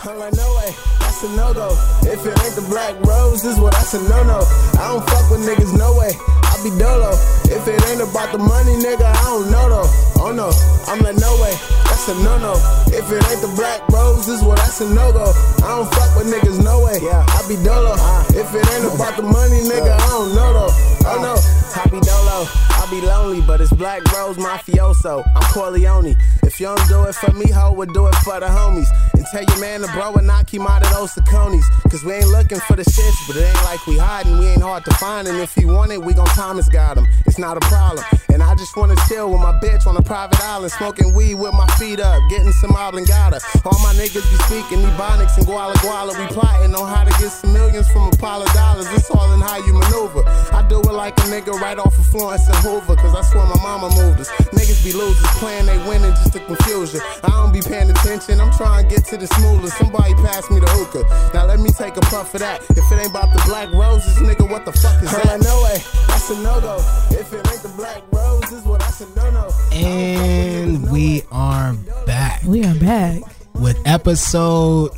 I'm 0.00 0.18
like, 0.18 0.34
no 0.34 0.48
way, 0.58 0.70
that's 0.98 1.22
a 1.22 1.28
no 1.36 1.54
go. 1.54 1.70
If 2.02 2.24
it 2.26 2.34
ain't 2.42 2.54
the 2.58 2.66
black 2.66 2.98
rose, 3.06 3.42
this 3.42 3.58
what 3.58 3.72
that's 3.72 3.94
a 3.94 4.02
no 4.08 4.22
no. 4.24 4.42
I 4.78 4.90
don't 4.90 5.04
fuck 5.06 5.30
with 5.30 5.46
niggas, 5.46 5.76
no 5.76 5.94
way. 5.98 6.10
I 6.42 6.54
be 6.62 6.70
dolo. 6.78 7.14
If 7.46 7.62
it 7.66 7.78
ain't 7.90 8.02
about 8.02 8.32
the 8.32 8.38
money, 8.38 8.74
nigga, 8.82 9.06
I 9.06 9.22
don't 9.22 9.50
know 9.50 9.68
though. 9.68 9.90
Oh 10.18 10.32
no, 10.34 10.50
I'm 10.90 10.98
like, 11.02 11.18
no 11.18 11.30
way, 11.38 11.54
that's 11.86 12.08
a 12.08 12.14
no 12.22 12.38
no. 12.38 12.54
If 12.90 13.06
it 13.10 13.22
ain't 13.30 13.42
the 13.42 13.52
black 13.54 13.86
rose, 13.88 14.26
this 14.26 14.42
what 14.42 14.58
that's 14.58 14.80
a 14.80 14.88
no 14.90 15.12
go. 15.12 15.30
I 15.62 15.78
don't 15.78 15.90
fuck 15.94 16.10
with 16.16 16.26
niggas, 16.26 16.62
no 16.62 16.82
way. 16.82 16.98
Yeah, 17.02 17.22
I 17.22 17.38
be 17.46 17.54
dolo. 17.62 17.94
If 18.34 18.50
it 18.54 18.66
ain't 18.74 18.86
about 18.90 19.14
the 19.14 19.22
money, 19.22 19.62
nigga, 19.62 19.94
I 19.94 20.08
don't 20.10 20.34
know 20.34 20.50
though. 20.54 20.74
Oh 21.06 21.18
no, 21.22 21.34
I 21.78 21.86
be 21.86 22.00
dolo. 22.00 22.46
I 22.88 22.90
be 22.90 23.00
lonely, 23.02 23.42
but 23.42 23.60
it's 23.60 23.72
Black 23.72 24.02
Rose 24.14 24.36
Mafioso. 24.36 25.22
I'm 25.34 25.42
Corleone. 25.52 26.16
If 26.42 26.58
you 26.58 26.66
don't 26.66 26.88
do 26.88 27.04
it 27.04 27.14
for 27.14 27.32
me, 27.32 27.50
ho, 27.50 27.72
we'll 27.72 27.86
do 27.86 28.06
it 28.06 28.14
for 28.16 28.40
the 28.40 28.46
homies. 28.46 28.88
And 29.12 29.26
tell 29.26 29.42
your 29.42 29.60
man 29.60 29.80
to 29.82 29.88
bro 29.88 30.14
and 30.14 30.26
knock 30.26 30.52
him 30.52 30.66
out 30.66 30.82
of 30.82 30.90
those 30.94 31.12
Saconis. 31.12 31.64
Cause 31.90 32.02
we 32.02 32.14
ain't 32.14 32.28
looking 32.28 32.60
for 32.60 32.76
the 32.76 32.84
shits, 32.84 33.26
but 33.26 33.36
it 33.36 33.44
ain't 33.44 33.64
like 33.64 33.86
we 33.86 33.98
hiding. 33.98 34.38
We 34.38 34.46
ain't 34.46 34.62
hard 34.62 34.84
to 34.86 34.94
find. 34.94 35.28
And 35.28 35.38
if 35.38 35.54
he 35.54 35.66
want 35.66 35.92
it, 35.92 36.02
we 36.02 36.14
gon' 36.14 36.26
Thomas 36.28 36.68
got 36.68 36.96
him. 36.96 37.06
It's 37.26 37.38
not 37.38 37.58
a 37.58 37.60
problem. 37.60 38.04
And 38.38 38.46
I 38.46 38.54
just 38.54 38.76
wanna 38.76 38.94
chill 39.08 39.32
with 39.32 39.40
my 39.40 39.50
bitch 39.58 39.84
on 39.88 39.96
a 39.96 40.02
private 40.02 40.38
island, 40.44 40.70
smoking 40.70 41.12
weed 41.12 41.34
with 41.34 41.52
my 41.54 41.66
feet 41.74 41.98
up, 41.98 42.22
getting 42.30 42.52
some 42.52 42.70
oblongata. 42.70 43.40
All 43.64 43.76
my 43.82 43.92
niggas 43.98 44.22
be 44.30 44.38
speaking 44.46 44.78
ebonics 44.78 45.36
and 45.38 45.44
guala 45.44 45.74
guala. 45.82 46.16
We 46.16 46.24
plotting 46.32 46.72
on 46.72 46.86
how 46.86 47.02
to 47.02 47.10
get 47.18 47.30
some 47.30 47.52
millions 47.52 47.90
from 47.90 48.06
a 48.06 48.16
pile 48.16 48.40
of 48.40 48.46
dollars. 48.54 48.86
It's 48.94 49.10
all 49.10 49.32
in 49.32 49.40
how 49.40 49.56
you 49.66 49.72
maneuver. 49.74 50.22
I 50.54 50.64
do 50.68 50.78
it 50.78 50.92
like 50.92 51.18
a 51.18 51.22
nigga 51.22 51.50
right 51.58 51.80
off 51.80 51.98
of 51.98 52.06
Florence 52.06 52.46
and 52.46 52.54
Hoover, 52.58 52.94
cause 52.94 53.12
I 53.12 53.22
swear 53.22 53.44
my 53.44 53.60
mama 53.60 53.90
moved 53.96 54.20
us. 54.20 54.30
Niggas 54.54 54.84
be 54.84 54.92
losers, 54.92 55.26
playing 55.42 55.66
they 55.66 55.78
winning 55.88 56.14
just 56.22 56.32
to 56.34 56.38
confuse 56.38 56.94
you. 56.94 57.00
I 57.24 57.30
don't 57.30 57.52
be 57.52 57.60
paying 57.60 57.90
attention, 57.90 58.40
I'm 58.40 58.52
trying 58.52 58.88
to 58.88 58.94
get 58.94 59.04
to 59.06 59.16
the 59.16 59.26
smoother. 59.26 59.66
Somebody 59.66 60.14
pass 60.14 60.48
me 60.48 60.60
the 60.60 60.70
hookah. 60.78 61.34
Now 61.34 61.46
let 61.46 61.58
me 61.58 61.70
take 61.70 61.96
a 61.96 62.02
puff 62.02 62.32
of 62.34 62.40
that. 62.46 62.62
If 62.70 62.86
it 62.86 63.02
ain't 63.02 63.10
about 63.10 63.34
the 63.34 63.42
black 63.50 63.72
roses, 63.72 64.14
nigga, 64.22 64.48
what 64.48 64.64
the 64.64 64.70
fuck 64.70 65.02
is 65.02 65.10
that? 65.10 65.42
no 65.42 65.62
way, 65.66 65.82
that's 66.06 66.30
a 66.30 66.38
no 66.38 66.60
go. 66.60 66.78
If 67.10 67.32
it 67.34 67.42
ain't 67.50 67.62
the 67.66 67.74
black 67.74 68.00
roses, 68.12 68.27
well, 68.50 68.78
that's 68.78 69.00
a 69.00 69.06
no 69.14 69.30
no. 69.30 69.50
And 69.72 70.90
we 70.90 71.22
are 71.30 71.74
back 72.06 72.42
We 72.44 72.64
are 72.64 72.74
back. 72.74 73.22
with 73.54 73.76
episode 73.86 74.90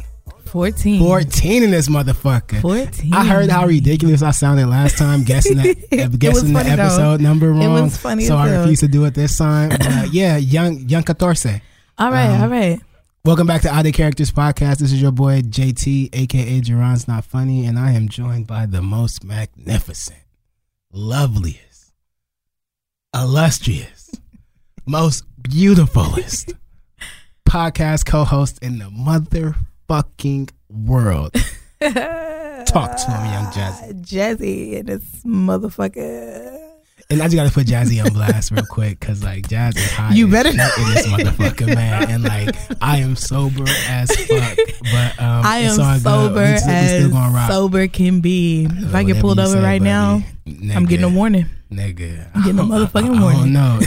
14. 0.46 1.00
14 1.00 1.62
in 1.62 1.70
this 1.70 1.88
motherfucker. 1.88 2.60
14. 2.60 3.12
I 3.14 3.24
heard 3.24 3.50
how 3.50 3.66
ridiculous 3.66 4.22
I 4.22 4.32
sounded 4.32 4.66
last 4.66 4.98
time 4.98 5.22
guessing 5.22 5.56
that 5.58 5.76
guessing 6.18 6.52
the 6.52 6.60
funny, 6.60 6.74
though. 6.76 6.82
episode 6.82 7.20
number 7.20 7.48
It 7.48 7.52
wrong. 7.52 7.82
was 7.84 7.96
funny 7.96 8.24
so 8.24 8.36
I 8.36 8.50
refuse 8.58 8.80
to 8.80 8.88
do 8.88 9.04
it 9.04 9.14
this 9.14 9.36
time. 9.38 9.70
But 9.70 10.08
yeah, 10.12 10.36
young 10.36 10.88
young 10.88 11.02
Catorce. 11.02 11.60
All 11.98 12.10
right, 12.10 12.30
Um, 12.30 12.42
all 12.42 12.48
right. 12.48 12.80
Welcome 13.24 13.46
back 13.46 13.60
to 13.62 13.70
Oddly 13.74 13.92
Characters 13.92 14.30
Podcast. 14.32 14.78
This 14.78 14.92
is 14.92 15.02
your 15.02 15.12
boy 15.12 15.42
JT, 15.42 16.08
aka 16.14 16.60
Jerron's 16.62 17.06
Not 17.06 17.24
Funny, 17.24 17.66
and 17.66 17.78
I 17.78 17.92
am 17.92 18.08
joined 18.08 18.46
by 18.46 18.64
the 18.64 18.80
most 18.80 19.22
magnificent, 19.22 20.16
loveliest, 20.90 21.69
illustrious, 23.14 24.10
most 24.86 25.24
beautifulest 25.42 26.54
podcast 27.48 28.06
co-host 28.06 28.58
in 28.62 28.78
the 28.78 28.84
motherfucking 28.86 30.50
world. 30.68 31.32
Talk 32.66 32.96
to 32.96 33.10
him, 33.10 33.32
young 33.32 33.52
Jazzy. 33.52 34.02
Jazzy 34.04 34.78
and 34.78 34.88
this 34.88 35.04
motherfucker. 35.24 36.58
And 37.08 37.20
I 37.20 37.24
just 37.24 37.34
gotta 37.34 37.50
put 37.50 37.66
Jazzy 37.66 38.04
on 38.04 38.12
blast 38.12 38.52
real 38.52 38.64
quick 38.66 39.00
because 39.00 39.24
like 39.24 39.48
Jazzy 39.48 39.78
is 39.78 39.90
high. 39.90 40.12
You 40.12 40.28
better 40.28 40.52
not 40.52 40.70
in 40.78 40.94
this 40.94 41.06
motherfucker, 41.08 41.66
man. 41.74 42.08
And 42.08 42.22
like 42.22 42.54
I 42.80 42.98
am 42.98 43.16
sober 43.16 43.64
as 43.88 44.14
fuck, 44.14 44.58
but 44.92 45.20
um, 45.20 45.44
I 45.44 45.58
am 45.60 45.98
sober 45.98 46.40
We 46.42 46.72
as 46.72 47.12
sober 47.48 47.88
can 47.88 48.20
be. 48.20 48.68
If 48.70 48.94
I 48.94 49.02
get 49.02 49.20
pulled 49.20 49.40
over 49.40 49.54
say, 49.54 49.62
right 49.62 49.82
now, 49.82 50.22
buddy. 50.46 50.72
I'm 50.72 50.86
getting 50.86 51.04
a 51.04 51.08
warning. 51.08 51.46
Nigga, 51.70 52.28
I'm 52.34 52.42
getting 52.42 52.58
a 52.58 52.62
motherfucking 52.64 53.16
I, 53.16 53.22
warning. 53.22 53.40
don't 53.40 53.52
know. 53.52 53.78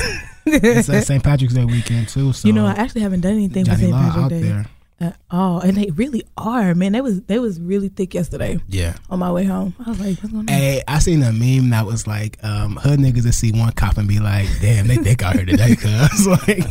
it's 0.45 0.89
uh, 0.89 1.01
St. 1.05 1.23
Patrick's 1.23 1.53
Day 1.53 1.65
weekend 1.65 2.07
too. 2.09 2.33
So 2.33 2.47
you 2.47 2.53
know, 2.53 2.65
I 2.65 2.71
actually 2.71 3.01
haven't 3.01 3.21
done 3.21 3.33
anything 3.33 3.65
for 3.65 3.71
Johnny 3.71 3.83
St. 3.91 3.93
Patrick's 3.93 4.29
Day 4.29 4.41
there. 4.41 4.65
at 5.01 5.17
all, 5.31 5.59
and 5.59 5.75
they 5.75 5.89
really 5.91 6.23
are. 6.37 6.73
Man, 6.75 6.93
they 6.93 7.01
was 7.01 7.21
they 7.23 7.39
was 7.39 7.59
really 7.59 7.89
thick 7.89 8.13
yesterday 8.13 8.57
Yeah. 8.69 8.95
on 9.09 9.19
my 9.19 9.31
way 9.31 9.43
home. 9.43 9.73
I 9.85 9.89
was 9.89 9.99
like, 9.99 10.17
what's 10.19 10.31
going 10.33 10.37
on? 10.41 10.47
Hey, 10.47 10.81
I 10.87 10.99
seen 10.99 11.23
a 11.23 11.33
meme 11.33 11.71
that 11.71 11.85
was 11.85 12.07
like, 12.07 12.41
um, 12.43 12.77
hood 12.77 12.99
niggas 12.99 13.23
that 13.23 13.33
see 13.33 13.51
one 13.51 13.71
cop 13.73 13.97
and 13.97 14.07
be 14.07 14.19
like, 14.19 14.47
damn, 14.61 14.87
they 14.87 14.95
think 14.97 15.23
I 15.23 15.31
heard 15.33 15.47
today, 15.47 15.75
cuz. 15.75 16.27
like, 16.27 16.69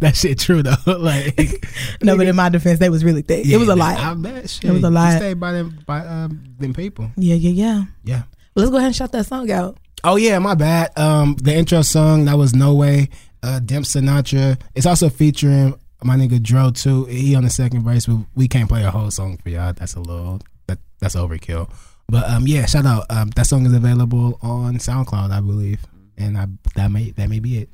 that 0.00 0.12
shit 0.14 0.38
true 0.38 0.62
though. 0.62 0.74
like, 0.98 1.66
no, 2.02 2.16
but 2.16 2.26
in 2.26 2.36
my 2.36 2.48
defense, 2.48 2.78
they 2.78 2.88
was 2.88 3.04
really 3.04 3.22
thick. 3.22 3.44
it 3.46 3.56
was 3.58 3.68
a 3.68 3.72
Yeah, 3.72 3.84
lot. 3.84 3.98
I 3.98 4.14
bet 4.14 4.48
shit. 4.48 4.64
It 4.64 4.72
was 4.72 4.84
a 4.84 4.88
You 4.88 4.90
lot. 4.94 5.16
stay 5.16 5.34
by 5.34 5.52
them, 5.52 5.78
by 5.86 6.00
um, 6.06 6.44
them 6.58 6.72
people. 6.72 7.10
yeah, 7.16 7.34
yeah, 7.34 7.50
yeah. 7.50 7.84
Yeah. 8.04 8.22
Well, 8.54 8.64
let's 8.64 8.70
go 8.70 8.76
ahead 8.76 8.86
and 8.86 8.96
shout 8.96 9.10
that 9.12 9.26
song 9.26 9.50
out. 9.50 9.76
Oh 10.06 10.16
yeah, 10.16 10.38
my 10.38 10.54
bad. 10.54 10.96
Um, 10.98 11.34
the 11.36 11.54
intro 11.54 11.80
song 11.80 12.26
that 12.26 12.36
was 12.36 12.54
No 12.54 12.74
Way. 12.74 13.08
Uh, 13.42 13.58
Demp 13.62 13.86
Sinatra. 13.86 14.60
It's 14.74 14.84
also 14.84 15.08
featuring 15.08 15.78
my 16.02 16.14
nigga 16.16 16.42
Dro 16.42 16.70
too. 16.70 17.06
He 17.06 17.34
on 17.34 17.44
the 17.44 17.50
second 17.50 17.84
verse, 17.84 18.04
but 18.04 18.18
we 18.34 18.46
can't 18.46 18.68
play 18.68 18.84
a 18.84 18.90
whole 18.90 19.10
song 19.10 19.38
for 19.38 19.48
y'all. 19.48 19.72
That's 19.72 19.94
a 19.94 20.00
little 20.00 20.42
that 20.66 20.78
that's 21.00 21.16
overkill. 21.16 21.70
But 22.06 22.28
um, 22.28 22.46
yeah, 22.46 22.66
shout 22.66 22.84
out. 22.84 23.06
Um, 23.08 23.30
that 23.30 23.46
song 23.46 23.64
is 23.64 23.72
available 23.72 24.38
on 24.42 24.74
SoundCloud, 24.74 25.30
I 25.30 25.40
believe, 25.40 25.80
and 26.18 26.36
I 26.36 26.48
that 26.74 26.90
may 26.90 27.12
that 27.12 27.30
may 27.30 27.40
be 27.40 27.62
it. 27.62 27.70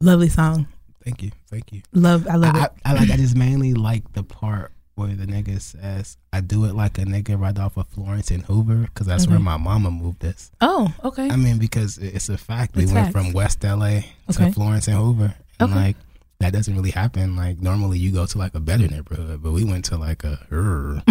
Lovely 0.00 0.30
song. 0.30 0.66
Thank 1.04 1.22
you, 1.22 1.32
thank 1.50 1.70
you. 1.70 1.82
Love, 1.92 2.26
I 2.28 2.36
love 2.36 2.56
I, 2.56 2.64
it. 2.64 2.72
I, 2.82 2.90
I 2.90 2.94
like. 2.94 3.10
I 3.10 3.16
just 3.16 3.36
mainly 3.36 3.74
like 3.74 4.10
the 4.14 4.22
part 4.22 4.72
where 4.96 5.14
the 5.14 5.26
nigga 5.26 5.60
says, 5.60 6.16
"I 6.32 6.40
do 6.40 6.64
it 6.64 6.74
like 6.74 6.98
a 6.98 7.02
nigga 7.02 7.38
right 7.38 7.56
off 7.58 7.76
of 7.76 7.86
Florence 7.88 8.30
and 8.30 8.42
Hoover," 8.44 8.76
because 8.92 9.06
that's 9.06 9.28
where 9.28 9.38
my 9.38 9.56
mama 9.56 9.90
moved 9.90 10.24
us. 10.24 10.50
Oh, 10.60 10.92
okay. 11.04 11.30
I 11.30 11.36
mean, 11.36 11.58
because 11.58 11.98
it's 11.98 12.28
a 12.28 12.36
fact. 12.38 12.74
We 12.74 12.82
It's 12.84 12.92
went 12.92 13.12
facts. 13.12 13.12
from 13.26 13.32
West 13.32 13.62
LA 13.62 14.00
to 14.00 14.04
Okay. 14.30 14.52
Florence 14.52 14.88
and 14.88 14.96
Hoover, 14.96 15.34
and 15.60 15.70
Okay. 15.70 15.78
like 15.80 15.96
that 16.40 16.52
doesn't 16.52 16.74
really 16.74 16.90
happen. 16.90 17.36
Like 17.36 17.60
normally, 17.60 17.98
you 17.98 18.10
go 18.10 18.26
to 18.26 18.38
like 18.38 18.54
a 18.54 18.60
better 18.60 18.88
neighborhood, 18.88 19.42
but 19.42 19.52
we 19.52 19.64
went 19.64 19.84
to 19.86 19.96
like 19.98 20.24
a 20.24 20.38
er, 20.50 21.02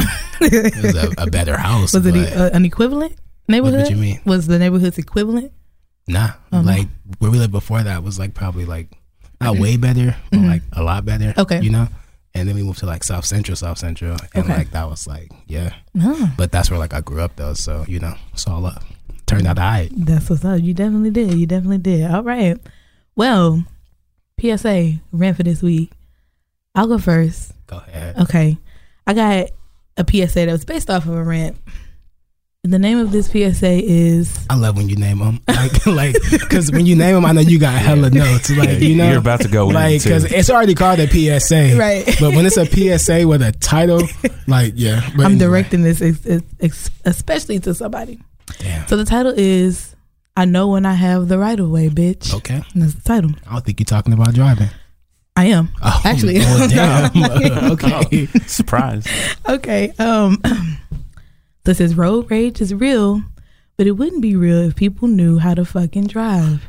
it 0.42 0.84
was 0.84 0.96
a, 0.96 1.14
a 1.20 1.30
better 1.30 1.56
house. 1.58 1.94
was 1.94 2.06
it 2.06 2.16
uh, 2.36 2.50
an 2.54 2.66
equivalent 2.66 3.16
neighborhood? 3.48 3.76
What, 3.76 3.84
what 3.84 3.92
you 3.92 3.98
mean? 3.98 4.20
Was 4.26 4.48
the 4.48 4.58
neighborhood's 4.60 4.98
equivalent? 4.98 5.52
nah, 6.08 6.32
Oh, 6.52 6.62
no. 6.62 6.72
like 6.72 6.88
where 7.20 7.32
we 7.32 7.38
lived 7.40 7.52
before 7.52 7.82
that 7.84 8.04
was 8.04 8.18
like 8.20 8.34
probably 8.34 8.66
like 8.66 8.90
not 9.42 9.58
way 9.60 9.78
better, 9.78 10.16
but 10.32 10.40
Mhm. 10.40 10.48
like 10.48 10.62
a 10.74 10.82
lot 10.84 11.06
better. 11.06 11.34
Okay. 11.38 11.62
you 11.62 11.70
know. 11.70 11.88
And 12.36 12.48
then 12.48 12.56
we 12.56 12.62
moved 12.64 12.80
to 12.80 12.86
like 12.86 13.04
South 13.04 13.26
Central, 13.26 13.56
South 13.56 13.78
Central, 13.80 14.18
and 14.36 14.44
Okay. 14.44 14.54
like 14.58 14.72
that 14.72 14.88
was 14.90 15.08
like 15.08 15.32
yeah. 15.48 15.74
No, 15.94 16.30
But 16.38 16.52
that's 16.52 16.70
where 16.70 16.78
like 16.78 16.94
I 16.94 17.02
grew 17.02 17.22
up 17.22 17.36
though, 17.38 17.54
so 17.56 17.86
you 17.88 18.00
know 18.00 18.14
it's 18.34 18.46
all 18.48 18.66
up. 18.66 18.84
Turned 19.26 19.48
out 19.48 19.58
alright. 19.58 19.90
that's 19.96 20.30
what's 20.30 20.46
up. 20.46 20.62
You 20.62 20.74
definitely 20.76 21.10
did. 21.12 21.34
You 21.34 21.48
definitely 21.48 21.80
did. 21.80 22.12
All 22.12 22.22
right. 22.24 22.58
Well, 23.16 23.64
PSA 24.40 25.00
ran 25.12 25.34
for 25.34 25.44
this 25.44 25.62
week. 25.64 25.92
I'll 26.76 26.88
go 26.88 26.98
first. 26.98 27.54
Go 27.68 27.78
ahead. 27.78 28.18
Okay. 28.20 28.58
I 29.08 29.14
got 29.14 29.48
a 29.98 30.06
PSA 30.08 30.46
that 30.46 30.52
was 30.52 30.66
based 30.66 30.90
off 30.90 31.06
of 31.06 31.14
a 31.14 31.24
rant. 31.24 31.58
The 32.68 32.80
name 32.80 32.98
of 32.98 33.12
this 33.12 33.28
PSA 33.28 33.74
is 33.84 34.44
I 34.50 34.56
love 34.56 34.76
when 34.76 34.90
you 34.90 34.96
name 34.96 35.20
them, 35.20 35.40
like, 35.48 35.86
like, 35.86 36.16
because 36.32 36.72
when 36.72 36.88
you 36.88 36.96
name 36.96 37.14
them, 37.14 37.24
I 37.24 37.32
know 37.32 37.42
you 37.42 37.60
got 37.60 37.74
hella 37.80 38.10
notes, 38.10 38.50
like, 38.50 38.80
you 38.80 38.96
know, 38.96 39.08
You're 39.08 39.20
about 39.20 39.42
to 39.42 39.48
go 39.48 39.70
in, 39.70 39.76
like, 39.76 40.02
because 40.02 40.26
it's 40.26 40.50
already 40.50 40.74
called 40.74 41.00
a 41.00 41.08
PSA, 41.08 41.78
Right. 41.78 42.04
But 42.20 42.34
when 42.34 42.44
it's 42.48 42.58
a 42.58 42.66
PSA 42.66 43.28
with 43.28 43.44
a 43.44 43.52
title, 43.52 44.02
like, 44.48 44.74
yeah, 44.76 45.02
but 45.16 45.26
I'm 45.28 45.34
anyway. 45.34 45.40
directing 45.46 45.84
this 45.84 46.02
ex- 46.02 46.26
ex- 46.26 46.44
ex- 46.60 46.92
especially 47.06 47.60
to 47.60 47.76
somebody. 47.76 48.20
Damn. 48.58 48.88
So 48.88 48.98
the 48.98 49.06
title 49.06 49.34
is 49.38 49.96
I 50.36 50.46
know 50.46 50.68
when 50.70 50.88
I 50.88 50.94
have 50.96 51.28
the 51.28 51.38
right 51.38 51.60
of 51.60 51.70
way, 51.70 51.90
bitch. 51.90 52.34
Okay, 52.34 52.64
And 52.74 52.82
that's 52.82 52.96
the 52.96 53.02
title. 53.04 53.30
I 53.48 53.54
don't 53.54 53.64
think 53.66 53.80
you're 53.80 53.86
talking 53.86 54.12
about 54.14 54.34
driving. 54.34 54.70
I 55.38 55.48
am. 55.48 55.70
Oh, 55.84 56.02
Actually. 56.06 56.36
oh, 56.40 56.68
damn. 56.70 57.72
okay, 57.74 58.26
Surprise. 58.48 59.06
Okay. 59.48 59.92
Um 60.00 60.42
this 61.66 61.80
is 61.80 61.96
road 61.96 62.30
rage 62.30 62.62
is 62.62 62.76
real, 62.76 63.24
but 63.76 63.88
it 63.88 63.94
wouldn't 63.94 64.22
be 64.22 64.36
real 64.36 64.60
if 64.60 64.76
people 64.76 65.08
knew 65.08 65.40
how 65.40 65.56
to 65.56 65.66
fucking 65.66 66.06
drive. 66.06 66.64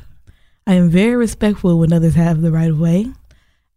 I 0.67 0.73
am 0.73 0.89
very 0.89 1.17
respectful 1.17 1.79
when 1.79 1.93
others 1.93 2.15
have 2.15 2.41
the 2.41 2.51
right 2.51 2.71
of 2.71 2.81
way. 2.81 3.13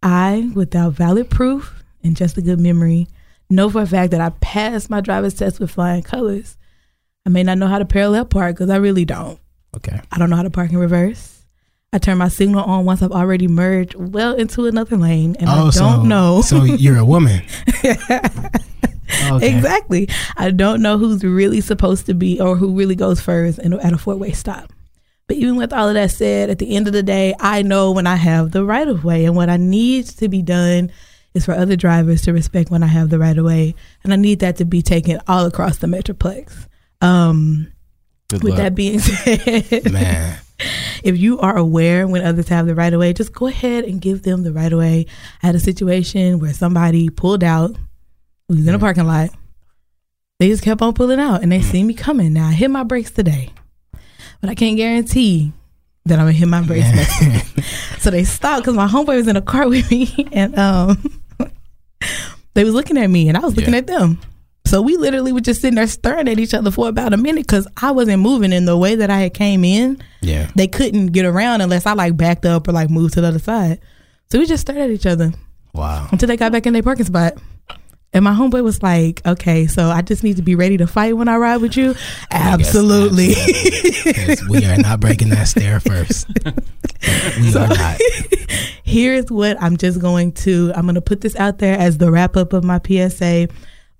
I, 0.02 0.50
without 0.56 0.94
valid 0.94 1.30
proof 1.30 1.84
and 2.04 2.16
just 2.16 2.38
a 2.38 2.42
good 2.42 2.60
memory, 2.60 3.10
know 3.50 3.70
for 3.70 3.82
a 3.82 3.86
fact 3.86 4.12
that 4.12 4.22
I 4.22 4.30
passed 4.40 4.90
my 4.90 5.02
driver's 5.02 5.34
test 5.34 5.60
with 5.60 5.72
flying 5.72 6.04
colors. 6.04 6.58
I 7.26 7.30
may 7.30 7.44
not 7.44 7.58
know 7.58 7.68
how 7.68 7.80
to 7.80 7.86
parallel 7.86 8.24
park 8.24 8.56
because 8.56 8.70
I 8.70 8.78
really 8.78 9.04
don't. 9.04 9.40
okay, 9.76 10.00
I 10.12 10.18
don't 10.18 10.30
know 10.30 10.38
how 10.38 10.44
to 10.44 10.50
park 10.50 10.72
in 10.72 10.78
reverse. 10.78 11.39
I 11.92 11.98
turn 11.98 12.20
my 12.20 12.28
signal 12.28 12.64
on 12.64 12.86
once 12.86 13.02
I've 13.02 13.12
already 13.12 13.48
merged 13.48 13.96
well 13.96 14.36
into 14.36 14.66
another 14.68 14.96
lane, 14.96 15.36
and 15.40 15.50
I 15.50 15.56
don't 15.56 15.68
Oh, 15.68 15.72
so, 15.72 16.04
know. 16.04 16.42
So 16.42 16.64
you're 16.64 16.98
a 16.98 17.06
woman. 17.06 17.42
Okay. 19.32 19.56
Exactly. 19.56 20.08
I 20.38 20.52
don't 20.52 20.82
know 20.84 20.98
who's 21.00 21.24
really 21.24 21.62
supposed 21.62 22.06
to 22.06 22.14
be 22.14 22.40
or 22.40 22.56
who 22.56 22.76
really 22.76 22.96
goes 22.96 23.20
first 23.20 23.58
in, 23.60 23.74
at 23.74 23.92
a 23.92 23.98
four 23.98 24.16
way 24.16 24.32
stop. 24.32 24.72
But 25.28 25.38
even 25.38 25.56
with 25.56 25.74
all 25.74 25.88
of 25.88 25.96
that 25.96 26.12
said, 26.12 26.50
at 26.52 26.60
the 26.60 26.76
end 26.76 26.86
of 26.88 26.94
the 26.94 27.02
day, 27.04 27.34
I 27.40 27.64
know 27.64 27.92
when 27.92 28.06
I 28.08 28.16
have 28.16 28.52
the 28.52 28.64
right 28.64 28.88
of 28.88 29.04
way 29.04 29.26
and 29.26 29.36
what 29.36 29.50
I 29.50 29.58
need 29.58 30.06
to 30.06 30.30
be 30.30 30.42
done 30.44 30.92
is 31.34 31.44
for 31.44 31.54
other 31.54 31.76
drivers 31.76 32.22
to 32.24 32.34
respect 32.34 32.70
when 32.70 32.84
I 32.84 32.88
have 32.88 33.10
the 33.10 33.20
right 33.20 33.38
of 33.38 33.46
way, 33.46 33.74
and 34.04 34.14
I 34.14 34.16
need 34.16 34.40
that 34.40 34.58
to 34.58 34.66
be 34.66 34.82
taken 34.84 35.20
all 35.28 35.46
across 35.46 35.78
the 35.78 35.88
metroplex. 35.88 36.68
Um, 37.02 37.72
with 38.32 38.44
luck. 38.44 38.58
that 38.58 38.76
being 38.76 39.00
said, 39.00 39.92
man. 39.92 40.40
if 41.04 41.18
you 41.18 41.40
are 41.40 41.56
aware 41.58 42.08
when 42.08 42.24
others 42.26 42.50
have 42.50 42.66
the 42.68 42.76
right 42.76 42.94
of 42.94 43.00
way, 43.00 43.14
just 43.14 43.34
go 43.34 43.48
ahead 43.48 43.86
and 43.86 44.02
give 44.02 44.24
them 44.24 44.44
the 44.44 44.52
right 44.54 44.72
of 44.72 44.80
way. 44.80 45.06
I 45.44 45.48
had 45.48 45.56
a 45.56 45.60
situation 45.60 46.40
where 46.40 46.54
somebody 46.54 47.10
pulled 47.10 47.44
out, 47.44 47.76
was 48.48 48.68
in 48.68 48.76
a 48.76 48.80
parking 48.80 49.06
lot. 49.08 49.30
They 50.40 50.48
just 50.48 50.64
kept 50.64 50.82
on 50.82 50.94
pulling 50.94 51.20
out 51.20 51.42
and 51.44 51.52
they 51.52 51.62
see 51.62 51.84
me 51.84 51.94
coming. 51.94 52.34
Now 52.34 52.48
I 52.48 52.52
hit 52.54 52.72
my 52.72 52.84
brakes 52.84 53.12
today, 53.12 53.52
but 54.42 54.50
I 54.50 54.56
can't 54.56 54.78
guarantee 54.78 55.52
that 56.06 56.18
I'm 56.18 56.26
gonna 56.26 56.32
hit 56.32 56.48
my 56.48 56.62
brakes 56.66 56.90
next 56.96 57.20
time. 57.56 57.64
So 58.00 58.10
they 58.10 58.24
stopped 58.24 58.62
because 58.64 58.76
my 58.76 58.88
homeboy 58.88 59.18
was 59.18 59.28
in 59.28 59.36
a 59.36 59.42
car 59.42 59.68
with 59.70 59.92
me 59.92 60.28
and 60.32 60.58
um 60.58 61.20
they 62.54 62.64
was 62.64 62.74
looking 62.74 62.98
at 62.98 63.08
me 63.10 63.28
and 63.28 63.38
I 63.38 63.42
was 63.42 63.56
looking 63.56 63.74
Yeah. 63.74 63.80
at 63.80 63.88
them. 63.88 64.20
So 64.66 64.82
we 64.84 64.98
literally 64.98 65.32
were 65.32 65.40
just 65.42 65.62
sitting 65.62 65.76
there 65.76 65.88
staring 65.88 66.28
at 66.28 66.38
each 66.38 66.54
other 66.54 66.70
for 66.70 66.90
about 66.90 67.12
a 67.14 67.18
minute 67.18 67.48
because 67.48 67.68
I 67.82 67.90
wasn't 67.92 68.22
moving 68.22 68.54
in 68.54 68.66
the 68.66 68.78
way 68.78 68.96
that 68.96 69.10
I 69.10 69.20
had 69.22 69.34
came 69.34 69.64
in 69.66 70.00
Yeah. 70.22 70.52
they 70.56 70.68
couldn't 70.68 71.08
get 71.08 71.26
around 71.26 71.62
unless 71.62 71.86
I 71.88 71.94
like 71.94 72.16
backed 72.16 72.46
up 72.46 72.68
or 72.68 72.72
like 72.72 72.90
moved 72.92 73.16
to 73.16 73.22
the 73.22 73.28
other 73.30 73.40
side. 73.40 73.80
So 74.32 74.38
we 74.38 74.46
just 74.46 74.62
stared 74.62 74.78
at 74.80 74.92
each 74.92 75.08
other 75.08 75.34
Wow. 75.74 76.08
until 76.12 76.28
they 76.28 76.38
got 76.38 76.52
back 76.52 76.68
in 76.68 76.74
their 76.74 76.84
parking 76.84 77.06
spot. 77.06 77.34
And 78.14 78.24
my 78.26 78.34
homeboy 78.34 78.64
was 78.64 78.82
like, 78.82 79.22
"Okay, 79.24 79.68
so 79.68 79.90
I 79.92 80.02
just 80.02 80.24
need 80.24 80.38
to 80.38 80.42
be 80.42 80.56
ready 80.56 80.78
to 80.78 80.88
fight 80.88 81.16
when 81.16 81.28
I 81.28 81.38
ride 81.38 81.58
with 81.62 81.78
you." 81.78 81.94
Absolutely. 82.32 83.34
Because 84.04 84.48
we 84.50 84.66
are 84.66 84.78
not 84.78 85.00
breaking 85.00 85.30
that 85.30 85.48
stair 85.48 85.80
first. 85.80 86.28
we 86.44 87.56
are 87.56 87.68
not. 87.68 88.00
Here's 88.84 89.30
what 89.32 89.62
I'm 89.62 89.78
just 89.78 90.00
going 90.00 90.32
to. 90.34 90.72
I'm 90.76 90.84
going 90.84 90.96
to 90.96 91.02
put 91.02 91.22
this 91.22 91.36
out 91.36 91.60
there 91.60 91.78
as 91.78 91.98
the 92.00 92.10
wrap 92.12 92.36
up 92.36 92.54
of 92.54 92.64
my 92.64 92.80
PSA. 92.84 93.48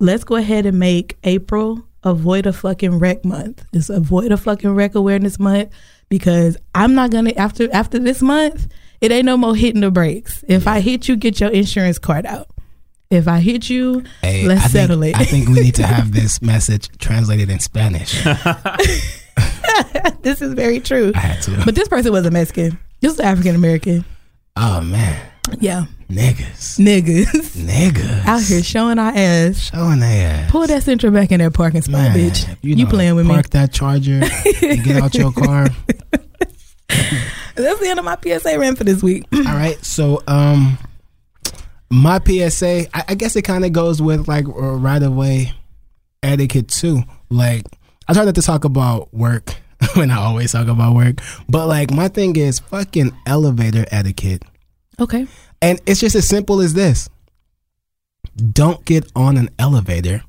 Let's 0.00 0.24
go 0.24 0.36
ahead 0.36 0.64
and 0.64 0.78
make 0.78 1.18
April 1.24 1.84
avoid 2.02 2.46
a 2.46 2.54
fucking 2.54 2.98
wreck 2.98 3.22
month. 3.22 3.62
It's 3.74 3.90
avoid 3.90 4.32
a 4.32 4.38
fucking 4.38 4.70
wreck 4.70 4.94
awareness 4.94 5.38
month 5.38 5.70
because 6.08 6.56
I'm 6.74 6.94
not 6.94 7.10
gonna 7.10 7.34
after 7.36 7.68
after 7.70 7.98
this 7.98 8.22
month. 8.22 8.66
It 9.02 9.12
ain't 9.12 9.26
no 9.26 9.36
more 9.36 9.54
hitting 9.54 9.82
the 9.82 9.90
brakes. 9.90 10.42
If 10.48 10.66
I 10.66 10.80
hit 10.80 11.06
you, 11.06 11.16
get 11.16 11.38
your 11.40 11.50
insurance 11.50 11.98
card 11.98 12.24
out. 12.24 12.48
If 13.10 13.28
I 13.28 13.40
hit 13.40 13.68
you, 13.68 14.04
Hey, 14.22 14.46
let's 14.46 14.60
I 14.60 14.68
think, 14.68 14.72
settle 14.72 15.02
it. 15.02 15.16
I 15.16 15.24
think 15.24 15.48
we 15.48 15.60
need 15.60 15.74
to 15.74 15.86
have 15.86 16.12
this 16.14 16.40
message 16.40 16.88
translated 16.98 17.50
in 17.50 17.58
Spanish. 17.58 18.22
this 20.22 20.40
is 20.40 20.54
very 20.54 20.80
true. 20.80 21.12
I 21.14 21.18
had 21.20 21.42
to. 21.42 21.62
But 21.64 21.74
this 21.74 21.88
person 21.88 22.12
was 22.12 22.24
a 22.24 22.30
Mexican. 22.30 22.78
This 23.00 23.12
was 23.12 23.20
African 23.20 23.54
American. 23.54 24.04
Oh 24.56 24.80
man, 24.82 25.30
Yeah, 25.58 25.86
niggas, 26.08 26.78
niggas 26.78 27.26
niggas 27.56 28.24
out 28.26 28.42
here 28.42 28.62
showing 28.62 28.98
our 28.98 29.12
ass. 29.14 29.56
showing 29.70 30.00
their 30.00 30.30
ass. 30.44 30.50
Pull 30.50 30.66
that 30.66 30.82
Sentra 30.82 31.12
back 31.12 31.32
in 31.32 31.38
that 31.40 31.54
parking 31.54 31.82
spot, 31.82 31.94
Man, 32.14 32.16
bitch. 32.16 32.56
You, 32.62 32.76
know, 32.76 32.90
playing 32.90 33.14
with 33.14 33.26
me? 33.26 33.32
Park 33.32 33.50
that 33.50 33.72
charger 33.72 34.20
and 34.62 34.84
get 34.84 35.02
out 35.02 35.14
your 35.14 35.32
car. 35.32 35.68
That's 36.88 37.80
the 37.80 37.88
end 37.88 37.98
of 37.98 38.04
my 38.04 38.16
PSA 38.22 38.58
rant 38.58 38.78
for 38.78 38.84
this 38.84 39.02
week. 39.02 39.24
All 39.32 39.42
right, 39.42 39.82
so 39.84 40.22
um, 40.26 40.78
my 41.90 42.18
PSA, 42.18 42.86
I, 42.96 43.04
I 43.08 43.14
guess 43.14 43.36
it 43.36 43.42
kind 43.42 43.64
of 43.64 43.72
goes 43.72 44.00
with 44.02 44.28
like 44.28 44.44
right 44.48 45.02
away 45.02 45.52
etiquette 46.22 46.68
too. 46.68 47.02
Like 47.28 47.64
I 48.08 48.12
try 48.14 48.24
not 48.24 48.34
to 48.34 48.42
talk 48.42 48.64
about 48.64 49.12
work 49.14 49.54
when 49.94 50.10
I 50.10 50.16
always 50.16 50.52
talk 50.52 50.68
about 50.68 50.94
work, 50.94 51.20
but 51.48 51.66
like 51.66 51.90
my 51.90 52.08
thing 52.08 52.36
is 52.36 52.58
fucking 52.58 53.12
elevator 53.26 53.86
etiquette. 53.90 54.42
Okay. 54.98 55.26
And 55.62 55.80
it's 55.86 56.00
just 56.00 56.14
as 56.14 56.26
simple 56.28 56.60
as 56.60 56.74
this 56.74 57.08
don't 58.52 58.84
get 58.84 59.10
on 59.16 59.36
an 59.36 59.48
elevator 59.58 60.22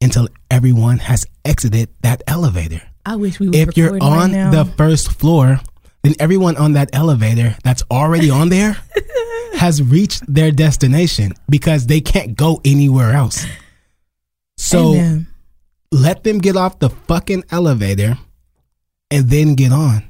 until 0.00 0.28
everyone 0.50 0.98
has 0.98 1.26
exited 1.44 1.88
that 2.02 2.22
elevator. 2.26 2.82
I 3.04 3.16
wish 3.16 3.40
we 3.40 3.48
were 3.48 3.54
If 3.54 3.76
you're 3.76 3.92
right 3.92 4.02
on 4.02 4.32
now. 4.32 4.50
the 4.50 4.64
first 4.64 5.12
floor, 5.12 5.60
then 6.02 6.14
everyone 6.18 6.56
on 6.56 6.72
that 6.72 6.90
elevator 6.92 7.56
that's 7.62 7.82
already 7.90 8.30
on 8.30 8.48
there 8.48 8.76
has 9.54 9.82
reached 9.82 10.22
their 10.32 10.50
destination 10.50 11.32
because 11.48 11.86
they 11.86 12.00
can't 12.00 12.36
go 12.36 12.60
anywhere 12.64 13.12
else. 13.12 13.44
So 14.56 14.94
Amen. 14.94 15.26
let 15.92 16.24
them 16.24 16.38
get 16.38 16.56
off 16.56 16.78
the 16.78 16.90
fucking 16.90 17.44
elevator 17.50 18.18
and 19.10 19.28
then 19.28 19.54
get 19.54 19.72
on. 19.72 20.02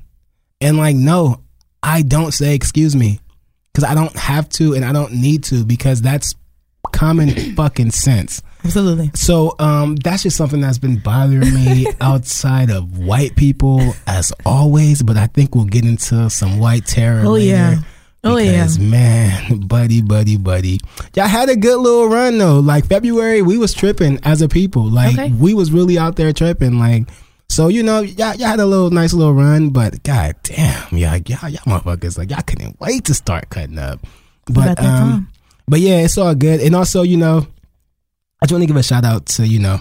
And 0.61 0.77
like, 0.77 0.97
no, 0.97 1.43
I 1.83 2.03
don't 2.03 2.33
say 2.33 2.55
excuse 2.55 2.95
me 2.95 3.21
because 3.73 3.89
I 3.89 3.95
don't 3.95 4.15
have 4.17 4.49
to 4.51 4.75
and 4.75 4.85
I 4.85 4.93
don't 4.93 5.13
need 5.15 5.45
to 5.45 5.65
because 5.65 6.03
that's 6.03 6.35
common 6.93 7.31
fucking 7.57 7.91
sense. 7.93 8.43
absolutely. 8.65 9.11
So 9.15 9.55
um, 9.59 9.97
that's 9.97 10.23
just 10.25 10.37
something 10.37 10.61
that's 10.61 10.79
been 10.79 10.99
bothering 10.99 11.55
me 11.55 11.87
outside 12.01 12.71
of 12.71 12.99
white 12.99 13.37
people 13.37 13.95
as 14.07 14.33
always. 14.45 15.03
But 15.03 15.17
I 15.17 15.29
think 15.29 15.55
we'll 15.55 15.65
get 15.67 15.85
into 15.85 16.29
some 16.31 16.59
white 16.59 16.85
terror. 16.87 17.23
Oh, 17.25 17.33
later 17.33 17.47
yeah. 17.57 17.77
Oh, 18.23 18.37
yeah. 18.37 18.69
man, 18.79 19.61
buddy, 19.67 20.03
buddy, 20.03 20.37
buddy, 20.37 20.79
y'all 21.17 21.27
had 21.27 21.49
a 21.49 21.57
good 21.57 21.79
little 21.79 22.09
run 22.11 22.37
though. 22.37 22.61
Like 22.61 22.85
February, 22.87 23.41
we 23.41 23.57
was 23.57 23.73
tripping 23.73 24.19
as 24.25 24.43
a 24.43 24.49
people. 24.49 24.91
Like 24.91 25.15
Okay. 25.19 25.33
we 25.33 25.55
was 25.55 25.73
really 25.73 25.97
out 25.97 26.17
there 26.17 26.31
tripping. 26.35 26.79
Like 26.79 27.05
so, 27.51 27.67
you 27.67 27.83
know, 27.83 28.01
y'all, 28.01 28.35
y'all 28.37 28.49
had 28.49 28.61
a 28.61 28.67
little 28.67 28.91
nice 28.91 29.13
little 29.13 29.35
run. 29.35 29.71
But 29.71 30.05
god 30.05 30.37
damn, 30.45 30.97
y'all, 30.97 31.17
y'all, 31.17 31.49
y'all 31.49 31.65
motherfuckers, 31.67 32.17
like 32.17 32.31
y'all 32.31 32.43
couldn't 32.43 32.79
wait 32.81 33.05
to 33.07 33.15
start 33.15 33.51
cutting 33.51 33.79
up. 33.79 34.01
But 34.47 34.79
um, 34.79 34.85
time. 34.85 35.29
but 35.67 35.81
yeah, 35.81 35.99
it's 35.99 36.17
all 36.17 36.35
good. 36.37 36.61
And 36.61 36.77
also, 36.77 37.03
you 37.03 37.17
know, 37.17 37.47
I 38.41 38.47
just 38.47 38.53
want 38.53 38.63
to 38.63 38.67
give 38.67 38.77
a 38.77 38.83
shout 38.85 39.05
out 39.05 39.27
to 39.27 39.47
you 39.47 39.59
know 39.59 39.81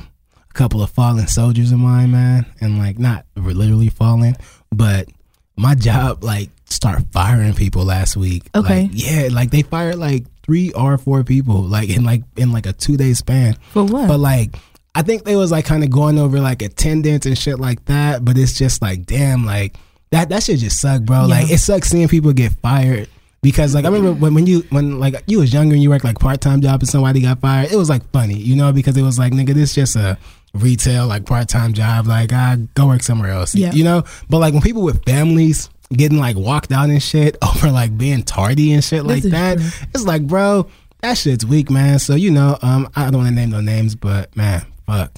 a 0.50 0.54
couple 0.54 0.82
of 0.82 0.90
fallen 0.90 1.28
soldiers 1.28 1.72
of 1.72 1.78
mine, 1.78 2.12
man, 2.12 2.48
and 2.60 2.80
like 2.80 2.98
not 2.98 3.26
literally 3.36 3.90
fallen, 3.90 4.36
but 4.72 5.08
my 5.56 5.76
job 5.76 6.24
like 6.24 6.50
start 6.66 7.04
firing 7.12 7.54
people 7.54 7.86
last 7.86 8.18
week. 8.18 8.50
Okay. 8.56 8.84
Like, 8.84 8.92
yeah, 8.94 9.30
like 9.32 9.52
they 9.52 9.62
fired 9.62 9.98
like 9.98 10.26
three 10.44 10.72
or 10.72 10.98
four 10.98 11.24
people 11.24 11.62
like 11.62 11.90
in 11.90 12.04
like 12.04 12.24
in 12.36 12.52
like 12.52 12.66
a 12.66 12.74
two 12.74 12.98
day 12.98 13.14
span. 13.14 13.54
For 13.72 13.84
what? 13.84 14.08
But 14.08 14.20
like 14.20 14.56
I 14.96 15.02
think 15.04 15.24
they 15.24 15.36
was 15.36 15.52
like 15.52 15.66
kind 15.66 15.84
of 15.84 15.90
going 15.90 16.18
over 16.20 16.40
like 16.40 16.62
attendance 16.62 17.26
and 17.26 17.38
shit 17.38 17.60
like 17.60 17.86
that. 17.86 18.26
But 18.26 18.38
it's 18.38 18.58
just 18.58 18.82
like 18.82 19.06
damn, 19.06 19.46
like 19.46 19.76
that 20.12 20.30
that 20.30 20.44
shit 20.44 20.60
just 20.60 20.82
suck, 20.82 21.04
bro. 21.04 21.26
Like 21.26 21.50
it 21.52 21.60
sucks 21.60 21.90
seeing 21.90 22.08
people 22.08 22.34
get 22.34 22.52
fired. 22.62 23.08
Because 23.42 23.74
like 23.74 23.86
I 23.86 23.88
remember 23.88 24.14
when, 24.20 24.34
when 24.34 24.46
you 24.48 24.66
when 24.70 25.00
like 25.00 25.16
you 25.28 25.40
was 25.40 25.54
younger 25.54 25.74
and 25.74 25.82
you 25.82 25.90
worked 25.90 26.04
like 26.04 26.20
part 26.20 26.42
time 26.42 26.60
job 26.62 26.82
and 26.82 26.90
somebody 26.90 27.22
got 27.22 27.40
fired, 27.40 27.72
it 27.72 27.78
was 27.78 27.90
like 27.90 28.10
funny, 28.12 28.36
you 28.36 28.56
know, 28.56 28.74
because 28.74 28.98
it 28.98 29.02
was 29.04 29.18
like 29.18 29.32
nigga, 29.32 29.54
this 29.54 29.74
just 29.74 29.96
a 29.96 30.18
retail 30.54 31.08
like 31.08 31.26
part 31.26 31.48
time 31.48 31.72
job, 31.74 32.06
like 32.08 32.32
ah 32.34 32.58
go 32.74 32.88
work 32.88 33.02
somewhere 33.04 33.30
else, 33.32 33.56
Yeah. 33.56 33.72
you 33.72 33.84
know. 33.86 34.04
But 34.30 34.40
like 34.40 34.54
when 34.54 34.62
people 34.62 34.82
with 34.82 35.06
families 35.06 35.70
getting 35.94 36.18
like 36.20 36.36
walked 36.36 36.72
out 36.74 36.90
and 36.90 37.02
shit 37.02 37.38
over 37.42 37.72
like 37.72 37.98
being 37.98 38.24
tardy 38.24 38.74
and 38.74 38.84
shit 38.84 39.06
like 39.06 39.24
that, 39.24 39.58
it's 39.94 40.04
like 40.04 40.28
bro, 40.28 40.68
that 41.02 41.18
shit's 41.18 41.46
weak, 41.46 41.70
man. 41.70 42.00
So 42.00 42.16
you 42.16 42.32
know, 42.32 42.58
um, 42.62 42.90
I 42.96 43.06
don't 43.10 43.22
want 43.22 43.30
to 43.30 43.36
name 43.36 43.52
no 43.52 43.62
names, 43.62 43.96
but 43.96 44.36
man, 44.36 44.66
fuck, 44.90 45.18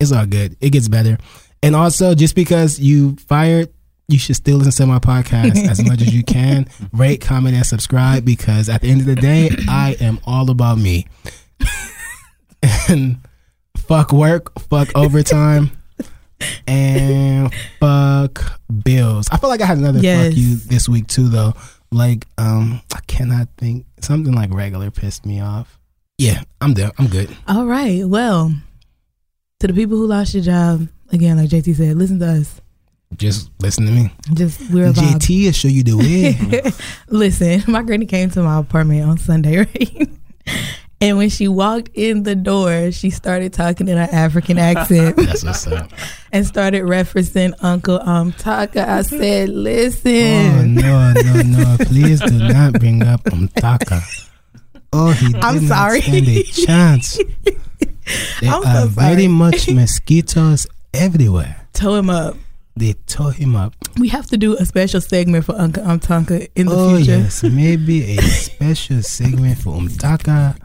it's 0.00 0.12
all 0.12 0.26
good. 0.26 0.56
It 0.60 0.70
gets 0.70 0.88
better. 0.88 1.18
And 1.62 1.74
also, 1.76 2.14
just 2.14 2.34
because 2.34 2.78
you 2.80 3.16
fired, 3.28 3.72
you 4.08 4.18
should 4.18 4.36
still 4.36 4.58
listen 4.58 4.86
to 4.86 4.92
my 4.92 4.98
podcast 4.98 5.56
as 5.68 5.82
much 5.86 6.02
as 6.02 6.12
you 6.14 6.22
can. 6.24 6.66
Rate, 6.92 7.20
comment, 7.20 7.54
and 7.54 7.64
subscribe 7.64 8.24
because 8.24 8.68
at 8.68 8.80
the 8.82 8.90
end 8.90 9.00
of 9.00 9.06
the 9.06 9.14
day, 9.16 9.48
I 9.68 9.96
am 10.00 10.18
all 10.26 10.50
about 10.50 10.76
me. 10.78 11.06
and 12.88 13.18
fuck 13.76 14.12
work, 14.12 14.58
fuck 14.68 14.88
overtime, 14.96 15.70
and 16.66 17.52
fuck 17.80 18.60
bills. 18.84 19.28
I 19.30 19.36
feel 19.38 19.48
like 19.48 19.60
I 19.60 19.66
had 19.66 19.78
another 19.78 20.00
Yes. 20.00 20.28
fuck 20.28 20.36
you 20.36 20.56
this 20.56 20.88
week 20.88 21.06
too, 21.06 21.28
though. 21.28 21.54
Like, 21.90 22.26
um, 22.38 22.80
I 22.94 23.00
cannot 23.06 23.48
think 23.58 23.86
something 24.00 24.32
like 24.32 24.52
regular 24.52 24.90
pissed 24.90 25.26
me 25.26 25.40
off. 25.40 25.78
Yeah, 26.18 26.42
I'm 26.60 26.74
there. 26.74 26.90
I'm 26.98 27.06
good. 27.08 27.34
All 27.48 27.66
right. 27.66 28.04
Well, 28.06 28.52
to 29.62 29.68
the 29.68 29.72
people 29.74 29.96
who 29.96 30.06
lost 30.08 30.34
your 30.34 30.42
job, 30.42 30.88
again, 31.12 31.36
like 31.36 31.48
JT 31.48 31.76
said, 31.76 31.96
listen 31.96 32.18
to 32.18 32.26
us. 32.40 32.60
Just 33.16 33.48
listen 33.60 33.86
to 33.86 33.92
me. 33.92 34.12
Just 34.34 34.60
we're 34.72 34.88
a 34.88 34.92
vibe. 34.92 35.20
JT 35.20 35.44
will 35.44 35.52
show 35.52 35.68
you 35.68 35.82
the 35.84 35.96
way. 35.96 36.72
Listen, 37.08 37.62
my 37.68 37.82
granny 37.82 38.06
came 38.06 38.30
to 38.30 38.42
my 38.42 38.58
apartment 38.58 39.06
on 39.08 39.18
Sunday, 39.18 39.58
right? 39.58 40.08
And 41.00 41.18
when 41.18 41.28
she 41.28 41.46
walked 41.46 41.90
in 41.94 42.22
the 42.22 42.34
door, 42.34 42.90
she 42.90 43.10
started 43.10 43.52
talking 43.52 43.86
in 43.88 43.98
an 43.98 44.08
African 44.10 44.58
accent 44.70 45.16
That's 45.16 45.44
what's 45.44 45.66
up. 45.66 45.92
and 46.32 46.46
started 46.46 46.82
referencing 46.84 47.52
Uncle 47.60 48.00
Um 48.00 48.32
Taka. 48.32 48.90
I 48.90 49.02
said, 49.02 49.50
listen. 49.50 50.10
Oh 50.10 50.62
listen. 50.62 50.74
no, 50.74 51.12
no, 51.12 51.42
no! 51.42 51.76
Please 51.84 52.18
do 52.20 52.32
not 52.48 52.72
bring 52.80 53.02
up 53.02 53.22
Umtaka. 53.24 54.02
Oh, 54.94 55.10
he 55.12 55.32
did 55.32 55.44
I'm 55.44 55.66
not 55.68 55.68
sorry. 55.68 56.00
stand 56.00 56.28
a 56.28 56.42
chance. 56.44 57.18
There 58.40 58.50
I'm 58.50 58.62
so 58.62 58.68
are 58.68 58.86
very 58.86 59.28
much 59.28 59.68
mosquitoes 59.70 60.66
everywhere. 60.94 61.66
Tow 61.72 61.94
him 61.94 62.10
up. 62.10 62.36
They 62.74 62.94
tore 63.06 63.32
him 63.32 63.54
up. 63.54 63.74
We 63.98 64.08
have 64.08 64.26
to 64.28 64.38
do 64.38 64.56
a 64.56 64.64
special 64.64 65.00
segment 65.02 65.44
for 65.44 65.54
Uncle 65.60 65.82
Umtanka 65.84 66.48
in 66.56 66.66
the 66.68 66.74
oh 66.74 66.96
future. 66.96 67.18
yes, 67.18 67.42
maybe 67.42 68.16
a 68.16 68.22
special 68.22 69.02
segment 69.02 69.58
for 69.58 69.74
Umtaka. 69.74 70.56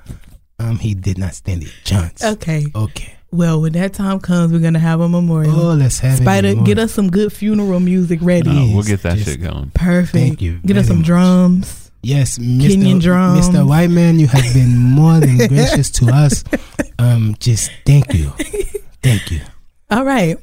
Um, 0.60 0.80
he 0.80 0.94
did 0.96 1.18
not 1.18 1.34
stand 1.36 1.64
a 1.64 1.68
chance. 1.84 2.24
Okay. 2.24 2.66
Okay. 2.74 3.14
Well, 3.30 3.60
when 3.62 3.74
that 3.74 3.94
time 3.94 4.22
comes, 4.22 4.54
we're 4.54 4.60
gonna 4.60 4.80
have 4.80 5.02
a 5.02 5.10
memorial. 5.10 5.54
Oh, 5.60 5.74
let's 5.74 6.00
have 6.00 6.20
Spider, 6.20 6.48
it. 6.50 6.64
get 6.64 6.80
us 6.80 6.94
some 6.94 7.12
good 7.12 7.34
funeral 7.34 7.82
music 7.82 8.20
ready. 8.22 8.50
Oh. 8.50 8.72
Uh, 8.72 8.74
we'll 8.76 8.84
get 8.84 9.04
that 9.04 9.18
just- 9.18 9.30
shit 9.30 9.42
going. 9.42 9.70
Perfect. 9.72 10.12
Thank 10.14 10.42
you 10.42 10.60
Get 10.66 10.78
us 10.78 10.88
some 10.88 11.00
much. 11.00 11.06
drums. 11.08 11.87
Yes, 12.08 12.38
Mr. 12.38 13.02
Mr. 13.36 13.68
White 13.68 13.90
Man, 13.90 14.18
you 14.18 14.28
have 14.28 14.54
been 14.54 14.78
more 14.78 15.20
than 15.20 15.46
gracious 15.50 15.92
to 15.92 16.08
us. 16.08 16.42
Um, 16.98 17.36
just 17.38 17.70
thank 17.86 18.14
you, 18.14 18.30
thank 19.04 19.30
you. 19.30 19.42
All 19.92 20.06
right. 20.06 20.38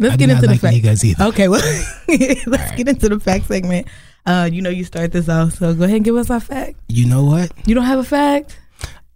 Let's 0.00 0.14
I 0.14 0.16
get 0.16 0.30
into 0.30 0.48
the 0.48 0.56
fact. 0.56 0.74
niggas. 0.76 1.28
Okay, 1.28 1.46
well, 1.46 1.62
let's 2.48 2.72
get 2.72 2.88
into 2.88 3.08
the 3.08 3.20
fact 3.20 3.46
segment. 3.46 3.86
Uh, 4.26 4.50
you 4.52 4.60
know, 4.60 4.68
you 4.68 4.82
start 4.82 5.12
this 5.12 5.28
off, 5.28 5.52
so 5.52 5.72
go 5.74 5.84
ahead 5.84 5.94
and 5.94 6.04
give 6.04 6.16
us 6.16 6.28
our 6.28 6.40
fact. 6.40 6.74
You 6.88 7.06
know 7.06 7.24
what? 7.24 7.52
You 7.66 7.76
don't 7.76 7.84
have 7.84 8.00
a 8.00 8.04
fact? 8.04 8.58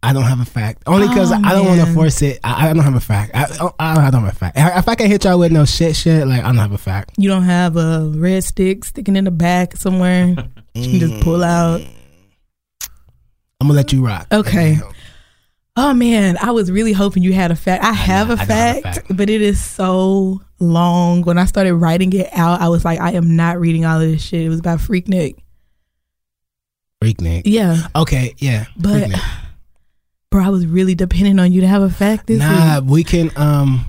I 0.03 0.13
don't 0.15 0.23
have 0.23 0.41
a 0.41 0.47
fact. 0.47 0.83
Only 0.87 1.09
because 1.09 1.31
Oh, 1.31 1.41
I 1.45 1.53
don't 1.53 1.67
want 1.67 1.81
to 1.81 1.93
force 1.93 2.23
it. 2.23 2.41
I, 2.43 2.71
I 2.71 2.73
don't 2.73 2.83
have 2.85 2.95
a 2.95 3.01
fact. 3.01 3.33
I, 3.35 3.45
I, 3.79 4.07
I 4.07 4.11
don't 4.11 4.25
have 4.25 4.33
a 4.33 4.37
fact. 4.37 4.57
If 4.59 4.89
I 4.89 4.95
can 4.95 5.09
hit 5.11 5.25
y'all 5.25 5.39
with 5.39 5.53
no 5.53 5.67
shit, 5.67 5.95
shit, 5.95 6.27
like 6.27 6.41
I 6.43 6.47
don't 6.47 6.57
have 6.57 6.73
a 6.73 6.79
fact. 6.79 7.13
You 7.19 7.29
don't 7.29 7.43
have 7.43 7.77
a 7.77 8.11
red 8.15 8.43
stick 8.45 8.85
sticking 8.87 9.15
in 9.17 9.25
the 9.25 9.31
back 9.31 9.77
somewhere? 9.77 10.35
You 10.73 10.89
can 10.89 11.01
just 11.11 11.25
pull 11.25 11.43
out. 11.43 11.81
I'm 13.61 13.67
gonna 13.67 13.75
let 13.75 13.93
you 13.93 14.07
rock. 14.07 14.29
Okay. 14.31 14.79
Oh 15.77 15.93
man, 15.93 16.39
I 16.41 16.53
was 16.53 16.71
really 16.71 16.93
hoping 16.93 17.25
you 17.25 17.33
had 17.33 17.51
a 17.51 17.57
fact. 17.57 17.83
I 17.83 17.93
have 17.93 18.29
know, 18.29 18.35
a 18.35 18.37
I 18.37 18.45
don't 18.45 18.49
have 18.57 18.77
a 18.77 18.81
fact, 18.83 18.97
fact. 19.09 19.17
but 19.17 19.29
it 19.29 19.43
is 19.43 19.61
so 19.63 20.41
long. 20.61 21.23
When 21.23 21.39
I 21.39 21.45
started 21.45 21.75
writing 21.75 22.13
it 22.13 22.29
out, 22.33 22.61
I 22.61 22.69
was 22.69 22.85
like, 22.85 23.01
I 23.01 23.13
am 23.13 23.35
not 23.35 23.59
reading 23.59 23.85
all 23.85 24.01
of 24.01 24.09
this 24.09 24.23
shit. 24.23 24.43
It 24.47 24.49
was 24.49 24.61
about 24.61 24.79
Freaknik. 24.79 25.39
Freaknik. 27.03 27.43
Yeah, 27.47 27.89
Okay, 27.97 28.35
yeah. 28.39 28.67
but 28.77 29.11
Freaknik. 29.11 29.40
Bro, 30.31 30.45
I 30.45 30.49
was 30.49 30.67
really 30.67 30.95
depending 30.95 31.39
on 31.39 31.53
you 31.53 31.61
to 31.61 31.67
have 31.67 31.83
a 31.83 31.91
fact 31.91 32.27
this 32.27 32.39
Nah, 32.39 32.81
week. 32.81 32.91
we 32.91 33.05
can. 33.05 33.31
Um, 33.37 33.87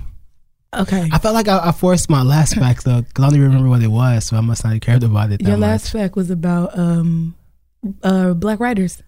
Okay, 0.74 1.06
I 1.12 1.18
felt 1.18 1.34
like 1.34 1.48
I, 1.48 1.68
I 1.68 1.72
forced 1.72 2.08
my 2.08 2.22
last 2.22 2.54
fact 2.54 2.84
though, 2.84 3.02
because 3.02 3.22
I 3.22 3.28
don't 3.28 3.36
even 3.36 3.48
remember 3.48 3.68
what 3.68 3.82
it 3.82 3.88
was, 3.88 4.24
so 4.24 4.38
I 4.38 4.40
must 4.40 4.64
not 4.64 4.72
have 4.72 4.80
cared 4.80 5.02
about 5.02 5.30
it 5.30 5.42
that 5.42 5.46
your 5.46 5.58
last 5.58 5.92
much. 5.92 6.02
fact 6.02 6.16
was 6.16 6.30
about 6.30 6.78
um 6.78 7.34
uh 8.02 8.32
black 8.32 8.58
writers. 8.58 9.02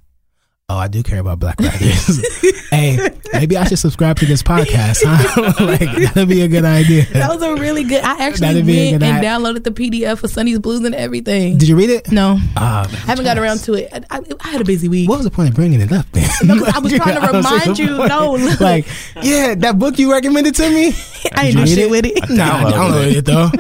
Oh, 0.71 0.78
I 0.78 0.88
do 0.88 1.02
care 1.02 1.18
about 1.18 1.40
Black 1.40 1.61
Writers. 1.61 2.25
hey, 2.71 2.97
maybe 3.35 3.54
I 3.59 3.64
should 3.64 3.78
subscribe 3.78 4.16
to 4.21 4.25
this 4.25 4.42
podcast. 4.42 5.02
Huh? 5.04 5.52
like 5.66 6.14
that'd 6.14 6.26
be 6.26 6.40
a 6.40 6.49
good 6.49 6.64
idea. 6.64 7.04
That 7.12 7.28
was 7.28 7.42
a 7.42 7.54
really 7.56 7.85
good. 7.85 8.02
I 8.02 8.12
actually 8.26 8.47
That'd 8.47 8.64
be 8.64 8.78
a 8.78 8.90
went 8.92 9.02
and 9.02 9.18
i- 9.18 9.23
downloaded 9.23 9.64
the 9.64 9.73
PDF 9.73 10.21
for 10.21 10.26
Sonny's 10.28 10.59
Blues 10.61 10.83
and 10.83 10.94
everything. 10.94 11.59
Did 11.59 11.68
you 11.68 11.76
read 11.76 11.90
it? 11.90 12.11
no, 12.11 12.38
Ah, 12.56 12.87
I 12.90 12.97
haven't 12.97 13.26
got 13.26 13.37
around 13.37 13.59
to 13.64 13.75
it. 13.75 13.90
I, 13.92 14.00
I, 14.16 14.21
I 14.40 14.49
had 14.49 14.62
a 14.62 14.64
busy 14.64 14.88
week. 14.88 15.06
What 15.06 15.16
was 15.18 15.25
the 15.26 15.30
point 15.30 15.50
of 15.50 15.54
bringing 15.54 15.83
it 15.83 15.92
up 15.92 16.06
then? 16.12 16.30
No, 16.44 16.59
'cause 16.59 16.75
I 16.75 16.78
was 16.78 16.92
trying 16.94 17.16
to 17.16 17.21
I 17.21 17.26
don't 17.33 17.42
see 17.42 17.52
remind 17.54 17.78
you. 17.78 17.97
point. 17.99 18.09
No, 18.09 18.33
look. 18.33 18.61
like 18.61 18.87
yeah, 19.23 19.54
that 19.56 19.78
book 19.78 19.99
you 19.99 20.11
recommended 20.11 20.54
to 20.54 20.71
me. 20.71 20.87
I 20.87 20.90
Did 20.90 21.37
ain't 21.37 21.47
you 21.47 21.52
do 21.52 21.61
read 21.61 21.68
shit 21.68 21.90
with 21.90 22.06
it. 22.06 22.30
No, 22.30 22.42
I 22.42 22.64
downloaded 22.73 23.16
it 23.16 23.25
though. 23.26 23.50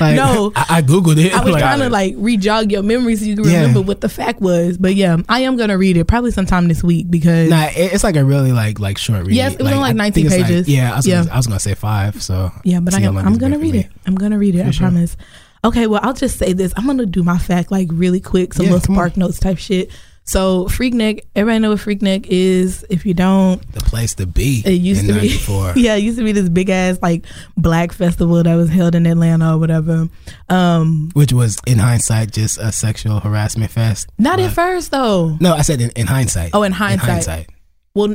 Like, 0.00 0.14
No. 0.16 0.52
I, 0.56 0.66
I 0.78 0.82
googled 0.82 1.16
it. 1.24 1.32
I 1.32 1.42
was 1.44 1.52
Like, 1.52 1.62
trying 1.62 1.78
to 1.78 1.88
like 1.88 2.14
re-jog 2.18 2.70
your 2.70 2.82
memory 2.82 3.14
so 3.16 3.24
you 3.24 3.36
can 3.36 3.44
Yeah. 3.44 3.60
remember 3.60 3.80
what 3.82 4.00
the 4.00 4.08
fact 4.08 4.40
was. 4.40 4.76
But 4.78 4.94
yeah, 4.96 5.16
I 5.28 5.40
am 5.40 5.56
gonna 5.56 5.78
read 5.78 5.96
it 5.96 6.04
probably 6.06 6.32
sometime 6.40 6.68
this 6.68 6.82
week 6.82 7.10
because 7.10 7.50
Nah, 7.50 7.68
it's 7.70 8.02
like 8.04 8.16
a 8.16 8.24
really 8.24 8.52
like 8.52 8.80
like 8.80 8.98
short 8.98 9.26
read. 9.26 9.36
Yes, 9.36 9.54
it 9.54 9.62
was 9.62 9.68
only 9.72 9.82
like 9.82 9.96
19 9.96 10.12
think 10.12 10.26
it's 10.40 10.48
pages. 10.48 10.68
yeah, 10.68 10.92
I 10.92 10.96
was, 10.96 11.06
Yeah. 11.06 11.20
Gonna, 11.22 11.32
I 11.32 11.36
was 11.36 11.46
gonna 11.46 11.60
say 11.60 11.74
five. 11.74 12.22
So 12.22 12.50
yeah, 12.64 12.80
but 12.80 12.94
I 12.94 13.00
am, 13.02 13.16
I'm 13.18 13.38
gonna 13.38 13.58
read 13.58 13.74
it. 13.74 13.86
I'm 14.06 14.14
gonna 14.14 14.38
read 14.38 14.54
it. 14.54 14.66
I 14.66 14.70
sure. 14.70 14.88
promise. 14.88 15.16
Okay, 15.64 15.86
well 15.86 16.00
I'll 16.02 16.14
just 16.14 16.38
say 16.38 16.52
this. 16.54 16.72
I'm 16.76 16.86
gonna 16.86 17.06
do 17.06 17.22
my 17.22 17.38
fact 17.38 17.70
like 17.70 17.88
really 17.92 18.20
quick, 18.20 18.54
some 18.54 18.66
Yeah, 18.66 18.72
little 18.72 18.86
come 18.86 18.96
on. 18.96 18.98
spark 19.10 19.16
notes 19.16 19.38
type 19.38 19.58
shit. 19.58 19.90
So 20.30 20.66
Freaknik, 20.66 21.22
everybody 21.34 21.58
know 21.58 21.70
what 21.70 21.80
Freaknik 21.80 22.24
is. 22.28 22.86
If 22.88 23.04
you 23.04 23.14
don't, 23.14 23.60
The 23.72 23.80
place 23.80 24.14
to 24.14 24.26
be. 24.26 24.62
It 24.64 24.74
used 24.80 25.08
in 25.08 25.12
to 25.16 25.20
be- 25.20 25.80
yeah, 25.80 25.96
it 25.96 26.04
used 26.04 26.18
to 26.18 26.24
be 26.24 26.30
this 26.30 26.48
big 26.48 26.70
ass 26.70 27.00
like 27.02 27.26
black 27.56 27.90
festival 27.90 28.40
that 28.40 28.54
was 28.54 28.70
held 28.70 28.94
in 28.94 29.06
Atlanta 29.06 29.54
or 29.56 29.58
whatever. 29.58 30.08
Um, 30.48 31.10
Which 31.14 31.32
was 31.32 31.58
in 31.66 31.78
hindsight 31.78 32.30
just 32.30 32.58
a 32.58 32.70
sexual 32.70 33.18
harassment 33.18 33.72
fest. 33.72 34.08
not 34.18 34.38
at 34.38 34.52
first 34.52 34.92
though. 34.92 35.36
No, 35.40 35.52
I 35.54 35.62
said 35.62 35.80
in, 35.80 35.90
in 35.96 36.06
hindsight. 36.06 36.50
Oh, 36.54 36.62
in 36.62 36.70
hindsight. 36.70 37.08
hindsight. 37.10 37.50
Well, 37.96 38.14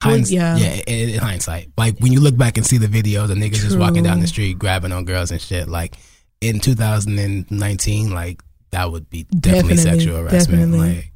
Hinds- 0.00 0.30
yeah. 0.32 0.56
yeah, 0.56 0.80
in, 0.86 1.08
in 1.08 1.18
hindsight. 1.18 1.72
Like 1.76 1.98
when 1.98 2.12
you 2.12 2.20
look 2.20 2.36
back 2.36 2.56
and 2.56 2.64
see 2.64 2.78
the 2.78 2.86
videos 2.86 3.32
of 3.32 3.36
niggas 3.36 3.62
just 3.62 3.76
walking 3.76 4.04
down 4.04 4.20
the 4.20 4.28
street 4.28 4.60
grabbing 4.60 4.92
on 4.92 5.04
girls 5.04 5.32
and 5.32 5.40
shit. 5.40 5.66
Like 5.66 5.96
in 6.40 6.60
2019, 6.60 8.10
like 8.12 8.40
that 8.70 8.92
would 8.92 9.10
be 9.10 9.24
definitely, 9.24 9.74
Definitely, 9.74 9.76
sexual 9.76 10.16
harassment. 10.18 10.48
definitely. 10.48 10.78
Like 10.78 11.11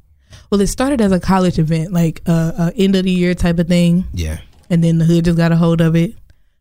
well, 0.49 0.61
it 0.61 0.67
started 0.67 1.01
as 1.01 1.11
a 1.11 1.19
college 1.19 1.59
event, 1.59 1.91
like 1.93 2.21
a 2.27 2.31
uh, 2.31 2.53
uh, 2.57 2.71
end 2.75 2.95
of 2.95 3.03
the 3.05 3.11
year 3.11 3.33
type 3.33 3.59
of 3.59 3.67
thing, 3.67 4.05
yeah, 4.13 4.39
and 4.69 4.83
then 4.83 4.97
the 4.97 5.05
hood 5.05 5.25
just 5.25 5.37
got 5.37 5.51
a 5.51 5.55
hold 5.55 5.81
of 5.81 5.95
it, 5.95 6.13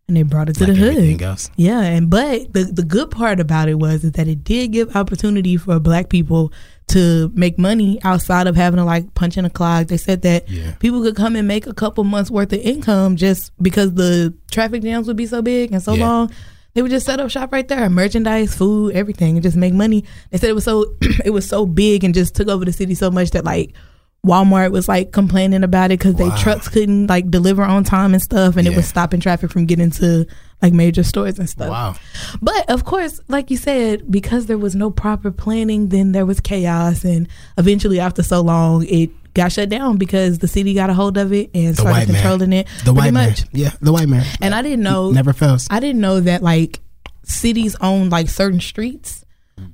and 0.09 0.17
they 0.17 0.23
brought 0.23 0.49
it 0.49 0.55
to 0.55 0.65
like 0.67 0.75
the 0.75 0.93
hood. 0.93 1.23
else. 1.23 1.51
Yeah, 1.57 1.81
and 1.83 2.11
but 2.11 2.53
the 2.53 2.65
the 2.65 2.83
good 2.85 3.11
part 3.11 3.41
about 3.41 3.69
it 3.69 3.79
was 3.79 4.05
is 4.05 4.13
that 4.13 4.29
it 4.29 4.45
did 4.45 4.73
give 4.73 4.95
opportunity 4.97 5.57
for 5.57 5.79
black 5.81 6.09
people 6.09 6.53
to 6.89 7.33
make 7.35 7.59
money 7.59 7.99
outside 8.05 8.47
of 8.47 8.55
having 8.55 8.79
to 8.79 8.85
like 8.85 9.13
punch 9.15 9.37
in 9.37 9.45
a 9.45 9.51
clock. 9.51 9.89
They 9.89 9.97
said 9.97 10.23
that 10.23 10.49
Yeah. 10.49 10.73
people 10.79 11.03
could 11.03 11.17
come 11.17 11.35
and 11.35 11.49
make 11.49 11.67
a 11.67 11.75
couple 11.75 12.05
months 12.05 12.31
worth 12.31 12.53
of 12.53 12.61
income 12.61 13.17
just 13.17 13.51
because 13.61 13.95
the 13.95 14.33
traffic 14.53 14.83
jams 14.83 15.09
would 15.09 15.17
be 15.17 15.27
so 15.27 15.43
big 15.43 15.73
and 15.73 15.83
so 15.83 15.95
Yeah. 15.95 16.07
long. 16.07 16.31
They 16.77 16.83
would 16.83 16.91
just 16.91 17.07
set 17.07 17.19
up 17.21 17.31
shop 17.31 17.53
right 17.53 17.67
there, 17.67 17.89
merchandise, 17.89 18.55
food, 18.55 18.95
everything, 18.95 19.37
and 19.37 19.43
just 19.43 19.57
make 19.57 19.73
money. 19.73 20.05
They 20.31 20.37
said 20.37 20.51
it 20.51 20.55
was 20.55 20.65
so 20.65 20.95
it 21.25 21.31
was 21.31 21.49
so 21.49 21.65
big 21.65 22.05
and 22.05 22.13
just 22.13 22.35
took 22.37 22.49
over 22.49 22.67
the 22.67 22.73
city 22.73 22.95
so 22.95 23.11
much 23.11 23.31
that 23.31 23.47
like 23.47 23.73
Walmart 24.27 24.73
was 24.73 24.87
like 24.89 25.11
complaining 25.13 25.65
about 25.65 25.91
it 25.91 25.99
because 25.99 26.17
Wow. 26.17 26.29
they 26.29 26.43
trucks 26.43 26.69
couldn't 26.69 27.07
like 27.07 27.31
deliver 27.31 27.63
on 27.63 27.83
time 27.83 28.13
and 28.13 28.23
stuff, 28.23 28.59
and 28.59 28.67
it 28.69 28.77
was 28.77 28.87
stopping 28.87 29.21
traffic 29.21 29.51
from 29.51 29.65
getting 29.65 29.91
to 29.93 30.27
like 30.61 30.75
major 30.75 31.03
stores 31.03 31.39
and 31.39 31.49
stuff. 31.49 31.71
Wow. 31.71 31.95
But 32.43 32.69
of 32.69 32.85
course, 32.85 33.21
like 33.29 33.51
you 33.51 33.57
said, 33.57 34.11
because 34.11 34.45
there 34.45 34.59
was 34.59 34.75
no 34.75 34.91
proper 34.91 35.31
planning, 35.31 35.89
then 35.89 36.13
there 36.13 36.27
was 36.27 36.41
chaos, 36.41 37.05
and 37.05 37.27
eventually, 37.57 38.01
after 38.01 38.23
so 38.23 38.43
long, 38.43 38.85
it 38.87 39.11
got 39.37 39.53
shut 39.53 39.69
down 39.69 39.97
because 39.99 40.39
the 40.41 40.49
city 40.49 40.75
got 40.75 40.91
a 40.91 40.95
hold 40.95 41.17
of 41.17 41.33
it 41.33 41.51
and 41.55 41.69
The 41.69 41.75
started 41.83 41.93
white 41.93 42.09
man. 42.09 42.17
controlling 42.23 42.53
it. 42.53 42.67
The 42.85 42.93
white 42.95 43.13
much. 43.13 43.43
man. 43.45 43.49
Yeah, 43.53 43.71
the 43.81 43.93
white 43.93 44.09
man. 44.09 44.25
And 44.41 44.55
I 44.55 44.63
didn't 44.63 44.83
know. 44.83 45.11
Never 45.13 45.33
fails. 45.33 45.69
I 45.71 45.79
didn't 45.79 46.01
know 46.01 46.19
that 46.21 46.43
like 46.43 46.81
cities 47.23 47.77
own 47.81 48.09
like 48.11 48.29
certain 48.29 48.61
streets. 48.61 49.25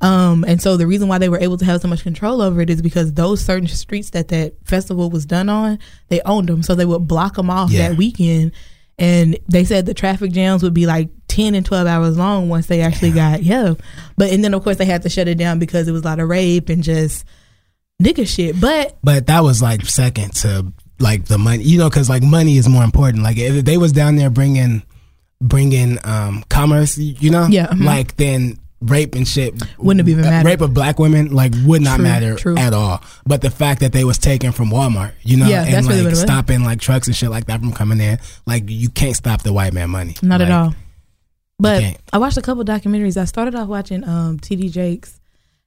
Um, 0.00 0.44
and 0.46 0.62
so 0.62 0.76
the 0.76 0.86
reason 0.86 1.08
why 1.08 1.18
they 1.18 1.28
were 1.28 1.40
able 1.40 1.56
to 1.58 1.64
have 1.64 1.80
so 1.80 1.88
much 1.88 2.02
control 2.04 2.40
over 2.40 2.60
it 2.60 2.70
is 2.70 2.80
because 2.82 3.14
those 3.14 3.44
certain 3.44 3.66
streets 3.66 4.10
that 4.10 4.28
that 4.28 4.54
festival 4.64 5.10
was 5.10 5.26
done 5.26 5.48
on, 5.48 5.78
they 6.08 6.20
owned 6.22 6.48
them. 6.48 6.62
So 6.62 6.74
they 6.74 6.84
would 6.84 7.08
block 7.08 7.34
them 7.34 7.50
off 7.50 7.70
Yeah. 7.70 7.88
that 7.88 7.96
weekend. 7.98 8.52
And 8.98 9.36
they 9.48 9.64
said 9.64 9.86
the 9.86 9.94
traffic 9.94 10.30
jams 10.32 10.62
would 10.62 10.74
be 10.74 10.86
like 10.86 11.08
10 11.28 11.54
and 11.56 11.66
12 11.66 11.86
hours 11.88 12.16
long 12.16 12.48
once 12.48 12.66
they 12.66 12.80
actually 12.82 13.10
got, 13.10 13.42
yeah. 13.42 13.74
But, 14.16 14.30
and 14.30 14.44
then 14.44 14.54
of 14.54 14.62
course 14.62 14.76
they 14.76 14.84
had 14.84 15.02
to 15.02 15.08
shut 15.08 15.26
it 15.28 15.36
down 15.38 15.58
because 15.58 15.88
it 15.88 15.92
was 15.92 16.02
a 16.02 16.04
lot 16.04 16.20
of 16.20 16.28
rape 16.28 16.68
and 16.68 16.82
just 16.84 17.24
nigga 18.02 18.26
shit. 18.26 18.60
But 18.60 18.96
But 19.02 19.26
that 19.28 19.40
was 19.42 19.62
like 19.62 19.84
second 19.86 20.34
to 20.36 20.72
like 20.98 21.24
the 21.26 21.38
money, 21.38 21.62
you 21.64 21.78
know, 21.78 21.88
because 21.88 22.08
like 22.08 22.22
money 22.22 22.56
is 22.56 22.68
more 22.68 22.84
important. 22.84 23.22
Like 23.22 23.36
if 23.38 23.64
they 23.64 23.76
was 23.78 23.92
down 23.92 24.16
there 24.16 24.30
bringing, 24.30 24.82
bringing 25.40 25.98
um 26.04 26.44
commerce, 26.48 26.98
you 26.98 27.30
know, 27.30 27.46
Yeah, 27.46 27.68
mhm. 27.68 27.84
like 27.84 28.16
then 28.16 28.58
rape 28.80 29.14
and 29.14 29.26
shit 29.28 29.54
Wouldn't 29.78 30.00
have 30.00 30.08
even 30.08 30.24
mattered. 30.24 30.48
Rape 30.48 30.60
of 30.60 30.74
black 30.74 30.98
women 30.98 31.30
like 31.32 31.52
would 31.64 31.82
not 31.82 31.96
True, 31.96 32.02
matter 32.04 32.34
true. 32.34 32.56
at 32.58 32.72
all. 32.74 33.00
But 33.24 33.40
the 33.40 33.50
fact 33.50 33.80
that 33.80 33.92
they 33.92 34.02
was 34.04 34.18
taken 34.18 34.50
from 34.52 34.70
Walmart, 34.70 35.12
you 35.22 35.36
know, 35.36 35.46
Yeah, 35.46 35.64
and 35.64 35.86
like 35.86 35.96
what 35.96 36.04
it 36.04 36.08
was. 36.10 36.20
stopping 36.20 36.64
like 36.64 36.80
trucks 36.80 37.06
and 37.06 37.14
shit 37.14 37.30
like 37.30 37.46
that 37.46 37.60
from 37.60 37.72
coming 37.72 38.00
in, 38.00 38.18
like 38.46 38.64
you 38.66 38.88
can't 38.88 39.14
stop 39.16 39.42
the 39.42 39.52
white 39.52 39.72
man 39.72 39.90
money. 39.90 40.16
Not 40.22 40.40
at 40.40 40.50
all. 40.50 40.74
But. 41.58 41.96
I 42.12 42.18
watched 42.18 42.36
a 42.36 42.42
couple 42.42 42.64
documentaries. 42.64 43.16
I 43.16 43.24
started 43.24 43.54
off 43.54 43.68
watching 43.68 44.02
um, 44.02 44.38
TD 44.40 44.72
Jakes, 44.72 45.20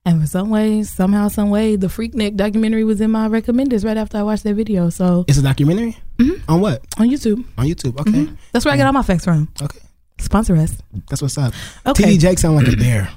and 0.06 0.22
for 0.22 0.28
some 0.28 0.50
way, 0.50 0.84
somehow, 0.84 1.28
some 1.30 1.50
way, 1.50 1.76
the 1.76 1.88
Freaknik 1.88 2.36
documentary 2.36 2.84
was 2.84 3.02
in 3.02 3.12
my 3.12 3.28
recommenders 3.28 3.84
right 3.84 3.98
after 3.98 4.18
I 4.18 4.24
watched 4.24 4.44
that 4.44 4.54
video. 4.56 4.90
So 4.90 5.26
It's 5.28 5.38
a 5.38 5.42
documentary 5.42 5.98
Mhm. 6.18 6.42
on 6.48 6.62
what 6.62 6.84
on 6.98 7.10
YouTube, 7.10 7.44
on 7.58 7.66
YouTube. 7.68 8.00
Okay, 8.00 8.12
Mhm. 8.12 8.38
that's 8.52 8.66
where 8.66 8.74
I 8.74 8.78
get 8.78 8.86
all 8.86 8.94
my 8.94 9.02
facts 9.02 9.26
from. 9.26 9.50
okay, 9.62 9.80
Sponsor 10.20 10.56
us. 10.58 10.78
that's 11.10 11.22
what's 11.22 11.38
up. 11.38 11.54
Okay, 11.86 12.04
TD 12.04 12.18
Jake 12.20 12.40
sound 12.40 12.56
like 12.56 12.68
a 12.68 12.76
bear. 12.78 13.10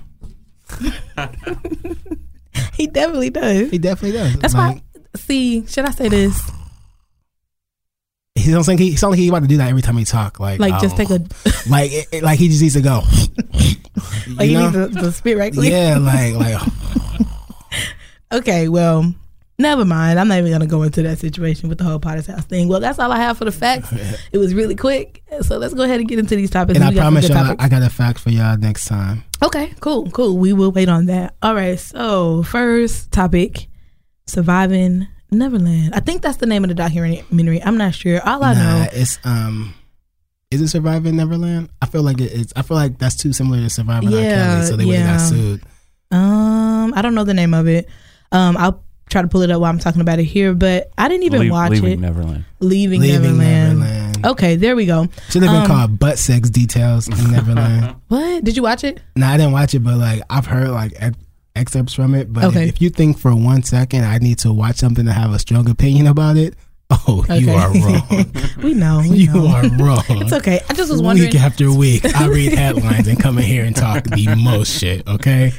he 2.74 2.86
definitely 2.86 3.30
does. 3.30 3.70
He 3.70 3.78
definitely 3.78 4.18
does. 4.18 4.36
That's 4.36 4.54
like, 4.54 4.76
why. 4.76 4.82
See, 5.16 5.66
should 5.66 5.84
I 5.86 5.90
say 5.90 6.08
this? 6.08 6.40
He 8.34 8.52
don't 8.52 8.62
think 8.64 8.78
he, 8.80 8.90
he 8.90 8.96
sound 8.96 9.12
like 9.12 9.18
he 9.18 9.28
about 9.28 9.42
to 9.42 9.48
do 9.48 9.56
that 9.56 9.68
every 9.68 9.82
time 9.82 9.96
he 9.96 10.04
talk. 10.04 10.38
Like, 10.38 10.60
Like, 10.60 10.80
just 10.80 10.94
oh. 10.94 10.98
take 10.98 11.10
a 11.10 11.20
like, 11.68 11.90
it, 11.92 12.06
it- 12.12 12.22
like 12.22 12.38
he 12.38 12.48
just 12.48 12.62
needs 12.62 12.74
to 12.74 12.80
go. 12.82 13.02
like 14.36 14.48
you 14.48 14.52
you 14.52 14.58
know? 14.58 14.70
need 14.70 14.92
the, 14.94 15.02
the 15.02 15.12
spit 15.12 15.36
right 15.36 15.54
yeah, 15.54 15.98
like, 15.98 16.34
like 16.34 16.60
Okay, 18.32 18.68
well, 18.68 19.14
Never 19.60 19.84
mind. 19.84 20.20
I'm 20.20 20.28
not 20.28 20.38
even 20.38 20.52
gonna 20.52 20.68
go 20.68 20.82
into 20.84 21.02
that 21.02 21.18
situation 21.18 21.68
with 21.68 21.78
the 21.78 21.84
whole 21.84 21.98
Potter's 21.98 22.28
house 22.28 22.44
thing. 22.44 22.68
Well, 22.68 22.78
that's 22.78 23.00
all 23.00 23.10
I 23.10 23.16
have 23.16 23.38
for 23.38 23.44
the 23.44 23.50
facts. 23.50 23.92
it 24.32 24.38
was 24.38 24.54
really 24.54 24.76
quick, 24.76 25.24
so 25.42 25.58
let's 25.58 25.74
go 25.74 25.82
ahead 25.82 25.98
and 25.98 26.08
get 26.08 26.20
into 26.20 26.36
these 26.36 26.50
topics. 26.50 26.76
And 26.78 26.84
I 26.84 26.92
got 26.92 27.00
promise 27.00 27.28
y'all, 27.28 27.42
topics. 27.42 27.64
I 27.64 27.68
got 27.68 27.82
a 27.82 27.90
fact 27.90 28.20
for 28.20 28.30
y'all 28.30 28.56
next 28.56 28.86
time. 28.86 29.24
Okay, 29.42 29.74
cool, 29.80 30.08
cool. 30.12 30.38
We 30.38 30.52
will 30.52 30.70
wait 30.70 30.88
on 30.88 31.06
that. 31.06 31.34
All 31.42 31.56
right. 31.56 31.78
So 31.78 32.44
first 32.44 33.10
topic, 33.10 33.66
surviving 34.26 35.08
Neverland. 35.32 35.92
I 35.92 36.00
think 36.00 36.22
that's 36.22 36.36
the 36.36 36.46
name 36.46 36.62
of 36.62 36.68
the 36.68 36.74
documentary. 36.76 37.60
I'm 37.60 37.76
not 37.76 37.96
sure. 37.96 38.20
All 38.24 38.44
I 38.44 38.54
nah, 38.54 38.60
know. 38.60 38.86
it's 38.92 39.18
um, 39.24 39.74
is 40.50 40.60
it 40.62 40.68
Surviving 40.68 41.16
Neverland? 41.16 41.70
I 41.82 41.86
feel 41.86 42.02
like 42.02 42.20
it, 42.20 42.32
it's. 42.32 42.52
I 42.56 42.62
feel 42.62 42.76
like 42.76 42.98
that's 42.98 43.16
too 43.16 43.32
similar 43.32 43.58
to 43.60 43.68
Surviving 43.70 44.08
R. 44.14 44.20
Kelly, 44.20 44.66
so 44.66 44.76
they 44.76 44.84
would 44.84 44.96
have 44.96 45.18
got 45.20 45.26
sued. 45.26 45.62
Um, 46.10 46.94
I 46.96 47.02
don't 47.02 47.14
know 47.14 47.24
the 47.24 47.34
name 47.34 47.54
of 47.54 47.68
it. 47.68 47.88
Um, 48.32 48.56
I'll 48.56 48.82
try 49.10 49.22
to 49.22 49.28
pull 49.28 49.42
it 49.42 49.50
up 49.50 49.60
while 49.60 49.70
I'm 49.70 49.78
talking 49.78 50.00
about 50.00 50.18
it 50.18 50.24
here. 50.24 50.54
But 50.54 50.90
I 50.96 51.08
didn't 51.08 51.24
even 51.24 51.40
Leave- 51.40 51.50
watch 51.52 51.70
leaving 51.72 51.92
it. 51.92 52.00
Neverland. 52.00 52.44
Leaving, 52.60 53.00
Leaving 53.00 53.22
Neverland. 53.38 53.78
Neverland. 53.80 54.26
Okay, 54.26 54.56
there 54.56 54.74
we 54.74 54.86
go. 54.86 55.08
Should 55.30 55.42
have 55.42 55.52
been 55.52 55.62
Um, 55.62 55.66
called 55.66 55.98
Butt 55.98 56.18
Sex 56.18 56.50
Details 56.50 57.08
in 57.08 57.30
Neverland. 57.30 57.96
What 58.08 58.42
did 58.42 58.56
you 58.56 58.62
watch 58.62 58.84
it? 58.84 59.00
no, 59.16 59.26
I 59.26 59.36
didn't 59.36 59.52
watch 59.52 59.74
it, 59.74 59.80
but 59.80 59.96
like 59.98 60.22
I've 60.30 60.46
heard 60.46 60.70
like 60.70 60.92
ex- 60.96 61.16
excerpts 61.54 61.92
from 61.94 62.14
it. 62.14 62.32
But 62.32 62.44
Okay. 62.44 62.64
if, 62.68 62.76
if 62.76 62.82
you 62.82 62.88
think 62.90 63.18
for 63.18 63.34
one 63.34 63.62
second 63.62 64.04
I 64.04 64.18
need 64.18 64.38
to 64.40 64.52
watch 64.52 64.76
something 64.76 65.04
to 65.04 65.12
have 65.12 65.32
a 65.32 65.38
strong 65.38 65.68
opinion 65.68 66.06
about 66.06 66.36
it, 66.36 66.54
oh, 67.06 67.24
you 67.34 67.50
are 67.50 67.70
wrong. 67.72 68.26
We 68.62 68.74
know. 68.74 69.00
We 69.08 69.18
you 69.18 69.32
know. 69.32 69.46
are 69.48 69.68
wrong. 69.76 70.02
It's 70.08 70.32
okay. 70.32 70.60
I 70.68 70.74
just 70.74 70.90
was 70.90 71.00
wondering. 71.02 71.30
Week 71.30 71.40
after 71.40 71.70
week, 71.72 72.04
I 72.16 72.26
read 72.28 72.52
headlines 72.58 73.06
and 73.06 73.20
come 73.20 73.38
in 73.38 73.44
here 73.44 73.64
and 73.64 73.76
talk 73.76 74.04
the 74.04 74.34
most 74.42 74.72
shit. 74.80 75.06
Okay, 75.06 75.52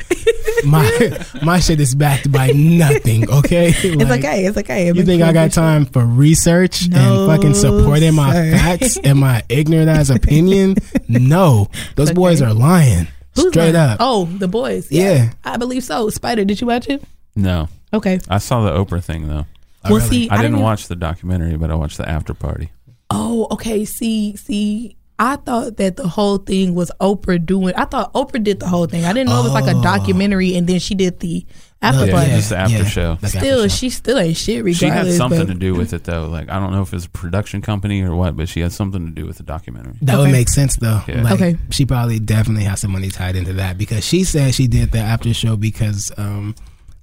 my 0.65 1.17
my 1.43 1.59
shit 1.59 1.79
is 1.79 1.93
backed 1.95 2.31
by 2.31 2.47
nothing. 2.51 3.29
Okay, 3.29 3.69
It's 3.69 4.11
okay. 4.11 4.45
It's 4.45 4.57
okay. 4.57 4.87
You 4.91 5.03
think 5.05 5.21
I 5.21 5.31
got 5.31 5.51
time 5.51 5.85
for 5.85 6.03
research 6.05 6.87
No, 6.89 6.97
and 7.29 7.31
fucking 7.31 7.53
supporting 7.53 8.15
my 8.15 8.33
sir. 8.33 8.51
facts 8.57 8.97
and 8.97 9.19
my 9.19 9.43
ignorant 9.49 9.89
ass 9.89 10.09
opinion? 10.09 10.75
No, 11.07 11.69
those 11.95 12.09
It's 12.09 12.15
boys 12.15 12.41
are 12.41 12.53
lying. 12.53 13.07
Who's 13.35 13.49
Straight 13.49 13.75
lying? 13.75 13.91
up. 13.91 13.97
Oh, 14.01 14.25
the 14.25 14.47
boys. 14.47 14.91
Yeah. 14.91 15.31
I 15.45 15.57
believe 15.57 15.83
so. 15.83 16.09
Spider, 16.09 16.43
did 16.43 16.59
you 16.59 16.67
watch 16.67 16.89
it? 16.89 17.03
No, 17.35 17.69
Okay. 17.93 18.19
I 18.27 18.39
saw 18.39 18.61
the 18.63 18.71
Oprah 18.71 19.03
thing 19.03 19.27
though. 19.29 19.45
Oh, 19.85 19.91
well, 19.91 19.97
really? 19.99 20.09
see, 20.09 20.29
I, 20.29 20.37
didn't 20.37 20.53
even- 20.53 20.63
watch 20.63 20.87
the 20.87 20.95
documentary, 20.95 21.55
but 21.57 21.71
I 21.71 21.75
watched 21.75 21.97
the 21.97 22.07
after 22.07 22.33
party. 22.33 22.71
Oh, 23.09 23.47
okay. 23.51 23.85
See, 23.85 24.35
see, 24.35 24.95
I 25.17 25.35
thought 25.37 25.77
that 25.77 25.95
the 25.97 26.07
whole 26.07 26.37
thing 26.37 26.75
was 26.75 26.91
Oprah 27.01 27.43
doing. 27.43 27.73
I 27.75 27.85
thought 27.85 28.13
Oprah 28.13 28.43
did 28.43 28.59
the 28.59 28.67
whole 28.67 28.85
thing. 28.85 29.05
I 29.05 29.13
didn't 29.13 29.29
know 29.29 29.39
it 29.39 29.43
was 29.43 29.53
like 29.53 29.67
a 29.73 29.77
Oh. 29.77 29.81
documentary, 29.81 30.55
and 30.55 30.67
then 30.67 30.79
she 30.79 30.95
did 30.95 31.19
the 31.19 31.45
after 31.81 32.05
Yeah, 32.05 32.11
party. 32.11 32.29
just 32.31 32.49
the 32.49 32.57
after 32.57 32.85
show. 32.85 33.09
like 33.21 33.23
after 33.23 33.39
Still, 33.39 33.61
show. 33.63 33.67
she 33.69 33.89
still 33.89 34.17
ain't 34.19 34.37
shit. 34.37 34.63
Regardless, 34.63 34.77
She 34.79 34.85
had 34.87 35.11
something 35.13 35.39
but- 35.47 35.53
to 35.53 35.59
do 35.59 35.73
with 35.75 35.93
it 35.93 36.03
though. 36.03 36.27
Like 36.27 36.49
I 36.49 36.59
don't 36.59 36.71
know 36.73 36.81
if 36.81 36.93
it's 36.93 37.05
a 37.05 37.09
production 37.09 37.61
company 37.61 38.01
or 38.01 38.13
what, 38.15 38.35
but 38.37 38.47
she 38.49 38.59
had 38.59 38.71
something 38.73 39.05
to 39.07 39.11
do 39.13 39.25
with 39.25 39.37
the 39.37 39.43
documentary. 39.43 39.93
That 40.01 40.15
Okay. 40.15 40.23
would 40.23 40.31
make 40.31 40.49
sense 40.49 40.75
though. 40.75 41.01
Yeah. 41.07 41.23
Like, 41.23 41.33
Okay. 41.33 41.57
She 41.71 41.85
probably 41.85 42.19
definitely 42.19 42.65
has 42.65 42.81
some 42.81 42.91
money 42.91 43.09
tied 43.09 43.35
into 43.37 43.53
that 43.53 43.77
because 43.77 44.05
she 44.05 44.23
said 44.25 44.53
she 44.55 44.67
did 44.67 44.91
the 44.91 44.99
after 44.99 45.33
show 45.33 45.55
because 45.55 46.11
um 46.17 46.53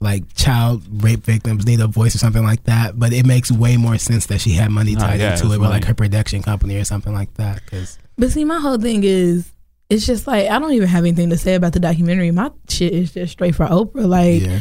like 0.01 0.35
child 0.35 0.83
rape 1.03 1.25
victims 1.25 1.65
need 1.67 1.81
a 1.81 1.87
voice 1.87 2.15
or 2.15 2.19
something 2.19 2.43
like 2.45 2.65
that. 2.65 2.99
But 2.99 3.13
it 3.13 3.25
makes 3.27 3.51
way 3.51 3.77
more 3.77 3.97
sense 3.99 4.27
that 4.27 4.41
she 4.41 4.53
had 4.53 4.71
money 4.71 4.95
Oh, 4.97 5.01
tied 5.01 5.21
yeah, 5.21 5.33
into 5.33 5.47
it 5.53 5.59
with 5.59 5.71
like 5.71 5.85
her 5.85 5.95
production 5.95 6.43
company 6.43 6.77
or 6.77 6.85
something 6.85 7.13
like 7.15 7.33
that. 7.35 7.63
Because 7.65 7.99
But 8.19 8.31
see, 8.31 8.45
my 8.45 8.59
whole 8.61 8.79
thing 8.79 9.05
is, 9.05 9.51
it's 9.89 10.05
just 10.05 10.27
like 10.27 10.51
I 10.51 10.59
don't 10.59 10.73
even 10.73 10.89
have 10.89 11.05
anything 11.05 11.31
to 11.31 11.39
say 11.39 11.55
about 11.55 11.73
the 11.73 11.81
documentary. 11.81 12.31
My 12.31 12.51
shit 12.69 12.93
is 12.93 13.13
just 13.13 13.33
straight 13.33 13.55
for 13.55 13.67
Oprah. 13.67 14.07
Like, 14.07 14.43
yeah, 14.43 14.59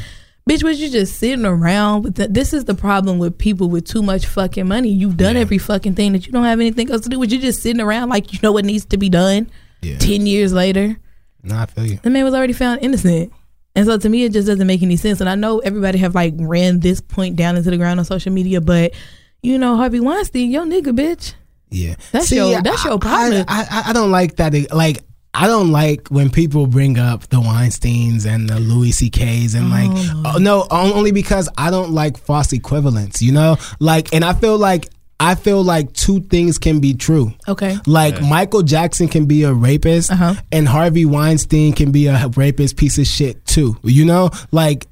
bitch, 0.49 0.63
was 0.63 0.79
you 0.79 0.89
just 0.89 1.17
sitting 1.17 1.45
around? 1.45 2.03
With 2.03 2.15
the, 2.15 2.27
this 2.27 2.53
is 2.53 2.65
the 2.65 2.75
problem 2.75 3.17
with 3.17 3.37
people 3.37 3.67
with 3.69 3.85
too 3.85 4.03
much 4.03 4.27
fucking 4.27 4.67
money. 4.67 4.89
You've 4.89 5.17
done 5.17 5.35
Yeah. 5.35 5.41
every 5.41 5.57
fucking 5.57 5.95
thing 5.95 6.13
that 6.13 6.25
you 6.27 6.31
don't 6.31 6.43
have 6.45 6.59
anything 6.59 6.89
else 6.91 7.01
to 7.01 7.09
do. 7.09 7.19
Was 7.19 7.33
you 7.33 7.39
just 7.41 7.61
sitting 7.61 7.81
around 7.81 8.09
like 8.09 8.31
you 8.33 8.39
know 8.43 8.51
what 8.51 8.65
needs 8.65 8.85
to 8.85 8.97
be 8.97 9.09
done? 9.09 9.49
yeah. 9.81 9.97
Ten 9.97 10.25
years 10.27 10.53
later, 10.53 10.95
No, 11.43 11.57
I 11.57 11.65
feel 11.65 11.85
you. 11.87 11.99
the 12.03 12.09
man 12.09 12.23
was 12.23 12.33
already 12.35 12.53
found 12.53 12.79
innocent. 12.81 13.33
And 13.75 13.85
so 13.85 13.97
to 13.97 14.09
me, 14.09 14.23
it 14.23 14.31
just 14.31 14.47
doesn't 14.47 14.65
make 14.67 14.81
any 14.81 14.95
sense. 14.95 15.19
And 15.19 15.29
I 15.29 15.35
know 15.35 15.59
everybody 15.59 15.97
have 15.99 16.15
like 16.15 16.33
ran 16.37 16.79
this 16.79 17.01
point 17.01 17.35
down 17.35 17.57
into 17.57 17.69
the 17.69 17.77
ground 17.77 17.99
on 17.99 18.05
social 18.05 18.31
media, 18.31 18.61
but 18.61 18.93
you 19.43 19.57
know, 19.57 19.75
Harvey 19.75 19.99
Weinstein, 19.99 20.49
yo 20.51 20.63
nigga, 20.63 20.95
bitch. 20.97 21.33
Yeah, 21.69 21.95
That's 22.11 22.31
your- 22.31 22.61
that's 22.61 22.85
your 22.85 22.99
partner. 22.99 23.43
I, 23.47 23.67
I 23.69 23.89
I 23.89 23.93
don't 23.93 24.11
like 24.11 24.37
that. 24.37 24.53
Like 24.73 25.03
I 25.33 25.47
don't 25.47 25.71
like 25.71 26.07
when 26.07 26.29
people 26.29 26.65
bring 26.67 26.97
up 26.97 27.27
the 27.27 27.41
Weinstein's 27.41 28.25
and 28.25 28.47
the 28.49 28.57
Louis 28.59 28.91
C.K.'s 28.93 29.53
and 29.53 29.69
like 29.69 29.89
oh, 30.25 30.37
no, 30.39 30.61
uh, 30.71 30.91
only 30.95 31.11
because 31.11 31.49
I 31.57 31.69
don't 31.71 31.91
like 31.91 32.17
false 32.17 32.53
equivalents. 32.53 33.21
You 33.21 33.33
know, 33.33 33.57
like 33.81 34.13
and 34.13 34.23
I 34.23 34.31
feel 34.33 34.57
like 34.57 34.87
I 35.19 35.35
feel 35.35 35.63
like 35.63 35.93
two 35.93 36.19
things 36.21 36.57
can 36.57 36.79
be 36.81 36.93
true. 36.93 37.33
Okay. 37.47 37.77
Like 37.85 38.21
Michael 38.21 38.63
Jackson 38.63 39.07
can 39.07 39.25
be 39.25 39.43
a 39.43 39.53
rapist, 39.53 40.11
Uh-huh. 40.11 40.35
and 40.51 40.67
Harvey 40.67 41.05
Weinstein 41.05 41.73
can 41.73 41.91
be 41.91 42.07
a 42.07 42.27
rapist 42.35 42.75
piece 42.75 42.97
of 42.97 43.07
shit 43.07 43.45
too. 43.45 43.77
You 43.83 44.03
know, 44.05 44.29
like 44.51 44.87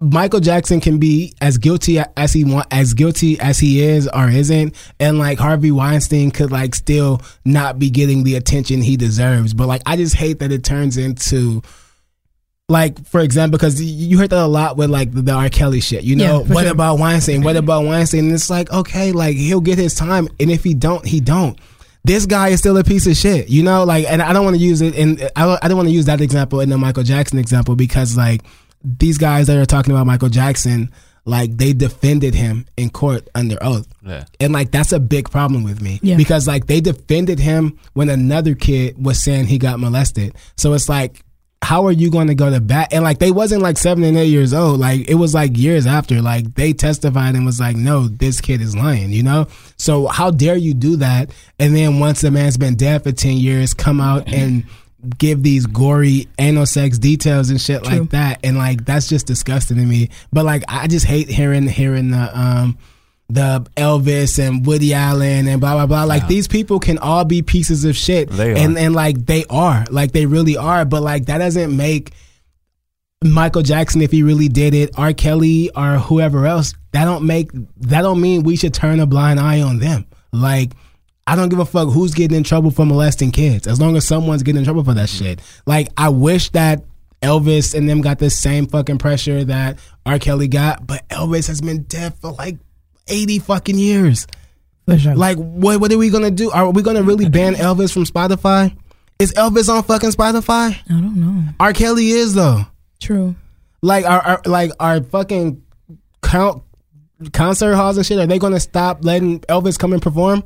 Michael 0.00 0.40
Jackson 0.40 0.80
can 0.80 0.98
be 0.98 1.34
as 1.40 1.56
guilty 1.58 1.98
as 2.16 2.32
he 2.32 2.44
want, 2.44 2.66
as 2.70 2.94
guilty 2.94 3.38
as 3.40 3.58
he 3.58 3.80
is 3.82 4.06
or 4.08 4.28
isn't, 4.28 4.74
and 5.00 5.18
like 5.18 5.38
Harvey 5.38 5.70
Weinstein 5.70 6.30
could 6.30 6.52
like 6.52 6.74
still 6.74 7.20
not 7.44 7.78
be 7.78 7.90
getting 7.90 8.22
the 8.22 8.34
attention 8.36 8.82
he 8.82 8.96
deserves. 8.96 9.54
But 9.54 9.66
like, 9.66 9.82
I 9.86 9.96
just 9.96 10.14
hate 10.14 10.38
that 10.40 10.52
it 10.52 10.62
turns 10.62 10.96
into. 10.96 11.62
Like 12.68 13.04
for 13.06 13.20
example, 13.20 13.58
because 13.58 13.80
you 13.82 14.16
heard 14.18 14.30
that 14.30 14.42
a 14.42 14.46
lot 14.46 14.78
with 14.78 14.88
like 14.88 15.12
the, 15.12 15.20
the 15.20 15.32
R. 15.32 15.50
Kelly 15.50 15.80
shit. 15.80 16.02
You 16.02 16.16
know, 16.16 16.40
Yeah, 16.42 16.54
what 16.54 16.62
sure. 16.62 16.72
about 16.72 16.98
Weinstein? 16.98 17.42
What 17.42 17.56
about 17.56 17.84
Weinstein? 17.84 18.24
And 18.24 18.32
it's 18.32 18.48
like, 18.48 18.72
okay, 18.72 19.12
like 19.12 19.36
he'll 19.36 19.60
get 19.60 19.76
his 19.76 19.94
time, 19.94 20.28
and 20.40 20.50
if 20.50 20.64
he 20.64 20.72
don't, 20.72 21.04
he 21.06 21.20
don't. 21.20 21.58
This 22.04 22.24
guy 22.26 22.48
is 22.48 22.60
still 22.60 22.76
a 22.78 22.84
piece 22.84 23.06
of 23.06 23.16
shit, 23.16 23.48
you 23.50 23.62
know. 23.62 23.84
Like, 23.84 24.06
and 24.10 24.22
I 24.22 24.32
don't 24.32 24.44
want 24.44 24.56
to 24.56 24.62
use 24.62 24.80
it, 24.80 24.96
and 24.96 25.20
I 25.36 25.44
don't, 25.44 25.62
I 25.64 25.68
don't 25.68 25.76
want 25.76 25.88
to 25.88 25.94
use 25.94 26.06
that 26.06 26.22
example 26.22 26.60
in 26.60 26.70
the 26.70 26.78
Michael 26.78 27.02
Jackson 27.02 27.38
example 27.38 27.76
because 27.76 28.16
like 28.16 28.40
these 28.82 29.18
guys 29.18 29.46
that 29.48 29.58
are 29.58 29.66
talking 29.66 29.92
about 29.92 30.06
Michael 30.06 30.30
Jackson, 30.30 30.90
like 31.26 31.54
they 31.58 31.74
defended 31.74 32.34
him 32.34 32.64
in 32.78 32.88
court 32.88 33.28
under 33.34 33.56
oath. 33.62 33.86
Yeah. 34.02 34.24
And 34.40 34.54
like 34.54 34.70
that's 34.70 34.92
a 34.92 35.00
big 35.00 35.30
problem 35.30 35.64
with 35.64 35.80
me 35.82 35.98
Yeah. 36.02 36.16
because 36.16 36.46
like 36.46 36.66
they 36.66 36.80
defended 36.82 37.38
him 37.38 37.78
when 37.94 38.08
another 38.10 38.54
kid 38.54 39.02
was 39.02 39.22
saying 39.22 39.46
he 39.46 39.56
got 39.58 39.80
molested. 39.80 40.34
So 40.58 40.72
it's 40.74 40.88
like 40.88 41.22
how 41.64 41.86
are 41.86 41.92
you 41.92 42.10
going 42.10 42.26
to 42.28 42.34
go 42.34 42.50
to 42.50 42.60
bat? 42.60 42.92
And 42.92 43.02
like 43.02 43.18
they 43.18 43.32
wasn't 43.32 43.62
like 43.62 43.78
7 43.78 44.04
and 44.04 44.16
8 44.16 44.26
years 44.26 44.52
old. 44.52 44.78
Like 44.78 45.08
it 45.08 45.14
was 45.14 45.34
like 45.34 45.56
years 45.56 45.86
after 45.86 46.20
like 46.20 46.54
they 46.54 46.72
testified 46.72 47.34
and 47.34 47.46
was 47.46 47.58
like 47.58 47.74
no, 47.74 48.06
this 48.06 48.40
kid 48.40 48.60
is 48.60 48.76
lying, 48.76 49.10
you 49.10 49.22
know? 49.22 49.48
So 49.76 50.06
how 50.06 50.30
dare 50.30 50.56
you 50.56 50.74
do 50.74 50.96
that? 50.96 51.30
And 51.58 51.74
then 51.74 51.98
once 51.98 52.20
the 52.20 52.30
man's 52.30 52.58
been 52.58 52.76
dead 52.76 53.02
for 53.02 53.12
10 53.12 53.38
years 53.38 53.74
come 53.74 54.00
out 54.00 54.32
and 54.32 54.64
give 55.18 55.42
these 55.42 55.66
gory 55.66 56.28
anal 56.38 56.66
sex 56.66 56.98
details 56.98 57.50
and 57.50 57.60
shit 57.60 57.84
True. 57.84 58.00
like 58.00 58.10
that 58.10 58.40
and 58.42 58.56
like 58.56 58.86
that's 58.86 59.06
just 59.06 59.26
disgusting 59.26 59.76
to 59.76 59.84
me 59.84 60.08
but 60.32 60.46
like 60.46 60.64
i 60.66 60.86
just 60.86 61.04
hate 61.04 61.28
hearing 61.28 61.68
hearing 61.68 62.10
the 62.10 62.38
um 62.38 62.78
the 63.28 63.66
Elvis 63.76 64.38
and 64.38 64.66
Woody 64.66 64.92
Allen 64.94 65.48
and 65.48 65.60
blah 65.60 65.74
blah 65.74 65.86
blah. 65.86 66.04
Like 66.04 66.28
these 66.28 66.46
people 66.48 66.78
can 66.78 66.98
all 66.98 67.24
be 67.24 67.42
pieces 67.42 67.84
of 67.84 67.96
shit. 67.96 68.30
And 68.58 68.78
and 68.78 68.94
like 68.94 69.26
they 69.26 69.44
are. 69.48 69.84
Like 69.90 70.12
they 70.12 70.26
really 70.26 70.56
are. 70.56 70.84
But 70.84 71.02
like 71.02 71.26
that 71.26 71.38
doesn't 71.38 71.74
make 71.76 72.12
Michael 73.22 73.62
Jackson 73.62 74.02
if 74.02 74.10
he 74.10 74.22
really 74.22 74.48
did 74.48 74.74
it, 74.74 74.90
R. 74.98 75.12
Kelly 75.14 75.70
or 75.74 75.96
whoever 75.96 76.46
else, 76.46 76.74
that 76.92 77.06
don't 77.06 77.26
make 77.26 77.50
that 77.78 78.02
don't 78.02 78.20
mean 78.20 78.42
we 78.42 78.56
should 78.56 78.74
turn 78.74 79.00
a 79.00 79.06
blind 79.06 79.40
eye 79.40 79.62
on 79.62 79.78
them. 79.78 80.06
Like 80.32 80.72
I 81.26 81.36
don't 81.36 81.48
give 81.48 81.58
a 81.58 81.64
fuck 81.64 81.88
who's 81.88 82.12
getting 82.12 82.36
in 82.36 82.44
trouble 82.44 82.70
for 82.70 82.84
molesting 82.84 83.30
kids, 83.30 83.66
as 83.66 83.80
long 83.80 83.96
as 83.96 84.06
someone's 84.06 84.42
getting 84.42 84.58
in 84.58 84.64
trouble 84.64 84.84
for 84.84 84.94
that 84.94 85.08
shit. 85.08 85.40
Like 85.66 85.88
I 85.96 86.10
wish 86.10 86.50
that 86.50 86.84
Elvis 87.22 87.74
and 87.74 87.88
them 87.88 88.02
got 88.02 88.18
the 88.18 88.28
same 88.28 88.66
fucking 88.66 88.98
pressure 88.98 89.44
that 89.44 89.78
R. 90.04 90.18
Kelly 90.18 90.48
got, 90.48 90.86
but 90.86 91.08
Elvis 91.08 91.48
has 91.48 91.62
been 91.62 91.84
dead 91.84 92.14
for 92.16 92.30
like 92.32 92.58
eighty 93.08 93.38
fucking 93.38 93.78
years. 93.78 94.26
Sure. 94.98 95.14
Like 95.14 95.38
what 95.38 95.80
what 95.80 95.92
are 95.92 95.98
we 95.98 96.10
gonna 96.10 96.30
do? 96.30 96.50
Are 96.50 96.70
we 96.70 96.82
gonna 96.82 97.02
really 97.02 97.28
ban 97.28 97.54
Elvis 97.54 97.92
from 97.92 98.04
Spotify? 98.04 98.76
Is 99.18 99.32
Elvis 99.34 99.72
on 99.72 99.82
fucking 99.82 100.10
Spotify? 100.10 100.76
I 100.76 100.82
don't 100.88 101.16
know. 101.16 101.52
R. 101.60 101.72
Kelly 101.72 102.10
is 102.10 102.34
though. 102.34 102.62
True. 103.00 103.34
Like 103.82 104.04
our, 104.04 104.20
our 104.20 104.42
like 104.44 104.70
our 104.80 105.02
fucking 105.02 105.62
count 106.22 106.62
concert 107.32 107.74
halls 107.76 107.96
and 107.96 108.04
shit. 108.04 108.18
Are 108.18 108.26
they 108.26 108.38
gonna 108.38 108.60
stop 108.60 109.04
letting 109.04 109.40
Elvis 109.40 109.78
come 109.78 109.92
and 109.92 110.02
perform? 110.02 110.42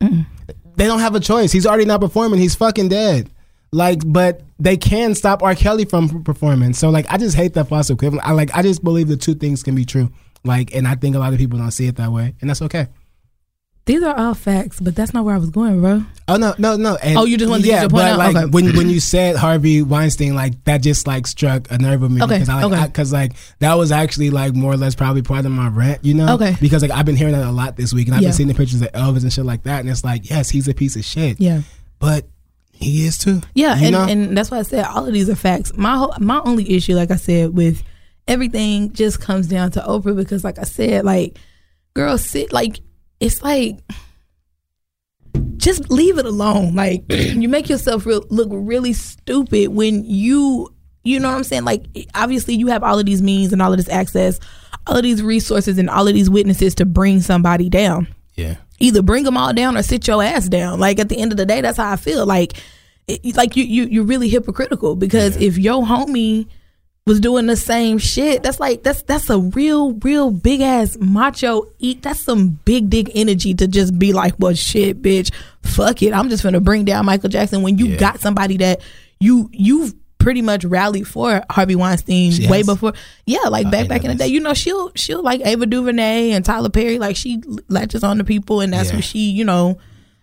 They 0.00 0.86
don't 0.86 1.00
have 1.00 1.14
a 1.14 1.20
choice. 1.20 1.52
He's 1.52 1.66
already 1.66 1.84
not 1.84 2.00
performing. 2.00 2.40
He's 2.40 2.54
fucking 2.54 2.88
dead. 2.88 3.30
Like, 3.72 4.00
but 4.04 4.42
they 4.58 4.76
can 4.76 5.14
stop 5.14 5.42
R. 5.42 5.54
Kelly 5.54 5.84
from 5.84 6.24
performing. 6.24 6.74
So, 6.74 6.90
like, 6.90 7.06
I 7.08 7.16
just 7.18 7.36
hate 7.36 7.54
that 7.54 7.68
false 7.68 7.88
equivalent. 7.88 8.26
I 8.26 8.32
like, 8.32 8.54
I 8.54 8.62
just 8.62 8.84
believe 8.84 9.08
the 9.08 9.16
two 9.16 9.34
things 9.34 9.62
can 9.62 9.74
be 9.74 9.84
true. 9.84 10.10
Like, 10.44 10.74
and 10.74 10.88
I 10.88 10.94
think 10.96 11.14
a 11.16 11.18
lot 11.18 11.32
of 11.32 11.38
people 11.38 11.58
don't 11.58 11.70
see 11.70 11.86
it 11.86 11.96
that 11.96 12.10
way, 12.10 12.34
and 12.40 12.50
that's 12.50 12.62
okay. 12.62 12.88
These 13.84 14.04
are 14.04 14.16
all 14.16 14.34
facts, 14.34 14.78
but 14.78 14.94
that's 14.94 15.12
not 15.12 15.24
where 15.24 15.34
I 15.34 15.38
was 15.38 15.50
going, 15.50 15.80
bro. 15.80 16.04
Oh 16.28 16.36
no, 16.36 16.54
no, 16.56 16.76
no. 16.76 16.94
And, 17.02 17.18
Oh, 17.18 17.24
you 17.24 17.36
just 17.36 17.50
wanted 17.50 17.62
to 17.64 17.68
get 17.68 17.74
yeah, 17.74 17.80
your 17.80 17.90
point 17.90 18.02
but 18.04 18.10
out? 18.12 18.18
like 18.18 18.36
Okay. 18.36 18.46
when 18.46 18.76
when 18.76 18.88
you 18.88 19.00
said 19.00 19.34
Harvey 19.34 19.82
Weinstein, 19.82 20.36
like 20.36 20.62
that 20.66 20.82
just 20.82 21.08
like 21.08 21.26
struck 21.26 21.68
a 21.72 21.78
nerve 21.78 22.00
with 22.00 22.12
me 22.12 22.22
Okay, 22.22 22.34
because 22.34 22.48
I 22.48 22.62
like 22.62 22.96
okay. 22.96 23.04
like 23.10 23.32
that 23.58 23.74
was 23.74 23.90
actually 23.90 24.30
like 24.30 24.54
more 24.54 24.72
or 24.72 24.76
less 24.76 24.94
probably 24.94 25.22
part 25.22 25.44
of 25.46 25.50
my 25.50 25.66
rant, 25.68 26.04
you 26.04 26.14
know? 26.14 26.34
Okay. 26.34 26.56
Because 26.60 26.82
like 26.82 26.92
I've 26.92 27.04
been 27.06 27.16
hearing 27.16 27.32
that 27.34 27.44
a 27.44 27.50
lot 27.50 27.74
this 27.76 27.92
week, 27.92 28.06
and 28.06 28.14
I've 28.14 28.22
Yeah. 28.22 28.28
been 28.28 28.34
seeing 28.34 28.48
the 28.48 28.54
pictures 28.54 28.82
of 28.82 28.92
Elvis 28.92 29.22
and 29.24 29.32
shit 29.32 29.44
like 29.44 29.64
that, 29.64 29.80
and 29.80 29.90
it's 29.90 30.04
like, 30.04 30.30
yes, 30.30 30.48
he's 30.48 30.68
a 30.68 30.74
piece 30.74 30.94
of 30.94 31.04
shit, 31.04 31.40
Yeah. 31.40 31.62
but 31.98 32.28
he 32.70 33.04
is 33.04 33.18
too. 33.18 33.40
Yeah, 33.52 33.76
and, 33.76 33.90
know? 33.90 34.04
and 34.08 34.36
that's 34.38 34.52
why 34.52 34.58
I 34.60 34.62
said 34.62 34.84
all 34.84 35.04
of 35.06 35.12
these 35.12 35.28
are 35.28 35.34
facts. 35.34 35.72
My 35.76 35.96
whole, 35.96 36.14
my 36.20 36.40
only 36.44 36.70
issue, 36.70 36.94
like 36.94 37.10
I 37.10 37.16
said, 37.16 37.52
with 37.52 37.82
everything 38.28 38.92
just 38.92 39.20
comes 39.20 39.46
down 39.46 39.70
to 39.72 39.80
Oprah 39.80 40.16
because, 40.16 40.44
like 40.44 40.58
I 40.58 40.64
said, 40.64 41.04
like 41.04 41.38
girls 41.94 42.24
sit 42.24 42.52
like 42.52 42.80
it's 43.20 43.42
like 43.42 43.78
just 45.56 45.90
leave 45.90 46.18
it 46.18 46.26
alone. 46.26 46.74
Like 46.74 47.04
you 47.08 47.48
make 47.48 47.68
yourself 47.68 48.06
real, 48.06 48.24
look 48.30 48.48
really 48.50 48.92
stupid 48.92 49.68
when 49.68 50.04
you 50.04 50.74
you 51.04 51.18
know 51.18 51.30
what 51.30 51.36
I'm 51.36 51.44
saying. 51.44 51.64
Like 51.64 51.84
obviously 52.14 52.54
you 52.54 52.68
have 52.68 52.82
all 52.82 52.98
of 52.98 53.06
these 53.06 53.22
means 53.22 53.52
and 53.52 53.60
all 53.60 53.72
of 53.72 53.76
this 53.76 53.88
access, 53.88 54.38
all 54.86 54.96
of 54.96 55.02
these 55.02 55.22
resources 55.22 55.78
and 55.78 55.90
all 55.90 56.06
of 56.08 56.14
these 56.14 56.30
witnesses 56.30 56.74
to 56.76 56.84
bring 56.84 57.20
somebody 57.20 57.68
down 57.68 58.06
yeah, 58.34 58.56
either 58.78 59.02
bring 59.02 59.24
them 59.24 59.36
all 59.36 59.52
down 59.52 59.76
or 59.76 59.82
sit 59.82 60.06
your 60.06 60.22
ass 60.22 60.48
down. 60.48 60.80
Like 60.80 60.98
at 60.98 61.08
the 61.08 61.18
end 61.18 61.32
of 61.32 61.38
the 61.38 61.46
day, 61.46 61.60
that's 61.60 61.76
how 61.76 61.90
I 61.90 61.96
feel. 61.96 62.24
Like, 62.26 62.54
it, 63.06 63.36
like 63.36 63.56
you 63.56 63.64
you 63.64 63.84
you're 63.84 64.04
really 64.04 64.28
hypocritical 64.28 64.96
because 64.96 65.36
if 65.36 65.58
your 65.58 65.84
homie 65.84 66.46
was 67.06 67.18
doing 67.20 67.46
the 67.46 67.56
same 67.56 67.98
shit, 67.98 68.42
that's 68.42 68.60
like 68.60 68.82
that's 68.84 69.02
that's 69.02 69.28
a 69.30 69.38
real 69.38 69.94
real 69.94 70.30
big 70.30 70.60
ass 70.60 70.96
macho 71.00 71.64
eat. 71.78 72.02
That's 72.02 72.20
some 72.20 72.60
big 72.64 72.90
dick 72.90 73.10
energy 73.14 73.54
to 73.54 73.66
just 73.66 73.98
be 73.98 74.12
like, 74.12 74.34
well, 74.38 74.54
shit, 74.54 75.02
bitch, 75.02 75.32
fuck 75.62 76.02
it. 76.02 76.12
I'm 76.12 76.28
just 76.28 76.42
gonna 76.44 76.60
bring 76.60 76.84
down 76.84 77.06
Michael 77.06 77.28
Jackson 77.28 77.62
when 77.62 77.78
you 77.78 77.86
Yeah. 77.86 77.96
got 77.96 78.20
somebody 78.20 78.56
that 78.58 78.80
you 79.18 79.48
you've 79.52 79.94
pretty 80.18 80.42
much 80.42 80.64
rallied 80.64 81.08
for 81.08 81.42
Harvey 81.50 81.74
Weinstein 81.74 82.30
She 82.30 82.46
way 82.46 82.58
has? 82.58 82.66
before. 82.66 82.92
Yeah, 83.26 83.48
like 83.48 83.66
uh, 83.66 83.70
back 83.72 83.88
back 83.88 84.04
in 84.04 84.10
the 84.10 84.14
day. 84.14 84.28
You 84.28 84.38
know, 84.38 84.54
she'll 84.54 84.92
she'll 84.94 85.22
like 85.22 85.40
Ava 85.44 85.66
DuVernay 85.66 86.30
and 86.30 86.44
Tyler 86.44 86.68
Perry. 86.70 87.00
Like 87.00 87.16
she 87.16 87.42
latches 87.68 88.04
on 88.04 88.18
to 88.18 88.24
people, 88.24 88.60
and 88.60 88.72
that's 88.72 88.90
Yeah. 88.90 88.96
what 88.96 89.04
she, 89.04 89.30
you 89.30 89.44
know, 89.44 89.78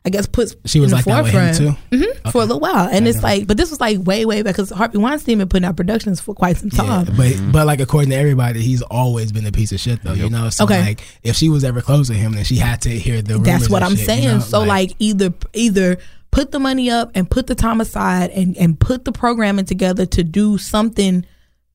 I 0.06 0.10
guess 0.10 0.28
puts 0.28 0.56
she 0.66 0.80
was 0.80 0.92
in 0.92 0.96
like 0.96 1.06
the 1.06 1.12
that 1.12 1.24
with 1.24 1.34
him 1.34 1.54
forefront 1.54 1.78
too. 1.92 1.98
Mhm, 2.24 2.32
for 2.32 2.38
a 2.42 2.46
little 2.46 2.62
while. 2.62 2.88
And 2.90 3.06
I 3.06 3.10
it's 3.10 3.18
know. 3.18 3.24
like, 3.24 3.48
but 3.48 3.58
this 3.58 3.70
was 3.70 3.82
like 3.82 3.98
way 4.00 4.26
way 4.26 4.42
back 4.42 4.54
because 4.56 4.70
Harvey 4.70 4.98
Weinstein 4.98 5.38
been 5.40 5.50
putting 5.50 5.66
out 5.66 5.76
productions 5.76 6.22
for 6.22 6.34
quite 6.34 6.56
some 6.58 6.70
Yeah, 6.72 6.84
time. 6.84 7.06
but 7.18 7.28
Mm-hmm. 7.34 7.52
but 7.52 7.68
like 7.68 7.82
according 7.82 8.12
to 8.12 8.16
everybody, 8.16 8.62
he's 8.62 8.82
always 8.84 9.32
been 9.34 9.46
a 9.46 9.52
piece 9.52 9.74
of 9.74 9.80
shit 9.80 10.02
though. 10.04 10.14
You 10.14 10.30
know, 10.30 10.50
so 10.50 10.64
Okay. 10.64 10.82
like 10.82 11.02
if 11.24 11.36
she 11.36 11.50
was 11.50 11.64
ever 11.66 11.82
close 11.82 12.08
to 12.08 12.14
him, 12.14 12.32
then 12.32 12.46
she 12.46 12.56
had 12.56 12.82
to 12.84 12.90
hear 12.90 13.22
the. 13.22 13.40
That's 13.40 13.70
what 13.70 13.84
I'm 13.84 13.96
shit, 13.98 14.06
saying. 14.06 14.24
you 14.24 14.30
know? 14.30 14.40
so 14.40 14.62
like, 14.64 14.94
either 15.00 15.34
either 15.54 15.98
put 16.32 16.52
the 16.52 16.60
money 16.60 16.90
up 16.90 17.12
and 17.16 17.30
put 17.30 17.48
the 17.48 17.56
time 17.56 17.82
aside 17.82 18.30
and 18.30 18.56
and 18.58 18.80
put 18.80 19.04
the 19.04 19.12
programming 19.12 19.66
together 19.66 20.06
to 20.06 20.24
do 20.24 20.58
something 20.58 21.26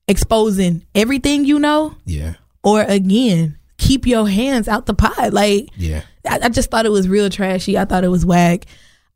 exposing 0.07 0.83
everything 0.93 1.45
you 1.45 1.59
know, 1.59 1.95
yeah, 2.05 2.33
or 2.63 2.81
again 2.81 3.57
keep 3.77 4.07
your 4.07 4.27
hands 4.27 4.67
out 4.67 4.85
the 4.85 4.93
pot. 4.93 5.33
Like 5.33 5.69
yeah, 5.75 6.01
I, 6.27 6.39
I 6.43 6.49
just 6.49 6.69
thought 6.71 6.85
it 6.85 6.91
was 6.91 7.07
real 7.07 7.29
trashy. 7.29 7.77
I 7.77 7.85
thought 7.85 8.03
it 8.03 8.09
was 8.09 8.25
whack. 8.25 8.65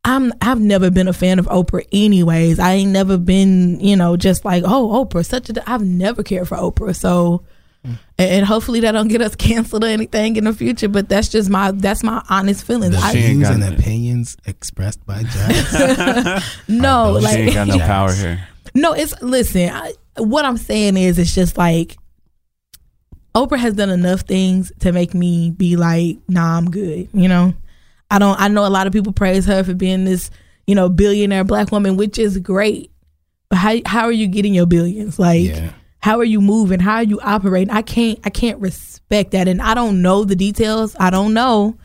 I'm 0.06 0.32
I've 0.42 0.62
never 0.62 0.90
been 0.90 1.08
a 1.08 1.14
fan 1.14 1.40
of 1.40 1.46
Oprah 1.48 1.86
anyways. 1.92 2.58
I 2.60 2.74
ain't 2.74 2.92
never 2.92 3.18
been, 3.18 3.80
you 3.82 3.96
know, 3.98 4.16
just 4.16 4.46
like, 4.46 4.64
oh, 4.66 5.06
Oprah, 5.06 5.26
such 5.26 5.50
a 5.50 5.70
I've 5.70 5.84
never 5.84 6.24
cared 6.24 6.48
for 6.48 6.58
Oprah. 6.58 6.96
So 6.96 7.44
and, 7.84 7.98
and 8.18 8.46
hopefully 8.46 8.80
that 8.82 8.92
don't 8.94 9.08
get 9.10 9.22
us 9.22 9.36
canceled 9.38 9.84
or 9.84 9.88
anything 9.88 10.36
in 10.38 10.46
the 10.46 10.54
future, 10.54 10.88
but 10.90 11.10
that's 11.10 11.30
just 11.30 11.50
my 11.50 11.72
that's 11.72 12.04
my 12.04 12.24
honest 12.30 12.66
feelings. 12.66 12.96
the 12.96 13.02
I, 13.02 13.12
She 13.12 13.18
ain't 13.20 13.28
views 13.38 13.48
got 13.50 13.54
and 13.56 13.64
it. 13.74 13.80
opinions 13.80 14.38
expressed 14.46 15.06
by 15.06 15.24
Jazz. 15.24 16.44
no, 16.68 17.20
She 17.20 17.26
she 17.28 17.32
like 17.32 17.38
ain't 17.40 17.54
got 17.54 17.68
no 17.68 17.80
power 17.80 18.14
here. 18.14 18.48
No, 18.74 18.94
it's 18.94 19.22
listen. 19.22 19.70
I, 19.70 19.94
what 20.18 20.46
I'm 20.46 20.58
saying 20.58 20.96
is, 20.98 21.18
it's 21.20 21.34
just 21.36 21.58
like 21.58 21.98
Oprah 23.48 23.58
has 23.60 23.74
done 23.74 23.90
enough 23.90 24.22
things 24.22 24.72
to 24.80 24.92
make 24.92 25.14
me 25.14 25.52
be 25.52 25.76
like, 25.76 26.18
nah, 26.28 26.58
I'm 26.58 26.70
good. 26.70 27.08
You 27.14 27.28
know, 27.28 27.54
I 28.12 28.20
don't. 28.20 28.40
I 28.40 28.48
know 28.48 28.66
a 28.66 28.70
lot 28.70 28.88
of 28.88 28.94
people 28.94 29.14
praise 29.14 29.46
her 29.46 29.64
for 29.64 29.74
being 29.74 30.06
this, 30.06 30.30
you 30.68 30.76
know, 30.76 30.90
billionaire 30.90 31.44
black 31.44 31.72
woman, 31.72 31.96
which 31.98 32.18
is 32.20 32.38
great. 32.40 32.92
But 33.50 33.58
how 33.58 33.76
how 33.86 34.04
are 34.06 34.12
you 34.12 34.28
getting 34.28 34.54
your 34.54 34.66
billions? 34.66 35.18
Like, 35.18 35.46
Yeah. 35.48 35.72
how 36.00 36.20
are 36.20 36.24
you 36.26 36.42
moving? 36.42 36.80
How 36.80 36.96
are 36.96 37.04
you 37.04 37.20
operating? 37.22 37.74
I 37.74 37.82
can't. 37.82 38.20
I 38.24 38.30
can't 38.30 38.60
respect 38.60 39.32
that, 39.32 39.48
and 39.48 39.62
I 39.62 39.74
don't 39.74 40.02
know 40.02 40.24
the 40.26 40.36
details. 40.36 40.96
I 41.00 41.10
don't 41.10 41.34
know. 41.34 41.78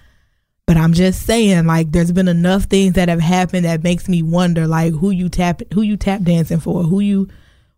But 0.67 0.79
I'm 0.79 0.95
just 0.95 1.27
saying, 1.27 1.67
like, 1.67 1.93
there's 1.93 2.11
been 2.11 2.27
enough 2.27 2.65
things 2.65 2.95
that 2.95 3.11
have 3.11 3.21
happened 3.21 3.67
that 3.67 3.83
makes 3.85 4.09
me 4.09 4.23
wonder, 4.23 4.67
like, 4.67 4.95
who 4.95 5.11
you 5.11 5.29
tap, 5.29 5.61
who 5.75 5.83
you 5.83 5.99
tap 5.99 6.23
dancing 6.23 6.59
for, 6.59 6.83
who 6.85 7.01
you, 7.01 7.29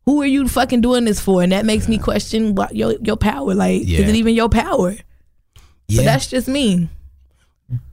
who 0.06 0.22
are 0.22 0.26
you 0.26 0.46
fucking 0.48 0.80
doing 0.80 1.04
this 1.04 1.20
for, 1.20 1.42
and 1.42 1.52
that 1.52 1.66
makes 1.66 1.88
me 1.88 1.98
question 1.98 2.54
what 2.54 2.74
your 2.74 2.92
your 3.02 3.16
power. 3.16 3.54
Like, 3.54 3.82
Yeah. 3.84 4.00
is 4.00 4.08
it 4.08 4.14
even 4.14 4.34
your 4.34 4.48
power? 4.48 4.92
Yeah. 5.88 5.98
But 5.98 6.04
that's 6.04 6.26
just 6.28 6.48
me. 6.48 6.88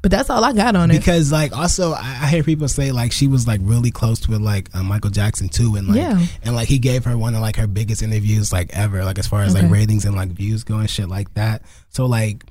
But 0.03 0.11
that's 0.11 0.29
all 0.29 0.43
I 0.45 0.53
got 0.53 0.75
on 0.75 0.91
it. 0.91 0.99
because 0.99 1.31
like 1.31 1.51
also 1.57 1.93
I, 1.93 2.19
I 2.23 2.27
hear 2.27 2.43
people 2.43 2.67
say 2.67 2.91
like 2.91 3.11
she 3.11 3.27
was 3.27 3.47
like 3.47 3.59
really 3.63 3.89
close 3.89 4.27
with 4.27 4.39
like 4.39 4.69
uh, 4.75 4.83
Michael 4.83 5.09
Jackson 5.09 5.49
too 5.49 5.75
and 5.75 5.87
like 5.87 5.97
Yeah. 5.97 6.23
and 6.43 6.55
like 6.55 6.67
he 6.67 6.77
gave 6.77 7.05
her 7.05 7.17
one 7.17 7.33
of 7.33 7.41
like 7.41 7.55
her 7.55 7.65
biggest 7.65 8.03
interviews 8.03 8.53
like 8.53 8.69
ever 8.77 9.03
like 9.03 9.17
as 9.17 9.25
far 9.25 9.41
as 9.41 9.55
Okay. 9.55 9.63
like 9.63 9.71
ratings 9.71 10.05
and 10.05 10.15
like 10.15 10.29
views 10.29 10.63
going 10.63 10.85
shit 10.85 11.09
like 11.09 11.33
that 11.33 11.63
so 11.89 12.05
like 12.05 12.43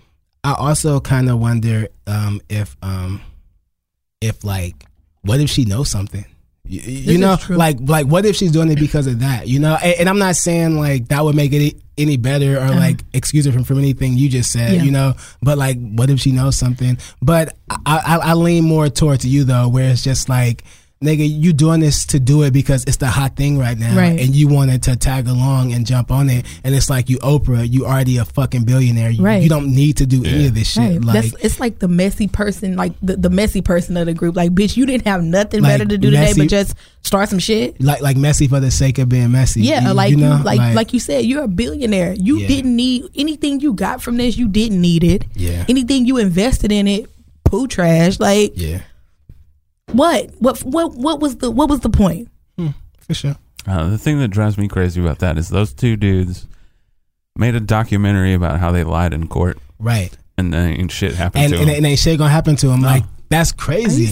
I 0.43 0.55
also 0.55 0.99
kind 0.99 1.31
of 1.31 1.39
wonder 1.39 1.87
um 2.09 2.41
if 2.49 2.77
um 2.83 3.21
if 4.21 4.43
like 4.43 4.85
what 5.21 5.39
if 5.39 5.49
she 5.49 5.65
knows 5.65 5.89
something 5.91 6.25
you, 6.65 6.81
you 7.15 7.19
know 7.19 7.37
like 7.49 7.77
like 7.81 8.07
what 8.07 8.25
if 8.25 8.37
she's 8.37 8.53
doing 8.53 8.71
it 8.71 8.79
because 8.79 9.07
of 9.09 9.19
that 9.21 9.49
you 9.49 9.59
know 9.59 9.77
and, 9.83 9.95
and 10.01 10.09
I'm 10.09 10.19
not 10.19 10.37
saying 10.37 10.79
like 10.79 11.09
that 11.09 11.25
would 11.25 11.35
make 11.35 11.53
it 11.53 11.75
any 11.99 12.17
better 12.17 12.57
or 12.59 12.69
like 12.71 13.03
excuse 13.13 13.45
her 13.47 13.53
from, 13.53 13.65
from 13.65 13.79
anything 13.79 14.15
you 14.17 14.29
just 14.29 14.53
said 14.53 14.69
Uh-huh. 14.69 14.77
Yeah. 14.77 14.83
you 14.85 14.91
know 14.93 15.15
but 15.43 15.59
like 15.59 15.77
what 15.79 16.09
if 16.09 16.21
she 16.21 16.31
knows 16.33 16.57
something 16.57 16.99
but 17.21 17.57
I, 17.69 17.77
I, 17.87 18.17
I 18.31 18.35
lean 18.35 18.65
more 18.65 18.89
towards 18.89 19.25
you 19.27 19.45
though 19.45 19.69
where 19.69 19.91
it's 19.91 20.03
just 20.05 20.29
like 20.29 20.63
nigga 21.03 21.29
you 21.29 21.53
doing 21.53 21.81
this 21.81 22.07
to 22.07 22.19
do 22.21 22.43
it 22.43 22.53
because 22.53 22.85
it's 22.85 22.97
the 22.99 23.07
hot 23.07 23.37
thing 23.37 23.59
right 23.59 23.79
now 23.79 23.95
Right. 23.97 24.19
and 24.21 24.35
you 24.35 24.49
wanted 24.49 24.83
to 24.85 24.97
tag 24.97 25.27
along 25.29 25.73
and 25.73 25.85
jump 25.87 26.11
on 26.11 26.31
it 26.31 26.47
and 26.65 26.75
it's 26.75 26.89
like 26.89 27.11
you 27.11 27.19
Oprah 27.19 27.71
you 27.71 27.85
already 27.87 28.17
a 28.19 28.25
fucking 28.25 28.65
billionaire 28.65 29.11
you, 29.11 29.23
Right. 29.23 29.43
you 29.43 29.49
don't 29.49 29.75
need 29.75 29.99
to 29.99 30.07
do 30.07 30.25
any 30.25 30.47
of 30.47 30.55
this 30.55 30.73
shit 30.73 30.83
Right. 30.83 31.05
like 31.05 31.15
That's 31.31 31.45
it's 31.45 31.61
like 31.61 31.79
the 31.81 31.89
messy 31.89 32.29
person, 32.29 32.77
like 32.77 32.93
the, 33.03 33.17
the 33.17 33.31
messy 33.31 33.61
person 33.63 33.97
of 33.97 34.07
the 34.07 34.15
group. 34.15 34.37
Like, 34.37 34.53
bitch, 34.53 34.77
you 34.77 34.87
didn't 34.87 35.07
have 35.07 35.23
nothing 35.23 35.61
Like, 35.63 35.73
better 35.75 35.85
to 35.87 35.99
do 35.99 36.11
today 36.11 36.33
but 36.37 36.49
just 36.49 36.75
start 37.03 37.29
some 37.29 37.39
shit. 37.39 37.81
like 37.81 38.01
like 38.01 38.17
messy 38.17 38.49
for 38.49 38.61
the 38.61 38.71
sake 38.71 38.99
of 38.99 39.09
being 39.09 39.33
messy 39.33 39.63
Yeah, 39.63 39.89
you, 39.89 39.95
like 39.95 40.11
you 40.13 40.19
you, 40.19 40.25
know 40.25 40.41
like, 40.45 40.75
like 40.75 40.93
you 40.93 41.01
said, 41.01 41.25
you're 41.25 41.43
a 41.45 41.49
billionaire. 41.49 42.15
You 42.15 42.39
Yeah. 42.39 42.49
didn't 42.49 42.77
need 42.77 43.05
anything 43.17 43.61
you 43.61 43.73
got 43.75 44.03
from 44.03 44.17
this. 44.17 44.37
You 44.39 44.49
didn't 44.49 44.81
need 44.81 45.03
it. 45.05 45.25
Yeah. 45.35 45.65
Anything 45.69 46.07
you 46.07 46.17
invested 46.19 46.71
in 46.73 46.87
it, 46.89 47.11
poo 47.45 47.67
trash. 47.67 48.19
Like 48.21 48.53
yeah 48.55 48.81
what? 49.95 50.31
What? 50.39 50.61
What? 50.65 50.95
What 50.95 51.21
was 51.21 51.37
the? 51.37 51.51
What 51.51 51.69
was 51.69 51.81
the 51.81 51.91
point? 51.91 52.29
for 53.01 53.15
sure 53.15 53.37
Uh, 53.67 53.89
the 53.91 53.99
thing 53.99 54.19
that 54.21 54.29
drives 54.29 54.57
me 54.57 54.69
crazy 54.69 55.01
about 55.01 55.19
that 55.19 55.37
is 55.37 55.49
those 55.49 55.73
two 55.75 55.97
dudes 55.97 56.47
made 57.37 57.55
a 57.57 57.61
documentary 57.61 58.33
about 58.33 58.61
how 58.61 58.71
they 58.71 58.85
lied 58.85 59.13
in 59.13 59.27
court 59.27 59.59
right 59.81 60.17
and 60.39 60.55
then 60.55 60.69
ain't 60.75 60.93
shit 60.93 61.13
happened 61.15 61.43
and 61.45 61.53
to 61.53 61.59
and, 61.59 61.69
them. 61.69 61.77
and 61.79 61.87
ain't 61.87 61.99
shit 61.99 62.17
gonna 62.19 62.31
happen 62.31 62.55
to 62.55 62.69
him 62.71 62.81
like 62.81 63.03
that's 63.29 63.51
Are 63.53 63.57
crazy 63.57 64.05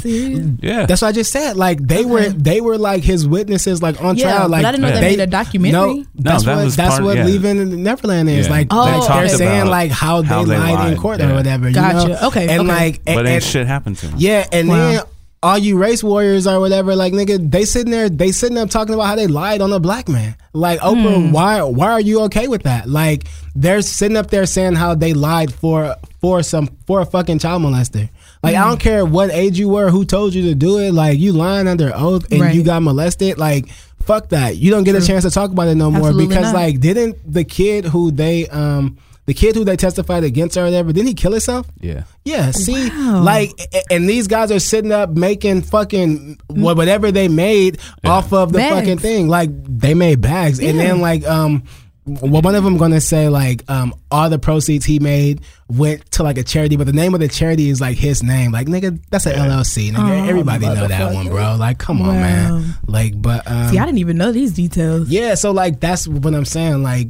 yeah, 0.62 0.86
That's 0.86 1.02
what 1.02 1.08
I 1.08 1.12
just 1.12 1.30
said. 1.30 1.54
Like 1.56 1.78
they 1.78 2.04
were, 2.06 2.30
they 2.30 2.62
were 2.62 2.78
like 2.78 3.02
his 3.04 3.28
witnesses, 3.28 3.82
like 3.82 4.02
on 4.02 4.16
Yeah, 4.16 4.24
trial. 4.32 4.40
but 4.44 4.50
Like 4.52 4.64
I 4.64 4.70
didn't 4.72 4.82
know 4.82 4.92
they 4.92 5.00
made 5.02 5.20
a 5.20 5.26
documentary. 5.26 5.72
No, 5.94 6.04
that's 6.14 6.44
that 6.46 6.56
what 6.56 6.64
was 6.64 6.74
that's 6.76 6.94
part- 6.94 7.04
what 7.04 7.16
yeah. 7.18 7.26
leaving 7.26 7.82
Neverland 7.82 8.30
is. 8.30 8.46
Yeah. 8.46 8.52
Like 8.52 8.68
Oh, 8.70 8.84
they're, 8.86 8.92
They 8.94 8.98
they're 9.00 9.08
talked 9.08 9.30
saying 9.38 9.66
like 9.66 9.90
how 9.90 10.22
they, 10.22 10.28
how 10.28 10.44
they 10.46 10.56
lied, 10.56 10.92
in 10.94 10.98
court 10.98 11.20
yeah. 11.20 11.30
or 11.30 11.34
whatever. 11.34 11.68
You 11.68 11.74
Gotcha. 11.74 12.08
know? 12.08 12.18
Okay, 12.28 12.48
and 12.48 12.60
okay. 12.62 12.68
like, 12.68 12.94
and, 13.06 13.14
but 13.16 13.26
ain't 13.26 13.28
and- 13.28 13.44
shit 13.44 13.66
happened 13.66 13.98
to 13.98 14.06
them. 14.08 14.14
yeah, 14.18 14.46
and 14.50 14.68
Wow. 14.68 14.76
then 14.92 15.02
all 15.42 15.56
you 15.56 15.78
race 15.78 16.04
warriors 16.04 16.46
or 16.46 16.60
whatever, 16.60 16.94
like 16.94 17.12
nigga, 17.14 17.50
they 17.50 17.64
sitting 17.64 17.90
there, 17.90 18.08
they 18.10 18.30
sitting 18.30 18.58
up 18.58 18.68
talking 18.68 18.92
about 18.94 19.06
how 19.06 19.16
they 19.16 19.26
lied 19.26 19.60
on 19.62 19.72
a 19.72 19.80
black 19.80 20.08
man. 20.08 20.34
Like 20.52 20.80
Oprah, 20.80 21.16
Hmm. 21.26 21.32
why 21.32 21.62
why 21.62 21.90
are 21.92 22.00
you 22.00 22.22
okay 22.24 22.46
with 22.48 22.64
that? 22.64 22.88
Like 22.88 23.24
they're 23.54 23.80
sitting 23.82 24.16
up 24.16 24.28
there 24.30 24.44
saying 24.46 24.74
how 24.74 24.94
they 24.94 25.14
lied 25.14 25.52
for 25.52 25.96
for 26.20 26.42
some 26.42 26.68
for 26.86 27.00
a 27.00 27.06
fucking 27.06 27.38
child 27.38 27.62
molester. 27.62 28.08
Like 28.42 28.54
Hmm. 28.54 28.62
I 28.62 28.68
don't 28.68 28.80
care 28.80 29.04
what 29.04 29.30
age 29.30 29.58
you 29.58 29.68
were, 29.70 29.90
who 29.90 30.04
told 30.04 30.34
you 30.34 30.42
to 30.48 30.54
do 30.54 30.78
it. 30.78 30.92
Like 30.92 31.18
you 31.18 31.32
lying 31.32 31.68
under 31.68 31.90
oath 31.94 32.30
and 32.30 32.40
Right. 32.42 32.54
you 32.54 32.62
got 32.62 32.82
molested. 32.82 33.38
Like 33.38 33.68
fuck 34.02 34.28
that. 34.30 34.56
You 34.56 34.70
don't 34.70 34.84
get 34.84 34.94
a 34.96 35.06
chance 35.06 35.24
to 35.24 35.30
talk 35.30 35.50
about 35.52 35.68
it 35.68 35.76
no 35.76 35.90
more 35.90 36.12
because 36.12 36.52
not. 36.52 36.54
like 36.54 36.80
didn't 36.80 37.16
the 37.32 37.44
kid 37.44 37.84
who 37.86 38.10
they 38.10 38.46
um 38.48 38.98
the 39.30 39.34
kid 39.34 39.54
who 39.54 39.62
they 39.64 39.76
testified 39.76 40.24
against 40.24 40.56
or 40.56 40.64
whatever 40.64 40.92
didn't 40.92 41.06
he 41.06 41.14
kill 41.14 41.30
himself? 41.30 41.66
Yeah. 41.80 42.02
Yeah, 42.24 42.50
see, 42.50 42.88
Wow. 42.90 43.22
like, 43.22 43.50
and 43.90 44.08
these 44.08 44.26
guys 44.26 44.50
are 44.50 44.58
sitting 44.58 44.90
up 44.92 45.10
making 45.10 45.62
fucking 45.62 46.38
whatever 46.48 47.12
they 47.12 47.28
made 47.28 47.78
off 48.04 48.32
of 48.32 48.52
the 48.52 48.58
Bags. 48.58 48.74
fucking 48.74 48.98
thing. 48.98 49.28
Like, 49.28 49.50
they 49.52 49.94
made 49.94 50.20
bags, 50.20 50.58
and 50.58 50.78
then 50.78 51.00
like, 51.00 51.24
um, 51.26 51.62
well, 52.06 52.42
one 52.42 52.54
of 52.56 52.64
them 52.64 52.76
going 52.76 52.90
to 52.90 53.00
say 53.00 53.28
like 53.28 53.62
um, 53.70 53.94
all 54.10 54.28
the 54.30 54.38
proceeds 54.38 54.84
he 54.84 54.98
made 54.98 55.42
went 55.68 56.10
to 56.12 56.22
like 56.24 56.38
a 56.38 56.42
charity, 56.42 56.74
but 56.76 56.86
the 56.86 56.92
name 56.92 57.14
of 57.14 57.20
the 57.20 57.28
charity 57.28 57.68
is 57.68 57.80
like 57.80 57.96
his 57.98 58.22
name. 58.22 58.50
Like 58.52 58.66
nigga, 58.66 59.00
that's 59.10 59.26
an 59.26 59.34
LLC. 59.34 59.92
Nigga, 59.92 60.24
Oh, 60.24 60.28
everybody 60.28 60.66
know 60.66 60.88
that 60.88 61.12
one, 61.14 61.28
bro. 61.28 61.54
Like, 61.56 61.78
come 61.78 62.02
on, 62.02 62.14
man. 62.14 62.74
Like, 62.86 63.20
but 63.20 63.46
um, 63.50 63.68
See, 63.68 63.78
I 63.78 63.84
didn't 63.86 63.98
even 63.98 64.16
know 64.16 64.32
these 64.32 64.52
details. 64.52 65.08
yeah. 65.08 65.34
So 65.36 65.52
like, 65.52 65.78
that's 65.78 66.08
what 66.08 66.34
I'm 66.34 66.44
saying. 66.46 66.82
Like, 66.82 67.08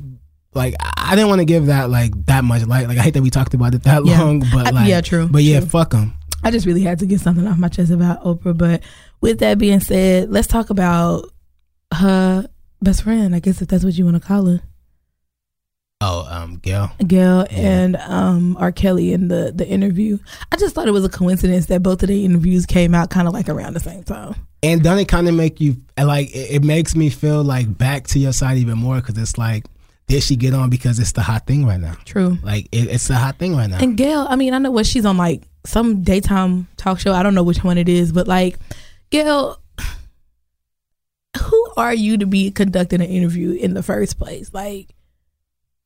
like 0.54 0.74
I 0.80 1.14
didn't 1.14 1.28
want 1.28 1.40
to 1.40 1.44
give 1.44 1.66
that 1.66 1.90
like 1.90 2.12
that 2.26 2.44
much. 2.44 2.64
light. 2.66 2.88
like 2.88 2.98
I 2.98 3.02
hate 3.02 3.14
that 3.14 3.22
we 3.22 3.30
talked 3.30 3.54
about 3.54 3.74
it 3.74 3.82
that 3.84 4.04
Yeah. 4.04 4.20
long, 4.22 4.40
but 4.52 4.66
I- 4.66 4.70
like, 4.70 4.88
yeah, 4.88 5.00
true, 5.00 5.28
But 5.30 5.42
yeah, 5.42 5.60
true. 5.60 5.68
fuck 5.68 5.90
them. 5.90 6.14
I 6.42 6.50
just 6.50 6.66
really 6.66 6.82
had 6.82 6.98
to 7.00 7.06
get 7.06 7.20
something 7.20 7.46
off 7.46 7.58
my 7.58 7.68
chest 7.68 7.90
about 7.90 8.24
Oprah. 8.24 8.56
But 8.56 8.82
with 9.20 9.40
that 9.40 9.58
being 9.58 9.80
said, 9.80 10.30
let's 10.30 10.48
talk 10.48 10.70
about 10.70 11.26
her 11.92 12.46
best 12.80 13.02
friend. 13.02 13.34
I 13.34 13.40
guess 13.40 13.60
if 13.60 13.68
that's 13.68 13.84
what 13.84 13.94
you 13.98 14.04
want 14.04 14.16
to 14.20 14.26
call 14.26 14.46
her, 14.46 14.60
Oh, 16.02 16.26
um, 16.30 16.56
Gayle. 16.62 16.90
Gayle 17.06 17.46
Yeah. 17.50 17.58
and 17.58 17.96
um 17.96 18.56
R. 18.58 18.72
Kelly 18.72 19.12
in 19.12 19.28
the 19.28 19.52
the 19.54 19.68
interview. 19.68 20.18
I 20.50 20.56
just 20.56 20.74
thought 20.74 20.88
it 20.88 20.92
was 20.92 21.04
a 21.04 21.10
coincidence 21.10 21.66
that 21.66 21.82
both 21.82 22.02
of 22.02 22.08
the 22.08 22.24
interviews 22.24 22.64
came 22.64 22.94
out 22.94 23.10
kind 23.10 23.28
of 23.28 23.34
like 23.34 23.50
around 23.50 23.74
the 23.74 23.80
same 23.80 24.02
time. 24.02 24.34
And 24.62 24.82
doesn't 24.82 25.00
it 25.00 25.08
kind 25.08 25.28
of 25.28 25.34
make 25.34 25.60
you 25.60 25.76
like? 26.02 26.30
It, 26.34 26.52
it 26.56 26.64
makes 26.64 26.96
me 26.96 27.10
feel 27.10 27.44
like 27.44 27.76
back 27.76 28.06
to 28.08 28.18
your 28.18 28.32
side 28.32 28.56
even 28.58 28.78
more 28.78 28.96
because 28.96 29.18
it's 29.18 29.36
like, 29.36 29.66
did 30.10 30.22
she 30.24 30.34
get 30.34 30.52
on 30.54 30.70
because 30.70 30.98
it's 30.98 31.12
the 31.12 31.22
hot 31.22 31.46
thing 31.46 31.64
right 31.64 31.80
now? 31.80 31.94
True. 32.04 32.36
Like, 32.42 32.68
it, 32.72 32.88
it's 32.88 33.06
the 33.06 33.14
hot 33.14 33.38
thing 33.38 33.56
right 33.56 33.70
now. 33.70 33.78
And 33.78 33.96
Gayle, 33.96 34.26
I 34.28 34.34
mean, 34.34 34.52
I 34.52 34.58
know 34.58 34.72
what 34.72 34.86
she's 34.86 35.04
on 35.04 35.16
like 35.16 35.42
some 35.64 36.02
daytime 36.02 36.66
talk 36.76 36.98
show. 36.98 37.12
I 37.12 37.22
don't 37.22 37.34
know 37.34 37.44
which 37.44 37.62
one 37.62 37.78
it 37.78 37.88
is, 37.88 38.10
but 38.10 38.26
like 38.26 38.58
Gayle, 39.10 39.60
who 41.40 41.72
are 41.76 41.94
you 41.94 42.18
to 42.18 42.26
be 42.26 42.50
conducting 42.50 43.00
an 43.00 43.06
interview 43.08 43.52
in 43.52 43.74
the 43.74 43.82
first 43.84 44.18
place? 44.18 44.52
Like 44.52 44.88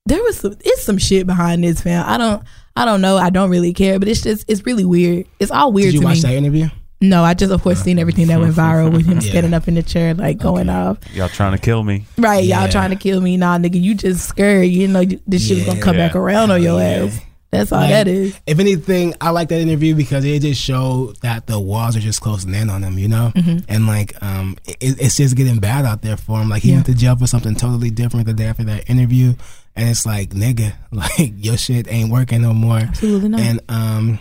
there 0.06 0.22
was 0.22 0.38
some 0.38 0.56
it's 0.60 0.82
some 0.82 0.98
shit 0.98 1.26
behind 1.26 1.62
this 1.62 1.82
fam. 1.82 2.04
I 2.08 2.16
don't 2.16 2.42
I 2.76 2.86
don't 2.86 3.02
know. 3.02 3.18
I 3.18 3.28
don't 3.30 3.50
really 3.50 3.74
care, 3.74 3.98
but 3.98 4.08
it's 4.08 4.22
just 4.22 4.48
it's 4.48 4.64
really 4.64 4.84
weird. 4.86 5.26
It's 5.38 5.50
all 5.50 5.70
weird 5.70 5.92
Did 5.92 6.00
you 6.00 6.02
watch 6.02 6.16
me. 6.16 6.22
that 6.22 6.34
interview? 6.34 6.68
No, 7.00 7.22
I 7.22 7.34
just 7.34 7.52
of 7.52 7.62
course 7.62 7.80
seen 7.82 7.98
everything 7.98 8.28
that 8.28 8.40
went 8.40 8.54
viral 8.54 8.90
with 8.92 9.04
him 9.06 9.14
Yeah. 9.20 9.28
standing 9.30 9.52
up 9.54 9.68
in 9.68 9.74
the 9.74 9.82
chair 9.82 10.14
like 10.14 10.38
going 10.38 10.68
off. 10.70 10.98
Y'all 11.12 11.28
trying 11.28 11.52
to 11.52 11.58
kill 11.58 11.82
me? 11.84 12.06
Right, 12.16 12.44
y'all 12.44 12.68
trying 12.68 12.90
to 12.90 12.96
kill 12.96 13.20
me. 13.20 13.36
Nah, 13.36 13.58
nigga, 13.58 13.80
you 13.80 13.94
just 13.94 14.26
scared. 14.26 14.68
You 14.68 14.88
know 14.88 15.04
this 15.26 15.46
shit 15.46 15.56
was 15.58 15.66
gonna 15.66 15.78
Yeah. 15.78 15.84
come 15.84 15.96
back 15.96 16.14
around 16.14 16.50
on 16.50 16.62
your 16.62 16.80
Yeah. 16.80 17.04
ass. 17.06 17.20
That's 17.50 17.70
all 17.70 17.78
Like, 17.80 17.90
that 17.90 18.08
is. 18.08 18.34
If 18.48 18.58
anything, 18.58 19.14
I 19.20 19.30
like 19.30 19.48
that 19.50 19.60
interview 19.60 19.94
because 19.94 20.24
it 20.24 20.40
just 20.42 20.60
showed 20.60 21.14
that 21.20 21.46
the 21.46 21.60
walls 21.60 21.94
are 21.96 22.00
just 22.00 22.20
closing 22.20 22.52
in 22.52 22.68
on 22.68 22.82
him, 22.82 22.98
you 22.98 23.06
know, 23.06 23.32
and 23.68 23.86
like 23.86 24.14
um, 24.22 24.56
it, 24.66 24.76
it's 24.80 25.16
just 25.18 25.36
getting 25.36 25.58
bad 25.58 25.84
out 25.84 26.02
there 26.02 26.16
for 26.16 26.40
him. 26.40 26.48
Like 26.48 26.62
he 26.62 26.70
Yeah. 26.70 26.76
went 26.76 26.86
to 26.86 26.94
jail 26.94 27.16
for 27.16 27.26
something 27.28 27.54
totally 27.54 27.90
different 27.90 28.26
the 28.26 28.32
day 28.32 28.46
after 28.46 28.64
that 28.64 28.90
interview, 28.90 29.34
and 29.76 29.88
it's 29.88 30.04
like 30.04 30.30
nigga, 30.30 30.72
like 30.90 31.34
your 31.36 31.56
shit 31.56 31.86
ain't 31.92 32.10
working 32.10 32.42
no 32.42 32.54
more. 32.54 32.78
Absolutely 32.78 33.28
not. 33.28 33.40
And 33.40 33.60
um, 33.68 34.18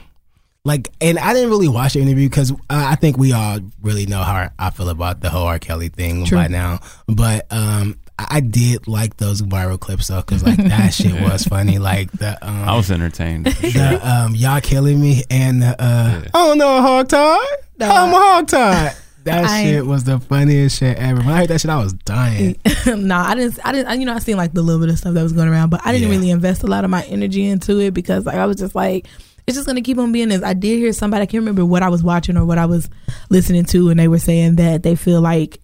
like, 0.65 0.89
and 1.01 1.19
I 1.19 1.33
didn't 1.33 1.49
really 1.49 1.67
watch 1.67 1.93
the 1.93 2.01
interview 2.01 2.29
because 2.29 2.51
I, 2.69 2.93
I 2.93 2.95
think 2.95 3.17
we 3.17 3.33
all 3.33 3.59
really 3.81 4.05
know 4.05 4.21
how 4.23 4.49
I 4.57 4.69
feel 4.69 4.89
about 4.89 5.19
the 5.21 5.29
whole 5.29 5.45
R. 5.45 5.59
Kelly 5.59 5.89
thing 5.89 6.25
True. 6.25 6.37
by 6.37 6.47
now. 6.47 6.79
But 7.07 7.51
um, 7.51 7.99
I 8.17 8.27
I 8.37 8.39
did 8.39 8.87
like 8.87 9.17
those 9.17 9.41
viral 9.41 9.77
clips 9.79 10.07
though, 10.07 10.21
because 10.21 10.43
like 10.43 10.57
that 10.57 10.93
shit 10.93 11.19
was 11.21 11.43
funny. 11.45 11.79
Like 11.79 12.11
the 12.13 12.37
um, 12.47 12.69
I 12.69 12.75
was 12.77 12.89
entertained. 12.91 13.53
for 13.53 13.69
sure. 13.69 13.81
the 13.81 14.09
um, 14.09 14.35
y'all 14.35 14.61
killing 14.61 15.01
me 15.01 15.23
and 15.29 15.61
the, 15.61 15.75
uh, 15.81 16.21
Yeah. 16.23 16.29
I 16.33 16.47
don't 16.47 16.57
know 16.57 16.77
a 16.77 16.81
hog 16.81 17.09
tie. 17.09 17.37
No. 17.79 17.89
I'm 17.89 18.13
a 18.13 18.15
hog 18.17 18.47
tie. 18.47 18.93
That 19.25 19.45
I- 19.45 19.63
shit 19.63 19.85
was 19.85 20.05
the 20.05 20.19
funniest 20.19 20.79
shit 20.79 20.97
ever. 20.97 21.19
When 21.19 21.29
I 21.29 21.39
heard 21.39 21.49
that 21.49 21.59
shit, 21.59 21.71
I 21.71 21.77
was 21.83 21.91
dying. 21.93 22.55
nah, 22.87 23.25
I 23.27 23.35
didn't. 23.35 23.59
I 23.65 23.71
didn't. 23.73 23.87
I- 23.87 23.93
You 23.95 24.05
know, 24.05 24.13
I 24.13 24.19
seen 24.19 24.37
like 24.37 24.53
the 24.53 24.61
little 24.61 24.79
bit 24.79 24.89
of 24.91 24.97
stuff 24.97 25.13
that 25.13 25.23
was 25.23 25.33
going 25.33 25.49
around, 25.49 25.71
but 25.71 25.81
I 25.83 25.91
didn't 25.91 26.07
Yeah. 26.09 26.15
really 26.15 26.29
invest 26.29 26.63
a 26.63 26.67
lot 26.67 26.85
of 26.85 26.89
my 26.89 27.03
energy 27.03 27.45
into 27.45 27.79
it 27.81 27.93
because 27.93 28.25
like 28.25 28.35
I 28.35 28.45
was 28.45 28.55
just 28.57 28.75
like, 28.75 29.07
it's 29.47 29.55
just 29.55 29.67
gonna 29.67 29.81
keep 29.81 29.97
on 29.97 30.11
being 30.11 30.29
this. 30.29 30.43
I 30.43 30.53
did 30.53 30.77
hear 30.77 30.93
somebody. 30.93 31.23
I 31.23 31.25
can't 31.25 31.41
remember 31.41 31.65
what 31.65 31.83
I 31.83 31.89
was 31.89 32.03
watching 32.03 32.37
or 32.37 32.45
what 32.45 32.57
I 32.57 32.65
was 32.65 32.89
listening 33.29 33.65
to, 33.65 33.89
and 33.89 33.99
they 33.99 34.07
were 34.07 34.19
saying 34.19 34.55
that 34.55 34.83
they 34.83 34.95
feel 34.95 35.21
like 35.21 35.59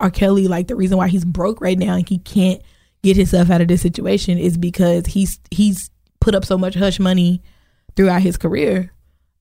R. 0.00 0.10
Kelly, 0.10 0.48
like 0.48 0.68
the 0.68 0.76
reason 0.76 0.98
why 0.98 1.08
he's 1.08 1.24
broke 1.24 1.60
right 1.60 1.78
now 1.78 1.94
and 1.94 2.08
he 2.08 2.18
can't 2.18 2.62
get 3.02 3.16
himself 3.16 3.50
out 3.50 3.60
of 3.60 3.68
this 3.68 3.82
situation 3.82 4.38
is 4.38 4.56
because 4.56 5.06
he's 5.06 5.38
he's 5.50 5.90
put 6.20 6.34
up 6.34 6.44
so 6.44 6.58
much 6.58 6.74
hush 6.74 6.98
money 6.98 7.42
throughout 7.96 8.22
his 8.22 8.36
career, 8.36 8.92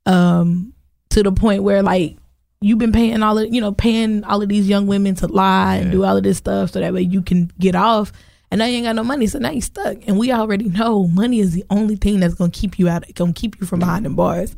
um, 0.05 0.73
to 1.09 1.23
the 1.23 1.31
point 1.31 1.63
where 1.63 1.81
like 1.81 2.17
you've 2.61 2.79
been 2.79 2.91
paying 2.91 3.23
all 3.23 3.37
of 3.37 3.53
you 3.53 3.61
know 3.61 3.71
paying 3.71 4.23
all 4.25 4.41
of 4.41 4.49
these 4.49 4.67
young 4.67 4.85
women 4.87 5.15
to 5.15 5.27
lie 5.27 5.77
and 5.77 5.91
do 5.91 6.03
all 6.03 6.17
of 6.17 6.23
this 6.23 6.37
stuff 6.37 6.71
so 6.71 6.79
that 6.79 6.93
way 6.93 7.01
you 7.01 7.21
can 7.21 7.49
get 7.57 7.75
off 7.75 8.11
and 8.51 8.59
now 8.59 8.65
you 8.65 8.77
ain't 8.77 8.85
got 8.85 8.95
no 8.95 9.03
money 9.03 9.27
so 9.27 9.39
now 9.39 9.51
you 9.51 9.61
stuck 9.61 9.97
and 10.07 10.17
we 10.17 10.31
already 10.31 10.69
know 10.69 11.07
money 11.07 11.39
is 11.39 11.53
the 11.53 11.63
only 11.69 11.95
thing 11.95 12.19
that's 12.19 12.33
gonna 12.35 12.51
keep 12.51 12.79
you 12.79 12.87
out 12.89 13.03
gonna 13.15 13.33
keep 13.33 13.59
you 13.59 13.65
from 13.67 13.79
behind 13.79 14.05
the 14.05 14.09
bars 14.09 14.55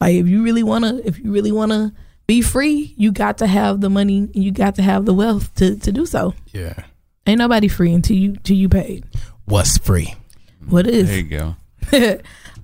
like 0.00 0.14
if 0.14 0.26
you 0.28 0.42
really 0.42 0.62
wanna 0.62 1.00
if 1.04 1.18
you 1.18 1.32
really 1.32 1.52
wanna 1.52 1.92
be 2.26 2.42
free 2.42 2.94
you 2.96 3.10
got 3.12 3.38
to 3.38 3.46
have 3.46 3.80
the 3.80 3.90
money 3.90 4.18
and 4.18 4.36
you 4.36 4.50
got 4.52 4.74
to 4.76 4.82
have 4.82 5.04
the 5.04 5.14
wealth 5.14 5.54
to, 5.54 5.76
to 5.76 5.90
do 5.92 6.06
so 6.06 6.34
Yeah. 6.52 6.84
ain't 7.26 7.38
nobody 7.38 7.68
free 7.68 7.92
until 7.92 8.16
you 8.16 8.36
till 8.36 8.56
you 8.56 8.68
paid 8.68 9.04
What's 9.46 9.78
free? 9.78 10.14
What 10.68 10.86
is? 10.86 11.08
There 11.08 11.16
is 11.18 11.24
you 11.24 11.28
go. 11.28 11.56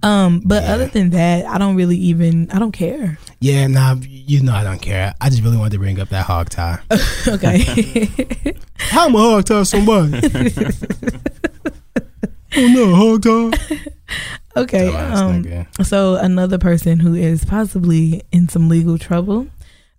um 0.07 0.40
but 0.45 0.62
Yeah. 0.62 0.73
other 0.75 0.87
than 0.87 1.11
that 1.11 1.47
i 1.47 1.59
don't 1.59 1.77
really 1.77 1.97
even 1.97 2.51
i 2.51 2.59
don't 2.59 2.73
care 2.73 3.19
Yeah, 3.40 3.66
nah, 3.66 3.97
you 4.03 4.42
know 4.42 4.55
I 4.55 4.64
don't 4.64 4.81
care. 4.81 5.14
I 5.21 5.29
just 5.31 5.42
really 5.42 5.57
wanted 5.59 5.73
to 5.77 5.79
bring 5.79 6.01
up 6.01 6.09
that 6.09 6.25
hog 6.25 6.49
tie. 6.49 6.79
okay 7.37 7.59
How 8.95 9.07
am 9.07 9.14
a 9.14 9.19
hog 9.19 9.45
tie 9.45 9.62
somebody? 9.64 10.16
oh 12.57 12.66
no, 12.69 12.95
hog 12.95 13.23
tie. 13.23 13.51
okay 14.57 14.88
um. 14.95 15.45
So 15.85 16.16
another 16.16 16.59
person 16.59 16.99
who 16.99 17.14
is 17.14 17.45
possibly 17.45 18.23
in 18.33 18.49
some 18.49 18.69
legal 18.69 18.99
trouble, 18.99 19.47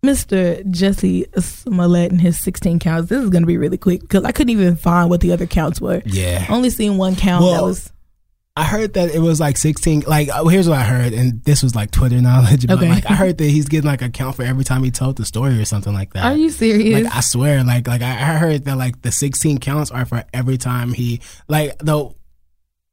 Mr. 0.04 0.64
Jussie 0.66 1.26
Smollett 1.42 2.12
and 2.12 2.20
his 2.22 2.40
16 2.40 2.80
counts. 2.80 3.10
This 3.10 3.24
is 3.24 3.30
going 3.30 3.44
to 3.44 3.48
be 3.48 3.58
really 3.58 3.78
quick 3.78 4.02
because 4.02 4.24
I 4.24 4.32
couldn't 4.32 4.52
even 4.52 4.76
find 4.76 5.10
what 5.10 5.22
the 5.22 5.32
other 5.32 5.46
counts 5.48 5.80
were. 5.80 6.02
Yeah. 6.06 6.46
Only 6.50 6.70
seen 6.70 6.98
one 6.98 7.16
count 7.16 7.46
that 7.46 7.62
was 7.64 7.92
I 8.58 8.64
heard 8.64 8.94
that 8.96 9.12
it 9.14 9.20
was 9.20 9.40
like 9.40 9.56
16. 9.58 10.02
Like, 10.08 10.30
uh, 10.30 10.44
here's 10.46 10.68
what 10.68 10.80
I 10.80 10.84
heard, 10.84 11.14
and 11.14 11.44
this 11.44 11.62
was 11.62 11.76
like 11.76 11.92
Twitter 11.92 12.20
knowledge. 12.22 12.66
But 12.66 12.78
Okay. 12.80 12.90
like, 12.90 13.06
I 13.10 13.14
heard 13.14 13.38
that 13.38 13.46
he's 13.46 13.68
getting 13.70 13.88
like 13.90 14.02
a 14.02 14.10
count 14.10 14.36
for 14.36 14.44
every 14.44 14.64
time 14.64 14.84
he 14.84 14.90
told 14.92 15.18
the 15.18 15.26
story 15.26 15.60
or 15.62 15.66
something 15.66 15.94
like 15.94 16.14
that. 16.14 16.26
Are 16.26 16.36
you 16.36 16.50
serious? 16.50 17.04
Like, 17.04 17.16
I 17.16 17.20
swear, 17.22 17.64
like, 17.64 17.88
like 17.88 18.02
I 18.02 18.12
I 18.14 18.38
heard 18.38 18.66
that 18.66 18.76
like 18.78 19.02
the 19.04 19.12
16 19.12 19.60
counts 19.60 19.92
are 19.92 20.06
for 20.06 20.24
every 20.34 20.58
time 20.58 20.92
he, 20.94 21.22
like, 21.48 21.78
though. 21.80 22.16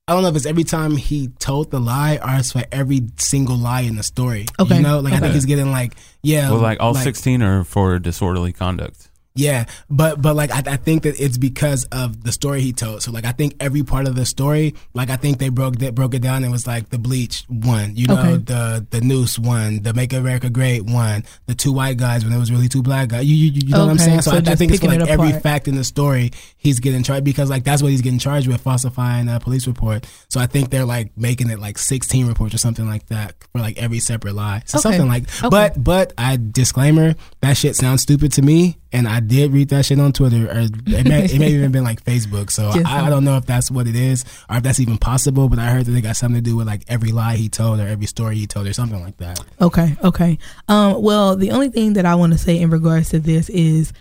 I 0.06 0.12
don't 0.12 0.22
know 0.22 0.28
if 0.28 0.36
it's 0.36 0.44
every 0.44 0.64
time 0.64 0.96
he 0.98 1.28
told 1.38 1.70
the 1.70 1.80
lie 1.80 2.16
or 2.22 2.38
it's 2.38 2.52
for 2.52 2.62
every 2.70 3.00
single 3.16 3.56
lie 3.56 3.80
in 3.80 3.96
the 3.96 4.02
story. 4.02 4.44
Okay. 4.60 4.76
You 4.76 4.82
know, 4.82 5.00
like 5.00 5.14
I 5.14 5.18
think 5.18 5.32
he's 5.32 5.46
getting 5.46 5.72
like, 5.72 5.94
yeah. 6.22 6.50
Well, 6.50 6.60
like 6.60 6.76
all 6.78 6.94
16 6.94 7.40
are 7.42 7.64
for 7.64 7.98
disorderly 7.98 8.52
conduct. 8.52 9.08
Yeah, 9.36 9.64
but 9.90 10.22
but 10.22 10.36
like 10.36 10.52
I, 10.52 10.74
I 10.74 10.76
think 10.76 11.02
that 11.02 11.20
it's 11.20 11.38
because 11.38 11.84
of 11.86 12.22
the 12.22 12.30
story 12.30 12.60
he 12.60 12.72
told. 12.72 13.02
So 13.02 13.10
like 13.10 13.24
I 13.24 13.32
think 13.32 13.56
every 13.58 13.82
part 13.82 14.06
of 14.06 14.14
the 14.14 14.24
story, 14.24 14.74
like 14.94 15.10
I 15.10 15.16
think 15.16 15.38
they 15.38 15.48
broke 15.48 15.78
that 15.78 15.92
broke 15.96 16.14
it 16.14 16.22
down. 16.22 16.44
and 16.44 16.52
was 16.52 16.68
like 16.68 16.90
the 16.90 16.98
bleach 16.98 17.44
one, 17.48 17.96
you 17.96 18.06
know, 18.06 18.14
Okay. 18.20 18.36
the 18.36 18.86
the 18.90 19.00
noose 19.00 19.36
one, 19.36 19.82
the 19.82 19.92
make 19.92 20.12
America 20.12 20.48
great 20.50 20.82
one, 20.84 21.24
the 21.46 21.54
two 21.56 21.72
white 21.72 21.96
guys 21.96 22.22
when 22.24 22.32
it 22.32 22.38
was 22.38 22.52
really 22.52 22.68
two 22.68 22.80
black 22.82 23.08
guys. 23.08 23.24
You 23.24 23.34
you, 23.34 23.50
you 23.64 23.68
know 23.72 23.80
what 23.86 23.90
I'm 23.90 23.98
saying? 23.98 24.22
So, 24.22 24.30
so 24.30 24.36
I, 24.36 24.52
I 24.52 24.54
think 24.54 24.72
it's 24.72 24.84
like 24.84 25.00
it 25.00 25.08
every 25.08 25.32
fact 25.32 25.66
in 25.66 25.74
the 25.74 25.82
story 25.84 26.30
he's 26.56 26.78
getting 26.78 27.02
charged 27.02 27.24
because 27.24 27.50
like 27.50 27.64
that's 27.64 27.82
what 27.82 27.90
he's 27.90 28.02
getting 28.02 28.20
charged 28.20 28.46
with 28.46 28.60
falsifying 28.60 29.28
a 29.28 29.40
police 29.40 29.66
report. 29.66 30.06
So 30.28 30.38
I 30.38 30.46
think 30.46 30.70
they're 30.70 30.84
like 30.84 31.10
making 31.18 31.50
it 31.50 31.58
like 31.58 31.78
16 31.78 32.28
reports 32.28 32.54
or 32.54 32.58
something 32.58 32.86
like 32.86 33.06
that 33.06 33.34
for 33.50 33.58
like 33.58 33.78
every 33.78 33.98
separate 33.98 34.34
lie. 34.36 34.62
So 34.66 34.78
Okay. 34.78 34.82
something 34.82 35.08
like. 35.08 35.24
Okay. 35.42 35.48
But 35.50 35.82
but 35.82 36.12
I 36.16 36.38
disclaimer 36.40 37.16
that 37.40 37.56
shit 37.56 37.74
sounds 37.74 38.02
stupid 38.02 38.32
to 38.34 38.42
me, 38.42 38.78
and 38.94 39.08
I 39.08 39.18
did 39.18 39.52
read 39.52 39.70
that 39.70 39.84
shit 39.84 39.98
on 39.98 40.12
Twitter, 40.12 40.48
or 40.48 40.60
it 40.60 41.06
may, 41.06 41.24
it 41.24 41.38
may 41.38 41.48
even 41.54 41.72
been 41.72 41.82
like 41.82 42.04
Facebook. 42.04 42.50
So 42.50 42.70
I, 42.72 43.06
I 43.06 43.10
don't 43.10 43.24
know 43.24 43.36
if 43.36 43.44
that's 43.44 43.68
what 43.68 43.88
it 43.88 43.96
is, 43.96 44.24
or 44.48 44.58
if 44.58 44.62
that's 44.62 44.78
even 44.78 44.98
possible. 44.98 45.48
But 45.48 45.58
I 45.58 45.66
heard 45.66 45.84
that 45.86 45.90
they 45.90 46.00
got 46.00 46.16
something 46.16 46.42
to 46.42 46.48
do 46.48 46.56
with 46.56 46.68
like 46.68 46.84
every 46.86 47.10
lie 47.10 47.34
he 47.34 47.48
told, 47.48 47.80
or 47.80 47.88
every 47.88 48.06
story 48.06 48.36
he 48.36 48.46
told, 48.46 48.68
or 48.68 48.72
something 48.72 49.02
like 49.02 49.16
that. 49.16 49.40
Okay, 49.60 49.96
okay. 50.04 50.38
Um, 50.68 51.02
well, 51.02 51.34
the 51.34 51.50
only 51.50 51.70
thing 51.70 51.94
that 51.94 52.06
I 52.06 52.14
want 52.14 52.32
to 52.34 52.38
say 52.38 52.58
in 52.58 52.70
regards 52.70 53.08
to 53.10 53.18
this 53.18 53.48
is 53.50 53.92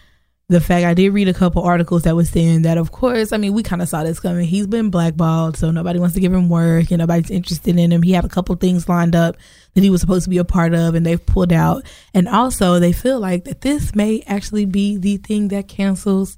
the 0.53 0.61
fact 0.61 0.85
I 0.85 0.93
did 0.93 1.09
read 1.09 1.27
a 1.27 1.33
couple 1.33 1.61
articles 1.63 2.03
that 2.03 2.15
was 2.15 2.29
saying 2.29 2.61
that, 2.61 2.77
of 2.77 2.91
course, 2.91 3.33
I 3.33 3.37
mean, 3.37 3.53
we 3.53 3.61
kind 3.63 3.81
of 3.81 3.89
saw 3.89 4.03
this 4.03 4.19
coming. 4.19 4.45
He's 4.47 4.67
been 4.67 4.89
blackballed, 4.89 5.57
so 5.57 5.71
nobody 5.71 5.99
wants 5.99 6.15
to 6.15 6.21
give 6.21 6.31
him 6.33 6.47
work, 6.49 6.89
and 6.91 6.99
nobody's 6.99 7.29
interested 7.29 7.77
in 7.77 7.91
him. 7.91 8.01
He 8.01 8.13
had 8.13 8.23
a 8.23 8.29
couple 8.29 8.55
things 8.55 8.87
lined 8.87 9.15
up 9.15 9.35
that 9.73 9.81
he 9.83 9.89
was 9.89 9.99
supposed 10.01 10.23
to 10.23 10.29
be 10.29 10.37
a 10.37 10.45
part 10.45 10.73
of, 10.73 10.95
and 10.95 11.05
they've 11.05 11.23
pulled 11.25 11.51
out. 11.51 11.83
And 12.13 12.27
also, 12.29 12.79
they 12.79 12.93
feel 12.93 13.19
like 13.19 13.43
that 13.45 13.61
this 13.61 13.93
may 13.95 14.21
actually 14.27 14.65
be 14.65 14.97
the 14.97 15.17
thing 15.17 15.49
that 15.49 15.67
cancels 15.67 16.37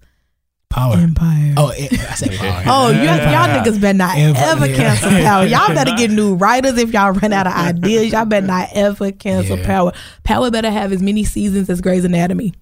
Power. 0.71 0.95
Empire. 0.97 1.53
Oh, 1.55 1.71
it, 1.73 1.93
I 1.93 2.15
said 2.15 2.31
power. 2.37 2.63
Oh, 2.67 2.89
you, 2.89 3.03
y'all 3.03 3.47
niggas 3.47 3.79
better 3.79 3.97
not 3.97 4.17
Empire. 4.17 4.43
ever 4.47 4.67
cancel 4.67 5.09
power. 5.09 5.45
Y'all 5.45 5.67
better 5.69 5.95
get 5.95 6.11
new 6.11 6.35
writers 6.43 6.77
if 6.77 6.91
y'all 6.91 7.11
run 7.13 7.31
out 7.31 7.47
of 7.47 7.53
ideas. 7.53 8.11
Y'all 8.11 8.25
better 8.25 8.45
not 8.47 8.69
ever 8.73 9.11
cancel 9.13 9.57
Yeah. 9.57 9.65
power. 9.65 9.91
Power 10.25 10.51
better 10.51 10.69
have 10.69 10.91
as 10.91 11.01
many 11.01 11.23
seasons 11.23 11.69
as 11.69 11.79
Grey's 11.79 12.03
Anatomy, 12.03 12.53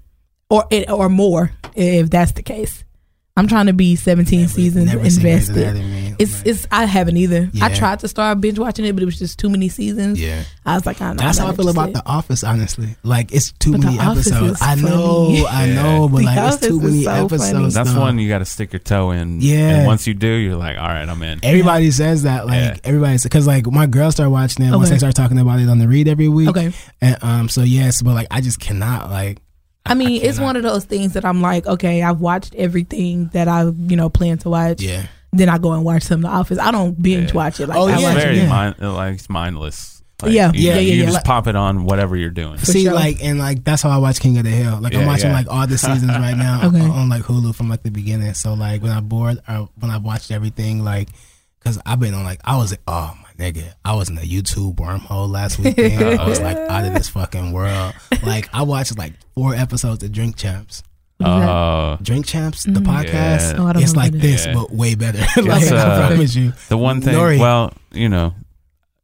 or 0.54 0.66
it, 0.70 0.90
or 0.90 1.10
more 1.10 1.52
if 1.76 2.10
that's 2.10 2.34
the 2.34 2.44
case. 2.44 2.84
I'm 3.36 3.48
trying 3.48 3.66
to 3.66 3.74
be 3.74 3.96
17 3.96 4.42
Never- 4.42 4.48
seasons 4.54 4.86
never 4.94 5.04
invested. 5.04 5.58
Anatomy, 5.58 6.16
It's 6.20 6.38
but- 6.44 6.48
it's 6.48 6.68
I 6.72 6.86
haven't 6.86 7.18
either. 7.18 7.50
I 7.64 7.74
tried 7.74 8.02
to 8.02 8.08
start 8.08 8.40
binge 8.40 8.60
watching 8.60 8.86
it, 8.86 8.94
but 8.94 9.02
it 9.02 9.08
was 9.08 9.18
just 9.18 9.40
too 9.40 9.50
many 9.50 9.70
seasons. 9.70 10.22
yeah. 10.22 10.44
I 10.64 10.76
was 10.76 10.86
like, 10.86 11.02
I 11.02 11.14
know. 11.14 11.18
That's 11.18 11.40
how 11.40 11.48
I 11.48 11.56
feel 11.56 11.70
about 11.70 11.94
The 11.94 12.06
Office, 12.06 12.44
honestly. 12.44 12.96
Like 13.02 13.32
it's 13.34 13.52
too 13.54 13.72
But 13.72 13.86
many 13.86 13.98
episodes. 14.00 14.58
is 14.58 14.62
I 14.62 14.76
know, 14.76 15.26
funny. 15.34 15.46
I 15.48 15.66
know, 15.74 16.08
but 16.10 16.18
The 16.20 16.24
like 16.26 16.54
it's 16.54 16.68
too 16.68 16.80
many 16.80 17.04
so 17.06 17.10
funny. 17.10 17.26
episodes. 17.26 17.74
That's 17.74 17.94
though. 17.94 18.02
one 18.02 18.20
you 18.20 18.30
got 18.30 18.38
to 18.38 18.46
stick 18.46 18.72
your 18.72 18.82
toe 18.82 19.10
in. 19.10 19.42
Yeah. 19.42 19.78
And 19.78 19.88
once 19.88 20.06
you 20.06 20.14
do, 20.14 20.28
you're 20.28 20.56
like, 20.56 20.78
all 20.78 20.88
right, 20.88 21.10
I'm 21.10 21.24
in. 21.24 21.40
Everybody 21.42 21.90
says 21.90 22.22
that, 22.24 22.46
like 22.46 22.54
Yeah. 22.62 22.78
everybody's 22.84 23.24
because 23.24 23.48
like 23.48 23.66
my 23.66 23.88
girls 23.88 24.14
start 24.14 24.30
watching 24.30 24.64
it 24.64 24.70
once 24.70 24.90
Okay. 24.90 24.92
they 24.94 25.00
start 25.00 25.16
talking 25.16 25.40
about 25.40 25.60
it 25.60 25.68
on 25.70 25.80
the 25.80 25.88
read 25.88 26.08
every 26.08 26.28
week. 26.28 26.50
Okay. 26.50 26.72
and 27.02 27.18
um, 27.24 27.50
so 27.50 27.64
yes, 27.64 28.04
but 28.04 28.14
like 28.14 28.28
I 28.30 28.42
just 28.42 28.60
cannot 28.60 29.10
like. 29.10 29.40
I 29.86 29.96
mean, 29.96 30.22
it's 30.22 30.40
one 30.40 30.56
of 30.56 30.64
those 30.64 30.86
things 30.86 31.14
that 31.14 31.26
I'm 31.26 31.42
like, 31.42 31.66
okay, 31.68 32.02
I've 32.04 32.22
watched 32.22 32.56
everything 32.56 33.28
that 33.34 33.48
I, 33.48 33.64
you 33.64 33.96
know, 33.98 34.10
plan 34.10 34.38
to 34.40 34.50
watch. 34.50 34.82
Yeah, 34.82 35.08
Then 35.34 35.50
I 35.50 35.58
go 35.58 35.74
and 35.74 35.84
watch 35.84 36.04
some 36.04 36.24
of 36.24 36.32
The 36.32 36.38
Office. 36.38 36.58
I 36.60 36.72
don't 36.72 37.02
binge 37.02 37.30
Yeah. 37.32 37.36
watch 37.36 37.60
it. 37.60 37.68
Like, 37.68 37.78
Oh, 37.78 37.88
I 37.88 37.94
it's 37.94 38.02
yeah, 38.02 38.14
watch 38.14 38.24
very 38.24 38.38
it. 38.38 38.44
yeah. 38.44 38.50
mind, 38.50 38.76
uh, 38.82 38.94
like 38.94 39.16
it's 39.16 39.30
mindless. 39.30 40.02
Like, 40.22 40.32
Yeah, 40.32 40.52
you, 40.54 40.70
yeah, 40.70 40.78
you 40.78 40.94
yeah, 41.00 41.06
just 41.06 41.18
yeah. 41.18 41.22
pop 41.26 41.48
it 41.48 41.58
on 41.58 41.84
whatever 41.84 42.16
you're 42.16 42.30
doing. 42.30 42.58
For 42.58 42.66
see, 42.68 42.84
sure. 42.86 42.94
like 42.94 43.22
and 43.22 43.40
like 43.40 43.66
that's 43.66 43.82
how 43.82 43.90
I 43.90 43.98
watch 43.98 44.22
King 44.22 44.38
of 44.38 44.46
the 44.46 44.52
Hill. 44.52 44.80
Like 44.80 44.96
I'm 44.96 45.06
watching 45.06 45.32
yeah. 45.32 45.36
like 45.36 45.48
all 45.50 45.68
the 45.68 45.78
seasons 45.78 46.12
right 46.12 46.38
now 46.38 46.62
Okay. 46.68 46.80
on, 46.80 46.90
on, 46.92 47.10
like 47.10 47.24
Hulu 47.24 47.54
from 47.54 47.68
like 47.68 47.84
the 47.84 47.92
beginning. 47.92 48.34
So 48.36 48.54
like 48.54 48.82
when 48.82 48.92
I 48.94 49.02
bored 49.02 49.42
or 49.50 49.68
when 49.80 49.92
I've 49.92 50.04
watched 50.04 50.32
everything, 50.32 50.82
like 50.86 51.10
because 51.60 51.78
I've 51.86 52.00
been 52.00 52.14
on 52.14 52.24
like 52.24 52.40
I 52.46 52.56
was 52.56 52.72
like, 52.72 52.80
oh 52.88 53.14
my 53.22 53.23
nigga, 53.44 53.74
I 53.84 53.96
was 53.96 54.10
in 54.10 54.18
a 54.18 54.22
YouTube 54.22 54.76
wormhole 54.76 55.30
last 55.30 55.60
weekend. 55.60 56.20
I 56.20 56.28
was 56.28 56.40
like 56.40 56.58
out 56.70 56.86
of 56.86 56.94
this 56.94 57.10
fucking 57.10 57.52
world. 57.52 57.94
Like 58.24 58.50
I 58.54 58.64
watched 58.64 58.98
like 58.98 59.14
four 59.36 59.54
episodes 59.56 60.04
of 60.04 60.12
Drink 60.12 60.36
Champs. 60.38 60.84
What 61.18 61.28
is 61.30 61.40
that? 61.42 61.50
Uh, 61.50 61.98
Drink 62.02 62.26
Champs, 62.26 62.64
the 62.64 62.72
Mhm. 62.72 62.86
podcast. 62.86 63.54
Yeah. 63.54 63.56
Oh, 63.60 63.80
It's 63.80 63.96
like 63.96 64.12
this, 64.14 64.46
is. 64.46 64.56
but 64.56 64.72
way 64.72 64.96
better. 64.96 65.20
like 65.42 65.62
It's, 65.64 65.72
I 65.72 65.76
uh, 65.78 66.08
promise 66.08 66.36
you. 66.36 66.54
the 66.70 66.78
one 66.78 67.02
thing, 67.02 67.14
Nori. 67.16 67.40
well, 67.40 67.74
you 67.92 68.10
know, 68.10 68.34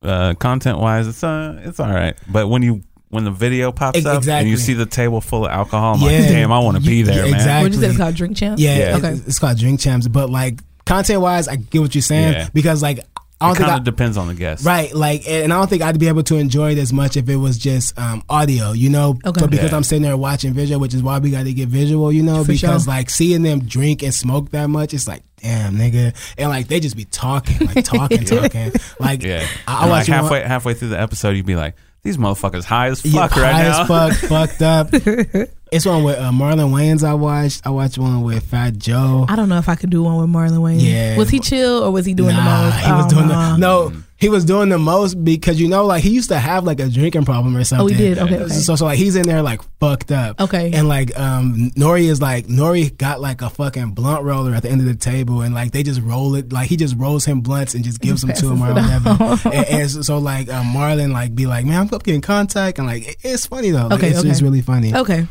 uh, 0.03 0.33
content 0.35 0.79
wise, 0.79 1.07
it's 1.07 1.23
uh, 1.23 1.61
it's 1.63 1.79
all 1.79 1.91
right. 1.91 2.15
But 2.27 2.47
when 2.47 2.61
you 2.63 2.81
when 3.09 3.23
the 3.23 3.31
video 3.31 3.71
pops 3.71 3.97
Ex- 3.97 4.05
up 4.05 4.27
and 4.27 4.47
you 4.47 4.55
see 4.57 4.73
the 4.73 4.85
table 4.85 5.19
full 5.21 5.45
of 5.45 5.51
alcohol, 5.51 5.95
I'm 5.95 6.01
Yeah. 6.01 6.19
like, 6.19 6.27
damn, 6.29 6.51
I 6.51 6.59
want 6.59 6.77
to 6.77 6.83
be 6.83 7.01
there, 7.01 7.15
yeah, 7.25 7.31
man. 7.31 7.33
exactly. 7.35 7.63
What 7.69 7.73
you 7.75 7.81
say? 7.81 7.87
It's 7.89 7.97
called 7.97 8.15
Drink 8.15 8.37
Champs. 8.37 8.61
Yeah, 8.61 8.77
Yeah. 8.77 8.95
It's, 8.97 9.05
Okay. 9.05 9.21
it's 9.27 9.39
called 9.39 9.57
Drink 9.57 9.79
Champs, 9.79 10.07
but 10.07 10.29
like 10.29 10.59
content 10.85 11.21
wise, 11.21 11.47
I 11.47 11.55
get 11.55 11.81
what 11.81 11.93
you're 11.95 12.01
saying 12.01 12.33
Yeah. 12.33 12.49
because 12.53 12.81
like 12.83 12.99
I 13.41 13.45
don't 13.47 13.51
It 13.53 13.57
think 13.59 13.69
kind 13.69 13.79
of 13.79 13.85
depends 13.85 14.17
on 14.17 14.27
the 14.27 14.33
guest. 14.33 14.65
Right, 14.65 14.93
like, 14.93 15.27
and 15.27 15.53
I 15.53 15.57
don't 15.57 15.69
think 15.69 15.81
I'd 15.81 15.97
be 15.97 16.09
able 16.09 16.23
to 16.23 16.35
enjoy 16.35 16.73
it 16.73 16.77
as 16.77 16.91
much 16.91 17.15
if 17.15 17.29
it 17.29 17.37
was 17.37 17.57
just 17.57 17.97
um, 17.97 18.21
audio, 18.29 18.73
you 18.73 18.89
know. 18.89 19.17
Okay. 19.25 19.39
But 19.39 19.49
because 19.49 19.71
Yeah. 19.71 19.77
I'm 19.77 19.83
sitting 19.83 20.01
there 20.03 20.17
watching 20.17 20.53
visual, 20.53 20.81
which 20.81 20.93
is 20.93 21.01
why 21.01 21.19
we 21.19 21.31
got 21.31 21.43
to 21.45 21.53
get 21.53 21.69
visual, 21.69 22.11
you 22.11 22.21
know, 22.21 22.43
For 22.43 22.51
because 22.51 22.83
sure. 22.83 22.93
like 22.93 23.09
seeing 23.09 23.43
them 23.43 23.61
drink 23.61 24.03
and 24.03 24.13
smoke 24.13 24.49
that 24.51 24.69
much, 24.69 24.93
it's 24.93 25.07
like, 25.07 25.23
damn, 25.41 25.75
nigga, 25.77 26.13
and 26.37 26.49
like 26.49 26.67
they 26.67 26.81
just 26.81 26.97
be 26.97 27.05
talking, 27.05 27.65
like 27.67 27.85
talking, 27.85 28.23
talking, 28.25 28.73
like 28.99 29.23
Yeah. 29.23 29.47
I, 29.67 29.85
I 29.85 29.89
watch 29.89 30.07
like 30.07 30.07
one- 30.09 30.17
halfway 30.23 30.41
halfway 30.43 30.73
through 30.73 30.89
the 30.89 30.99
episode, 30.99 31.37
you'd 31.37 31.45
be 31.45 31.55
like, 31.55 31.75
these 32.03 32.17
motherfuckers 32.17 32.63
high 32.63 32.87
as 32.87 33.01
fuck 33.01 33.35
yeah, 33.35 33.41
right 33.41 33.53
high 33.53 33.63
now. 33.63 33.81
as 33.81 34.19
fuck, 34.19 34.29
fucked 34.29 34.61
up. 34.61 34.89
It's 35.71 35.85
one 35.85 36.03
with 36.03 36.17
uh, 36.17 36.31
Marlon 36.31 36.71
Wayans. 36.71 37.03
I 37.07 37.13
watched. 37.13 37.65
I 37.65 37.69
watched 37.69 37.97
one 37.97 38.21
with 38.23 38.43
Fat 38.43 38.77
Joe. 38.77 39.25
I 39.29 39.35
don't 39.35 39.49
know 39.49 39.57
if 39.59 39.69
I 39.69 39.75
could 39.75 39.89
do 39.89 40.01
one 40.03 40.17
with 40.19 40.29
Marlon 40.29 40.59
Wayans. 40.61 40.81
Yeah. 40.81 41.17
Was 41.17 41.29
he 41.29 41.39
chill 41.39 41.83
or 41.83 41.91
was 41.91 42.05
he 42.05 42.13
doing 42.13 42.35
nah, 42.35 42.43
the 42.63 42.69
most? 42.71 42.85
He 42.85 42.91
was 42.91 43.05
Oh, 43.05 43.09
doing 43.09 43.27
the 43.27 43.57
no. 43.57 43.93
He 44.17 44.27
was 44.27 44.43
doing 44.43 44.67
the 44.67 44.77
most 44.77 45.23
because 45.23 45.61
you 45.61 45.69
know, 45.69 45.85
like 45.85 46.03
he 46.03 46.09
used 46.09 46.27
to 46.29 46.37
have 46.37 46.65
like 46.65 46.81
a 46.81 46.89
drinking 46.89 47.23
problem 47.23 47.55
or 47.55 47.63
something. 47.63 47.85
Oh, 47.85 47.87
he 47.87 47.95
did? 47.95 48.17
Okay, 48.17 48.39
okay. 48.41 48.53
So, 48.53 48.75
so 48.75 48.83
like 48.83 48.97
he's 48.97 49.15
in 49.15 49.25
there 49.25 49.41
like 49.41 49.61
fucked 49.79 50.11
up. 50.11 50.41
Okay. 50.41 50.71
And 50.73 50.89
like 50.89 51.17
um 51.17 51.71
N.O.R.E. 51.77 52.05
is 52.05 52.21
like 52.21 52.49
N.O.R.E. 52.49 52.89
got 52.89 53.21
like 53.21 53.41
a 53.41 53.49
fucking 53.49 53.91
blunt 53.91 54.23
roller 54.25 54.53
at 54.53 54.63
the 54.63 54.69
end 54.69 54.81
of 54.81 54.87
the 54.87 54.95
table 54.95 55.39
and 55.41 55.55
like 55.55 55.71
they 55.71 55.83
just 55.83 56.01
roll 56.01 56.35
it 56.35 56.51
like 56.51 56.67
he 56.67 56.75
just 56.75 56.97
rolls 56.97 57.23
him 57.23 57.39
blunts 57.39 57.75
and 57.75 57.83
just 57.85 58.01
gives 58.01 58.21
them 58.21 58.33
to 58.35 58.49
him 58.51 58.61
or 58.61 58.73
whatever. 58.73 59.39
and, 59.53 59.65
and 59.69 59.89
so, 59.91 60.01
so, 60.01 60.17
like 60.17 60.49
um, 60.51 60.65
Marlon 60.73 61.13
like 61.13 61.33
be 61.33 61.45
like, 61.45 61.65
man, 61.65 61.87
I'm 61.87 61.93
up 61.93 62.03
getting 62.03 62.19
contact 62.21 62.77
and 62.79 62.87
like 62.87 63.07
it- 63.07 63.17
it's 63.23 63.45
funny 63.45 63.69
though. 63.71 63.83
Like, 63.87 63.99
Okay, 63.99 64.09
it's, 64.09 64.19
okay. 64.19 64.29
it's 64.29 64.41
really 64.41 64.61
funny. 64.61 64.93
Okay. 64.93 65.27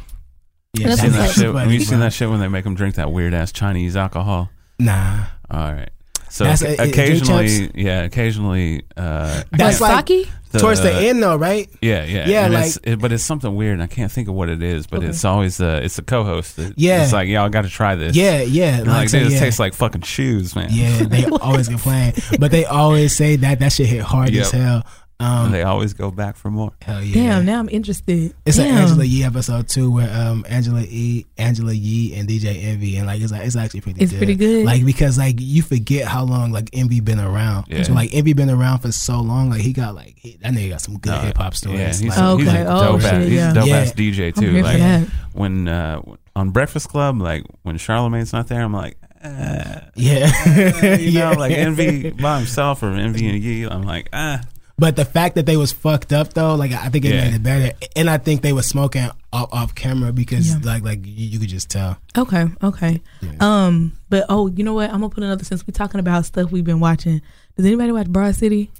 Yeah, 0.74 0.88
That's 0.88 1.00
Seen 1.00 1.12
that 1.12 1.30
shit, 1.30 1.54
have 1.54 1.72
you 1.72 1.80
seen 1.80 2.00
that 2.00 2.12
shit 2.12 2.28
when 2.28 2.40
they 2.40 2.48
make 2.48 2.64
them 2.64 2.74
drink 2.74 2.96
that 2.96 3.10
weird 3.10 3.34
ass 3.34 3.52
Chinese 3.52 3.96
alcohol? 3.96 4.50
Nah. 4.78 5.24
All 5.50 5.72
right. 5.72 5.90
So 6.30 6.44
That's 6.44 6.62
oc- 6.62 6.68
a- 6.68 6.72
it- 6.72 6.76
drink 6.76 6.92
occasionally, 6.94 7.70
yeah, 7.74 8.02
occasionally. 8.02 8.82
Uh, 8.96 9.42
That's 9.50 9.80
like, 9.80 9.92
like- 9.92 10.08
sake? 10.08 10.28
Towards 10.60 10.80
the 10.80 10.90
end 10.92 11.22
though, 11.22 11.36
right? 11.36 11.68
Yeah, 11.82 12.04
yeah, 12.04 12.26
Yeah, 12.28 12.44
And 12.46 12.54
like- 12.54 12.66
it's, 12.66 12.78
it, 12.82 12.98
but 13.00 13.12
it's 13.12 13.22
something 13.24 13.54
weird, 13.54 13.74
and 13.74 13.82
I 13.82 13.86
can't 13.86 14.10
think 14.12 14.28
of 14.28 14.34
what 14.34 14.48
it 14.48 14.62
is. 14.62 14.86
But 14.86 14.98
Okay. 15.00 15.08
it's 15.08 15.24
always 15.24 15.60
uh, 15.60 15.80
it's 15.82 15.96
the 15.96 16.02
co-host. 16.02 16.56
That, 16.56 16.74
Yeah. 16.76 17.02
it's 17.02 17.12
like 17.12 17.28
y'all 17.28 17.48
got 17.50 17.62
to 17.62 17.68
try 17.70 17.96
this. 17.96 18.14
Yeah, 18.16 18.40
yeah. 18.42 18.78
And 18.78 18.86
like, 18.86 19.08
so, 19.10 19.18
dude, 19.18 19.32
yeah. 19.32 19.36
it 19.36 19.40
tastes 19.40 19.60
like 19.60 19.74
fucking 19.74 20.02
shoes, 20.02 20.54
man. 20.56 20.68
Yeah, 20.70 21.02
they 21.04 21.24
always 21.42 21.68
complain, 21.68 22.14
but 22.38 22.50
they 22.50 22.64
always 22.64 23.14
say 23.16 23.36
that 23.36 23.58
that 23.60 23.72
shit 23.72 23.86
hit 23.88 24.00
hard 24.02 24.34
as 24.34 24.50
hell. 24.50 24.86
Um, 25.20 25.50
they 25.50 25.62
always 25.64 25.94
go 25.94 26.12
back 26.12 26.36
for 26.36 26.48
more. 26.48 26.70
hell 26.80 27.02
yeah. 27.02 27.14
Damn, 27.14 27.44
now 27.44 27.58
I'm 27.58 27.68
interested. 27.70 28.34
It's 28.46 28.56
Damn. 28.56 28.76
an 28.76 28.82
Angela 28.82 29.04
Yee 29.04 29.24
episode 29.24 29.68
too, 29.68 29.90
where 29.90 30.08
um 30.16 30.46
Angela 30.48 30.82
E, 30.82 31.26
Angela 31.36 31.72
Yee, 31.72 32.14
and 32.14 32.28
DJ 32.28 32.62
Envy, 32.62 32.96
and 32.98 33.06
like 33.08 33.20
it's 33.20 33.32
like 33.32 33.44
it's 33.44 33.56
actually 33.56 33.80
pretty. 33.80 34.00
It's 34.00 34.12
good. 34.12 34.18
pretty 34.18 34.36
good. 34.36 34.64
Like 34.64 34.84
because 34.86 35.18
like 35.18 35.34
you 35.40 35.62
forget 35.62 36.06
how 36.06 36.22
long 36.22 36.52
like 36.52 36.70
Envy 36.72 37.00
been 37.00 37.18
around. 37.18 37.66
Yeah. 37.68 37.82
So 37.82 37.94
like 37.94 38.14
Envy 38.14 38.32
been 38.32 38.48
around 38.48 38.78
for 38.78 38.92
so 38.92 39.20
long. 39.20 39.50
Like 39.50 39.60
he 39.62 39.72
got 39.72 39.96
like 39.96 40.14
he, 40.18 40.36
that 40.40 40.52
nigga 40.52 40.70
got 40.70 40.82
some 40.82 40.98
good 40.98 41.10
No, 41.10 41.18
hip 41.18 41.36
hop 41.36 41.54
stories. 41.54 41.80
Yeah, 41.80 41.86
he's, 41.88 42.02
like, 42.04 42.18
Oh, 42.18 42.36
he's 42.36 42.48
okay. 42.48 42.62
a 42.62 42.68
Oh, 42.68 42.80
dope 42.92 43.00
shit, 43.00 43.12
ass. 43.12 43.24
He's 43.24 43.32
yeah. 43.32 43.50
a 43.50 43.54
dope 43.54 43.66
Yeah. 43.66 43.76
ass 43.76 43.92
DJ 43.94 44.26
I'm 44.28 44.32
too. 44.40 44.62
Like 44.62 44.78
that. 44.78 45.08
when 45.32 45.66
uh, 45.66 46.00
on 46.36 46.50
Breakfast 46.50 46.88
Club, 46.90 47.20
like 47.20 47.42
when 47.62 47.76
Charlamagne's 47.76 48.32
not 48.32 48.46
there, 48.46 48.62
I'm 48.62 48.72
like, 48.72 48.96
uh, 49.24 49.80
yeah, 49.96 50.30
you 50.96 51.12
know, 51.18 51.30
Yeah. 51.32 51.36
like 51.36 51.50
Envy 51.56 52.10
by 52.10 52.38
himself 52.38 52.84
or 52.84 52.92
Envy 52.92 53.28
and 53.28 53.42
Yee. 53.42 53.64
I'm 53.64 53.82
like, 53.82 54.08
ah, 54.12 54.42
But 54.78 54.94
the 54.96 55.04
fact 55.04 55.34
that 55.34 55.44
they 55.46 55.56
was 55.56 55.72
fucked 55.72 56.12
up 56.12 56.34
though, 56.34 56.54
like 56.54 56.72
I 56.72 56.88
think 56.88 57.04
it 57.04 57.14
Yeah. 57.14 57.24
made 57.24 57.34
it 57.34 57.42
better. 57.42 57.72
And 57.96 58.08
I 58.08 58.18
think 58.18 58.42
they 58.42 58.52
was 58.52 58.66
smoking 58.66 59.08
off, 59.32 59.48
off 59.52 59.74
camera 59.74 60.12
because 60.12 60.48
Yeah. 60.50 60.58
like 60.62 60.84
like 60.84 61.04
you, 61.04 61.12
you 61.26 61.38
could 61.40 61.48
just 61.48 61.68
tell. 61.68 61.98
Okay, 62.16 62.46
okay. 62.62 63.00
Yeah. 63.20 63.30
Um, 63.40 63.92
but 64.08 64.24
oh, 64.28 64.46
you 64.48 64.62
know 64.64 64.74
what? 64.74 64.90
I'm 64.90 65.00
gonna 65.00 65.10
put 65.10 65.24
another 65.24 65.44
since 65.44 65.66
we're 65.66 65.72
talking 65.72 65.98
about 66.00 66.26
stuff 66.26 66.52
we've 66.52 66.64
been 66.64 66.80
watching. 66.80 67.20
Does 67.56 67.66
anybody 67.66 67.90
watch 67.92 68.06
Broad 68.06 68.34
City? 68.36 68.70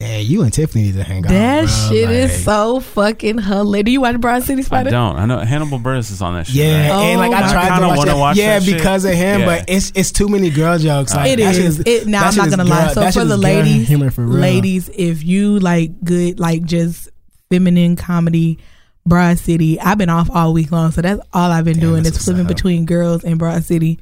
Yeah, 0.00 0.16
you 0.18 0.42
and 0.42 0.52
Tiffany 0.52 0.82
need 0.86 0.94
to 0.94 1.04
hang 1.04 1.24
out. 1.24 1.28
that 1.30 1.60
bro. 1.66 1.68
shit 1.96 2.06
Like, 2.08 2.14
is 2.16 2.44
so 2.44 2.80
fucking 2.80 3.38
hilarious. 3.38 3.84
Do 3.84 3.92
you 3.92 4.00
watch 4.00 4.20
Broad 4.20 4.42
City 4.42 4.64
I 4.72 4.82
don't. 4.82 5.16
I 5.16 5.26
know 5.26 5.38
Hannibal 5.38 5.78
Buress 5.78 6.10
is 6.10 6.20
on 6.20 6.34
that 6.34 6.46
shit. 6.48 6.56
Yeah, 6.56 6.90
right? 6.90 7.02
and 7.04 7.20
like 7.20 7.30
Oh 7.30 7.34
I 7.34 7.40
my 7.42 7.52
tried 7.52 7.68
God. 7.68 7.78
to 7.78 7.86
watch, 7.86 7.96
wanna 7.98 8.10
that. 8.10 8.16
watch 8.18 8.36
yeah, 8.36 8.58
that 8.58 8.64
shit. 8.64 8.76
because 8.78 9.04
of 9.04 9.12
him, 9.14 9.40
Yeah. 9.40 9.46
but 9.46 9.64
it's 9.68 9.92
it's 9.94 10.10
too 10.10 10.28
many 10.28 10.50
girl 10.50 10.76
jokes. 10.76 11.14
Like, 11.14 11.30
It 11.30 11.36
that 11.38 11.54
is. 11.54 11.80
It, 11.86 12.08
now 12.08 12.26
I'm 12.26 12.34
not 12.34 12.50
gonna 12.50 12.64
lie. 12.64 12.88
So 12.92 13.10
for 13.12 13.24
the 13.24 13.36
ladies, 13.36 13.86
humor 13.86 14.10
for 14.10 14.22
real. 14.26 14.40
ladies, 14.40 14.90
if 14.92 15.22
you 15.22 15.60
like 15.60 16.02
good, 16.02 16.40
like 16.40 16.64
just 16.64 17.08
feminine 17.48 17.94
comedy, 17.94 18.58
Broad 19.06 19.38
City. 19.38 19.78
I've 19.78 19.98
been 19.98 20.10
off 20.10 20.28
all 20.32 20.52
week 20.52 20.72
long, 20.72 20.90
so 20.90 21.00
that's 21.02 21.20
all 21.32 21.52
I've 21.52 21.64
been 21.64 21.74
Damn, 21.78 21.90
doing 21.90 22.02
that's 22.02 22.16
is 22.16 22.24
flipping 22.24 22.48
between 22.48 22.86
girls 22.86 23.22
and 23.22 23.38
Broad 23.38 23.62
City. 23.62 24.00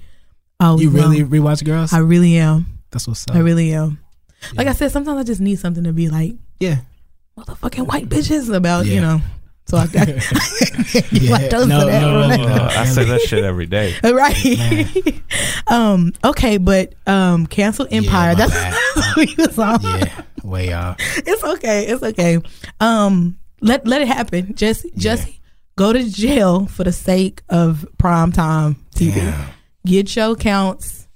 Oh, 0.61 0.79
you 0.81 0.89
really 0.89 1.23
long. 1.23 1.31
rewatch 1.31 1.63
girls? 1.63 1.93
I 1.93 1.99
really 1.99 2.39
am. 2.39 2.79
That's 2.91 3.07
what's 3.07 3.27
up. 3.29 3.37
I 3.37 3.41
really 3.41 3.73
am. 3.75 4.00
Like 4.55 4.67
I 4.67 4.73
said, 4.73 4.91
sometimes 4.91 5.19
I 5.19 5.23
just 5.25 5.41
need 5.41 5.59
something 5.59 5.85
to 5.85 5.93
be 5.93 6.09
like 6.09 6.35
yeah, 6.59 6.79
motherfucking 7.37 7.87
white 7.87 8.09
bitches 8.09 8.55
about, 8.55 8.87
you 8.87 9.01
know. 9.01 9.21
So 9.67 9.77
I, 9.77 9.83
I 9.83 9.87
yeah. 11.13 11.31
like 11.33 11.51
those 11.51 11.69
no, 11.69 11.81
for 11.81 11.87
that, 11.87 12.01
no, 12.03 12.21
right? 12.29 12.41
really, 12.41 12.53
Uh, 12.53 12.69
I 12.81 12.85
say 12.87 13.05
that 13.05 13.21
shit 13.21 13.45
every 13.45 13.67
day. 13.67 13.95
right. 14.05 15.23
um. 15.69 16.13
Okay, 16.25 16.59
but 16.59 16.95
um, 17.07 17.47
cancel 17.47 17.87
Empire. 17.91 18.35
my 18.35 18.47
that's 18.47 18.97
what 18.97 19.17
we 19.17 19.35
was 19.39 19.59
on. 19.59 19.81
Yeah, 19.83 20.23
way 20.43 20.73
off. 20.73 20.97
It's 21.19 21.45
okay. 21.45 21.87
It's 21.87 22.03
okay. 22.03 22.39
Um. 22.81 23.39
Let 23.61 23.87
let 23.87 24.03
it 24.03 24.09
happen. 24.09 24.55
Just 24.57 24.87
just 24.97 25.29
Yeah. 25.29 25.35
go 25.77 25.93
to 25.93 26.03
jail 26.09 26.67
for 26.67 26.83
the 26.83 26.93
sake 26.93 27.43
of 27.49 27.87
prime 27.99 28.33
time 28.33 28.77
TV. 28.97 29.15
Damn. 29.17 29.51
Get 29.87 30.17
your 30.17 30.35
counts. 30.35 31.07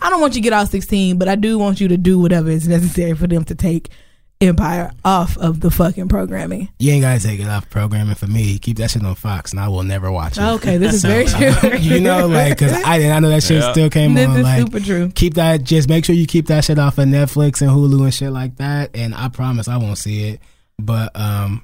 I 0.00 0.10
don't 0.10 0.20
want 0.20 0.34
you 0.34 0.40
to 0.40 0.44
get 0.44 0.52
out 0.52 0.68
16, 0.68 1.18
but 1.18 1.28
I 1.28 1.34
do 1.36 1.58
want 1.58 1.80
you 1.80 1.88
to 1.88 1.96
do 1.96 2.18
whatever 2.18 2.50
is 2.50 2.66
necessary 2.68 3.14
for 3.14 3.26
them 3.26 3.44
to 3.44 3.54
take 3.54 3.90
Empire 4.38 4.92
off 5.02 5.38
of 5.38 5.60
the 5.60 5.70
fucking 5.70 6.08
programming. 6.08 6.68
You 6.78 6.92
ain't 6.92 7.00
gotta 7.00 7.22
take 7.22 7.40
it 7.40 7.46
off 7.48 7.70
programming 7.70 8.16
for 8.16 8.26
me. 8.26 8.58
Keep 8.58 8.76
that 8.76 8.90
shit 8.90 9.02
on 9.02 9.14
Fox, 9.14 9.52
and 9.52 9.58
I 9.60 9.68
will 9.68 9.82
never 9.82 10.12
watch 10.12 10.36
it. 10.36 10.42
Okay, 10.42 10.76
this 10.76 10.92
is 10.92 11.00
So, 11.00 11.08
very 11.08 11.24
true. 11.24 11.78
you 11.78 12.00
know, 12.00 12.26
like, 12.26 12.58
cause 12.58 12.70
I 12.70 12.98
didn't. 12.98 13.12
I 13.16 13.18
know 13.20 13.30
that 13.30 13.42
shit 13.42 13.62
Yeah. 13.62 13.72
still 13.72 13.88
came 13.88 14.12
this 14.12 14.28
on. 14.28 14.36
is 14.36 14.42
Like, 14.42 14.58
super 14.60 14.80
true. 14.80 15.10
keep 15.14 15.34
that. 15.34 15.64
Just 15.64 15.88
make 15.88 16.04
sure 16.04 16.14
you 16.14 16.26
keep 16.26 16.48
that 16.48 16.64
shit 16.66 16.78
off 16.78 16.98
of 16.98 17.06
Netflix 17.08 17.62
and 17.62 17.70
Hulu 17.70 18.02
and 18.04 18.12
shit 18.12 18.30
like 18.30 18.56
that. 18.56 18.90
And 18.94 19.14
I 19.14 19.28
promise 19.28 19.68
I 19.68 19.78
won't 19.78 19.96
see 19.96 20.28
it. 20.28 20.40
But 20.78 21.18
um, 21.18 21.62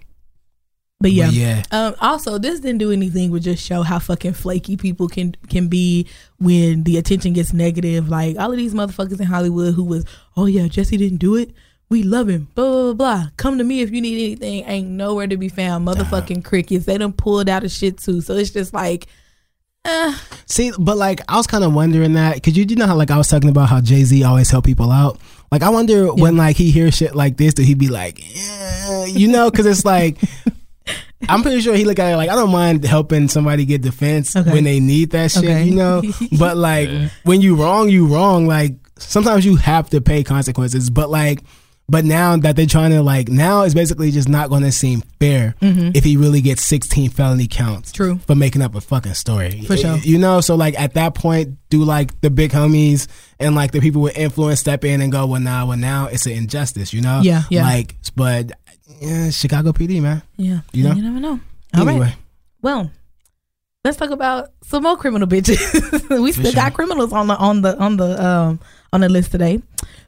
But 1.03 1.13
yeah. 1.13 1.27
but 1.27 1.35
yeah, 1.35 1.63
Um, 1.73 1.95
also, 2.01 2.39
this 2.39 2.61
didn't 2.61 2.79
do 2.79 2.93
anything 2.93 3.33
but 3.33 3.43
just 3.43 3.63
show 3.65 3.83
how 3.83 3.99
fucking 3.99 4.35
flaky 4.35 4.77
people 4.77 5.09
can 5.09 5.35
can 5.51 5.69
be 5.69 6.07
when 6.39 6.85
the 6.85 6.97
attention 6.97 7.33
gets 7.33 7.53
negative. 7.53 8.09
Like 8.09 8.39
all 8.39 8.51
of 8.51 8.57
these 8.57 8.73
motherfuckers 8.73 9.21
in 9.21 9.27
Hollywood 9.27 9.75
who 9.75 9.85
was, 9.85 10.07
oh 10.37 10.47
yeah, 10.47 10.63
Jussie 10.63 10.97
didn't 10.97 11.19
do 11.19 11.35
it. 11.37 11.51
We 11.91 12.05
love 12.05 12.29
him. 12.29 12.49
Blah 12.55 12.65
blah 12.65 12.83
blah. 12.83 12.95
blah. 12.95 13.27
Come 13.37 13.59
to 13.59 13.65
me 13.65 13.83
if 13.83 13.91
you 13.91 14.01
need 14.01 14.15
anything. 14.15 14.65
Ain't 14.67 14.89
nowhere 14.89 15.27
to 15.27 15.37
be 15.37 15.49
found. 15.51 15.87
Motherfucking 15.87 16.45
crickets. 16.45 16.87
They 16.87 16.97
done 16.97 17.13
pulled 17.13 17.49
out 17.51 17.65
of 17.65 17.71
shit 17.71 17.99
too. 17.99 18.21
So 18.23 18.35
it's 18.35 18.51
just 18.51 18.73
like, 18.73 19.09
See, 20.47 20.73
but 20.79 20.97
like 20.97 21.21
I 21.29 21.37
was 21.37 21.47
kind 21.49 21.65
of 21.65 21.75
wondering 21.75 22.13
that 22.13 22.37
because 22.37 22.57
you, 22.57 22.65
you 22.65 22.77
know 22.77 22.87
how 22.87 22.95
like 22.95 23.11
I 23.11 23.19
was 23.19 23.29
talking 23.29 23.51
about 23.51 23.69
how 23.69 23.81
Jay 23.81 24.05
Z 24.05 24.23
always 24.23 24.49
help 24.49 24.65
people 24.65 24.93
out. 24.93 25.19
Like 25.51 25.63
I 25.63 25.71
wonder 25.71 26.15
when 26.15 26.37
like 26.37 26.57
he 26.57 26.71
hears 26.71 26.97
shit 26.97 27.15
like 27.17 27.37
this, 27.37 27.55
that 27.55 27.65
he 27.65 27.75
be 27.75 27.89
like, 27.89 28.21
yeah, 28.35 29.05
you 29.07 29.29
know, 29.29 29.51
because 29.51 29.67
it's 29.67 29.85
like. 29.85 30.19
I'm 31.29 31.43
pretty 31.43 31.61
sure 31.61 31.75
he 31.75 31.85
look 31.85 31.99
at 31.99 32.13
it 32.13 32.17
like 32.17 32.31
I 32.31 32.35
don't 32.35 32.51
mind 32.51 32.85
helping 32.85 33.29
somebody 33.29 33.65
get 33.65 33.83
defense 33.83 34.35
Okay. 34.35 34.51
when 34.51 34.65
they 34.65 34.81
need 34.81 35.11
that 35.11 35.31
shit, 35.31 35.45
Okay. 35.45 35.65
you 35.65 35.75
know. 35.75 36.03
But 36.39 36.57
like 36.57 36.89
when 37.25 37.41
you 37.41 37.57
wrong, 37.57 37.89
you 37.89 38.07
wrong. 38.07 38.47
Like 38.47 38.75
sometimes 38.99 39.45
you 39.45 39.57
have 39.57 39.91
to 39.91 40.01
pay 40.01 40.25
consequences. 40.25 40.91
But 40.91 41.11
like, 41.11 41.43
but 41.89 42.05
now 42.05 42.37
that 42.37 42.57
they're 42.57 42.67
trying 42.67 42.91
to 42.93 43.03
like 43.03 43.29
now 43.29 43.63
it's 43.63 43.75
basically 43.75 44.11
just 44.11 44.29
not 44.29 44.49
going 44.49 44.63
to 44.63 44.73
seem 44.73 45.03
fair 45.21 45.55
mm-hmm. 45.61 45.91
if 45.95 46.05
he 46.05 46.17
really 46.17 46.41
gets 46.41 46.65
16 46.65 47.11
felony 47.11 47.47
counts 47.47 47.93
True. 47.93 48.19
for 48.27 48.35
making 48.35 48.63
up 48.63 48.75
a 48.75 48.81
fucking 48.81 49.15
story. 49.15 49.63
For 49.63 49.77
sure. 49.77 49.97
You 49.99 50.19
know, 50.19 50.41
so 50.41 50.55
like 50.55 50.79
at 50.81 50.95
that 50.95 51.15
point, 51.15 51.59
do 51.69 51.85
like 51.85 52.19
the 52.21 52.31
big 52.31 52.51
homies 52.53 53.09
and 53.39 53.55
like 53.55 53.73
the 53.73 53.81
people 53.81 54.01
with 54.03 54.17
influence 54.17 54.61
step 54.61 54.85
in 54.85 55.01
and 55.01 55.13
go, 55.13 55.27
well, 55.27 55.41
now, 55.41 55.67
well, 55.67 55.77
now 55.77 56.07
it's 56.07 56.27
an 56.27 56.33
injustice, 56.33 56.93
you 56.93 57.01
know? 57.03 57.21
Yeah, 57.23 57.43
yeah. 57.51 57.63
Like, 57.65 57.97
but 58.15 58.53
yeah, 59.01 59.31
Chicago 59.31 59.73
PD, 59.73 60.01
man. 60.03 60.23
Yeah. 60.37 60.61
You 60.73 60.85
know? 60.85 60.95
You 60.95 61.03
never 61.03 61.21
know. 61.21 61.41
All 61.75 61.85
right. 61.87 61.93
Anyway, 61.93 62.15
Well, 62.61 62.91
let's 63.85 63.97
talk 63.97 64.11
about 64.11 64.51
some 64.63 64.83
more 64.83 64.97
criminal 64.97 65.27
bitches. 65.29 66.21
we 66.23 66.33
still 66.33 66.45
sure. 66.45 66.53
got 66.53 66.75
criminals 66.75 67.13
on 67.13 67.27
the 67.27 67.37
on 67.37 67.63
the 67.63 67.79
on 67.79 67.97
the 67.97 68.25
um 68.25 68.61
on 68.93 69.01
the 69.01 69.09
list 69.09 69.33
today. 69.33 69.61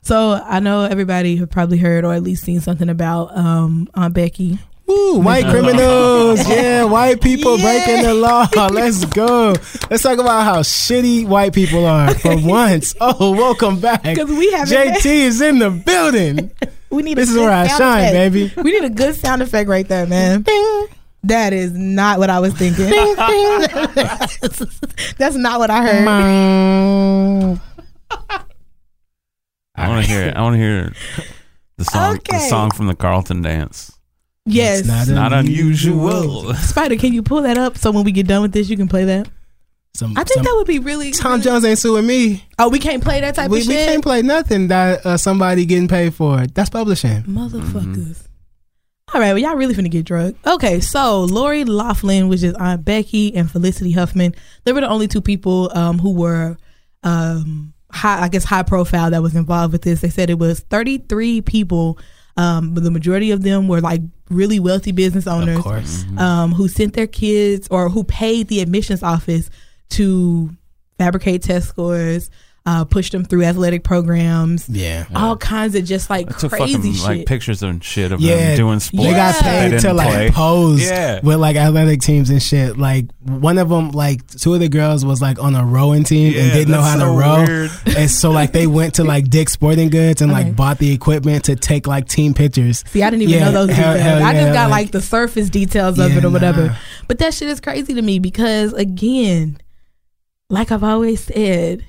So 0.02 0.32
I 0.32 0.60
know 0.60 0.84
everybody 0.84 1.36
have 1.36 1.50
probably 1.50 1.78
heard 1.78 2.04
or 2.04 2.12
at 2.12 2.22
least 2.22 2.44
seen 2.44 2.60
something 2.60 2.88
about 2.88 3.36
um 3.36 3.88
Aunt 3.94 4.14
Becky. 4.14 4.58
Woo, 4.86 5.18
white 5.20 5.46
criminals. 5.46 6.46
Yeah, 6.48 6.84
white 6.96 7.20
people 7.22 7.56
breaking 7.58 8.02
the 8.02 8.12
law. 8.14 8.46
Let's 8.70 9.04
go. 9.06 9.54
Let's 9.90 10.02
talk 10.02 10.18
about 10.18 10.44
how 10.44 10.60
shitty 10.60 11.26
white 11.26 11.54
people 11.54 11.86
are 11.86 12.14
for 12.14 12.36
once. 12.46 12.94
Oh, 13.00 13.30
welcome 13.32 13.80
back. 13.80 14.02
Because 14.02 14.28
we 14.28 14.52
haven't- 14.52 14.74
JT 14.76 15.06
is 15.06 15.40
in 15.40 15.58
the 15.58 15.70
building. 15.70 16.50
We 16.90 17.02
need 17.02 17.16
This 17.16 17.30
a 17.30 17.32
is 17.32 17.38
where 17.38 17.50
I 17.50 17.66
shine, 17.66 18.04
effect. 18.14 18.32
baby. 18.34 18.52
We 18.62 18.72
need 18.72 18.84
a 18.84 18.90
good 18.90 19.14
sound 19.16 19.40
effect 19.42 19.68
right 19.68 19.88
there, 19.88 20.06
man. 20.06 20.44
That 21.24 21.54
is 21.54 21.72
not 21.72 22.18
what 22.18 22.28
I 22.28 22.38
was 22.40 22.52
thinking. 22.52 22.90
That's 25.16 25.34
not 25.36 25.58
what 25.58 25.70
I 25.70 25.82
heard. 25.82 27.60
I 29.76 29.88
want 29.88 30.04
to 30.04 30.10
hear 30.12 30.22
it. 30.24 30.36
I 30.36 30.42
want 30.42 30.54
to 30.54 30.58
hear 30.58 30.92
the 31.78 31.84
song. 31.84 32.18
The 32.28 32.38
song 32.48 32.70
from 32.70 32.86
the 32.86 32.94
Carlton 32.94 33.42
dance. 33.42 33.93
Yes. 34.46 34.80
It's 34.80 34.88
not 34.88 35.08
Not 35.08 35.32
unusual. 35.32 36.08
unusual. 36.10 36.54
Spider, 36.54 36.96
can 36.96 37.12
you 37.12 37.22
pull 37.22 37.42
that 37.42 37.56
up 37.58 37.78
so 37.78 37.90
when 37.90 38.04
we 38.04 38.12
get 38.12 38.26
done 38.26 38.42
with 38.42 38.52
this, 38.52 38.68
you 38.68 38.76
can 38.76 38.88
play 38.88 39.04
that? 39.06 39.28
Some, 39.94 40.12
I 40.18 40.24
think 40.24 40.34
some- 40.38 40.42
that 40.44 40.54
would 40.56 40.66
be 40.66 40.80
really. 40.80 41.12
Tom 41.12 41.40
Jones 41.40 41.64
ain't 41.64 41.78
suing 41.78 42.06
me. 42.06 42.44
Oh, 42.58 42.68
we 42.68 42.78
can't 42.80 43.02
play 43.02 43.20
that 43.20 43.36
type 43.36 43.50
We, 43.50 43.58
of 43.60 43.64
shit. 43.64 43.70
we 43.70 43.92
can't 43.92 44.02
play 44.02 44.22
nothing 44.22 44.68
that 44.68 45.06
uh, 45.06 45.16
somebody 45.16 45.64
getting 45.66 45.88
paid 45.88 46.14
for. 46.14 46.46
That's 46.48 46.68
publishing. 46.68 47.22
Motherfuckers. 47.22 48.26
All 49.12 49.20
right, 49.20 49.28
well, 49.32 49.38
y'all 49.38 49.54
really 49.54 49.74
finna 49.74 49.90
get 49.90 50.04
drugged. 50.06 50.44
Okay, 50.46 50.80
so 50.80 51.20
Lori 51.20 51.64
Laughlin, 51.64 52.28
which 52.28 52.42
is 52.42 52.54
Aunt 52.54 52.84
Becky, 52.84 53.34
and 53.36 53.48
Felicity 53.48 53.92
Huffman, 53.92 54.34
they 54.64 54.72
were 54.72 54.80
the 54.80 54.88
only 54.88 55.06
two 55.06 55.20
people 55.20 55.70
um, 55.76 55.98
who 56.00 56.12
were, 56.12 56.56
um, 57.04 57.72
high, 57.92 58.22
I 58.22 58.28
guess, 58.28 58.42
high 58.44 58.64
profile 58.64 59.10
that 59.10 59.22
was 59.22 59.36
involved 59.36 59.72
with 59.72 59.82
this. 59.82 60.00
They 60.00 60.08
said 60.08 60.30
it 60.30 60.38
was 60.40 60.60
33 60.60 61.42
people, 61.42 61.98
um, 62.36 62.74
but 62.74 62.82
the 62.82 62.90
majority 62.90 63.30
of 63.30 63.42
them 63.42 63.68
were 63.68 63.80
like 63.80 64.00
really 64.30 64.58
wealthy 64.58 64.90
business 64.92 65.26
owners 65.26 65.58
Of 65.58 65.62
course. 65.64 66.04
um, 66.18 66.52
who 66.52 66.66
sent 66.68 66.94
their 66.94 67.06
kids 67.06 67.68
or 67.70 67.88
who 67.88 68.04
paid 68.04 68.48
the 68.48 68.60
admissions 68.60 69.02
office 69.02 69.50
to 69.90 70.50
fabricate 70.98 71.42
test 71.42 71.68
scores, 71.68 72.30
uh, 72.66 72.82
push 72.82 73.10
them 73.10 73.26
through 73.26 73.44
athletic 73.44 73.84
programs, 73.84 74.66
Yeah. 74.70 75.04
all 75.14 75.36
kinds 75.36 75.74
of 75.74 75.84
just 75.84 76.08
like 76.08 76.28
I 76.34 76.38
took 76.38 76.50
crazy 76.52 76.76
fucking 76.76 76.92
shit. 76.94 77.02
like 77.04 77.26
pictures 77.26 77.62
and 77.62 77.84
shit 77.84 78.10
of 78.10 78.22
Yeah, 78.22 78.36
them 78.36 78.56
doing 78.56 78.80
sports. 78.80 79.04
They 79.06 79.12
got 79.12 79.34
paid 79.34 79.68
didn't 79.68 79.82
to 79.82 79.92
like 79.92 80.08
play. 80.08 80.30
pose 80.30 80.82
Yeah. 80.82 81.20
with 81.22 81.36
like 81.36 81.56
athletic 81.56 82.00
teams 82.00 82.30
and 82.30 82.42
shit. 82.42 82.78
Like 82.78 83.04
one 83.20 83.58
of 83.58 83.68
them, 83.68 83.90
like 83.90 84.26
two 84.28 84.54
of 84.54 84.60
the 84.60 84.70
girls 84.70 85.04
was 85.04 85.20
like 85.20 85.38
on 85.38 85.54
a 85.54 85.62
rowing 85.62 86.04
team 86.04 86.28
and 86.38 86.52
didn't 86.54 86.70
know 86.70 86.80
how 86.80 86.96
that's 86.96 87.10
to 87.10 87.18
row. 87.18 87.44
weird. 87.44 87.70
And 87.98 88.10
so 88.10 88.30
like 88.30 88.52
they 88.52 88.66
went 88.66 88.94
to 88.94 89.04
like 89.04 89.28
Dick's 89.28 89.52
Sporting 89.52 89.90
Goods 89.90 90.22
and 90.22 90.32
Okay. 90.32 90.44
like 90.44 90.56
bought 90.56 90.78
the 90.78 90.90
equipment 90.90 91.44
to 91.44 91.56
take 91.56 91.86
like 91.86 92.08
team 92.08 92.32
pictures. 92.32 92.82
See, 92.88 93.02
I 93.02 93.10
didn't 93.10 93.24
even 93.24 93.34
Yeah, 93.34 93.44
know 93.50 93.66
those 93.66 93.76
hell- 93.76 93.92
details. 93.92 94.02
hell 94.20 94.22
I 94.26 94.32
just 94.32 94.46
yeah, 94.46 94.52
got 94.54 94.70
like- 94.70 94.84
like, 94.84 94.90
the 94.92 95.02
surface 95.02 95.50
details 95.50 95.98
of 95.98 96.10
Yeah, 96.12 96.16
it 96.18 96.24
or 96.24 96.30
whatever. 96.30 96.66
nah. 96.68 96.74
But 97.08 97.18
that 97.18 97.34
shit 97.34 97.50
is 97.50 97.60
crazy 97.60 97.92
to 97.92 98.00
me 98.00 98.18
because 98.20 98.72
again, 98.72 99.58
like 100.48 100.72
I've 100.72 100.82
always 100.82 101.22
said, 101.24 101.84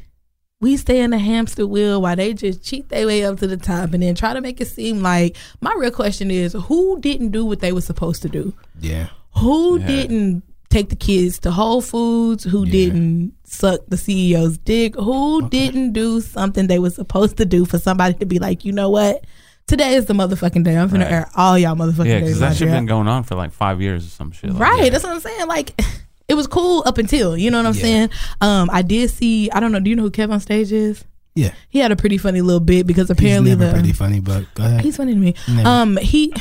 we 0.66 0.76
stay 0.78 1.00
in 1.02 1.12
the 1.12 1.20
hamster 1.20 1.68
wheel 1.68 2.02
while 2.02 2.16
they 2.16 2.34
just 2.34 2.64
cheat 2.64 2.90
their 2.90 3.06
way 3.06 3.24
up 3.24 3.38
to 3.38 3.46
the 3.46 3.56
top 3.56 3.94
and 3.94 4.02
then 4.02 4.16
try 4.16 4.34
to 4.34 4.42
make 4.42 4.60
it 4.60 4.66
seem 4.68 5.00
like 5.04 5.36
my 5.62 5.72
real 5.78 5.92
question 5.92 6.32
is 6.32 6.54
who 6.54 7.00
didn't 7.02 7.30
do 7.30 7.46
what 7.46 7.60
they 7.60 7.72
were 7.72 7.82
supposed 7.82 8.24
to 8.24 8.30
do? 8.30 8.52
Yeah. 8.80 9.10
Who 9.38 9.80
Yeah. 9.80 9.86
didn't 9.88 10.44
take 10.72 10.90
the 10.90 10.96
kids 10.96 11.38
to 11.42 11.52
Whole 11.52 11.82
Foods? 11.82 12.44
Who 12.46 12.66
Yeah. 12.66 12.72
didn't 12.72 13.34
suck 13.44 13.82
the 13.90 13.96
CEO's 13.96 14.58
dick? 14.58 14.96
Who 14.96 15.48
didn't 15.50 15.94
do 15.94 16.20
something 16.20 16.66
they 16.66 16.80
were 16.80 16.90
supposed 16.90 17.38
to 17.38 17.46
do 17.46 17.66
for 17.66 17.78
somebody 17.78 18.16
to 18.16 18.26
be 18.26 18.40
like, 18.40 18.66
you 18.66 18.72
know 18.74 18.90
what? 18.90 19.24
Today 19.68 19.94
is 19.96 20.06
the 20.08 20.14
motherfucking 20.16 20.64
day. 20.64 20.76
I'm 20.78 20.90
gonna 20.90 21.06
Right. 21.06 21.14
air 21.14 21.30
all 21.36 21.58
y'all 21.60 21.76
motherfucking 21.76 22.06
Yeah, 22.08 22.20
days. 22.22 22.28
because 22.30 22.40
that 22.40 22.52
out 22.52 22.58
shit 22.58 22.70
been 22.70 22.86
going 22.88 23.08
on 23.08 23.22
for 23.24 23.36
like 23.36 23.52
five 23.52 23.82
years 23.82 24.06
or 24.06 24.10
some 24.10 24.32
shit. 24.32 24.52
Like 24.52 24.60
right. 24.62 24.82
that. 24.84 24.92
That's 24.94 25.04
what 25.04 25.14
I'm 25.14 25.20
saying. 25.20 25.48
Like, 25.48 25.80
it 26.28 26.34
was 26.34 26.48
cool 26.48 26.84
up 26.86 26.98
until 26.98 27.38
you 27.38 27.52
know 27.52 27.58
what 27.60 27.68
I'm 27.68 27.74
Yeah. 27.76 27.82
saying. 27.82 28.10
Um, 28.42 28.70
I 28.72 28.82
did 28.82 29.10
see. 29.12 29.50
I 29.52 29.60
don't 29.60 29.72
know. 29.72 29.80
Do 29.80 29.90
you 29.90 29.96
know 29.96 30.04
who 30.04 30.12
KevOnStage 30.12 30.72
is? 30.72 31.04
Yeah. 31.36 31.52
He 31.70 31.80
had 31.80 31.92
a 31.92 31.96
pretty 31.96 32.18
funny 32.18 32.42
little 32.42 32.60
bit 32.62 32.88
because 32.88 33.10
He's 33.10 33.18
apparently 33.18 33.52
never 33.52 33.66
the 33.68 33.74
pretty 33.74 33.92
funny, 33.94 34.20
but 34.22 34.46
go 34.56 34.64
ahead. 34.64 34.82
he's 34.82 34.96
funny 34.98 35.14
to 35.14 35.20
me. 35.20 35.36
Never. 35.50 35.68
Um, 35.68 35.98
he 35.98 36.34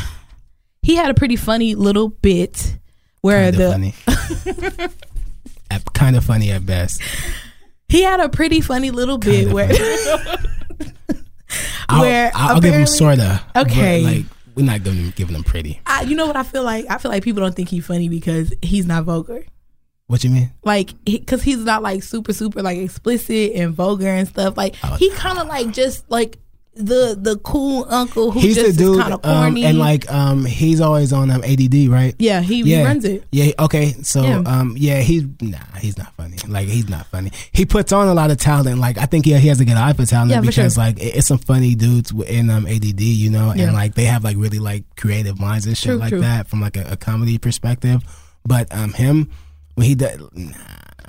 he 0.82 0.94
had 0.96 1.10
a 1.10 1.14
pretty 1.14 1.36
funny 1.36 1.74
little 1.74 2.08
bit 2.10 2.76
where 3.22 3.50
Kinda 3.50 3.66
the 3.66 3.72
funny. 3.72 4.88
Kind 5.94 6.14
of 6.16 6.24
funny 6.24 6.50
at 6.52 6.64
best. 6.64 7.00
he 7.88 8.02
had 8.02 8.20
a 8.20 8.28
pretty 8.28 8.60
funny 8.60 8.90
little 8.92 9.18
bit 9.18 9.48
Kinda 9.48 9.54
where 9.54 9.70
I'll, 11.88 12.00
Where 12.00 12.30
I'll, 12.34 12.54
I'll 12.56 12.60
give 12.60 12.74
him 12.74 12.86
sorta. 12.86 13.40
Okay. 13.56 14.02
like 14.02 14.24
we're 14.54 14.64
not 14.66 14.82
giving 14.82 15.00
him 15.00 15.12
giving 15.16 15.34
him 15.34 15.42
pretty. 15.44 15.80
I, 15.86 16.02
you 16.02 16.14
know 16.16 16.26
what 16.26 16.36
I 16.36 16.42
feel 16.44 16.62
like. 16.62 16.86
I 16.88 16.98
feel 16.98 17.10
like 17.10 17.22
people 17.24 17.42
don't 17.42 17.54
think 17.54 17.68
he's 17.68 17.84
funny 17.86 18.08
because 18.08 18.52
he's 18.62 18.86
not 18.86 19.04
vulgar. 19.04 19.44
What 20.06 20.22
you 20.22 20.30
mean? 20.30 20.52
Like, 20.62 20.92
because 21.04 21.42
he's 21.42 21.64
not 21.64 21.82
like 21.82 22.02
super 22.02 22.32
super 22.32 22.62
like 22.62 22.78
explicit 22.78 23.52
and 23.54 23.72
vulgar 23.74 24.08
and 24.08 24.28
stuff. 24.28 24.56
Like 24.56 24.74
Oh, 24.84 24.96
he 24.96 25.10
kind 25.10 25.38
of 25.38 25.46
like 25.46 25.72
just 25.72 26.08
like 26.10 26.38
the 26.76 27.16
the 27.18 27.38
cool 27.38 27.86
uncle 27.88 28.32
who 28.32 28.40
he's 28.40 28.56
just 28.56 28.76
the 28.76 28.84
dude, 28.84 29.00
kind 29.00 29.14
of 29.14 29.24
um, 29.24 29.42
corny 29.44 29.64
and 29.64 29.78
like 29.78 30.10
um, 30.12 30.44
he's 30.44 30.80
always 30.80 31.12
on 31.12 31.30
um, 31.30 31.42
ADD, 31.44 31.86
right? 31.88 32.14
yeah 32.18 32.40
he, 32.42 32.62
he 32.62 32.82
runs 32.82 33.04
it. 33.04 33.24
Yeah. 33.30 33.52
Okay. 33.60 33.92
So 34.02 34.22
Yeah. 34.24 34.42
um, 34.44 34.74
yeah, 34.76 34.98
he's 35.00 35.22
nah, 35.40 35.56
he's 35.78 35.96
not 35.96 36.12
funny. 36.16 36.36
Like 36.48 36.66
he's 36.68 36.88
not 36.88 37.06
funny. 37.06 37.30
He 37.52 37.64
puts 37.64 37.92
on 37.92 38.08
a 38.08 38.12
lot 38.14 38.30
of 38.32 38.38
talent. 38.38 38.80
Like 38.80 38.98
I 38.98 39.06
think 39.06 39.24
yeah, 39.24 39.38
he 39.38 39.48
has 39.48 39.60
a 39.60 39.64
good 39.64 39.76
eye 39.76 39.92
for 39.94 40.04
talent 40.04 40.32
Yeah, 40.32 40.40
for 40.40 40.46
because 40.48 40.74
sure. 40.74 40.82
like 40.84 40.96
it's 41.00 41.28
some 41.28 41.38
funny 41.38 41.74
dudes 41.76 42.12
in 42.26 42.50
um 42.50 42.66
ADD, 42.66 43.00
you 43.00 43.30
know, 43.30 43.54
Yeah. 43.54 43.66
and 43.66 43.72
like 43.72 43.94
they 43.94 44.04
have 44.06 44.22
like 44.24 44.36
really 44.36 44.58
like 44.58 44.84
creative 44.96 45.38
minds 45.40 45.66
and 45.66 45.78
shit 45.78 45.90
True, 45.92 45.96
like 45.96 46.08
true. 46.10 46.20
that 46.22 46.48
from 46.48 46.60
like 46.60 46.76
a, 46.76 46.84
a 46.92 46.96
comedy 46.96 47.38
perspective. 47.38 48.02
But 48.44 48.74
um, 48.76 48.92
him 48.92 49.30
when 49.74 49.86
he 49.86 49.94
does, 49.94 50.20
nah, 50.32 50.52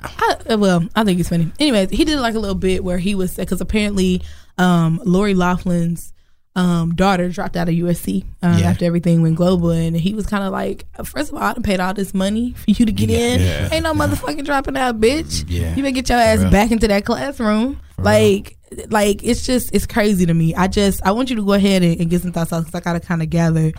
I, 0.02 0.36
uh, 0.50 0.58
well, 0.58 0.84
I 0.94 1.04
think 1.04 1.20
it's 1.20 1.28
funny. 1.28 1.50
Anyways, 1.58 1.90
he 1.90 2.04
did 2.04 2.18
like 2.20 2.34
a 2.34 2.38
little 2.38 2.54
bit 2.54 2.84
where 2.84 2.98
he 2.98 3.14
was 3.14 3.34
because 3.36 3.60
apparently, 3.60 4.22
um, 4.58 5.00
Lori 5.04 5.34
Laughlin's 5.34 6.12
um, 6.54 6.94
daughter 6.94 7.28
dropped 7.28 7.56
out 7.56 7.68
of 7.68 7.74
USC 7.74 8.24
um, 8.42 8.58
Yeah. 8.58 8.70
after 8.70 8.84
everything 8.86 9.20
went 9.22 9.36
global, 9.36 9.70
and 9.70 9.94
he 9.96 10.14
was 10.14 10.26
kind 10.26 10.42
of 10.44 10.52
like, 10.52 10.86
first 11.04 11.30
of 11.30 11.34
all, 11.36 11.42
I 11.42 11.52
done 11.52 11.62
paid 11.62 11.80
all 11.80 11.92
this 11.94 12.14
money 12.14 12.52
for 12.54 12.70
you 12.70 12.86
to 12.86 12.92
get 12.92 13.10
Yeah, 13.10 13.18
in. 13.18 13.40
yeah. 13.40 13.68
Ain't 13.72 13.84
no 13.84 13.92
motherfucking 13.94 14.44
dropping 14.44 14.76
out, 14.76 14.98
bitch. 15.00 15.44
Yeah. 15.48 15.70
you 15.74 15.82
better 15.82 15.90
get 15.94 16.08
your 16.08 16.18
ass 16.18 16.40
real. 16.40 16.50
back 16.50 16.70
into 16.70 16.88
that 16.88 17.04
classroom. 17.04 17.78
like, 17.98 18.56
like 18.88 19.22
it's 19.22 19.46
just 19.46 19.74
it's 19.74 19.86
crazy 19.86 20.26
to 20.26 20.34
me. 20.34 20.54
I 20.54 20.66
just 20.66 21.04
I 21.06 21.12
want 21.12 21.30
you 21.30 21.36
to 21.36 21.44
go 21.44 21.52
ahead 21.52 21.82
and, 21.82 22.00
and 22.00 22.10
get 22.10 22.22
some 22.22 22.32
thoughts 22.32 22.52
out 22.52 22.64
because 22.64 22.74
I 22.74 22.80
gotta 22.80 23.00
kind 23.00 23.22
of 23.22 23.30
gather 23.30 23.72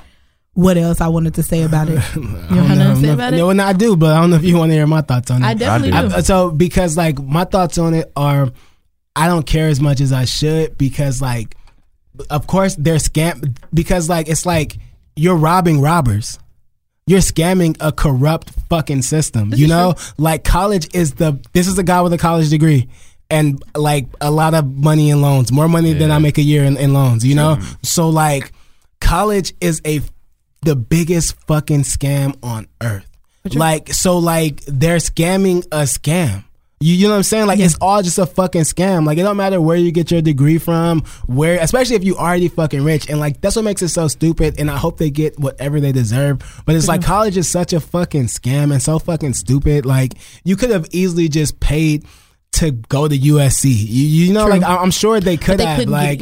what 0.57 0.75
else 0.75 1.01
I 1.01 1.07
wanted 1.07 1.35
to 1.35 1.43
say 1.43 1.61
about 1.61 1.87
it. 1.87 1.97
I 1.99 1.99
have 1.99 2.13
don't 2.13 2.49
nothing 2.49 2.77
know, 2.79 2.93
to 2.93 2.95
say 2.95 3.03
I 3.03 3.05
don't 3.05 3.13
about 3.13 3.27
if- 3.33 3.33
it? 3.33 3.37
No, 3.43 3.51
no, 3.51 3.63
I 3.63 3.73
do, 3.73 3.95
but 3.95 4.15
I 4.15 4.21
don't 4.21 4.31
know 4.31 4.37
if 4.37 4.43
you 4.43 4.57
want 4.57 4.71
to 4.71 4.73
hear 4.73 4.87
my 4.87 5.01
thoughts 5.01 5.29
on 5.29 5.43
it. 5.43 5.45
I 5.45 5.53
definitely 5.53 5.93
I 5.95 6.01
do. 6.01 6.09
do. 6.09 6.15
I- 6.15 6.21
so 6.21 6.49
because 6.49 6.97
like 6.97 7.19
my 7.21 7.43
thoughts 7.43 7.77
on 7.77 7.93
it 7.93 8.11
are 8.15 8.49
I 9.15 9.27
don't 9.27 9.45
care 9.45 9.67
as 9.67 9.79
much 9.79 10.01
as 10.01 10.11
I 10.11 10.25
should 10.25 10.75
because 10.77 11.21
like 11.21 11.55
of 12.31 12.47
course 12.47 12.75
they're 12.75 12.95
scam 12.95 13.55
because 13.71 14.09
like 14.09 14.27
it's 14.29 14.45
like 14.47 14.77
you're 15.15 15.35
robbing 15.37 15.79
robbers. 15.79 16.39
You're 17.05 17.19
scamming 17.21 17.77
a 17.79 17.91
corrupt 17.91 18.49
fucking 18.69 19.03
system. 19.03 19.53
you 19.55 19.65
is 19.65 19.69
know? 19.69 19.93
Like 20.17 20.43
college 20.43 20.87
is 20.95 21.13
the 21.13 21.39
this 21.53 21.67
is 21.67 21.77
a 21.77 21.83
guy 21.83 22.01
with 22.01 22.13
a 22.13 22.17
college 22.17 22.49
degree 22.49 22.89
and 23.29 23.61
like 23.75 24.07
a 24.19 24.31
lot 24.31 24.53
of 24.55 24.65
money 24.65 25.11
in 25.11 25.21
loans. 25.21 25.51
More 25.51 25.69
money 25.69 25.93
than 25.93 26.09
I 26.09 26.17
make 26.17 26.37
a 26.39 26.41
year 26.41 26.63
in, 26.63 26.77
in 26.77 26.93
loans, 26.93 27.23
you 27.23 27.35
know? 27.35 27.59
So 27.83 28.09
like 28.09 28.51
college 28.99 29.53
is 29.61 29.81
a 29.85 30.01
the 30.61 30.75
biggest 30.75 31.35
fucking 31.47 31.81
scam 31.83 32.37
on 32.43 32.67
earth. 32.81 33.05
Like 33.53 33.93
so, 33.93 34.17
like 34.17 34.61
they're 34.65 34.97
scamming 34.97 35.65
a 35.71 35.83
scam. 35.83 36.43
You, 36.79 36.93
you 36.93 37.05
know 37.07 37.11
what 37.13 37.17
I'm 37.17 37.23
saying? 37.23 37.47
Like 37.47 37.57
Yeah. 37.59 37.65
it's 37.65 37.77
all 37.81 38.03
just 38.03 38.19
a 38.19 38.25
fucking 38.25 38.61
scam. 38.63 39.05
Like 39.05 39.17
it 39.17 39.23
don't 39.23 39.37
matter 39.37 39.59
where 39.61 39.77
you 39.77 39.91
get 39.91 40.11
your 40.11 40.21
degree 40.21 40.57
from, 40.59 41.01
where 41.25 41.57
especially 41.59 41.95
if 41.95 42.03
you 42.03 42.17
already 42.17 42.49
fucking 42.49 42.83
rich. 42.83 43.09
And 43.09 43.19
like 43.19 43.39
that's 43.41 43.55
what 43.55 43.63
makes 43.65 43.81
it 43.81 43.87
so 43.89 44.07
stupid. 44.09 44.59
And 44.59 44.69
I 44.69 44.77
hope 44.77 44.97
they 44.97 45.09
get 45.09 45.39
whatever 45.39 45.79
they 45.79 45.91
deserve. 45.91 46.61
But 46.65 46.75
it's 46.75 46.87
like 46.87 47.01
college 47.03 47.37
is 47.37 47.49
such 47.49 47.73
a 47.73 47.79
fucking 47.79 48.25
scam 48.25 48.71
and 48.71 48.81
so 48.83 48.99
fucking 48.99 49.33
stupid. 49.33 49.85
Like 49.85 50.13
you 50.43 50.55
could 50.55 50.69
have 50.69 50.85
easily 50.91 51.29
just 51.29 51.59
paid 51.59 52.05
to 52.53 52.71
go 52.71 53.07
to 53.07 53.17
USC. 53.17 53.65
You, 53.69 54.03
you 54.27 54.33
know, 54.33 54.43
True. 54.47 54.59
like 54.59 54.63
I'm 54.63 54.91
sure 54.91 55.19
they 55.19 55.37
could 55.37 55.59
they 55.59 55.65
have. 55.65 55.87
Like. 55.87 56.19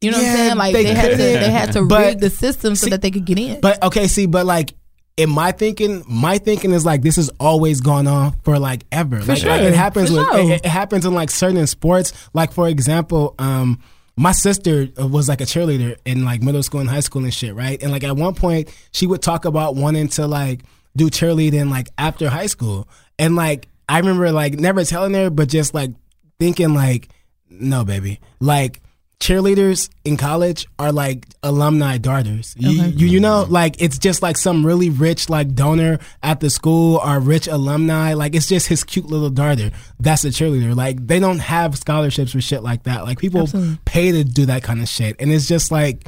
You 0.00 0.10
know 0.10 0.18
what 0.18 0.26
I'm 0.26 0.36
saying? 0.36 0.56
Like 0.56 0.72
they 0.74 0.84
they, 0.84 0.94
had 0.94 1.10
to 1.12 1.16
they 1.16 1.50
had 1.50 1.72
to 1.72 1.84
But- 1.86 2.00
rig 2.06 2.20
the 2.20 2.30
system 2.30 2.74
so 2.76 2.84
see- 2.84 2.90
that 2.90 3.02
they 3.02 3.10
could 3.10 3.24
get 3.24 3.38
in. 3.38 3.60
But 3.60 3.82
okay, 3.82 4.06
see, 4.08 4.26
but 4.26 4.46
like 4.46 4.74
in 5.16 5.30
my 5.30 5.50
thinking, 5.52 6.04
my 6.06 6.36
thinking 6.38 6.72
is 6.72 6.84
like 6.84 7.00
this 7.02 7.16
has 7.16 7.30
always 7.40 7.80
gone 7.80 8.06
on 8.06 8.32
for 8.44 8.58
like 8.58 8.84
ever. 8.92 9.22
like, 9.22 9.38
sure. 9.38 9.48
like, 9.50 9.62
it 9.62 9.74
happens 9.74 10.10
For 10.10 10.16
with 10.16 10.26
sure. 10.26 10.38
it, 10.52 10.64
it 10.64 10.66
happens 10.66 11.06
in 11.06 11.14
like 11.14 11.30
certain 11.30 11.66
sports. 11.66 12.12
Like 12.34 12.52
for 12.52 12.68
example, 12.68 13.34
um, 13.38 13.80
my 14.18 14.32
sister 14.32 14.88
was 14.98 15.28
like 15.28 15.40
a 15.40 15.44
cheerleader 15.44 15.96
in 16.04 16.24
like 16.24 16.42
middle 16.42 16.62
school 16.62 16.80
and 16.80 16.88
high 16.90 17.00
school 17.00 17.24
and 17.24 17.32
shit, 17.32 17.54
right? 17.54 17.82
And 17.82 17.90
like 17.92 18.04
at 18.04 18.16
one 18.16 18.34
point, 18.34 18.68
she 18.92 19.06
would 19.06 19.22
talk 19.22 19.46
about 19.46 19.74
wanting 19.76 20.08
to 20.08 20.26
like 20.26 20.62
do 20.96 21.08
cheerleading 21.08 21.70
like 21.70 21.88
after 21.96 22.28
high 22.28 22.46
school, 22.46 22.86
and 23.18 23.36
like 23.36 23.68
I 23.88 23.98
remember 23.98 24.30
like 24.32 24.54
never 24.54 24.84
telling 24.84 25.14
her, 25.14 25.30
but 25.30 25.48
just 25.48 25.72
like 25.72 25.92
thinking 26.38 26.74
like, 26.74 27.08
no, 27.48 27.84
baby, 27.86 28.20
like 28.40 28.82
cheerleaders 29.20 29.88
in 30.04 30.16
college 30.16 30.66
are 30.78 30.92
like 30.92 31.26
alumni 31.42 31.98
darters. 31.98 32.54
You, 32.58 32.80
Okay. 32.82 32.90
you 32.96 33.06
you 33.06 33.20
know 33.20 33.46
like 33.48 33.80
it's 33.80 33.98
just 33.98 34.22
like 34.22 34.36
some 34.36 34.64
really 34.64 34.90
rich 34.90 35.28
like 35.30 35.54
donor 35.54 35.98
at 36.22 36.40
the 36.40 36.50
school 36.50 37.00
or 37.04 37.18
rich 37.18 37.46
alumni. 37.48 38.12
Like 38.14 38.34
it's 38.34 38.46
just 38.48 38.66
his 38.68 38.84
cute 38.84 39.06
little 39.06 39.30
daughter. 39.30 39.70
That's 39.98 40.24
a 40.24 40.28
cheerleader. 40.28 40.76
Like 40.76 41.06
they 41.06 41.18
don't 41.18 41.38
have 41.38 41.76
scholarships 41.78 42.32
for 42.32 42.40
shit 42.40 42.62
like 42.62 42.82
that. 42.84 43.04
Like 43.04 43.18
people 43.18 43.42
Absolutely. 43.42 43.78
pay 43.84 44.12
to 44.12 44.22
do 44.24 44.46
that 44.46 44.62
kind 44.62 44.80
of 44.80 44.88
shit, 44.88 45.16
and 45.18 45.32
it's 45.32 45.46
just 45.48 45.70
like. 45.70 46.06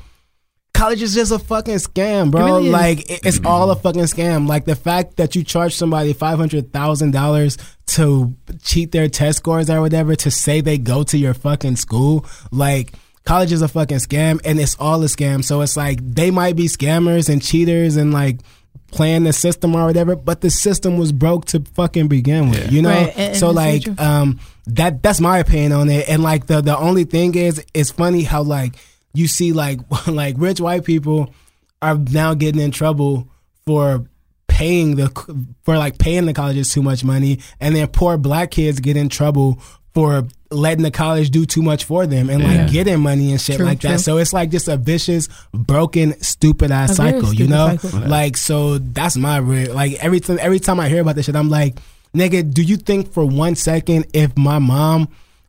College 0.79 1.03
is 1.03 1.15
just 1.15 1.33
a 1.33 1.39
fucking 1.39 1.75
scam, 1.77 2.31
bro. 2.31 2.41
It 2.41 2.45
really 2.51 2.71
like 2.71 3.11
it- 3.11 3.21
it's 3.25 3.41
all 3.45 3.71
a 3.71 3.77
fucking 3.77 4.03
scam. 4.05 4.49
Like 4.49 4.65
the 4.65 4.77
fact 4.77 5.17
that 5.17 5.35
you 5.35 5.43
charge 5.43 5.75
somebody 5.75 6.13
five 6.13 6.39
hundred 6.39 6.73
thousand 6.73 7.11
dollars 7.11 7.59
to 7.89 8.35
cheat 8.63 8.93
their 8.93 9.09
test 9.09 9.39
scores 9.39 9.69
or 9.71 9.81
whatever 9.81 10.15
to 10.15 10.31
say 10.31 10.61
they 10.61 10.79
go 10.79 11.03
to 11.05 11.19
your 11.19 11.35
fucking 11.35 11.77
school, 11.77 12.25
like 12.53 12.93
college 13.25 13.51
is 13.53 13.61
a 13.63 13.69
fucking 13.69 13.99
scam, 13.99 14.41
and 14.45 14.61
it's 14.61 14.77
all 14.79 15.03
a 15.03 15.07
scam. 15.07 15.43
So 15.45 15.61
it's 15.63 15.77
like 15.77 15.99
they 16.03 16.31
might 16.31 16.55
be 16.57 16.67
scammers 16.67 17.29
and 17.29 17.43
cheaters 17.43 17.97
and 17.97 18.13
like 18.13 18.41
playing 18.93 19.25
the 19.25 19.33
system 19.33 19.75
or 19.75 19.85
whatever, 19.85 20.17
but 20.17 20.41
the 20.41 20.51
system 20.51 20.97
was 20.97 21.13
broke 21.13 21.45
to 21.47 21.61
fucking 21.75 22.09
begin 22.09 22.51
with. 22.51 22.65
Yeah. 22.67 22.71
You 22.71 22.83
know, 22.83 22.89
Right, 22.91 23.09
and- 23.17 23.19
and 23.33 23.37
so 23.37 23.49
it's 23.51 23.57
like 23.57 24.01
um 24.01 24.39
that 24.69 25.03
that's 25.03 25.21
my 25.21 25.39
opinion 25.39 25.73
on 25.73 25.89
it 25.91 26.09
and 26.09 26.23
like 26.23 26.47
the 26.47 26.61
the 26.61 26.77
only 26.79 27.05
thing 27.05 27.35
is 27.35 27.65
it's 27.75 27.91
funny 27.91 28.23
how 28.23 28.43
like 28.43 28.75
you 29.15 29.27
see 29.29 29.53
like 29.53 29.81
like 30.07 30.35
rich 30.39 30.61
white 30.61 30.85
people 30.85 31.33
are 31.83 31.97
now 31.97 32.35
getting 32.35 32.61
in 32.61 32.71
trouble 32.71 33.29
for 33.67 34.05
paying 34.49 34.97
the 34.97 35.09
for 35.63 35.77
like 35.79 35.99
paying 35.99 36.27
the 36.27 36.33
colleges 36.33 36.71
too 36.73 36.83
much 36.83 37.05
money 37.05 37.39
and 37.61 37.77
then 37.77 37.87
poor 37.89 38.17
black 38.19 38.51
kids 38.51 38.81
get 38.81 38.97
in 38.97 39.09
trouble 39.09 39.61
for 39.95 40.27
letting 40.51 40.83
the 40.83 40.91
college 40.91 41.31
do 41.31 41.45
too 41.45 41.63
much 41.63 41.85
for 41.85 42.07
them 42.07 42.31
and 42.31 42.43
Yeah. 42.43 42.63
like 42.63 42.73
getting 42.73 43.01
money 43.01 43.31
and 43.33 43.41
shit 43.41 43.57
True, 43.57 43.67
like 43.67 43.81
true. 43.81 43.91
that 43.91 44.01
so 44.01 44.17
it's 44.19 44.33
like 44.33 44.51
just 44.51 44.67
a 44.69 44.77
vicious 44.77 45.29
broken 45.53 46.21
stupid 46.23 46.71
ass 46.71 46.99
A 46.99 47.03
very 47.03 47.13
cycle 47.21 47.35
you 47.35 47.47
know 47.47 47.77
cycle. 47.77 48.09
like 48.09 48.37
so 48.37 48.79
that's 48.79 49.17
my 49.17 49.39
real 49.39 49.75
like 49.75 49.93
every 50.03 50.21
time 50.21 50.39
every 50.41 50.61
time 50.61 50.81
I 50.81 50.89
hear 50.89 51.03
about 51.03 51.15
this 51.17 51.27
shit, 51.27 51.37
I'm 51.37 51.51
like, 51.51 51.77
nigga, 52.15 52.53
do 52.53 52.63
you 52.63 52.77
think 52.79 53.13
for 53.13 53.25
one 53.25 53.55
second 53.55 54.07
if 54.15 54.37
my 54.37 54.59
mom 54.59 55.09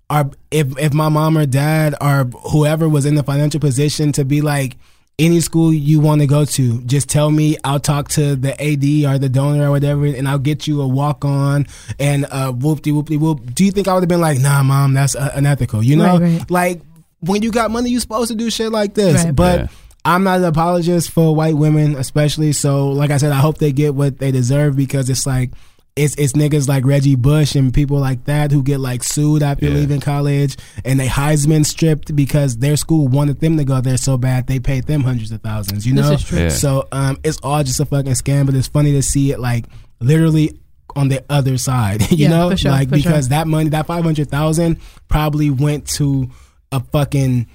or 0.10 0.32
if 0.51 0.78
if 0.80 0.93
my 0.93 1.10
mom 1.10 1.38
or 1.38 1.45
dad 1.45 1.95
or 2.01 2.26
whoever 2.51 2.88
was 2.89 3.05
in 3.05 3.16
the 3.16 3.24
financial 3.24 3.60
position 3.60 4.12
to 4.14 4.26
be 4.26 4.41
like 4.41 4.78
any 5.18 5.41
school 5.41 5.74
you 5.74 5.99
want 5.99 6.22
to 6.22 6.28
go 6.28 6.45
to, 6.45 6.82
just 6.84 7.10
tell 7.10 7.30
me. 7.30 7.57
I'll 7.66 7.80
talk 7.82 8.07
to 8.12 8.38
the 8.38 8.51
AD 8.53 9.14
or 9.14 9.20
the 9.20 9.28
donor 9.28 9.68
or 9.68 9.72
whatever, 9.72 10.05
and 10.05 10.28
I'll 10.30 10.39
get 10.39 10.66
you 10.66 10.82
a 10.82 10.88
walk 10.88 11.26
on 11.26 11.68
and 11.99 12.26
uh, 12.32 12.53
whoop 12.53 12.82
de 12.84 12.91
whoop 12.93 13.07
de 13.07 13.18
whoop. 13.18 13.53
Do 13.53 13.66
you 13.66 13.72
think 13.72 13.88
I 13.89 13.93
would 13.93 14.01
have 14.03 14.07
been 14.10 14.22
like, 14.22 14.39
nah, 14.39 14.64
mom, 14.64 14.93
that's 14.93 15.16
uh, 15.18 15.32
unethical? 15.36 15.84
You 15.84 15.97
know, 15.97 16.18
Right, 16.20 16.39
right. 16.39 16.51
like 16.51 16.82
when 17.20 17.43
you 17.43 17.51
got 17.51 17.70
money, 17.70 17.89
you 17.89 17.99
supposed 17.99 18.32
to 18.32 18.36
do 18.38 18.49
shit 18.49 18.72
like 18.72 18.93
this. 18.93 19.26
Right. 19.26 19.36
But 19.36 19.60
Yeah. 19.60 19.68
I'm 20.05 20.24
not 20.24 20.39
an 20.39 20.45
apologist 20.45 21.12
for 21.12 21.36
white 21.36 21.57
women, 21.57 21.95
especially. 21.97 22.53
So, 22.53 22.88
like 22.91 23.12
I 23.12 23.18
said, 23.18 23.34
I 23.34 23.39
hope 23.41 23.57
they 23.57 23.74
get 23.74 23.93
what 23.93 24.20
they 24.20 24.32
deserve 24.32 24.78
because 24.78 25.10
it's 25.10 25.28
like 25.28 25.51
it's 26.00 26.16
it's 26.16 26.34
niggas 26.34 26.68
like 26.68 26.86
Reggie 26.86 27.16
Bush 27.16 27.56
and 27.56 27.74
people 27.74 28.00
like 28.00 28.24
that 28.26 28.52
who 28.52 28.64
get 28.64 28.80
like 28.80 29.04
sued 29.04 29.43
after 29.43 29.66
Yeah. 29.68 29.74
leaving 29.76 30.00
college 30.00 30.56
and 30.86 31.00
they 31.00 31.08
Heisman 31.08 31.66
stripped 31.66 32.16
because 32.16 32.58
their 32.58 32.78
school 32.78 33.08
wanted 33.08 33.39
them 33.41 33.58
to 33.58 33.64
go 33.66 33.82
there 33.82 33.97
so 33.97 34.18
bad 34.18 34.47
they 34.47 34.60
paid 34.60 34.86
them 34.86 35.02
hundreds 35.02 35.32
of 35.32 35.41
thousands. 35.41 35.86
You 35.86 35.93
This 35.95 36.06
know, 36.06 36.12
is 36.14 36.24
true. 36.24 36.39
Yeah. 36.39 36.50
so 36.50 36.88
um, 36.91 37.18
it's 37.24 37.38
all 37.43 37.64
just 37.64 37.80
a 37.80 37.86
fucking 37.86 38.14
scam. 38.14 38.45
But 38.45 38.56
it's 38.56 38.68
funny 38.68 38.93
to 38.93 39.02
see 39.04 39.32
it 39.32 39.39
like 39.39 39.66
literally 40.00 40.60
on 40.95 41.10
the 41.10 41.24
other 41.30 41.58
side. 41.58 42.02
you 42.12 42.18
Yeah, 42.26 42.30
know, 42.30 42.50
for 42.52 42.58
sure, 42.58 42.72
like 42.72 42.89
for 42.89 42.95
because 42.95 43.26
sure. 43.26 43.30
that 43.30 43.47
money, 43.47 43.70
that 43.70 43.86
five 43.86 44.04
hundred 44.04 44.30
thousand, 44.32 44.78
probably 45.08 45.50
went 45.50 45.88
to 45.97 46.30
a 46.72 46.80
fucking 46.80 47.47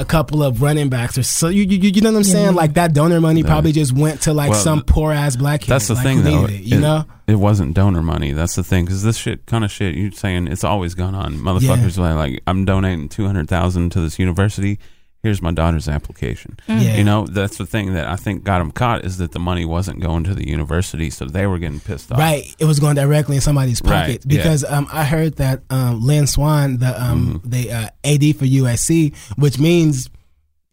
a 0.00 0.04
couple 0.04 0.42
of 0.42 0.60
running 0.60 0.88
backs 0.88 1.16
or 1.16 1.22
so 1.22 1.46
you 1.46 1.62
you, 1.62 1.78
you 1.90 2.00
know 2.00 2.10
what 2.10 2.18
I'm 2.18 2.24
saying? 2.24 2.44
yeah. 2.46 2.50
Like 2.50 2.74
that 2.74 2.94
donor 2.94 3.20
money 3.20 3.42
Yeah. 3.42 3.46
probably 3.46 3.70
just 3.70 3.92
went 3.92 4.22
to 4.22 4.32
like 4.32 4.50
Well, 4.50 4.58
some 4.60 4.82
poor 4.82 5.12
ass 5.12 5.36
black 5.36 5.60
kid. 5.60 5.68
That's 5.70 5.86
the 5.86 5.94
like, 5.94 6.02
thing, 6.02 6.22
though. 6.24 6.46
It, 6.46 6.62
you 6.62 6.78
It- 6.78 6.80
know? 6.80 7.04
It 7.28 7.36
wasn't 7.36 7.74
donor 7.74 8.02
money. 8.02 8.32
That's 8.32 8.54
the 8.54 8.62
thing, 8.64 8.84
because 8.84 9.02
this 9.02 9.16
shit, 9.16 9.46
kind 9.46 9.64
of 9.64 9.70
shit, 9.72 9.94
you're 9.94 10.10
saying 10.12 10.48
it's 10.48 10.62
always 10.64 10.94
gone 10.94 11.14
on. 11.14 11.36
Motherfuckers 11.36 11.96
like, 11.96 12.16
like, 12.16 12.42
I'm 12.46 12.64
donating 12.66 13.08
two 13.08 13.24
hundred 13.26 13.48
thousand 13.48 13.90
to 13.92 14.00
this 14.00 14.18
university. 14.18 14.78
Here's 15.24 15.42
my 15.42 15.50
daughter's 15.50 15.88
application. 15.88 16.56
Yeah. 16.68 16.96
You 16.96 17.02
know, 17.02 17.26
that's 17.26 17.56
the 17.58 17.66
thing 17.66 17.94
that 17.94 18.06
I 18.06 18.14
think 18.14 18.44
got 18.44 18.58
them 18.58 18.70
caught 18.70 19.04
is 19.04 19.18
that 19.18 19.32
the 19.32 19.40
money 19.40 19.64
wasn't 19.64 19.98
going 20.00 20.22
to 20.24 20.34
the 20.34 20.46
university, 20.46 21.10
so 21.10 21.24
they 21.24 21.46
were 21.48 21.58
getting 21.58 21.80
pissed 21.80 22.12
off. 22.12 22.18
Right, 22.18 22.54
it 22.60 22.66
was 22.66 22.78
going 22.78 22.94
directly 22.94 23.34
in 23.36 23.40
somebody's 23.40 23.80
pocket 23.80 23.92
Right, 23.92 24.08
yeah. 24.26 24.36
because 24.36 24.62
um, 24.64 24.86
I 24.92 25.04
heard 25.04 25.36
that 25.36 25.62
um, 25.70 26.00
Lynn 26.06 26.26
Swann, 26.28 26.76
the 26.78 27.02
um, 27.02 27.40
Mm-hmm. 27.42 27.48
the 27.50 27.72
uh, 27.72 27.88
AD 28.04 28.36
for 28.36 28.44
USC, 28.44 29.16
which 29.36 29.58
means 29.58 30.08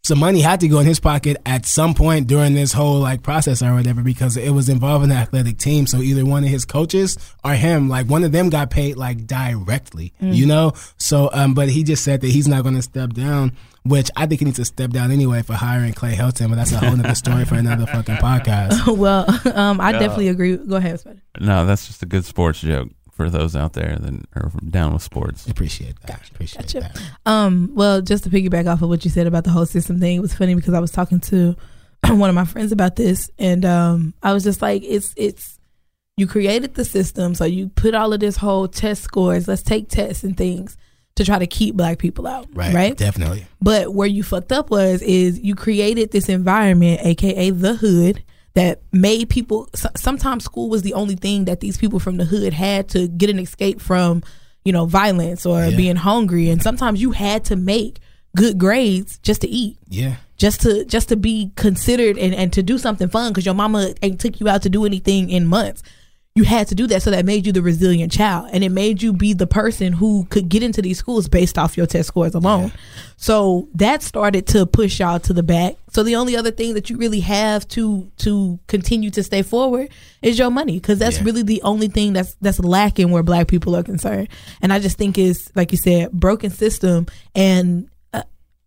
some 0.04 0.18
money 0.18 0.42
had 0.42 0.60
to 0.62 0.68
go 0.68 0.80
in 0.80 0.86
his 0.88 1.00
pocket 1.00 1.38
at 1.46 1.66
some 1.66 1.94
point 1.94 2.26
during 2.28 2.56
this 2.56 2.74
whole 2.74 3.00
like 3.00 3.22
process 3.22 3.62
or 3.62 3.76
whatever 3.76 4.02
because 4.02 4.36
it 4.36 4.50
was 4.50 4.68
involving 4.68 5.10
the 5.10 5.16
athletic 5.16 5.60
team. 5.60 5.86
So 5.86 5.98
either 6.00 6.26
one 6.26 6.44
of 6.44 6.50
his 6.50 6.66
coaches 6.66 7.18
or 7.44 7.54
him, 7.54 7.88
like 7.88 8.08
one 8.08 8.24
of 8.24 8.32
them 8.32 8.50
got 8.50 8.72
paid 8.72 8.98
like 8.98 9.28
directly, 9.28 10.14
Mm. 10.22 10.36
you 10.36 10.48
know. 10.48 10.74
So, 10.98 11.30
um, 11.34 11.54
but 11.54 11.70
he 11.70 11.84
just 11.84 12.04
said 12.04 12.22
that 12.22 12.30
he's 12.30 12.48
not 12.48 12.64
going 12.64 12.76
to 12.76 12.82
step 12.82 13.14
down. 13.14 13.54
Which 13.84 14.12
I 14.16 14.28
think 14.28 14.42
he 14.42 14.46
needs 14.46 14.58
to 14.58 14.66
step 14.66 14.92
down 14.92 15.10
anyway 15.10 15.42
for 15.42 15.54
hiring 15.54 15.94
Clay 15.94 16.14
Helton, 16.14 16.50
but 16.50 16.56
that's 16.56 16.72
a 16.72 16.78
whole 16.78 16.92
other 17.00 17.16
story 17.16 17.46
for 17.46 17.56
another 17.56 17.88
fucking 17.88 18.18
podcast. 18.18 18.96
well, 18.96 19.26
um, 19.58 19.82
I 19.82 19.92
definitely 19.94 20.28
agree. 20.28 20.56
Go 20.58 20.76
ahead, 20.76 21.00
Spider. 21.00 21.20
No, 21.40 21.66
that's 21.66 21.88
just 21.88 22.04
a 22.04 22.06
good 22.06 22.24
sports 22.24 22.62
joke 22.62 22.90
for 23.24 23.30
those 23.30 23.56
out 23.56 23.74
there 23.74 23.98
that 24.00 24.14
are 24.36 24.52
down 24.70 24.94
with 24.94 25.02
sports. 25.02 25.48
Appreciate 25.48 26.00
that. 26.08 26.30
Appreciate 26.30 26.62
Gotcha. 26.74 26.80
that. 26.82 27.02
Um, 27.26 27.72
well, 27.74 28.02
just 28.02 28.24
to 28.26 28.30
piggyback 28.30 28.72
off 28.72 28.82
of 28.82 28.90
what 28.90 29.04
you 29.06 29.12
said 29.12 29.28
about 29.28 29.44
the 29.44 29.50
whole 29.52 29.66
system 29.66 30.00
thing, 30.00 30.18
it 30.18 30.22
was 30.22 30.34
funny 30.34 30.56
because 30.56 30.74
I 30.74 30.80
was 30.80 30.92
talking 30.92 31.20
to 31.22 31.56
one 32.08 32.30
of 32.30 32.36
my 32.36 32.46
friends 32.46 32.72
about 32.72 32.96
this, 32.96 33.30
and 33.38 33.64
um, 33.66 34.14
I 34.24 34.34
was 34.34 34.44
just 34.44 34.62
like, 34.62 34.84
"It's 34.84 35.14
it's 35.18 35.60
you 36.18 36.28
created 36.28 36.76
the 36.76 36.86
system, 36.86 37.36
so 37.36 37.46
you 37.46 37.70
put 37.70 37.94
all 37.96 38.12
of 38.14 38.20
this 38.20 38.38
whole 38.38 38.68
test 38.68 39.04
scores. 39.04 39.48
Let's 39.48 39.64
take 39.64 39.88
tests 39.90 40.24
and 40.24 40.36
things 40.36 40.78
to 41.16 41.26
try 41.26 41.38
to 41.40 41.48
keep 41.48 41.76
black 41.76 41.98
people 42.00 42.26
out, 42.26 42.48
Right. 42.54 42.74
right? 42.74 42.98
Definitely. 42.98 43.46
But 43.62 43.94
where 43.94 44.08
you 44.08 44.24
fucked 44.24 44.52
up 44.52 44.70
was 44.70 45.02
is 45.02 45.40
you 45.40 45.56
created 45.56 46.12
this 46.12 46.30
environment, 46.30 47.02
aka 47.04 47.50
the 47.50 47.76
hood, 47.76 48.24
that 48.54 48.82
made 48.92 49.30
people. 49.30 49.70
Sometimes 49.96 50.44
school 50.44 50.70
was 50.70 50.82
the 50.82 50.94
only 50.94 51.16
thing 51.16 51.46
that 51.46 51.60
these 51.62 51.78
people 51.78 52.00
from 52.00 52.18
the 52.18 52.26
hood 52.26 52.54
had 52.54 52.90
to 52.90 53.08
get 53.08 53.30
an 53.30 53.40
escape 53.40 53.80
from, 53.82 54.24
you 54.66 54.74
know, 54.74 54.86
violence 54.86 55.46
or 55.46 55.66
Yeah. 55.68 55.78
being 55.78 55.96
hungry, 55.96 56.50
and 56.50 56.62
sometimes 56.62 57.02
you 57.02 57.12
had 57.12 57.46
to 57.46 57.56
make 57.56 58.00
good 58.36 58.58
grades 58.58 59.18
just 59.20 59.42
to 59.42 59.48
eat. 59.50 59.78
Yeah. 59.90 60.16
Just 60.38 60.62
to 60.62 60.84
just 60.86 61.10
to 61.10 61.16
be 61.16 61.52
considered 61.56 62.18
and, 62.18 62.34
and 62.34 62.52
to 62.54 62.64
do 62.64 62.78
something 62.78 63.08
fun 63.10 63.32
because 63.32 63.46
your 63.46 63.54
mama 63.56 63.94
ain't 64.02 64.20
took 64.20 64.40
you 64.40 64.48
out 64.50 64.64
to 64.64 64.70
do 64.70 64.86
anything 64.86 65.30
in 65.30 65.46
months. 65.46 65.84
You 66.34 66.46
had 66.46 66.70
to 66.70 66.76
do 66.76 66.88
that, 66.88 67.04
so 67.04 67.12
that 67.12 67.26
made 67.26 67.46
you 67.46 67.52
the 67.52 67.62
resilient 67.62 68.10
child, 68.14 68.52
and 68.54 68.64
it 68.64 68.70
made 68.70 69.02
you 69.04 69.12
be 69.12 69.34
the 69.34 69.46
person 69.48 69.92
who 69.92 70.24
could 70.30 70.48
get 70.48 70.64
into 70.64 70.82
these 70.82 70.98
schools 70.98 71.28
based 71.28 71.58
off 71.58 71.76
your 71.76 71.86
test 71.86 72.08
scores 72.08 72.34
alone. 72.34 72.72
So 73.18 73.68
that 73.76 74.02
started 74.02 74.48
to 74.48 74.66
push 74.66 75.02
y'all 75.02 75.20
to 75.20 75.34
the 75.34 75.44
back. 75.44 75.76
So 75.90 76.04
the 76.04 76.16
only 76.16 76.38
other 76.38 76.52
thing 76.52 76.74
that 76.76 76.90
you 76.90 76.96
really 76.96 77.20
have 77.20 77.68
to 77.70 78.10
to 78.20 78.58
continue 78.68 79.10
to 79.10 79.24
stay 79.24 79.42
forward 79.42 79.90
is 80.22 80.40
your 80.40 80.50
money, 80.52 80.76
because 80.80 81.00
that's 81.00 81.18
Yeah. 81.18 81.26
really 81.26 81.44
the 81.44 81.62
only 81.64 81.90
thing 81.90 82.14
that's 82.14 82.38
that's 82.40 82.60
lacking 82.60 83.12
where 83.12 83.24
Black 83.24 83.50
people 83.50 83.76
are 83.76 83.84
concerned. 83.84 84.30
And 84.62 84.72
I 84.72 84.80
just 84.80 84.98
think 84.98 85.18
is 85.18 85.52
like 85.54 85.74
you 85.74 85.78
said, 85.78 86.12
broken 86.14 86.50
system 86.50 87.08
and. 87.36 87.90
Uh, 88.14 88.24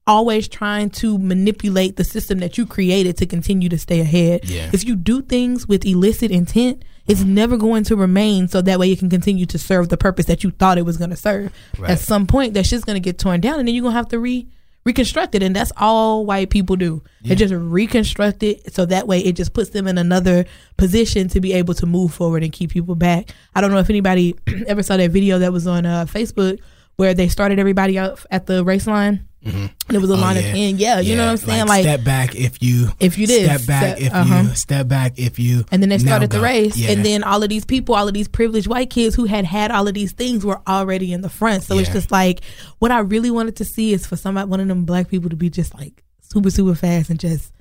always 0.06 0.46
trying 0.48 0.90
to 0.90 1.16
manipulate 1.16 1.96
the 1.96 2.04
system 2.04 2.40
that 2.40 2.58
you 2.58 2.66
created 2.66 3.16
to 3.16 3.24
continue 3.24 3.70
to 3.70 3.78
stay 3.78 4.00
ahead. 4.00 4.44
Yeah. 4.44 4.68
If 4.70 4.84
you 4.84 4.96
do 4.96 5.22
things 5.22 5.66
with 5.66 5.86
illicit 5.86 6.30
intent, 6.30 6.82
it's 7.06 7.22
never 7.22 7.56
going 7.56 7.84
to 7.84 7.96
remain 7.96 8.48
so 8.48 8.62
that 8.62 8.78
way 8.78 8.90
it 8.90 8.98
can 8.98 9.10
continue 9.10 9.46
to 9.46 9.58
serve 9.58 9.88
the 9.88 9.96
purpose 9.96 10.26
that 10.26 10.42
you 10.42 10.50
thought 10.50 10.78
it 10.78 10.86
was 10.86 10.96
going 10.96 11.10
to 11.10 11.16
serve. 11.16 11.52
Right. 11.78 11.90
At 11.90 11.98
some 11.98 12.26
point, 12.26 12.54
that 12.54 12.66
shit's 12.66 12.84
going 12.84 12.96
to 12.96 13.00
get 13.00 13.18
torn 13.18 13.40
down, 13.40 13.58
and 13.58 13.68
then 13.68 13.74
you're 13.74 13.82
going 13.82 13.92
to 13.92 13.98
have 13.98 14.08
to 14.08 14.18
re 14.18 14.48
reconstruct 14.84 15.34
it, 15.34 15.42
and 15.42 15.56
that's 15.56 15.72
all 15.78 16.26
white 16.26 16.50
people 16.50 16.76
do. 16.76 17.02
They 17.22 17.34
just 17.34 17.54
reconstruct 17.54 18.42
it 18.42 18.74
so 18.74 18.84
that 18.84 19.08
way 19.08 19.20
it 19.20 19.34
just 19.34 19.54
puts 19.54 19.70
them 19.70 19.86
in 19.86 19.96
another 19.96 20.44
position 20.76 21.28
to 21.28 21.40
be 21.40 21.54
able 21.54 21.72
to 21.74 21.86
move 21.86 22.12
forward 22.12 22.42
and 22.42 22.52
keep 22.52 22.70
people 22.70 22.94
back. 22.94 23.30
I 23.54 23.62
don't 23.62 23.70
know 23.70 23.78
if 23.78 23.88
anybody 23.88 24.36
ever 24.66 24.82
saw 24.82 24.98
that 24.98 25.10
video 25.10 25.38
that 25.38 25.54
was 25.54 25.66
on 25.66 25.86
uh, 25.86 26.04
Facebook 26.04 26.60
where 26.96 27.14
they 27.14 27.28
started 27.28 27.58
everybody 27.58 27.98
out 27.98 28.24
at 28.30 28.46
the 28.46 28.62
race 28.62 28.86
line. 28.86 29.26
And 29.44 29.70
it 29.90 29.98
was 29.98 30.10
a 30.10 30.14
Oh, 30.14 30.16
line 30.16 30.36
at 30.38 30.44
yeah. 30.44 30.52
the 30.52 30.64
end. 30.64 30.78
Yeah, 30.80 31.00
you 31.00 31.16
know 31.16 31.24
what 31.26 31.30
I'm 31.32 31.36
saying? 31.36 31.66
Like, 31.66 31.82
step 31.82 32.02
back 32.04 32.34
if 32.34 32.62
you 32.62 32.88
If 32.98 33.18
you 33.18 33.26
did, 33.26 33.44
step 33.44 33.66
back 33.66 33.96
step- 33.98 34.06
if 34.06 34.14
uh-huh. 34.14 34.42
you 34.48 34.54
step 34.54 34.88
back 34.88 35.18
if 35.18 35.38
you 35.38 35.64
and 35.70 35.82
then 35.82 35.90
they 35.90 35.98
started 35.98 36.30
the 36.30 36.40
race, 36.40 36.76
Yeah. 36.76 36.90
and 36.92 37.04
then 37.04 37.22
all 37.22 37.42
of 37.42 37.48
these 37.50 37.64
people, 37.64 37.94
all 37.94 38.08
of 38.08 38.14
these 38.14 38.28
privileged 38.28 38.66
white 38.66 38.90
kids 38.90 39.14
who 39.14 39.24
had 39.26 39.44
had 39.44 39.70
all 39.70 39.86
of 39.86 39.94
these 39.94 40.12
things 40.12 40.44
were 40.44 40.60
already 40.66 41.12
in 41.12 41.20
the 41.20 41.28
front. 41.28 41.62
So 41.62 41.78
it's 41.78 41.90
just 41.92 42.10
like 42.10 42.40
what 42.78 42.90
I 42.90 43.00
really 43.00 43.30
wanted 43.30 43.56
to 43.56 43.64
see 43.64 43.92
is 43.92 44.06
for 44.06 44.16
somebody, 44.16 44.48
one 44.48 44.60
of 44.60 44.68
them 44.68 44.84
black 44.84 45.08
people, 45.08 45.28
to 45.30 45.36
be 45.36 45.50
just 45.50 45.74
like 45.74 46.02
super, 46.22 46.50
super 46.50 46.74
fast 46.74 47.10
and 47.10 47.20
just 47.20 47.52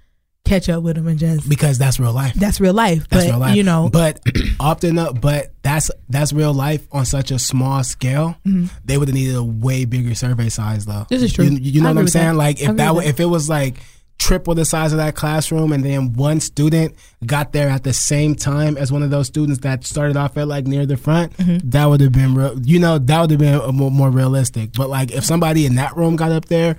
catch 0.45 0.67
up 0.69 0.83
with 0.83 0.95
them 0.95 1.07
and 1.07 1.17
just 1.17 1.47
because 1.47 1.77
that's 1.77 1.99
real 1.99 2.11
life. 2.13 2.33
that's 2.35 2.59
real 2.59 2.73
life. 2.73 3.07
That's 3.09 3.25
but 3.25 3.31
real 3.31 3.39
life. 3.39 3.55
you 3.55 3.63
know, 3.63 3.89
but 3.91 4.19
often, 4.59 4.97
uh, 4.99 5.13
but 5.13 5.53
that's 5.61 5.89
that's 6.09 6.33
real 6.33 6.53
life 6.53 6.85
on 6.91 7.05
such 7.05 7.31
a 7.31 7.39
small 7.39 7.83
scale. 7.83 8.35
They 8.85 8.97
would 8.97 9.07
have 9.07 9.15
needed 9.15 9.35
a 9.35 9.43
way 9.43 9.85
bigger 9.85 10.15
survey 10.15 10.49
size, 10.49 10.85
though. 10.85 10.91
Mm-hmm. 10.93 11.13
This 11.13 11.23
is 11.23 11.33
true. 11.33 11.45
You, 11.45 11.57
you 11.59 11.81
know 11.81 11.89
I 11.89 11.93
what 11.93 12.01
I'm 12.01 12.07
saying? 12.07 12.27
that. 12.33 12.35
Like 12.35 12.61
if 12.61 12.75
that 12.77 12.93
with 12.95 13.05
if 13.05 13.19
it 13.19 13.25
was 13.25 13.47
like 13.49 13.77
triple 14.19 14.53
the 14.53 14.63
size 14.63 14.93
of 14.93 14.97
that 14.97 15.15
classroom, 15.15 15.71
and 15.71 15.83
then 15.83 16.13
one 16.13 16.39
student 16.39 16.95
got 17.25 17.51
there 17.51 17.69
at 17.69 17.83
the 17.83 17.93
same 17.93 18.35
time 18.35 18.77
as 18.77 18.91
one 18.91 19.01
of 19.03 19.09
those 19.09 19.27
students 19.27 19.59
that 19.61 19.85
started 19.85 20.15
off 20.17 20.37
at 20.37 20.47
like 20.47 20.65
near 20.67 20.85
the 20.85 20.97
front, 20.97 21.35
Mm-hmm. 21.37 21.69
that 21.69 21.85
would 21.85 21.99
have 22.01 22.11
been 22.11 22.35
real. 22.35 22.59
You 22.61 22.79
know, 22.79 22.99
that 22.99 23.21
would 23.21 23.31
have 23.31 23.39
been 23.39 23.55
a 23.55 23.71
more, 23.71 23.91
more 23.91 24.09
realistic. 24.11 24.71
But 24.73 24.89
like 24.89 25.11
if 25.11 25.23
somebody 25.25 25.65
in 25.65 25.75
that 25.75 25.95
room 25.95 26.15
got 26.17 26.31
up 26.33 26.45
there. 26.45 26.77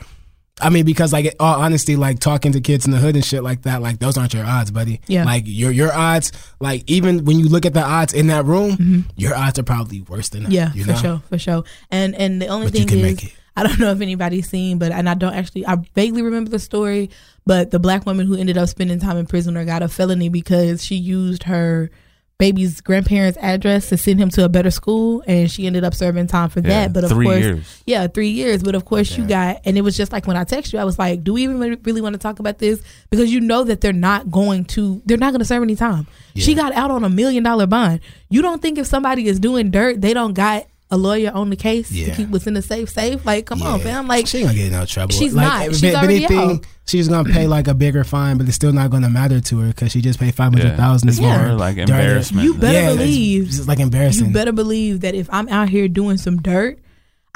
I 0.61 0.70
mean, 0.70 0.84
because 0.84 1.12
like, 1.12 1.34
all 1.40 1.61
honesty, 1.61 1.96
like 1.96 2.20
talking 2.20 2.52
to 2.52 2.61
kids 2.61 2.86
in 2.86 2.92
the 2.92 2.98
hood 2.98 3.16
and 3.16 3.24
shit 3.24 3.42
like 3.42 3.62
that, 3.62 3.82
like 3.82 3.98
those 3.98 4.16
aren't 4.16 4.34
your 4.34 4.44
odds, 4.44 4.70
buddy. 4.70 5.00
Yeah. 5.09 5.24
Like 5.24 5.44
your 5.46 5.72
your 5.72 5.92
odds, 5.92 6.30
like 6.61 6.88
even 6.88 7.24
when 7.24 7.40
you 7.40 7.48
look 7.48 7.66
at 7.66 7.74
the 7.74 7.82
odds 7.82 8.12
in 8.12 8.28
that 8.28 8.44
room, 8.44 9.07
your 9.16 9.34
odds 9.34 9.59
are 9.59 9.64
probably 9.64 10.02
worse 10.02 10.28
than 10.28 10.44
that. 10.44 10.52
Mm-hmm. 10.52 10.55
Yeah, 10.55 10.72
you 10.74 10.84
for 10.84 10.94
sure, 10.94 11.22
for 11.28 11.38
sure. 11.38 11.64
And 11.90 12.14
and 12.14 12.40
the 12.40 12.46
only 12.48 12.66
But 12.66 12.74
thing 12.74 12.88
is. 12.90 13.32
I 13.57 13.62
don't 13.62 13.78
know 13.80 13.92
if 13.92 14.00
anybody's 14.00 14.48
seen, 14.48 14.78
but 14.78 14.90
and 14.90 15.09
I 15.09 15.14
don't 15.14 15.34
actually, 15.34 15.66
I 15.66 15.76
vaguely 15.94 16.22
remember 16.22 16.50
the 16.50 16.59
story. 16.59 17.11
But 17.46 17.70
the 17.70 17.78
black 17.78 18.07
woman 18.07 18.26
who 18.26 18.36
ended 18.36 18.59
up 18.59 18.68
spending 18.68 18.98
time 18.98 19.16
in 19.16 19.26
prison 19.26 19.57
or 19.57 19.64
got 19.64 19.82
a 19.82 19.88
felony 19.88 20.28
because 20.28 20.84
she 20.84 20.96
used 20.96 21.44
her 21.44 21.90
baby's 22.39 22.80
grandparents' 22.80 23.39
address 23.41 23.89
to 23.91 23.97
send 23.97 24.20
him 24.20 24.28
to 24.30 24.45
a 24.45 24.49
better 24.49 24.70
school, 24.70 25.22
and 25.26 25.51
she 25.51 25.66
ended 25.66 25.85
up 25.85 25.95
serving 25.95 26.26
time 26.26 26.49
for 26.51 26.61
Yeah, 26.61 26.68
that. 26.89 26.93
But 26.93 27.05
of 27.05 27.11
three 27.11 27.26
course, 27.26 27.39
years. 27.41 27.82
yeah, 27.87 28.07
three 28.09 28.28
years. 28.30 28.62
But 28.62 28.74
of 28.74 28.85
course, 28.85 29.16
you 29.16 29.26
got, 29.26 29.61
and 29.64 29.78
it 29.78 29.82
was 29.82 29.97
just 29.97 30.12
like 30.12 30.26
when 30.26 30.37
I 30.37 30.45
text 30.45 30.72
you, 30.72 30.78
I 30.78 30.85
was 30.85 30.99
like, 30.99 31.22
"Do 31.24 31.32
we 31.35 31.45
even 31.45 31.59
really- 31.59 31.78
really 31.85 32.01
want 32.01 32.14
to 32.14 32.18
talk 32.18 32.41
about 32.41 32.59
this?" 32.59 32.82
Because 33.11 33.32
you 33.32 33.41
know 33.41 33.64
that 33.64 33.80
they're 33.80 33.93
not 33.93 34.30
going 34.30 34.64
to, 34.66 35.01
they're 35.07 35.16
not 35.18 35.30
going 35.30 35.39
to 35.41 35.45
serve 35.45 35.62
any 35.62 35.76
time. 35.76 36.07
She 36.37 36.55
got 36.55 36.72
out 36.72 36.91
on 36.91 37.05
a 37.05 37.09
million 37.09 37.45
dollar 37.45 37.66
bond. 37.66 38.01
You 38.28 38.43
don't 38.43 38.61
think 38.61 38.78
if 38.78 38.87
somebody 38.87 39.28
is 39.28 39.39
doing 39.39 39.70
dirt, 39.70 40.01
they 40.01 40.12
don't 40.12 40.35
got 40.35 40.66
a 40.95 40.97
lawyer 40.97 41.30
on 41.34 41.51
the 41.51 41.57
case 41.57 41.90
Yeah. 41.90 42.07
to 42.07 42.12
keep 42.16 42.28
what's 42.28 42.47
in 42.47 42.55
the 42.55 42.62
safe 42.62 42.88
safe? 42.88 43.24
Like, 43.26 43.47
come 43.47 43.62
on, 43.62 43.80
fam. 43.80 44.07
Like, 44.07 44.26
she 44.26 44.38
ain't 44.38 44.47
gonna 44.49 44.57
get 44.59 44.66
in 44.68 44.72
no 44.72 44.86
trouble. 44.86 45.12
She's 45.14 45.34
like, 45.34 45.47
not. 45.47 45.66
if- 45.66 45.72
She's 45.74 45.82
if 45.84 45.95
already 45.97 46.24
anything, 46.24 46.38
out. 46.59 46.66
she's 46.86 47.09
gonna 47.09 47.28
pay 47.30 47.47
like 47.47 47.66
a 47.68 47.74
bigger 47.74 48.05
fine, 48.05 48.38
but 48.38 48.47
it's 48.47 48.57
still 48.57 48.72
not 48.72 48.90
gonna 48.90 49.11
matter 49.11 49.40
to 49.40 49.59
her 49.61 49.68
because 49.68 49.92
she 49.92 50.01
just 50.01 50.18
paid 50.20 50.34
five 50.34 50.53
hundred 50.53 50.76
thousand. 50.76 51.09
It's 51.09 51.20
more 51.20 51.53
like 51.55 51.76
embarrassment. 51.78 52.45
You 52.45 52.55
better 52.55 52.72
yeah, 52.74 52.80
it's- 52.92 52.97
believe- 52.99 53.47
it's 53.49 53.57
just 53.57 53.68
like 53.68 53.80
embarrassing. 53.80 54.26
you 54.28 54.32
better 54.32 54.53
believe 54.53 55.01
that 55.01 55.14
if 55.14 55.28
I'm 55.32 55.49
out 55.49 55.68
here 55.68 55.88
doing 55.88 56.16
some 56.16 56.36
dirt, 56.40 56.78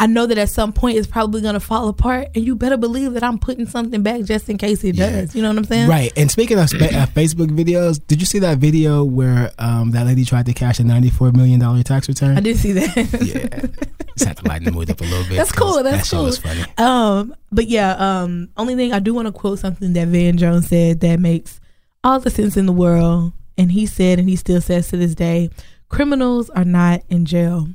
I 0.00 0.06
know 0.06 0.26
that 0.26 0.38
at 0.38 0.48
some 0.48 0.72
point 0.72 0.96
it's 0.96 1.08
probably 1.08 1.40
gonna 1.40 1.58
fall 1.58 1.88
apart, 1.88 2.28
and 2.34 2.44
you 2.44 2.54
better 2.54 2.76
believe 2.76 3.14
that 3.14 3.24
I'm 3.24 3.38
putting 3.38 3.66
something 3.66 4.02
back 4.02 4.22
just 4.22 4.48
in 4.48 4.56
case 4.56 4.84
it 4.84 4.94
Yeah. 4.94 5.10
does. 5.10 5.34
You 5.34 5.42
know 5.42 5.48
what 5.48 5.58
I'm 5.58 5.64
saying? 5.64 5.88
Right. 5.88 6.12
And 6.16 6.30
speaking 6.30 6.56
of 6.58 6.68
spa- 6.68 6.84
uh, 6.84 7.06
Facebook 7.14 7.48
videos, 7.48 8.00
did 8.06 8.20
you 8.20 8.26
see 8.26 8.38
that 8.38 8.58
video 8.58 9.02
where 9.04 9.50
um, 9.58 9.90
that 9.90 10.06
lady 10.06 10.24
tried 10.24 10.46
to 10.46 10.54
cash 10.54 10.78
a 10.78 10.84
$94 10.84 11.34
million 11.34 11.82
tax 11.82 12.08
return? 12.08 12.36
I 12.38 12.40
did 12.40 12.56
see 12.58 12.72
that. 12.72 12.96
Yeah. 12.96 13.66
Just 14.16 14.26
had 14.28 14.36
to 14.38 14.48
lighten 14.48 14.64
the 14.66 14.72
mood 14.72 14.88
up 14.90 15.00
a 15.00 15.04
little 15.04 15.24
bit. 15.24 15.36
That's 15.36 15.52
cool. 15.52 15.82
That's 15.82 15.96
that 15.98 16.06
show 16.06 16.16
cool. 16.18 16.24
was 16.26 16.38
funny. 16.38 16.64
Um, 16.76 17.34
but 17.52 17.66
yeah, 17.68 17.92
um, 17.98 18.50
only 18.56 18.74
thing 18.76 18.92
I 18.92 18.98
do 19.00 19.14
want 19.14 19.26
to 19.26 19.32
quote 19.32 19.58
something 19.58 19.92
that 19.94 20.08
Van 20.08 20.36
Jones 20.36 20.68
said 20.68 21.00
that 21.00 21.18
makes 21.20 21.60
all 22.04 22.18
the 22.20 22.30
sense 22.30 22.56
in 22.56 22.66
the 22.66 22.72
world, 22.72 23.32
and 23.56 23.70
he 23.72 23.86
said, 23.86 24.18
and 24.20 24.28
he 24.28 24.36
still 24.36 24.60
says 24.60 24.88
to 24.88 24.96
this 24.96 25.14
day, 25.16 25.50
criminals 25.88 26.50
are 26.50 26.64
not 26.64 27.02
in 27.08 27.24
jail. 27.24 27.68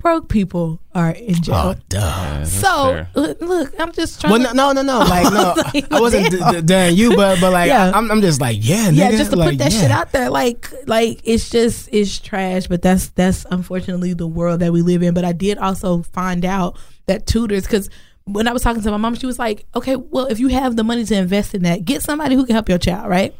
Broke 0.00 0.28
people 0.28 0.80
are 0.94 1.10
in 1.10 1.34
Oh, 1.38 1.40
jail. 1.40 1.74
duh. 1.88 1.98
Yeah, 1.98 2.44
so 2.44 3.04
look, 3.16 3.40
look, 3.40 3.74
I'm 3.80 3.90
just 3.92 4.20
trying. 4.20 4.30
Well, 4.40 4.50
to, 4.50 4.54
no, 4.54 4.70
no, 4.70 4.82
no, 4.82 5.00
no. 5.00 5.04
Like, 5.04 5.24
no, 5.32 5.54
Like, 5.74 5.92
I 5.92 6.00
wasn't 6.00 6.30
d- 6.30 6.38
d- 6.52 6.60
done 6.62 6.94
you, 6.94 7.16
but 7.16 7.40
but 7.40 7.52
like, 7.52 7.66
Yeah. 7.66 7.90
I'm, 7.92 8.08
I'm 8.08 8.20
just 8.20 8.40
like, 8.40 8.58
yeah, 8.60 8.90
yeah, 8.90 9.10
just 9.10 9.32
to 9.32 9.36
like, 9.36 9.50
put 9.50 9.58
that 9.58 9.72
yeah. 9.72 9.80
shit 9.80 9.90
out 9.90 10.12
there, 10.12 10.30
like, 10.30 10.72
like 10.86 11.20
it's 11.24 11.50
just 11.50 11.88
it's 11.90 12.16
trash. 12.20 12.68
But 12.68 12.80
that's 12.82 13.08
that's 13.08 13.44
unfortunately 13.50 14.14
the 14.14 14.28
world 14.28 14.60
that 14.60 14.72
we 14.72 14.82
live 14.82 15.02
in. 15.02 15.14
But 15.14 15.24
I 15.24 15.32
did 15.32 15.58
also 15.58 16.02
find 16.02 16.44
out 16.44 16.78
that 17.06 17.26
tutors, 17.26 17.64
because 17.64 17.90
when 18.24 18.46
I 18.46 18.52
was 18.52 18.62
talking 18.62 18.82
to 18.82 18.90
my 18.92 18.98
mom, 18.98 19.16
she 19.16 19.26
was 19.26 19.40
like, 19.40 19.66
"Okay, 19.74 19.96
well, 19.96 20.26
if 20.26 20.38
you 20.38 20.46
have 20.46 20.76
the 20.76 20.84
money 20.84 21.04
to 21.06 21.16
invest 21.16 21.56
in 21.56 21.64
that, 21.64 21.84
get 21.84 22.04
somebody 22.04 22.36
who 22.36 22.46
can 22.46 22.54
help 22.54 22.68
your 22.68 22.78
child, 22.78 23.08
right?" 23.10 23.34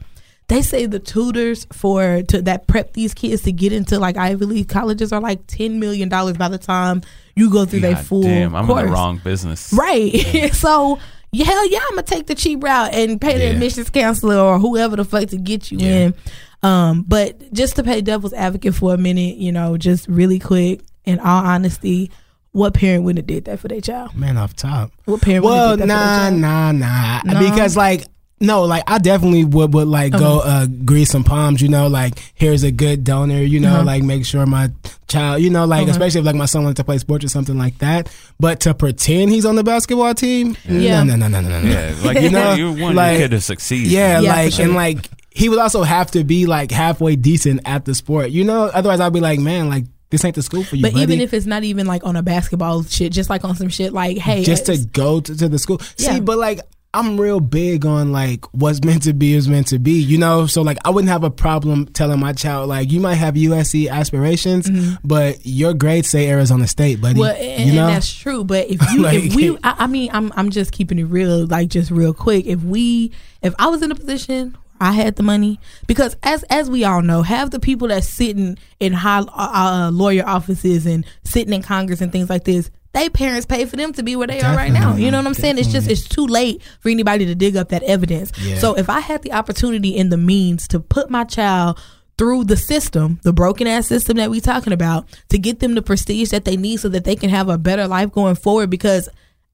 They 0.49 0.62
say 0.62 0.86
the 0.86 0.99
tutors 0.99 1.66
for 1.72 2.22
to 2.22 2.42
that 2.42 2.66
prep 2.66 2.94
these 2.94 3.12
kids 3.14 3.42
to 3.42 3.53
get 3.53 3.72
into 3.72 3.99
like 3.99 4.16
Ivy 4.16 4.46
League 4.46 4.68
colleges 4.68 5.12
are 5.12 5.20
like 5.20 5.46
ten 5.46 5.78
million 5.78 6.09
dollars 6.09 6.36
by 6.38 6.49
the 6.49 6.57
time 6.59 7.03
you 7.36 7.51
go 7.51 7.64
through 7.66 7.80
their 7.80 7.96
full 7.96 8.22
damn, 8.22 8.55
I'm 8.57 8.66
course. 8.66 8.80
in 8.80 8.86
the 8.86 8.92
wrong 8.92 9.18
business. 9.22 9.72
Right. 9.72 10.12
so 10.55 10.99
yeah, 11.32 11.44
hell 11.44 11.68
yeah, 11.70 11.80
I'm 11.82 11.90
gonna 11.90 12.03
take 12.03 12.26
the 12.26 12.34
cheap 12.34 12.62
route 12.64 12.94
and 12.94 13.20
pay 13.20 13.34
the 13.36 13.44
Yeah. 13.44 13.51
admissions 13.51 13.90
counselor 13.90 14.36
or 14.36 14.59
whoever 14.59 14.96
the 14.96 15.05
fuck 15.05 15.28
to 15.28 15.36
get 15.36 15.70
you 15.70 15.78
Yeah. 15.78 15.86
in. 16.07 16.14
Um, 16.62 17.05
but 17.07 17.53
just 17.53 17.76
to 17.76 17.84
pay 17.84 18.01
devil's 18.01 18.32
advocate 18.32 18.74
for 18.74 18.94
a 18.94 18.99
minute, 18.99 19.36
you 19.36 19.53
know, 19.53 19.76
just 19.76 20.09
really 20.09 20.38
quick, 20.38 20.80
in 21.05 21.20
all 21.20 21.44
honesty, 21.44 22.11
what 22.53 22.72
parent 22.74 23.05
wouldn't 23.05 23.18
have 23.18 23.26
did 23.26 23.44
that 23.44 23.61
for 23.61 23.68
their 23.68 23.80
child? 23.82 24.14
Man, 24.16 24.36
off 24.38 24.57
top. 24.57 24.90
What 25.05 25.20
parent 25.20 25.44
Well, 25.44 25.72
wouldn't 25.72 25.88
have 25.88 25.88
did 25.88 25.94
that 25.94 26.30
for 26.30 26.40
nah, 26.40 26.70
their 26.70 26.72
child? 26.72 26.76
nah, 27.24 27.32
nah. 27.34 27.40
No? 27.40 27.51
Because 27.51 27.76
like, 27.76 28.07
no, 28.41 28.62
like 28.64 28.84
I 28.86 28.99
definitely 28.99 29.45
would 29.45 29.74
would 29.74 29.89
like 29.89 30.12
go 30.12 30.41
Uh-huh. 30.41 30.49
uh 30.49 30.66
grease 30.84 31.11
some 31.11 31.24
palms. 31.24 31.61
You 31.61 31.68
know, 31.68 31.89
like 31.89 32.18
here's 32.34 32.62
a 32.62 32.70
good 32.70 33.05
donor. 33.05 33.43
You 33.43 33.61
know, 33.61 33.74
Uh-huh. 33.76 33.84
like 33.84 34.03
make 34.03 34.24
sure 34.24 34.47
my 34.47 34.70
child. 35.09 35.43
You 35.43 35.51
know, 35.51 35.64
like 35.64 35.82
Uh-huh. 35.82 35.91
especially 35.91 36.20
if 36.20 36.26
like 36.26 36.36
my 36.36 36.47
son 36.47 36.64
wants 36.64 36.78
to 36.78 36.84
play 36.84 36.99
sports 36.99 37.24
or 37.24 37.28
something 37.28 37.59
like 37.59 37.78
that. 37.78 38.09
But 38.39 38.61
to 38.61 38.74
pretend 38.74 39.30
he's 39.30 39.45
on 39.45 39.57
the 39.57 39.64
basketball 39.64 40.14
team, 40.14 40.57
Yeah. 40.68 41.03
no, 41.03 41.16
no, 41.16 41.28
no, 41.28 41.41
no, 41.41 41.49
no, 41.49 41.61
no. 41.62 41.68
Yeah, 41.68 41.95
like 42.05 42.16
you 42.18 42.22
You 42.24 42.30
know, 42.30 42.55
know, 42.57 42.72
you 42.74 42.82
want 42.82 42.95
like- 42.95 43.18
your 43.18 43.28
kid 43.28 43.30
to 43.32 43.41
succeed. 43.41 43.89
Yeah, 43.89 44.20
Yeah, 44.20 44.32
like 44.32 44.53
sure. 44.53 44.64
and 44.66 44.74
like 44.74 45.09
he 45.30 45.49
would 45.49 45.59
also 45.59 45.82
have 45.82 46.11
to 46.12 46.24
be 46.24 46.47
like 46.47 46.70
halfway 46.70 47.14
decent 47.16 47.61
at 47.64 47.84
the 47.84 47.95
sport. 47.95 48.30
You 48.30 48.45
know, 48.45 48.64
otherwise 48.64 49.01
I'd 49.01 49.12
be 49.12 49.20
like, 49.20 49.39
man, 49.41 49.68
like 49.68 49.84
this 50.11 50.24
ain't 50.24 50.34
the 50.34 50.43
school 50.43 50.64
for 50.64 50.74
you. 50.76 50.82
But 50.82 50.93
buddy. 50.95 51.03
even 51.03 51.20
if 51.20 51.34
it's 51.34 51.45
not 51.47 51.64
even 51.64 51.86
like 51.86 52.03
on 52.05 52.16
a 52.16 52.22
basketball 52.22 52.82
shit, 52.84 53.12
just 53.12 53.28
like 53.28 53.45
on 53.45 53.55
some 53.57 53.68
shit 53.68 53.93
like, 53.93 54.16
hey, 54.16 54.43
just 54.43 54.66
to 54.66 54.78
go 54.78 55.20
to, 55.20 55.36
to 55.36 55.49
the 55.49 55.59
school. 55.59 55.80
Yeah. 55.99 56.14
See, 56.14 56.20
but 56.20 56.39
like 56.39 56.61
I'm 56.95 57.20
real 57.20 57.39
big 57.41 57.84
on 57.84 58.12
like 58.12 58.47
what's 58.53 58.82
meant 58.82 59.03
to 59.03 59.12
be 59.12 59.34
is 59.34 59.47
meant 59.47 59.66
to 59.68 59.78
be, 59.78 59.93
you 59.93 60.16
know. 60.16 60.47
So 60.47 60.62
like 60.62 60.78
I 60.84 60.91
wouldn't 60.91 61.11
have 61.11 61.22
a 61.22 61.30
problem 61.30 61.86
telling 61.86 62.18
my 62.18 62.32
child 62.32 62.68
like 62.68 62.91
you 62.91 62.99
might 62.99 63.16
have 63.16 63.34
USC 63.34 63.91
aspirations, 63.91 64.70
but 65.05 65.39
your 65.45 65.74
grades 65.74 66.09
say 66.09 66.28
Arizona 66.30 66.66
State, 66.66 67.01
buddy. 67.01 67.14
Mm-hmm. 67.14 67.20
Well, 67.20 67.36
and, 67.36 67.68
you 67.68 67.74
know, 67.74 67.86
and 67.86 67.97
that's 67.97 68.12
true. 68.12 68.43
But 68.43 68.68
if 68.68 68.80
you, 68.93 69.03
Like- 69.03 69.22
if 69.22 69.34
we, 69.34 69.57
I, 69.62 69.74
I 69.80 69.86
mean, 69.86 70.11
I'm, 70.12 70.32
I'm 70.34 70.51
just 70.51 70.72
keeping 70.72 70.99
it 70.99 71.05
real, 71.05 71.47
like 71.47 71.68
just 71.68 71.91
real 71.91 72.14
quick. 72.14 72.47
If 72.47 72.62
we, 72.62 73.12
if 73.43 73.55
I 73.59 73.66
was 73.68 73.82
in 73.82 73.93
a 73.93 73.95
position, 73.95 74.57
I 74.80 74.93
had 74.93 75.16
the 75.16 75.22
money 75.22 75.59
because 75.86 76.16
as 76.22 76.43
as 76.45 76.70
we 76.70 76.84
all 76.84 77.03
know, 77.03 77.22
have 77.22 77.51
the 77.51 77.59
people 77.61 77.89
that's 77.89 78.09
sitting 78.09 78.57
in 78.80 78.93
high 78.93 79.18
uh, 79.18 79.24
uh, 79.28 79.91
lawyer 79.93 80.24
offices 80.26 80.86
and 80.86 81.05
sitting 81.24 81.53
in 81.53 81.62
Congress 81.62 82.01
and 82.01 82.12
things 82.12 82.30
like 82.30 82.45
this. 82.45 82.70
They 82.93 83.11
parents 83.11 83.47
pay 83.47 83.64
for 83.66 83.76
them 83.76 83.93
to 83.93 84.03
be 84.03 84.16
where 84.16 84.26
they 84.26 84.41
are 84.41 84.57
right 84.57 84.72
now. 84.72 84.97
You 84.97 85.11
know 85.11 85.18
what 85.18 85.26
I'm 85.26 85.34
saying? 85.34 85.59
It's 85.59 85.68
just 85.68 85.89
it's 85.91 86.09
too 86.09 86.26
late 86.26 86.62
for 86.80 86.89
anybody 86.89 87.26
to 87.26 87.34
dig 87.34 87.57
up 87.57 87.68
that 87.68 87.82
evidence. 87.82 88.32
Yeah. 88.41 88.59
So 88.59 88.76
if 88.76 88.89
I 88.89 89.01
had 89.01 89.22
the 89.22 89.32
opportunity 89.32 89.99
and 89.99 90.11
the 90.11 90.16
means 90.16 90.66
to 90.68 90.80
put 90.80 91.11
my 91.11 91.24
child 91.24 91.78
through 92.16 92.45
the 92.45 92.57
system, 92.57 93.20
the 93.22 93.32
broken 93.32 93.66
ass 93.66 93.86
system 93.86 94.16
that 94.16 94.30
we 94.30 94.41
talking 94.41 94.72
about, 94.72 95.07
to 95.28 95.39
get 95.39 95.61
them 95.61 95.74
the 95.74 95.82
prestige 95.82 96.30
that 96.30 96.45
they 96.45 96.57
need 96.57 96.78
so 96.78 96.89
that 96.89 97.05
they 97.05 97.14
can 97.14 97.30
have 97.30 97.49
a 97.49 97.59
better 97.59 97.86
life 97.86 98.11
going 98.11 98.34
forward. 98.34 98.70
Because 98.70 99.09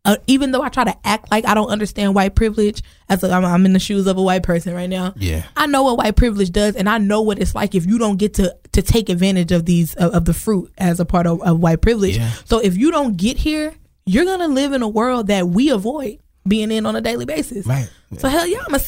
uh, 0.04 0.16
even 0.26 0.50
though 0.50 0.62
I 0.62 0.68
try 0.68 0.84
to 0.84 0.96
act 1.04 1.30
like 1.30 1.46
I 1.46 1.54
don't 1.54 1.68
understand 1.68 2.14
white 2.14 2.34
privilege, 2.34 2.82
as 3.08 3.22
a, 3.22 3.30
I'm, 3.30 3.44
I'm 3.44 3.64
in 3.64 3.72
the 3.72 3.78
shoes 3.78 4.06
of 4.06 4.18
a 4.18 4.22
white 4.22 4.42
person 4.42 4.74
right 4.74 4.88
now. 4.88 5.14
Yeah. 5.16 5.44
I 5.56 5.66
know 5.66 5.82
what 5.84 5.96
white 5.96 6.16
privilege 6.16 6.50
does, 6.50 6.76
and 6.76 6.88
I 6.88 6.98
know 6.98 7.22
what 7.22 7.38
it's 7.38 7.54
like 7.54 7.74
if 7.74 7.86
you 7.86 7.98
don't 7.98 8.18
get 8.18 8.34
to 8.34 8.56
to 8.72 8.82
take 8.82 9.08
advantage 9.08 9.52
of 9.52 9.64
these 9.64 9.94
of, 9.94 10.12
of 10.14 10.24
the 10.26 10.34
fruit 10.34 10.72
as 10.76 11.00
a 11.00 11.04
part 11.04 11.26
of, 11.26 11.40
of 11.42 11.60
white 11.60 11.80
privilege. 11.80 12.18
Yeah. 12.18 12.32
So 12.44 12.58
if 12.58 12.76
you 12.76 12.90
don't 12.90 13.16
get 13.16 13.38
here, 13.38 13.74
you're 14.04 14.26
gonna 14.26 14.48
live 14.48 14.72
in 14.72 14.82
a 14.82 14.88
world 14.88 15.28
that 15.28 15.48
we 15.48 15.70
avoid. 15.70 16.18
Being 16.46 16.70
in 16.70 16.86
on 16.86 16.94
a 16.96 17.00
daily 17.00 17.24
basis. 17.24 17.66
Right. 17.66 17.88
So 18.18 18.28
hell 18.28 18.46
yeah, 18.46 18.58
I'm 18.66 18.74
a 18.74 18.78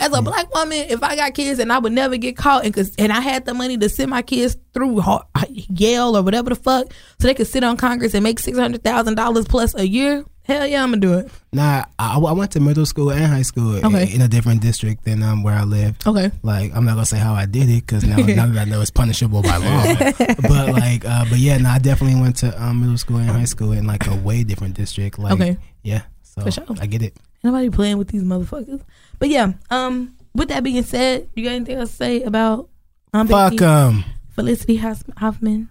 as 0.00 0.12
a 0.12 0.22
black 0.22 0.54
woman, 0.54 0.78
if 0.88 1.02
I 1.02 1.16
got 1.16 1.34
kids 1.34 1.58
and 1.58 1.72
I 1.72 1.78
would 1.78 1.92
never 1.92 2.16
get 2.16 2.36
caught, 2.36 2.64
and 2.64 2.72
cause 2.72 2.94
and 2.98 3.12
I 3.12 3.20
had 3.20 3.44
the 3.46 3.54
money 3.54 3.76
to 3.78 3.88
send 3.88 4.10
my 4.10 4.22
kids 4.22 4.56
through 4.74 5.02
Yale 5.48 6.16
or 6.16 6.22
whatever 6.22 6.50
the 6.50 6.56
fuck, 6.56 6.92
so 7.18 7.26
they 7.28 7.34
could 7.34 7.46
sit 7.48 7.64
on 7.64 7.76
Congress 7.76 8.14
and 8.14 8.22
make 8.22 8.38
six 8.38 8.56
hundred 8.58 8.84
thousand 8.84 9.14
dollars 9.16 9.46
plus 9.46 9.74
a 9.74 9.86
year. 9.86 10.24
Hell 10.44 10.66
yeah, 10.66 10.82
I'm 10.82 10.90
gonna 10.90 11.00
do 11.00 11.12
it. 11.18 11.30
Nah, 11.52 11.84
I, 11.98 12.16
I 12.18 12.32
went 12.32 12.52
to 12.52 12.60
middle 12.60 12.86
school 12.86 13.10
and 13.10 13.26
high 13.26 13.42
school 13.42 13.84
Okay. 13.84 14.04
in, 14.04 14.16
in 14.16 14.22
a 14.22 14.28
different 14.28 14.62
district 14.62 15.04
than 15.04 15.22
um 15.22 15.42
where 15.42 15.54
I 15.54 15.64
lived. 15.64 16.06
Okay. 16.06 16.30
Like 16.42 16.74
I'm 16.74 16.84
not 16.86 16.92
gonna 16.94 17.04
say 17.06 17.18
how 17.18 17.34
I 17.34 17.44
did 17.44 17.68
it 17.68 17.84
because 17.86 18.04
now, 18.04 18.16
now 18.24 18.46
that 18.46 18.58
I 18.58 18.64
know 18.70 18.80
it's 18.80 18.90
punishable 18.90 19.42
by 19.42 19.56
law. 19.56 19.94
but 20.48 20.68
like, 20.72 21.04
uh, 21.04 21.26
but 21.28 21.38
yeah, 21.38 21.58
no, 21.58 21.68
I 21.70 21.78
definitely 21.78 22.20
went 22.20 22.36
to 22.36 22.62
um, 22.62 22.80
middle 22.80 22.96
school 22.98 23.18
and 23.18 23.28
high 23.30 23.44
school 23.44 23.72
in 23.72 23.86
like 23.86 24.06
a 24.06 24.14
way 24.14 24.42
different 24.44 24.74
district. 24.74 25.18
Like, 25.18 25.32
Okay. 25.34 25.58
yeah, 25.82 26.02
so 26.38 26.44
For 26.44 26.50
sure. 26.50 26.76
I 26.80 26.86
get 26.86 27.02
it. 27.02 27.16
Nobody 27.44 27.70
playing 27.70 27.98
with 27.98 28.08
these 28.08 28.22
motherfuckers. 28.24 28.82
But 29.18 29.28
yeah, 29.28 29.52
um, 29.70 30.16
with 30.34 30.48
that 30.48 30.62
being 30.62 30.82
said, 30.82 31.28
you 31.34 31.44
got 31.44 31.50
anything 31.52 31.76
else 31.76 31.90
to 31.90 31.96
say 31.96 32.22
about 32.22 32.68
um, 33.12 33.28
Fuck 33.28 33.60
um. 33.62 34.04
Felicity 34.30 34.76
Huffman? 34.76 35.68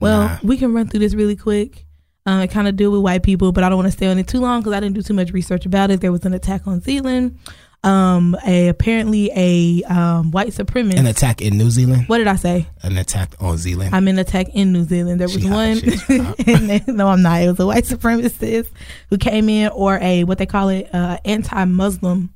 Well, 0.00 0.22
Nah. 0.28 0.38
we 0.42 0.56
can 0.56 0.72
run 0.74 0.88
through 0.88 1.00
this 1.00 1.14
really 1.14 1.36
quick. 1.36 1.84
Um, 2.26 2.40
it 2.40 2.48
kind 2.50 2.66
of 2.66 2.76
deal 2.76 2.90
with 2.90 3.00
white 3.02 3.22
people, 3.22 3.52
but 3.52 3.62
I 3.62 3.68
don't 3.68 3.78
want 3.78 3.86
to 3.86 3.92
stay 3.92 4.08
on 4.08 4.18
it 4.18 4.26
too 4.26 4.40
long 4.40 4.60
because 4.60 4.72
I 4.72 4.80
didn't 4.80 4.96
do 4.96 5.02
too 5.02 5.14
much 5.14 5.30
research 5.32 5.64
about 5.64 5.90
it. 5.90 6.00
There 6.00 6.10
was 6.12 6.24
an 6.26 6.34
attack 6.34 6.66
on 6.66 6.80
Zealand. 6.80 7.38
Um, 7.84 8.36
a 8.44 8.66
apparently 8.68 9.30
a 9.36 9.84
um, 9.84 10.32
white 10.32 10.48
supremacist. 10.48 10.98
An 10.98 11.06
attack 11.06 11.40
in 11.40 11.56
New 11.56 11.70
Zealand. 11.70 12.08
what 12.08 12.18
did 12.18 12.26
I 12.26 12.34
say? 12.34 12.66
An 12.82 12.96
attack 12.96 13.34
on 13.38 13.58
Zealand. 13.58 13.94
I'm 13.94 14.08
an 14.08 14.18
attack 14.18 14.48
in 14.54 14.72
New 14.72 14.82
Zealand. 14.84 15.20
There 15.20 15.28
was 15.28 15.40
She 15.40 15.48
one. 15.48 15.78
and 16.48 16.68
then- 16.70 16.84
no, 16.88 17.06
I'm 17.08 17.22
not. 17.22 17.42
It 17.42 17.48
was 17.48 17.60
a 17.60 17.66
white 17.66 17.84
supremacist 17.84 18.68
who 19.10 19.18
came 19.18 19.48
in, 19.48 19.68
or 19.68 19.98
a 20.00 20.24
what 20.24 20.38
they 20.38 20.46
call 20.46 20.68
it, 20.70 20.92
uh, 20.92 21.18
anti-Muslim 21.24 22.32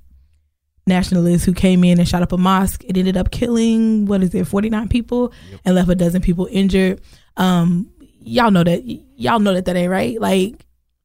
nationalist 0.86 1.47
who 1.47 1.53
came 1.53 1.84
in 1.84 1.99
and 1.99 2.09
shot 2.09 2.22
up 2.22 2.32
a 2.32 2.38
mosque. 2.38 2.84
It 2.84 2.97
ended 2.97 3.16
up 3.16 3.30
killing 3.30 4.07
what 4.07 4.22
is 4.22 4.34
it, 4.34 4.47
49 4.47 4.88
people, 4.88 5.32
and 5.64 5.74
left 5.74 5.88
a 5.88 5.95
dozen 5.95 6.22
people 6.22 6.49
injured. 6.51 7.01
Um, 7.36 7.91
y'all 8.20 8.51
know 8.51 8.64
that. 8.64 8.82
Y'all 9.16 9.41
know 9.41 9.55
that 9.55 9.64
that 9.64 9.76
ain't 9.76 9.91
right. 9.91 10.20
Like, 10.20 10.55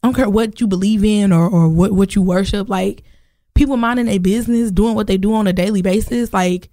I 0.04 0.08
don't 0.08 0.14
care 0.14 0.30
what 0.30 0.62
you 0.62 0.68
believe 0.68 1.04
in 1.04 1.32
or 1.32 1.50
or 1.50 1.68
what 1.68 1.94
what 1.94 2.16
you 2.16 2.22
worship. 2.22 2.70
Like, 2.70 3.04
people 3.56 3.78
minding 3.78 4.06
their 4.06 4.20
business, 4.20 4.70
doing 4.70 4.93
what 4.93 5.08
they 5.08 5.18
do 5.18 5.34
on 5.34 5.47
a 5.47 5.53
daily 5.53 5.82
basis. 5.82 6.32
Like, 6.32 6.70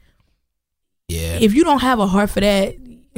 yeah. 1.09 1.39
if 1.41 1.55
you 1.55 1.65
don't 1.65 1.81
have 1.81 1.99
a 1.99 2.07
heart 2.07 2.31
for 2.31 2.41
that, 2.41 2.77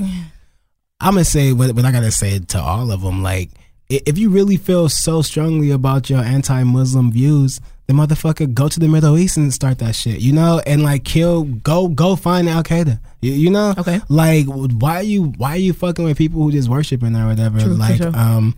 I'm 1.00 1.14
gonna 1.14 1.24
say 1.24 1.52
what, 1.52 1.74
what 1.74 1.84
I 1.84 1.90
gotta 1.90 2.12
say 2.12 2.38
to 2.38 2.60
all 2.60 2.92
of 2.92 3.02
them. 3.02 3.22
Like, 3.22 3.50
if 3.88 4.16
you 4.16 4.30
really 4.30 4.56
feel 4.56 4.88
so 4.88 5.22
strongly 5.22 5.70
about 5.70 6.08
your 6.08 6.20
anti-Muslim 6.20 7.12
views, 7.12 7.60
then 7.86 7.96
motherfucker, 7.96 8.52
go 8.54 8.68
to 8.68 8.80
the 8.80 8.88
Middle 8.88 9.18
East 9.18 9.36
and 9.36 9.52
start 9.52 9.78
that 9.80 9.94
shit. 9.94 10.20
You 10.20 10.32
know, 10.32 10.62
and 10.66 10.82
like 10.82 11.04
kill, 11.04 11.44
go, 11.44 11.88
go 11.88 12.16
find 12.16 12.48
Al 12.48 12.62
Qaeda. 12.62 12.98
You, 13.20 13.32
you 13.32 13.50
know, 13.50 13.74
Okay. 13.76 14.00
Like, 14.08 14.46
why 14.46 14.96
are 14.96 15.02
you, 15.02 15.24
why 15.36 15.50
are 15.50 15.58
you 15.58 15.72
fucking 15.72 16.04
with 16.04 16.16
people 16.16 16.42
who 16.42 16.52
just 16.52 16.68
worshiping 16.68 17.14
or 17.14 17.26
whatever? 17.26 17.60
True, 17.60 17.74
like, 17.74 17.98
sure. 17.98 18.16
um. 18.16 18.54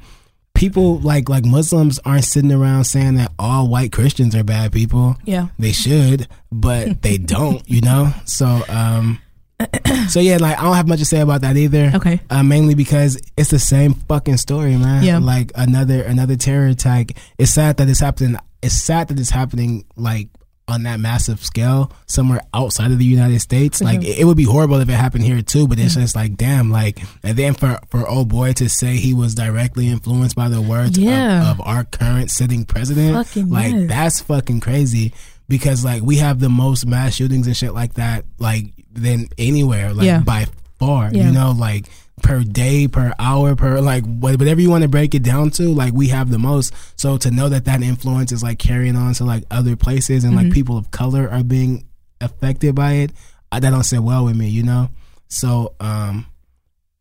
People 0.56 0.98
like 1.00 1.28
like 1.28 1.44
Muslims 1.44 1.98
aren't 2.04 2.24
sitting 2.24 2.52
around 2.52 2.84
saying 2.84 3.16
that 3.16 3.32
all 3.38 3.68
white 3.68 3.92
Christians 3.92 4.34
are 4.34 4.42
bad 4.42 4.72
people 4.72 5.16
yeah. 5.24 5.48
they 5.58 5.72
should, 5.72 6.28
but 6.50 7.02
they 7.02 7.18
don't, 7.18 7.62
you 7.68 7.80
know? 7.82 8.12
So, 8.24 8.64
um, 8.68 9.20
so 10.08 10.20
yeah, 10.20 10.38
like 10.38 10.58
I 10.58 10.62
don't 10.62 10.76
have 10.76 10.88
much 10.88 10.98
to 11.00 11.04
say 11.04 11.20
about 11.20 11.42
that 11.42 11.56
either. 11.56 11.92
Okay. 11.94 12.20
Uh, 12.30 12.42
mainly 12.42 12.74
because 12.74 13.20
it's 13.36 13.50
the 13.50 13.58
same 13.58 13.94
fucking 13.94 14.36
story, 14.38 14.76
man. 14.76 15.02
Yeah. 15.02 15.18
Like 15.18 15.52
another 15.54 16.02
another 16.02 16.36
terror 16.36 16.66
attack. 16.66 17.12
It's 17.38 17.52
sad 17.52 17.76
that 17.78 17.88
it's 17.88 18.00
happening. 18.00 18.36
It's 18.62 18.74
sad 18.74 19.08
that 19.08 19.18
it's 19.18 19.30
happening 19.30 19.84
like 19.96 20.28
on 20.68 20.82
that 20.82 20.98
massive 20.98 21.44
scale 21.44 21.92
somewhere 22.06 22.40
outside 22.52 22.90
of 22.90 22.98
the 22.98 23.04
United 23.04 23.40
States. 23.40 23.80
Like 23.80 24.00
mm-hmm. 24.00 24.10
it, 24.10 24.18
it 24.20 24.24
would 24.24 24.36
be 24.36 24.44
horrible 24.44 24.80
if 24.80 24.88
it 24.88 24.92
happened 24.92 25.24
here 25.24 25.40
too. 25.42 25.68
But 25.68 25.78
it's 25.78 25.92
mm-hmm. 25.92 26.02
just 26.02 26.16
like 26.16 26.36
damn. 26.36 26.70
Like 26.70 27.00
and 27.22 27.36
then 27.36 27.54
for 27.54 27.78
for 27.88 28.06
old 28.08 28.28
boy 28.28 28.52
to 28.54 28.68
say 28.68 28.96
he 28.96 29.14
was 29.14 29.34
directly 29.34 29.88
influenced 29.88 30.34
by 30.34 30.48
the 30.48 30.60
words 30.60 30.98
Yeah. 30.98 31.50
of, 31.50 31.60
of 31.60 31.66
our 31.66 31.84
current 31.84 32.30
sitting 32.30 32.64
president. 32.64 33.14
Fucking 33.14 33.50
like 33.50 33.72
yes. 33.72 33.88
that's 33.88 34.20
fucking 34.22 34.60
crazy 34.60 35.12
because 35.48 35.84
like 35.84 36.02
we 36.02 36.16
have 36.16 36.40
the 36.40 36.48
most 36.48 36.86
mass 36.86 37.14
shootings 37.14 37.46
and 37.46 37.56
shit 37.56 37.72
like 37.72 37.94
that 37.94 38.24
like 38.38 38.64
than 38.92 39.28
anywhere 39.38 39.92
like 39.92 40.06
Yeah. 40.06 40.20
by 40.20 40.46
far 40.78 41.10
Yeah. 41.12 41.26
you 41.26 41.32
know 41.32 41.52
like 41.52 41.86
per 42.26 42.42
day 42.42 42.88
per 42.88 43.12
hour 43.20 43.54
per 43.54 43.80
like 43.80 44.04
whatever 44.04 44.60
you 44.60 44.68
want 44.68 44.82
to 44.82 44.88
break 44.88 45.14
it 45.14 45.22
down 45.22 45.48
to 45.48 45.62
like 45.72 45.92
we 45.94 46.08
have 46.08 46.28
the 46.30 46.38
most 46.40 46.72
so 46.98 47.16
to 47.16 47.30
know 47.30 47.48
that 47.48 47.64
that 47.66 47.82
influence 47.82 48.32
is 48.32 48.42
like 48.42 48.58
carrying 48.58 48.96
on 48.96 49.14
to 49.14 49.24
like 49.24 49.44
other 49.50 49.76
places 49.76 50.24
and 50.24 50.34
Mm-hmm. 50.34 50.46
like 50.46 50.52
people 50.52 50.76
of 50.76 50.90
color 50.90 51.28
are 51.30 51.44
being 51.44 51.84
affected 52.20 52.74
by 52.74 52.92
it 52.94 53.12
uh, 53.52 53.60
that 53.60 53.70
don't 53.70 53.84
sit 53.84 54.00
well 54.02 54.24
with 54.24 54.34
me 54.36 54.48
you 54.48 54.64
know 54.64 54.88
so 55.28 55.74
um 55.78 56.26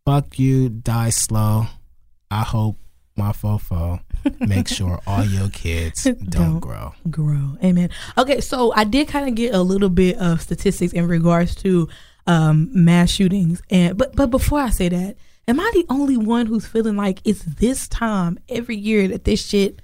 fuck 0.06 0.38
you 0.38 0.70
die 0.70 1.10
slow 1.10 1.66
i 2.30 2.44
hope 2.44 2.78
my 3.18 3.32
fofo 3.32 4.00
make 4.42 4.68
sure 4.68 5.00
all 5.08 5.24
your 5.26 5.50
kids 5.50 6.04
don't, 6.04 6.30
Don't. 6.30 6.60
grow 6.60 6.94
grow. 7.10 7.58
Amen. 7.64 7.90
Okay, 8.18 8.42
so 8.42 8.74
I 8.76 8.84
did 8.84 9.08
kind 9.08 9.28
of 9.30 9.34
get 9.36 9.54
a 9.56 9.62
little 9.62 9.90
bit 9.90 10.18
of 10.18 10.42
statistics 10.42 10.94
in 10.94 11.08
regards 11.08 11.56
to 11.64 11.88
um, 12.28 12.70
mass 12.74 13.10
shootings, 13.12 13.62
and 13.70 13.98
but 13.98 14.16
but 14.16 14.28
before 14.32 14.60
I 14.60 14.70
say 14.70 14.90
that, 14.90 15.16
am 15.48 15.60
I 15.60 15.70
the 15.74 15.86
only 15.90 16.18
one 16.18 16.46
who's 16.48 16.66
feeling 16.66 16.96
like 16.98 17.20
it's 17.24 17.44
this 17.44 17.88
time 17.88 18.40
every 18.50 18.76
year 18.78 19.08
that 19.10 19.24
this 19.26 19.46
shit 19.46 19.80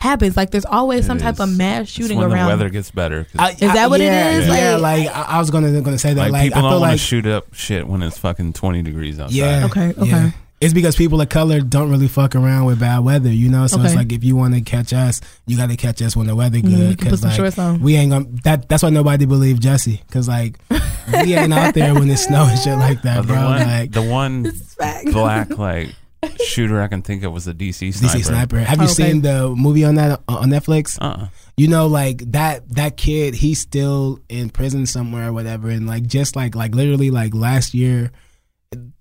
happens? 0.00 0.36
Like 0.36 0.50
there's 0.50 0.64
always 0.64 1.04
some 1.06 1.18
It 1.18 1.22
type 1.22 1.40
of 1.40 1.50
is. 1.50 1.58
mass 1.58 1.80
It's 1.82 1.90
shooting 1.90 2.18
when 2.18 2.32
around. 2.32 2.46
the 2.46 2.52
weather 2.52 2.68
gets 2.70 2.90
better. 2.90 3.26
I- 3.38 3.50
Is 3.52 3.58
that 3.60 3.90
what 3.90 4.00
it 4.00 4.04
yeah, 4.04 4.30
is? 4.38 4.46
Yeah, 4.46 4.76
Like- 4.76 5.06
like, 5.06 5.16
I, 5.16 5.22
I 5.22 5.38
was 5.40 5.50
gonna 5.50 5.80
gonna 5.80 5.98
say 5.98 6.14
that. 6.14 6.20
like, 6.22 6.32
Like, 6.32 6.42
people 6.44 6.58
I 6.58 6.62
don't 6.62 6.70
feel 6.72 6.80
want 6.80 6.90
like 6.92 7.00
to 7.00 7.04
shoot 7.06 7.26
up 7.26 7.52
shit 7.54 7.86
when 7.86 8.02
it's 8.02 8.18
fucking 8.18 8.52
20 8.54 8.82
degrees 8.82 9.18
outside. 9.20 9.34
yeah, 9.36 9.64
Okay, 9.66 9.88
okay. 9.98 10.06
yeah. 10.06 10.30
It's 10.60 10.74
because 10.74 10.94
people 10.94 11.18
of 11.22 11.30
color 11.30 11.60
don't 11.60 11.90
really 11.90 12.06
fuck 12.06 12.36
around 12.36 12.66
with 12.66 12.80
bad 12.80 12.98
weather, 12.98 13.30
you 13.32 13.48
know. 13.48 13.66
So 13.66 13.80
it's 13.80 13.94
like 13.94 14.12
if 14.12 14.22
you 14.22 14.36
want 14.36 14.52
to 14.52 14.60
catch 14.60 14.92
us, 14.92 15.22
you 15.46 15.56
got 15.56 15.70
to 15.70 15.76
catch 15.76 16.02
us 16.02 16.14
when 16.14 16.26
the 16.26 16.36
weather 16.36 16.58
Mhm, 16.58 16.76
good. 16.76 16.98
can 16.98 17.08
put 17.08 17.18
some 17.18 17.30
like, 17.30 17.36
shorts 17.38 17.58
on. 17.58 17.80
we 17.80 17.96
ain't 17.96 18.10
gonna. 18.12 18.26
That 18.44 18.68
that's 18.68 18.82
why 18.82 18.90
nobody 18.90 19.24
believed 19.24 19.62
Jussie, 19.62 20.00
because 20.06 20.28
like 20.28 20.58
we 21.24 21.34
ain't 21.34 21.52
out 21.52 21.74
there 21.74 21.94
when 21.94 22.08
it's 22.10 22.24
snow 22.24 22.44
and 22.48 22.58
shit 22.58 22.76
like 22.78 22.98
Uh, 22.98 23.02
that, 23.02 23.20
the 23.22 23.26
bro. 23.26 23.44
one, 23.44 23.60
like 23.66 23.90
the 23.92 24.02
one 24.02 24.42
This 24.44 24.54
is 24.60 24.74
fact. 24.74 25.12
black 25.12 25.58
like 25.58 25.88
shooter 26.44 26.80
I 26.82 26.88
can 26.88 27.02
think 27.02 27.22
of 27.24 27.32
was 27.32 27.46
the 27.46 27.54
DC 27.54 27.94
sniper. 27.94 28.18
DC 28.18 28.24
sniper. 28.24 28.58
Have 28.58 28.78
you 28.78 28.82
Oh, 28.82 28.92
okay. 28.92 29.10
seen 29.12 29.22
the 29.22 29.48
movie 29.50 29.84
on 29.84 29.94
that 29.96 30.20
uh, 30.28 30.36
on 30.36 30.50
Netflix? 30.50 30.98
Uh-uh. 31.00 31.28
you 31.56 31.66
know 31.68 31.86
like 31.86 32.18
that 32.32 32.68
that 32.74 32.96
kid 32.96 33.34
he's 33.34 33.60
still 33.60 34.20
in 34.28 34.50
prison 34.50 34.86
somewhere 34.86 35.28
or 35.28 35.32
whatever 35.32 35.68
and 35.68 35.86
like 35.86 36.04
just 36.06 36.36
like 36.36 36.54
like 36.54 36.74
literally 36.74 37.10
like 37.10 37.34
last 37.34 37.72
year 37.74 38.10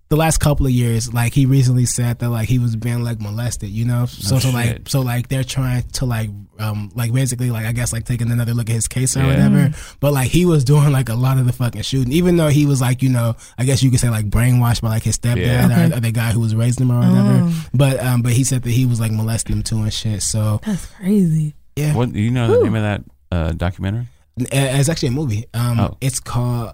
the 0.09 0.15
last 0.15 0.39
couple 0.39 0.65
of 0.65 0.71
years 0.71 1.13
like 1.13 1.33
he 1.35 1.45
recently 1.45 1.85
said 1.85 2.17
that 2.19 2.29
like 2.29 2.49
he 2.49 2.57
was 2.57 2.75
being 2.75 3.03
like 3.03 3.21
molested 3.21 3.69
you 3.69 3.85
know 3.85 4.07
so 4.07 4.39
so 4.39 4.49
like 4.49 4.89
so 4.89 5.01
like 5.01 5.27
they're 5.27 5.43
trying 5.43 5.83
to 5.83 6.03
like 6.05 6.31
um 6.57 6.91
like 6.95 7.13
basically 7.13 7.51
like 7.51 7.65
i 7.65 7.71
guess 7.71 7.93
like 7.93 8.05
taking 8.05 8.31
another 8.31 8.53
look 8.55 8.69
at 8.69 8.73
his 8.73 8.87
case 8.87 9.15
or 9.15 9.19
Yeah. 9.19 9.27
whatever 9.27 9.71
but 9.99 10.11
like 10.11 10.31
he 10.31 10.47
was 10.47 10.63
doing 10.63 10.91
like 10.91 11.09
a 11.09 11.13
lot 11.15 11.37
of 11.37 11.45
the 11.45 11.53
fucking 11.53 11.83
shooting 11.83 12.11
even 12.11 12.37
though 12.37 12.47
he 12.47 12.65
was 12.65 12.81
like 12.81 13.03
you 13.03 13.09
know 13.09 13.35
i 13.59 13.65
guess 13.65 13.83
you 13.83 13.91
could 13.91 13.99
say 13.99 14.09
like 14.09 14.25
brainwashed 14.29 14.81
by 14.81 14.89
like 14.89 15.03
his 15.03 15.17
stepdad 15.19 15.45
Yeah. 15.45 15.65
Okay. 15.67 15.93
or, 15.93 15.97
or 15.97 15.99
the 15.99 16.11
guy 16.11 16.31
who 16.31 16.39
was 16.39 16.55
raising 16.55 16.87
him 16.87 16.91
or 16.91 16.99
whatever 17.07 17.41
Oh. 17.45 17.65
but 17.75 17.99
um 18.03 18.23
but 18.23 18.33
he 18.33 18.43
said 18.43 18.63
that 18.63 18.71
he 18.71 18.87
was 18.87 18.99
like 18.99 19.11
molesting 19.11 19.57
him 19.57 19.63
too 19.63 19.77
and 19.83 19.93
shit 19.93 20.23
so 20.23 20.59
That's 20.65 20.87
crazy. 20.87 21.53
yeah 21.75 21.93
What 21.93 22.11
do 22.13 22.19
you 22.19 22.31
know 22.31 22.47
the 22.47 22.63
name 22.63 22.75
of 22.75 22.81
that 22.81 23.03
uh, 23.31 23.51
documentary? 23.51 24.07
Uh, 24.41 24.45
It's 24.49 24.89
actually 24.89 25.09
a 25.09 25.11
movie. 25.11 25.45
Um, 25.53 25.79
Oh. 25.79 25.97
it's 26.01 26.19
called 26.19 26.73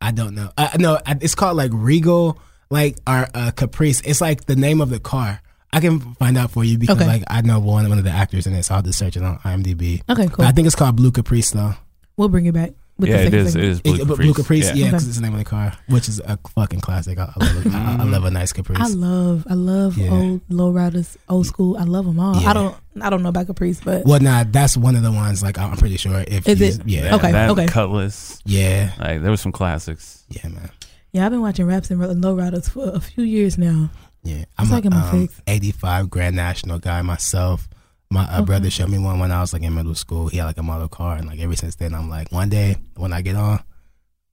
I 0.00 0.12
don't 0.12 0.36
know. 0.36 0.52
Uh, 0.56 0.68
no, 0.78 1.00
it's 1.20 1.34
called 1.34 1.56
like 1.56 1.72
Regal, 1.74 2.38
like 2.70 2.96
our 3.06 3.28
uh, 3.34 3.50
Caprice. 3.52 4.00
It's 4.02 4.20
like 4.20 4.44
the 4.46 4.56
name 4.56 4.80
of 4.80 4.90
the 4.90 5.00
car. 5.00 5.40
I 5.72 5.80
can 5.80 6.00
find 6.14 6.38
out 6.38 6.50
for 6.50 6.64
you 6.64 6.78
because 6.78 6.96
Okay. 6.96 7.06
like 7.06 7.24
I 7.28 7.42
know 7.42 7.58
one 7.60 7.88
one 7.88 7.98
of 7.98 8.04
the 8.04 8.10
actors 8.10 8.46
in 8.46 8.54
it, 8.54 8.62
so 8.64 8.74
I'll 8.76 8.82
just 8.82 8.98
search 8.98 9.16
it 9.16 9.22
on 9.22 9.38
IMDb. 9.40 10.02
Okay, 10.08 10.26
But 10.26 10.32
cool. 10.32 10.44
I 10.46 10.52
think 10.52 10.66
it's 10.66 10.76
called 10.76 10.96
Blue 10.96 11.10
Caprice 11.10 11.50
though. 11.50 11.74
we'll 12.16 12.28
bring 12.28 12.46
it 12.46 12.52
back. 12.54 12.72
With 12.98 13.10
yeah, 13.10 13.18
the 13.18 13.22
it 13.22 13.24
second 13.26 13.38
is. 13.38 13.46
It 13.46 13.52
segment. 13.52 13.70
is 13.70 13.80
Blue 13.80 13.92
It- 13.94 13.98
Caprice. 14.08 14.18
Blue 14.18 14.34
Caprice, 14.34 14.66
yeah, 14.70 14.74
Yeah. 14.74 14.84
because 14.86 15.06
it's 15.06 15.16
the 15.18 15.22
name 15.22 15.32
of 15.34 15.38
the 15.38 15.44
car, 15.44 15.72
which 15.86 16.08
is 16.08 16.18
a 16.18 16.36
fucking 16.56 16.80
classic. 16.80 17.16
I, 17.18 17.32
I 17.36 17.44
love, 17.44 17.66
it. 17.66 17.72
I, 17.72 17.96
I 18.00 18.02
love 18.04 18.24
a 18.24 18.30
nice 18.32 18.52
Caprice. 18.52 18.80
I 18.80 18.88
love, 18.88 19.46
I 19.48 19.54
love 19.54 19.96
Yeah. 19.96 20.10
old 20.10 20.40
low 20.48 20.70
riders, 20.72 21.16
old 21.28 21.46
school. 21.46 21.76
I 21.76 21.84
love 21.84 22.06
them 22.06 22.18
all. 22.18 22.40
Yeah. 22.40 22.50
I 22.50 22.52
don't, 22.54 22.74
I 23.00 23.08
don't 23.10 23.22
know 23.22 23.28
about 23.28 23.46
Caprice, 23.46 23.80
but 23.84 24.04
well, 24.04 24.18
nah, 24.18 24.42
that's 24.50 24.76
one 24.76 24.96
of 24.96 25.02
the 25.04 25.12
ones. 25.12 25.44
Like 25.44 25.58
I'm 25.58 25.76
pretty 25.76 25.96
sure 25.96 26.24
if 26.26 26.48
Is 26.48 26.58
you- 26.60 26.66
it? 26.66 26.80
Yeah, 26.86 27.02
That- 27.02 27.12
Okay, 27.14 27.30
that 27.32 27.50
okay. 27.50 27.66
Cutlass. 27.66 28.40
yeah, 28.44 28.90
Like 28.98 29.22
there 29.22 29.30
was 29.30 29.40
some 29.42 29.52
classics. 29.52 30.24
yeah, 30.30 30.48
man. 30.48 30.70
Yeah, 31.12 31.24
I've 31.26 31.32
been 31.32 31.40
watching 31.42 31.66
raps 31.66 31.90
and 31.90 32.22
low 32.22 32.34
riders 32.34 32.68
for 32.68 32.90
a 32.94 33.00
few 33.00 33.24
years 33.24 33.56
now. 33.58 33.90
Yeah, 34.22 34.44
I'm 34.58 34.70
like 34.70 34.84
a 34.84 34.90
my 34.90 35.08
um, 35.08 35.20
fix. 35.26 35.40
85 35.46 36.10
Grand 36.10 36.36
National 36.36 36.78
guy 36.78 37.00
myself. 37.02 37.68
My 38.10 38.24
uh, 38.24 38.36
Okay. 38.38 38.44
brother 38.46 38.70
showed 38.70 38.88
me 38.90 38.98
one 38.98 39.18
when 39.18 39.30
I 39.32 39.40
was 39.40 39.52
like 39.52 39.62
in 39.62 39.74
middle 39.74 39.94
school. 39.94 40.28
He 40.28 40.38
had 40.38 40.46
like 40.46 40.58
a 40.58 40.62
model 40.62 40.88
car, 40.88 41.16
and 41.16 41.26
like 41.28 41.40
ever 41.40 41.54
since 41.56 41.76
then, 41.76 41.94
I'm 41.94 42.08
like, 42.10 42.32
one 42.32 42.48
day 42.48 42.76
when 42.96 43.12
I 43.12 43.20
get 43.22 43.36
on, 43.36 43.62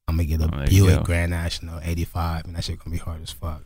I'm 0.08 0.16
gonna 0.18 0.26
get 0.26 0.42
a 0.42 0.50
Oh, 0.54 0.66
Buick. 0.66 1.04
Grand 1.04 1.32
National 1.32 1.80
85, 1.84 2.46
and 2.46 2.56
that 2.56 2.64
shit 2.64 2.80
gonna 2.80 2.92
be 2.92 2.98
hard 2.98 3.22
as 3.22 3.32
fuck. 3.32 3.64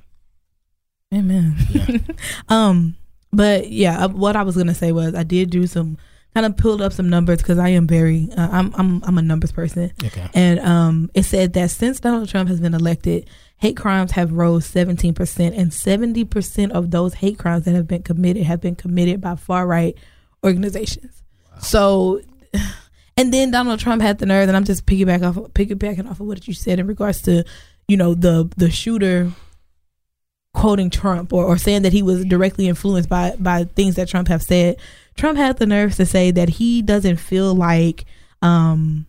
Amen. 1.14 1.56
Yeah. 1.70 1.98
um, 2.50 2.96
but 3.32 3.70
yeah, 3.72 4.06
uh, 4.06 4.10
what 4.10 4.36
I 4.36 4.44
was 4.44 4.56
gonna 4.58 4.76
say 4.76 4.92
was 4.92 5.16
I 5.16 5.24
did 5.24 5.50
do 5.50 5.66
some 5.68 5.98
kind 6.34 6.46
of 6.46 6.58
pulled 6.58 6.82
up 6.82 6.94
some 6.94 7.10
numbers 7.10 7.40
because 7.40 7.58
I 7.58 7.70
am 7.70 7.88
very 7.88 8.30
uh, 8.38 8.50
I'm 8.52 8.74
I'm 8.76 9.04
I'm 9.04 9.18
a 9.18 9.22
numbers 9.22 9.52
person. 9.52 9.92
Okay. 10.04 10.30
And 10.34 10.60
um, 10.60 11.12
it 11.14 11.24
said 11.24 11.54
that 11.54 11.72
since 11.72 12.00
Donald 12.00 12.30
Trump 12.30 12.50
has 12.50 12.60
been 12.60 12.74
elected, 12.74 13.30
hate 13.58 13.78
crimes 13.78 14.12
have 14.12 14.32
rose 14.32 14.66
17 14.66 15.14
percent, 15.14 15.56
and 15.56 15.74
70 15.74 16.26
percent 16.26 16.72
of 16.72 16.92
those 16.92 17.16
hate 17.16 17.40
crimes 17.40 17.66
that 17.66 17.74
have 17.74 17.88
been 17.88 18.04
committed 18.04 18.44
have 18.44 18.62
been 18.62 18.76
committed 18.76 19.22
by 19.22 19.36
far 19.36 19.66
right 19.68 19.98
organizations. 20.44 21.24
So. 21.62 22.22
And 23.18 23.34
then 23.34 23.52
Donald 23.52 23.82
Trump 23.82 24.02
had 24.02 24.18
the 24.18 24.26
nerve, 24.26 24.48
and 24.48 24.56
I'm 24.56 24.64
just 24.64 24.86
piggyback 24.86 25.28
off, 25.28 25.36
piggybacking 25.52 26.10
off 26.10 26.22
of 26.22 26.28
what 26.28 26.48
you 26.48 26.54
said 26.54 26.80
in 26.80 26.88
regards 26.88 27.22
to, 27.24 27.44
you 27.86 27.98
know, 27.98 28.14
the 28.14 28.50
the 28.56 28.72
shooter 28.72 29.34
quoting 30.54 30.90
Trump 30.90 31.32
or, 31.32 31.46
or 31.46 31.58
saying 31.58 31.84
that 31.84 31.94
he 31.94 32.02
was 32.02 32.26
directly 32.26 32.68
influenced 32.68 33.10
by 33.10 33.36
by 33.40 33.64
things 33.64 33.96
that 33.96 34.10
Trump 34.10 34.28
have 34.28 34.42
said. 34.42 34.78
Trump 35.16 35.38
had 35.38 35.58
the 35.58 35.66
nerve 35.66 35.96
to 35.96 36.06
say 36.06 36.32
that 36.32 36.50
he 36.50 36.82
doesn't 36.82 37.18
feel 37.18 37.54
like 37.54 38.06
um 38.42 39.06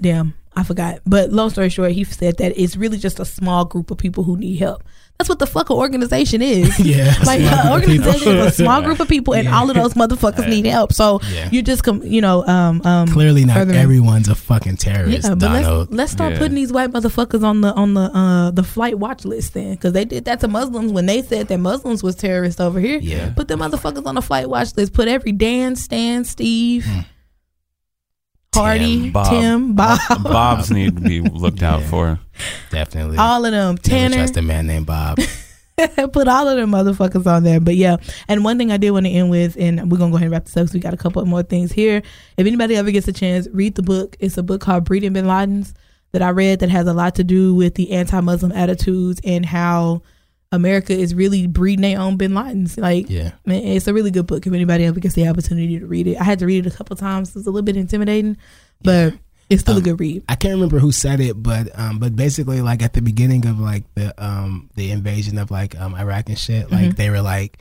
damn, 0.00 0.34
I 0.54 0.64
forgot. 0.64 1.00
But 1.06 1.30
long 1.30 1.50
story 1.50 1.68
short, 1.68 1.92
he 1.92 2.04
said 2.04 2.38
that 2.38 2.52
it's 2.60 2.76
really 2.76 2.98
just 2.98 3.20
a 3.20 3.24
small 3.24 3.64
group 3.64 3.90
of 3.90 3.98
people 3.98 4.24
who 4.24 4.36
need 4.36 4.56
help. 4.56 4.84
That's 5.18 5.28
what 5.28 5.38
the 5.38 5.46
fuck 5.46 5.70
an 5.70 5.76
organization 5.76 6.42
is. 6.42 6.76
Yeah, 6.84 7.14
like 7.24 7.40
an 7.40 7.46
group 7.46 7.54
of 7.54 7.86
people. 7.86 8.08
organization 8.08 8.36
is 8.38 8.46
a 8.46 8.50
small 8.62 8.82
group 8.82 8.98
of 8.98 9.08
people, 9.08 9.32
and 9.34 9.44
Yeah. 9.44 9.56
all 9.56 9.70
of 9.70 9.76
those 9.76 9.94
motherfuckers 9.94 10.48
need 10.48 10.66
help. 10.66 10.92
So 10.92 11.20
Yeah. 11.32 11.48
you 11.52 11.62
just 11.62 11.84
come, 11.84 12.02
you 12.04 12.20
know, 12.20 12.44
um, 12.46 12.82
um, 12.84 13.06
Clearly, 13.08 13.44
not 13.44 13.56
further- 13.56 13.74
everyone's 13.74 14.28
a 14.28 14.34
fucking 14.34 14.76
terrorist, 14.76 15.22
yeah, 15.22 15.30
but 15.30 15.38
Donald. 15.38 15.78
let's 15.90 15.92
let's 15.92 16.12
start 16.12 16.32
Yeah. 16.32 16.38
putting 16.40 16.56
these 16.56 16.72
white 16.72 16.90
motherfuckers 16.90 17.44
on 17.44 17.60
the 17.60 17.72
on 17.74 17.94
the 17.94 18.10
uh 18.12 18.50
the 18.50 18.64
flight 18.64 18.98
watch 18.98 19.24
list 19.24 19.54
then, 19.54 19.70
because 19.74 19.92
they 19.92 20.04
did 20.04 20.24
that 20.24 20.40
to 20.40 20.48
Muslims 20.48 20.90
when 20.92 21.06
they 21.06 21.22
said 21.22 21.46
that 21.46 21.58
Muslims 21.58 22.02
was 22.02 22.16
terrorists 22.16 22.60
over 22.60 22.80
here. 22.80 22.98
Yeah. 23.00 23.30
put 23.30 23.46
them 23.48 23.60
motherfuckers 23.60 24.04
on 24.06 24.16
the 24.16 24.22
flight 24.22 24.50
watch 24.50 24.76
list. 24.76 24.92
Put 24.94 25.06
every 25.06 25.30
Dan, 25.32 25.76
Stan, 25.76 26.24
Steve, 26.24 26.84
Hardy, 26.84 27.06
Tim, 28.54 29.12
Tim, 29.12 29.72
Bob. 29.74 29.98
Bob, 30.08 30.22
Bobs 30.22 30.70
need 30.70 30.96
to 30.96 31.02
be 31.02 31.20
looked 31.20 31.62
out 31.62 31.80
Yeah. 31.82 31.88
for. 31.90 32.18
Definitely. 32.70 33.18
all 33.18 33.44
of 33.44 33.52
them, 33.52 33.74
Never 33.74 33.82
Tanner. 33.82 34.16
trust 34.16 34.36
a 34.36 34.42
man 34.42 34.66
named 34.66 34.86
Bob. 34.86 35.18
put 36.12 36.28
all 36.28 36.48
of 36.48 36.56
them 36.56 36.70
motherfuckers 36.70 37.26
on 37.26 37.42
there. 37.42 37.58
But 37.60 37.76
yeah, 37.76 37.96
and 38.28 38.44
one 38.44 38.58
thing 38.58 38.70
I 38.70 38.76
did 38.76 38.90
want 38.92 39.06
to 39.06 39.10
end 39.12 39.30
with, 39.30 39.56
and 39.58 39.90
we're 39.90 39.98
gonna 39.98 40.10
go 40.10 40.16
ahead 40.16 40.26
and 40.26 40.32
wrap 40.32 40.44
this 40.44 40.56
up. 40.56 40.66
'cause 40.66 40.74
we 40.74 40.80
got 40.80 40.94
a 40.94 40.98
couple 40.98 41.20
of 41.20 41.28
more 41.28 41.42
things 41.42 41.72
here. 41.72 42.02
If 42.36 42.46
anybody 42.46 42.76
ever 42.76 42.90
gets 42.90 43.08
a 43.08 43.12
chance, 43.12 43.48
read 43.52 43.74
the 43.74 43.82
book. 43.82 44.16
It's 44.20 44.38
a 44.38 44.42
book 44.42 44.60
called 44.60 44.84
Breeding 44.84 45.12
Bin 45.12 45.26
Ladens 45.26 45.72
that 46.12 46.22
I 46.22 46.30
read 46.30 46.60
that 46.60 46.70
has 46.70 46.86
a 46.86 46.92
lot 46.92 47.16
to 47.16 47.24
do 47.24 47.54
with 47.54 47.74
the 47.74 47.90
anti-Muslim 47.90 48.52
attitudes 48.52 49.20
and 49.24 49.44
how 49.44 50.02
America 50.54 50.92
is 50.92 51.14
really 51.14 51.46
breeding 51.46 51.82
their 51.82 51.98
own 52.00 52.16
Bin 52.16 52.32
Ladens. 52.32 52.78
Like, 52.78 53.08
Yeah. 53.10 53.32
man, 53.44 53.62
it's 53.62 53.86
a 53.86 53.94
really 53.94 54.10
good 54.10 54.26
book. 54.26 54.46
If 54.46 54.52
anybody 54.52 54.84
ever 54.84 55.00
gets 55.00 55.14
the 55.14 55.28
opportunity 55.28 55.78
to 55.78 55.86
read 55.86 56.06
it, 56.06 56.16
I 56.20 56.24
had 56.24 56.38
to 56.40 56.46
read 56.46 56.66
it 56.66 56.72
a 56.72 56.76
couple 56.76 56.96
times. 56.96 57.30
It 57.30 57.34
was 57.36 57.46
a 57.46 57.50
little 57.50 57.64
bit 57.64 57.76
intimidating, 57.76 58.36
but 58.82 59.14
it's 59.50 59.60
still 59.62 59.74
a 59.74 59.78
Um, 59.78 59.82
good 59.84 60.00
read. 60.00 60.22
I 60.28 60.36
can't 60.36 60.54
remember 60.54 60.78
who 60.78 60.92
said 60.92 61.20
it, 61.20 61.42
but 61.42 61.68
um, 61.78 61.98
but 61.98 62.16
basically, 62.16 62.62
like 62.62 62.82
at 62.82 62.92
the 62.94 63.02
beginning 63.02 63.46
of 63.46 63.58
like 63.60 63.84
the 63.94 64.14
um 64.24 64.70
the 64.76 64.90
invasion 64.90 65.36
of 65.38 65.50
like 65.50 65.78
um 65.78 65.94
Iraq 65.94 66.28
and 66.28 66.38
shit, 66.38 66.70
like 66.70 66.90
Mhm. 66.90 66.96
they 66.96 67.10
were 67.10 67.20
like, 67.22 67.58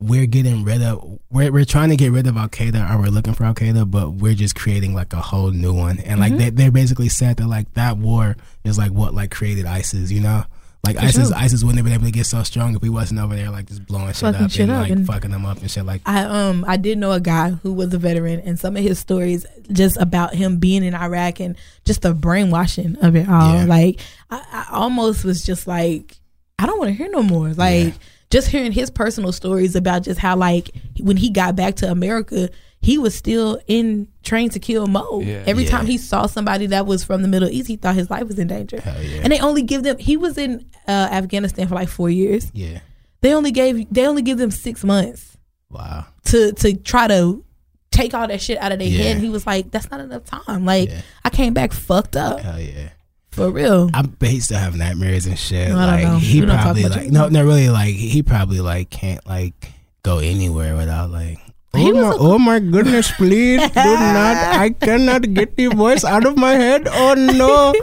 we're 0.00 0.26
getting 0.26 0.64
rid 0.64 0.82
of 0.82 1.18
we're 1.30 1.52
we're 1.52 1.64
trying 1.64 1.88
to 1.90 1.96
get 1.96 2.10
rid 2.10 2.26
of 2.26 2.36
Al 2.36 2.48
Qaeda 2.48 2.90
or 2.92 2.98
we're 2.98 3.08
looking 3.10 3.32
for 3.32 3.44
Al 3.44 3.54
Qaeda, 3.54 3.88
but 3.90 4.14
we're 4.14 4.34
just 4.34 4.54
creating 4.56 4.92
like 4.92 5.12
a 5.12 5.20
whole 5.20 5.50
new 5.52 5.72
one, 5.72 5.98
and 6.00 6.18
like 6.20 6.32
Mhm. 6.32 6.38
they 6.38 6.50
they 6.50 6.68
basically 6.70 7.08
said 7.08 7.36
that 7.36 7.46
like 7.46 7.72
that 7.74 7.96
war 7.96 8.36
is 8.64 8.76
like 8.76 8.90
what 8.90 9.14
like 9.14 9.30
created 9.30 9.66
ISIS, 9.66 10.10
you 10.10 10.20
know. 10.20 10.44
Like 10.84 10.96
For 10.96 11.04
ISIS, 11.06 11.28
sure. 11.28 11.36
ISIS 11.36 11.62
wouldn't 11.64 11.78
have 11.78 11.84
been 11.84 11.94
able 11.94 12.04
to 12.04 12.10
get 12.12 12.26
so 12.26 12.42
strong 12.42 12.76
if 12.76 12.82
we 12.82 12.88
wasn't 12.90 13.18
over 13.20 13.34
there 13.34 13.50
like 13.50 13.66
just 13.66 13.86
blowing 13.86 14.08
shit 14.08 14.16
Fucking 14.20 14.44
up 14.44 14.50
shit 14.50 14.60
and 14.62 14.70
up 14.72 14.82
like 14.82 14.90
and- 14.92 15.06
fucking 15.06 15.30
them 15.30 15.46
up 15.46 15.58
and 15.60 15.70
shit 15.70 15.84
like. 15.86 16.02
I 16.06 16.24
um 16.24 16.64
I 16.68 16.76
did 16.76 16.98
know 16.98 17.12
a 17.12 17.20
guy 17.20 17.50
who 17.50 17.72
was 17.72 17.92
a 17.94 17.98
veteran 17.98 18.40
and 18.40 18.58
some 18.58 18.76
of 18.76 18.82
his 18.82 18.98
stories 18.98 19.46
just 19.72 19.96
about 19.98 20.34
him 20.34 20.58
being 20.58 20.84
in 20.84 20.94
Iraq 20.94 21.40
and 21.40 21.56
just 21.84 22.02
the 22.02 22.12
brainwashing 22.14 22.96
of 23.02 23.16
it 23.16 23.28
all. 23.28 23.54
Yeah. 23.54 23.64
Like 23.64 24.00
I, 24.30 24.42
I 24.52 24.66
almost 24.72 25.24
was 25.24 25.44
just 25.44 25.66
like 25.66 26.18
I 26.58 26.66
don't 26.66 26.78
want 26.78 26.88
to 26.90 26.94
hear 26.94 27.08
no 27.10 27.22
more. 27.22 27.48
Like 27.54 27.86
Yeah. 27.86 27.92
just 28.30 28.48
hearing 28.48 28.72
his 28.72 28.90
personal 28.90 29.32
stories 29.32 29.74
about 29.76 30.02
just 30.02 30.20
how 30.20 30.36
like 30.36 30.70
when 31.00 31.16
he 31.16 31.30
got 31.30 31.56
back 31.56 31.76
to 31.76 31.90
America, 31.90 32.50
he 32.84 32.98
was 32.98 33.14
still 33.14 33.58
in 33.66 34.06
train 34.22 34.50
to 34.50 34.58
kill 34.58 34.86
mode. 34.86 35.24
Yeah. 35.24 35.42
Every 35.46 35.64
Yeah. 35.64 35.70
time 35.70 35.86
he 35.86 35.96
saw 35.96 36.26
somebody 36.26 36.66
that 36.66 36.84
was 36.86 37.02
from 37.02 37.22
the 37.22 37.28
Middle 37.28 37.48
East, 37.48 37.66
he 37.66 37.76
thought 37.76 37.94
his 37.94 38.10
life 38.10 38.24
was 38.28 38.38
in 38.38 38.46
danger. 38.48 38.80
Yeah. 38.84 39.20
And 39.22 39.32
they 39.32 39.40
only 39.40 39.62
give 39.62 39.82
them. 39.84 39.96
He 39.98 40.16
was 40.18 40.36
in 40.36 40.66
uh, 40.86 41.08
Afghanistan 41.10 41.66
for 41.66 41.74
like 41.76 41.88
four 41.88 42.10
years. 42.10 42.50
Yeah. 42.52 42.80
They 43.22 43.32
only 43.32 43.52
gave. 43.52 43.86
They 43.90 44.06
only 44.06 44.20
give 44.22 44.36
them 44.36 44.50
six 44.50 44.84
months 44.84 45.36
Wow. 45.70 46.04
to 46.26 46.52
to 46.52 46.74
try 46.74 47.06
to 47.08 47.42
take 47.90 48.12
all 48.12 48.28
that 48.28 48.40
shit 48.42 48.58
out 48.58 48.70
of 48.72 48.78
their 48.78 48.90
head. 48.90 49.16
And 49.16 49.20
he 49.24 49.30
was 49.30 49.46
like, 49.46 49.70
"That's 49.70 49.90
not 49.90 50.00
enough 50.00 50.24
time. 50.24 50.64
Like. 50.66 50.90
I 51.24 51.30
came 51.30 51.54
back 51.54 51.72
fucked 51.72 52.16
up 52.16 52.40
Hell 52.40 52.60
yeah. 52.60 52.90
for 53.30 53.50
real." 53.50 53.88
I 53.94 54.02
bet 54.02 54.28
he 54.30 54.40
still 54.40 54.58
have 54.58 54.76
nightmares 54.76 55.24
and 55.26 55.38
shit. 55.38 55.68
I 55.68 55.70
don't 55.70 55.78
like 55.78 56.02
know. 56.04 56.18
he 56.18 56.40
We 56.42 56.46
probably 56.46 56.84
like 56.84 57.10
no, 57.10 57.28
no, 57.28 57.42
really 57.44 57.70
like 57.70 57.94
he 57.94 58.22
probably 58.22 58.60
like 58.60 58.90
can't 58.90 59.24
like 59.26 59.72
go 60.02 60.18
anywhere 60.18 60.76
without 60.76 61.10
like. 61.10 61.38
He 61.76 61.90
Oh 61.90 61.94
my, 61.94 62.16
oh 62.18 62.38
my 62.38 62.58
goodness! 62.60 63.10
Please 63.12 63.60
do 63.60 63.90
not. 64.16 64.36
I 64.64 64.70
cannot 64.70 65.32
get 65.34 65.56
the 65.56 65.66
voice 65.68 66.04
out 66.04 66.24
of 66.26 66.36
my 66.36 66.52
head. 66.52 66.86
Oh 66.90 67.14
no! 67.14 67.74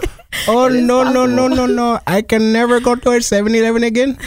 Oh 0.47 0.67
no! 0.69 1.03
No! 1.11 1.25
No! 1.25 1.47
No! 1.47 1.65
No! 1.65 1.99
I 2.07 2.21
can 2.21 2.53
never 2.53 2.79
go 2.79 2.95
to 2.95 3.09
a 3.11 3.17
7-Eleven 3.19 3.83
again. 3.83 4.17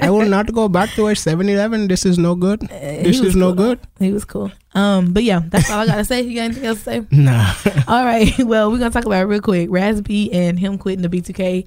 I 0.00 0.08
will 0.08 0.24
not 0.24 0.50
go 0.54 0.68
back 0.68 0.88
to 0.96 1.08
a 1.08 1.12
7-Eleven. 1.12 1.88
This 1.88 2.06
is 2.06 2.16
no 2.18 2.34
good. 2.34 2.62
Uh, 2.72 3.02
This 3.04 3.20
is 3.20 3.36
no 3.36 3.48
cool, 3.48 3.54
though. 3.54 3.74
good. 3.74 3.80
He 3.98 4.10
was 4.12 4.24
cool. 4.24 4.50
Um, 4.74 5.12
but 5.12 5.22
yeah, 5.24 5.40
that's 5.44 5.70
all 5.70 5.80
I 5.80 5.86
gotta 5.86 6.04
say. 6.04 6.22
You 6.22 6.36
got 6.36 6.44
anything 6.44 6.64
else 6.64 6.78
to 6.84 6.84
say? 6.84 7.06
Nah. 7.10 7.52
All 7.86 8.04
right. 8.04 8.32
Well, 8.38 8.70
we're 8.72 8.78
gonna 8.78 8.90
talk 8.90 9.04
about 9.04 9.20
it 9.22 9.26
real 9.26 9.40
quick. 9.42 9.68
Raz 9.70 10.00
B 10.00 10.30
and 10.32 10.58
him 10.58 10.78
quitting 10.78 11.02
the 11.02 11.08
B2K 11.10 11.66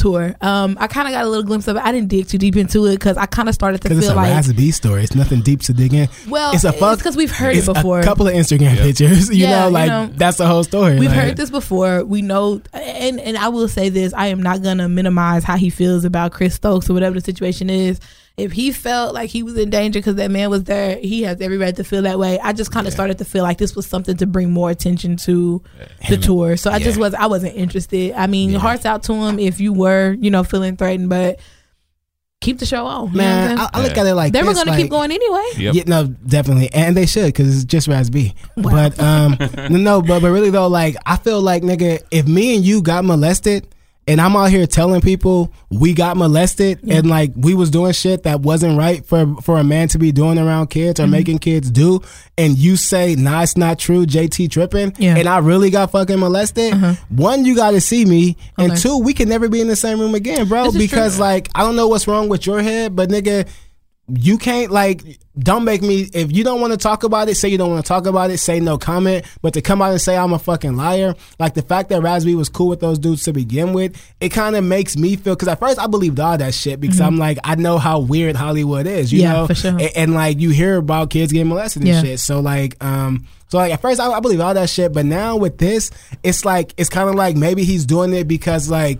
tour. 0.00 0.34
Um, 0.40 0.76
I 0.80 0.86
kind 0.86 1.06
of 1.06 1.12
got 1.12 1.24
a 1.24 1.28
little 1.28 1.44
glimpse 1.44 1.68
of 1.68 1.76
it. 1.76 1.82
I 1.84 1.92
didn't 1.92 2.08
dig 2.08 2.26
too 2.28 2.38
deep 2.38 2.56
into 2.56 2.86
it 2.86 2.94
because 2.94 3.16
I 3.16 3.26
kind 3.26 3.48
of 3.48 3.54
started 3.54 3.78
to 3.82 3.82
Because 3.84 3.98
it's 3.98 4.06
feel 4.08 4.16
a 4.16 4.22
like, 4.22 4.30
Raz 4.32 4.52
B 4.52 4.70
story. 4.70 5.04
It's 5.04 5.14
nothing 5.14 5.40
deep 5.42 5.60
to 5.62 5.72
dig 5.72 5.94
in. 5.94 6.08
well, 6.28 6.52
it's 6.54 6.64
a 6.64 6.72
fuck- 6.72 6.98
because 6.98 7.16
we've 7.16 7.30
heard 7.30 7.54
it's 7.56 7.68
it 7.68 7.74
before. 7.74 8.00
A 8.00 8.04
couple 8.04 8.26
of 8.26 8.34
Instagram 8.34 8.74
Yeah. 8.76 8.82
pictures. 8.82 9.28
You 9.40 9.46
Yeah, 9.46 9.60
know, 9.60 9.66
you 9.68 9.72
like 9.74 9.88
know. 9.88 10.10
that's 10.16 10.38
the 10.38 10.46
whole 10.46 10.64
story. 10.64 10.98
We've 10.98 11.08
like, 11.10 11.18
heard 11.18 11.36
this 11.36 11.50
before. 11.50 12.04
We 12.04 12.22
know, 12.22 12.60
and 12.72 13.20
and 13.20 13.36
I 13.38 13.48
will 13.48 13.68
say 13.68 13.88
this: 13.90 14.12
I 14.14 14.26
am 14.28 14.42
not 14.42 14.62
gonna 14.62 14.88
minimize 14.88 15.44
how 15.44 15.56
he 15.56 15.70
feels 15.70 16.04
about 16.04 16.32
Chris 16.32 16.54
Stokes 16.54 16.88
or 16.90 16.94
whatever 16.94 17.14
the 17.14 17.24
situation 17.24 17.68
is. 17.70 18.00
If 18.40 18.52
he 18.52 18.72
felt 18.72 19.14
like 19.14 19.30
he 19.30 19.42
was 19.42 19.56
in 19.56 19.70
danger 19.70 19.98
because 20.00 20.16
that 20.16 20.30
man 20.30 20.50
was 20.50 20.64
there, 20.64 20.96
he 20.98 21.22
has 21.22 21.40
every 21.40 21.58
right 21.58 21.74
to 21.76 21.84
feel 21.84 22.02
that 22.02 22.18
way. 22.18 22.38
I 22.40 22.52
just 22.52 22.72
kind 22.72 22.86
of 22.86 22.92
started 22.92 23.18
to 23.18 23.24
feel 23.24 23.42
like 23.42 23.58
this 23.58 23.76
was 23.76 23.86
something 23.86 24.16
to 24.16 24.26
bring 24.26 24.50
more 24.50 24.70
attention 24.70 25.16
to 25.18 25.62
the 26.08 26.16
tour. 26.16 26.56
So 26.56 26.70
I 26.70 26.78
just 26.78 26.98
was 26.98 27.14
I 27.14 27.26
wasn't 27.26 27.56
interested. 27.56 28.12
I 28.14 28.26
mean, 28.26 28.50
Yeah. 28.50 28.58
hearts 28.58 28.86
out 28.86 29.02
to 29.04 29.12
him 29.14 29.38
if 29.38 29.60
you 29.60 29.72
were, 29.72 30.16
you 30.18 30.30
know, 30.30 30.42
feeling 30.44 30.76
threatened, 30.76 31.08
but 31.10 31.38
keep 32.40 32.58
the 32.58 32.64
show 32.66 32.86
on. 32.86 33.12
You 33.12 33.18
know 33.18 33.24
what 33.24 33.32
I'm 33.32 33.48
Man. 33.48 33.58
I, 33.58 33.68
I 33.74 33.82
look 33.82 33.96
at 33.98 34.06
it 34.06 34.14
like 34.14 34.32
they 34.32 34.42
were 34.42 34.54
this, 34.54 34.64
gonna 34.64 34.76
keep 34.76 34.90
going 34.90 35.10
anyway. 35.10 35.44
Yep. 35.58 35.74
Yeah, 35.74 35.82
no, 35.86 36.06
definitely, 36.06 36.72
and 36.72 36.96
they 36.96 37.04
should 37.06 37.26
because 37.26 37.54
it's 37.54 37.64
just 37.66 37.86
Raz 37.86 38.08
B. 38.08 38.34
Wow. 38.56 38.70
But 38.72 38.98
um, 39.00 39.36
no, 39.82 40.00
but 40.00 40.20
but 40.20 40.30
really 40.30 40.50
though, 40.50 40.68
like 40.68 40.96
I 41.04 41.16
feel 41.16 41.40
like 41.42 41.62
nigga, 41.62 42.02
if 42.10 42.26
me 42.26 42.56
and 42.56 42.64
you 42.64 42.80
got 42.82 43.04
molested, 43.04 43.68
and 44.10 44.20
I'm 44.20 44.34
out 44.36 44.50
here 44.50 44.66
telling 44.66 45.00
people 45.00 45.52
we 45.70 45.92
got 45.94 46.16
molested, 46.16 46.80
and 46.88 47.08
like 47.08 47.32
we 47.36 47.54
was 47.54 47.70
doing 47.70 47.92
shit 47.92 48.24
that 48.24 48.40
wasn't 48.40 48.76
right 48.78 49.04
for 49.06 49.36
for 49.42 49.58
a 49.58 49.64
man 49.64 49.88
to 49.88 49.98
be 49.98 50.12
doing 50.12 50.38
around 50.38 50.68
kids 50.68 50.98
Mm-hmm. 51.00 51.08
or 51.08 51.10
making 51.18 51.38
kids 51.38 51.70
do, 51.70 52.00
and 52.36 52.56
you 52.58 52.76
say 52.76 53.14
nah, 53.14 53.42
it's 53.42 53.56
not 53.56 53.78
true, 53.78 54.04
JT 54.06 54.50
tripping, 54.50 54.92
Yeah. 54.98 55.10
Uh-huh. 55.12 55.20
and 55.20 55.28
I 55.28 55.38
really 55.38 55.70
got 55.70 55.92
fucking 55.92 56.18
molested. 56.18 56.74
One, 57.08 57.44
you 57.44 57.54
got 57.56 57.70
to 57.72 57.80
see 57.80 58.04
me, 58.04 58.36
and 58.58 58.76
two, 58.76 58.98
we 58.98 59.14
can 59.14 59.28
never 59.28 59.48
be 59.48 59.60
in 59.60 59.68
the 59.68 59.76
same 59.76 60.00
room 60.00 60.14
again, 60.14 60.48
bro, 60.48 60.72
because 60.72 61.14
true. 61.16 61.24
like 61.24 61.48
I 61.54 61.62
don't 61.62 61.76
know 61.76 61.88
what's 61.88 62.06
wrong 62.08 62.28
with 62.28 62.44
your 62.46 62.60
head, 62.62 62.96
but 62.96 63.08
nigga 63.08 63.48
you 64.18 64.38
can't 64.38 64.70
like 64.70 65.02
don't 65.38 65.64
make 65.64 65.80
me 65.82 66.08
if 66.12 66.32
you 66.32 66.42
don't 66.44 66.60
want 66.60 66.72
to 66.72 66.76
talk 66.76 67.04
about 67.04 67.28
it 67.28 67.34
say 67.36 67.48
you 67.48 67.56
don't 67.58 67.70
want 67.70 67.84
to 67.84 67.88
talk 67.88 68.06
about 68.06 68.30
it 68.30 68.38
say 68.38 68.58
no 68.60 68.76
comment 68.76 69.24
but 69.42 69.54
to 69.54 69.62
come 69.62 69.80
out 69.80 69.90
and 69.90 70.00
say 70.00 70.16
i'm 70.16 70.32
a 70.32 70.38
fucking 70.38 70.76
liar 70.76 71.14
like 71.38 71.54
the 71.54 71.62
fact 71.62 71.88
that 71.88 72.02
Raz 72.02 72.24
B 72.24 72.34
was 72.34 72.48
cool 72.48 72.68
with 72.68 72.80
those 72.80 72.98
dudes 72.98 73.22
to 73.24 73.32
begin 73.32 73.72
with 73.72 73.94
it 74.20 74.30
kind 74.30 74.56
of 74.56 74.64
makes 74.64 74.96
me 74.96 75.16
feel 75.16 75.34
because 75.34 75.48
at 75.48 75.58
first 75.60 75.78
i 75.78 75.86
believed 75.86 76.18
all 76.20 76.36
that 76.36 76.52
shit 76.54 76.80
because 76.80 77.00
i'm 77.00 77.16
like 77.16 77.38
i 77.44 77.54
know 77.54 77.78
how 77.78 78.00
weird 78.00 78.36
hollywood 78.36 78.86
is 78.86 79.12
you 79.12 79.20
Mm-hmm. 79.20 79.26
Yeah, 79.26 79.32
know 79.32 79.46
for 79.46 79.54
sure. 79.54 79.70
and, 79.70 79.90
and, 79.96 80.14
like 80.14 80.40
you 80.40 80.50
hear 80.50 80.76
about 80.76 81.10
kids 81.10 81.32
getting 81.32 81.48
molested 81.48 81.82
and 81.82 81.88
Yeah. 81.88 82.02
shit 82.02 82.20
so 82.20 82.40
like 82.40 82.82
um 82.84 83.26
so 83.48 83.58
like 83.58 83.72
at 83.72 83.80
first 83.80 84.00
I, 84.00 84.10
I 84.10 84.20
believe 84.20 84.40
all 84.40 84.54
that 84.54 84.68
shit 84.70 84.92
but 84.92 85.04
now 85.06 85.36
with 85.36 85.58
this 85.58 85.90
it's 86.22 86.44
like 86.44 86.74
it's 86.76 86.88
kind 86.90 87.08
of 87.08 87.14
like 87.14 87.36
maybe 87.36 87.64
he's 87.64 87.86
doing 87.86 88.12
it 88.12 88.26
because 88.28 88.68
like 88.68 88.98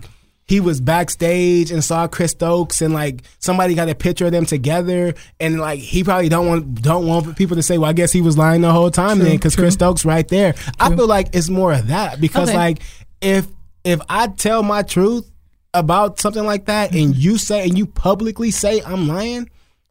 he 0.50 0.58
was 0.58 0.80
backstage 0.80 1.70
and 1.70 1.84
saw 1.84 2.08
Chris 2.08 2.32
Stokes 2.32 2.82
and 2.82 2.92
like 2.92 3.22
somebody 3.38 3.76
got 3.76 3.88
a 3.88 3.94
picture 3.94 4.26
of 4.26 4.32
them 4.32 4.44
together 4.44 5.14
and 5.38 5.60
like 5.60 5.78
he 5.78 6.02
probably 6.02 6.28
don't 6.28 6.48
want 6.48 6.82
don't 6.82 7.06
want 7.06 7.36
people 7.36 7.54
to 7.54 7.62
say 7.62 7.78
well 7.78 7.88
I 7.88 7.92
guess 7.92 8.10
he 8.10 8.20
was 8.20 8.36
lying 8.36 8.60
the 8.60 8.72
whole 8.72 8.90
time 8.90 9.18
True, 9.18 9.26
then 9.26 9.36
because. 9.36 9.54
Chris 9.54 9.74
Stokes 9.74 10.04
right 10.04 10.26
there. 10.26 10.56
I 10.80 10.92
feel 10.96 11.06
like 11.06 11.36
it's 11.36 11.48
more 11.48 11.72
of 11.72 11.86
that 11.86 12.20
because 12.20 12.48
Okay. 12.48 12.58
like 12.58 12.82
if 13.20 13.46
if 13.84 14.00
I 14.08 14.26
tell 14.26 14.64
my 14.64 14.82
truth 14.82 15.30
about 15.72 16.18
something 16.18 16.44
like 16.44 16.64
that 16.64 16.90
and 16.96 17.14
mm-hmm. 17.14 17.20
you 17.20 17.38
say 17.38 17.62
and 17.62 17.78
you 17.78 17.86
publicly 17.86 18.50
say 18.50 18.82
I'm 18.84 19.06
lying. 19.06 19.48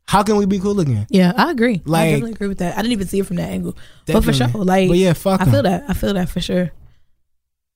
how 0.10 0.24
can 0.24 0.36
we 0.36 0.46
be 0.46 0.60
cool 0.60 0.78
again? 0.82 1.08
Yeah, 1.10 1.32
I 1.38 1.52
agree. 1.52 1.82
Like, 1.86 2.02
I 2.02 2.10
definitely 2.10 2.32
agree 2.34 2.48
with 2.50 2.58
that. 2.58 2.74
I 2.78 2.82
didn't 2.82 2.92
even 2.92 3.08
see 3.08 3.20
it 3.20 3.26
from 3.26 3.38
that 3.38 3.50
angle, 3.50 3.78
but 4.08 4.26
for 4.26 4.34
sure, 4.34 4.50
like, 4.50 4.90
But 4.90 4.98
yeah, 4.98 5.14
fuck 5.14 5.40
I 5.40 5.46
feel 5.46 5.64
that. 5.64 5.86
I 5.88 5.94
feel 5.94 6.14
that 6.16 6.28
for 6.28 6.42
sure. 6.42 6.72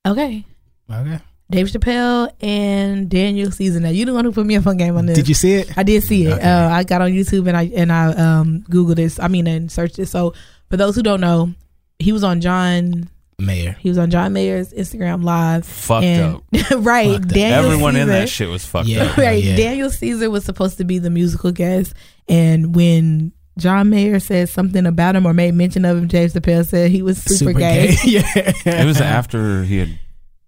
Okay, 0.05 0.43
Okay. 0.91 1.19
Dave 1.51 1.67
Chappelle 1.67 2.31
and 2.41 3.09
Daniel 3.09 3.51
Caesar. 3.51 3.79
Now 3.79 3.89
you 3.89 4.05
the 4.05 4.13
one 4.13 4.25
who 4.25 4.31
put 4.31 4.45
me 4.45 4.55
up 4.55 4.65
on 4.65 4.77
game 4.77 4.97
on 4.97 5.05
this. 5.05 5.15
Did 5.17 5.27
you 5.27 5.35
see 5.35 5.53
it? 5.55 5.77
I 5.77 5.83
did 5.83 6.03
see 6.03 6.25
it. 6.25 6.33
Okay. 6.33 6.41
Uh, 6.41 6.69
I 6.69 6.83
got 6.83 7.01
on 7.01 7.11
YouTube 7.11 7.47
and 7.47 7.55
I 7.55 7.63
and 7.75 7.91
I 7.91 8.07
um 8.13 8.65
googled 8.69 8.95
this. 8.95 9.19
I 9.19 9.27
mean, 9.27 9.45
and 9.47 9.71
searched 9.71 9.99
it. 9.99 10.07
So 10.07 10.33
for 10.69 10.77
those 10.77 10.95
who 10.95 11.03
don't 11.03 11.21
know, 11.21 11.53
he 11.99 12.11
was 12.11 12.23
on 12.23 12.41
John. 12.41 13.09
Mayer. 13.39 13.75
He 13.79 13.89
was 13.89 13.97
on 13.97 14.09
John 14.09 14.31
Mayer's 14.31 14.71
Instagram 14.73 15.23
live. 15.23 15.65
Fucked 15.65 16.05
and, 16.05 16.35
up. 16.35 16.43
right, 16.77 17.13
Fucked 17.13 17.25
up. 17.25 17.29
Daniel 17.33 17.71
Everyone 17.71 17.95
in 17.95 18.07
that 18.07 18.29
shit 18.29 18.47
was 18.47 18.63
fucked 18.63 18.87
Yeah. 18.87 19.05
up. 19.05 19.17
right. 19.17 19.43
yeah. 19.43 19.55
Daniel 19.57 19.89
Caesar 19.89 20.29
was 20.29 20.45
supposed 20.45 20.77
to 20.77 20.83
be 20.85 20.99
the 20.99 21.09
musical 21.09 21.51
guest, 21.51 21.93
and 22.29 22.75
when 22.75 23.33
John 23.57 23.89
Mayer 23.89 24.19
said 24.19 24.49
something 24.49 24.85
about 24.85 25.15
him 25.15 25.25
or 25.25 25.33
made 25.33 25.55
mention 25.55 25.83
of 25.83 25.97
him, 25.97 26.07
James 26.07 26.33
Chappelle 26.33 26.65
said 26.65 26.91
he 26.91 27.01
was 27.01 27.21
super, 27.21 27.53
gay. 27.53 27.95
yeah. 28.05 28.23
It 28.35 28.85
was 28.85 29.01
after 29.01 29.63
he 29.63 29.77
had, 29.79 29.99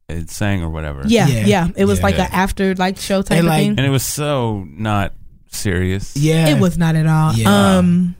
had 0.10 0.30
sang 0.30 0.62
or 0.64 0.70
whatever. 0.70 1.02
Yeah, 1.06 1.28
Yeah. 1.28 1.46
yeah, 1.46 1.68
It 1.76 1.86
was 1.86 2.00
Yeah. 2.00 2.06
like 2.06 2.20
an 2.20 2.28
after 2.32 2.76
like 2.76 2.98
show 3.00 3.22
type 3.22 3.40
And, 3.40 3.48
of 3.48 3.52
like- 3.54 3.60
thing. 3.62 3.70
And 3.72 3.80
it 3.80 3.90
was 3.90 4.04
so 4.04 4.68
not 4.70 5.14
serious. 5.52 6.16
Yeah. 6.16 6.50
It 6.50 6.60
was 6.60 6.78
not 6.78 6.96
at 6.96 7.08
all. 7.08 7.34
Yeah. 7.34 7.78
Um, 7.78 8.16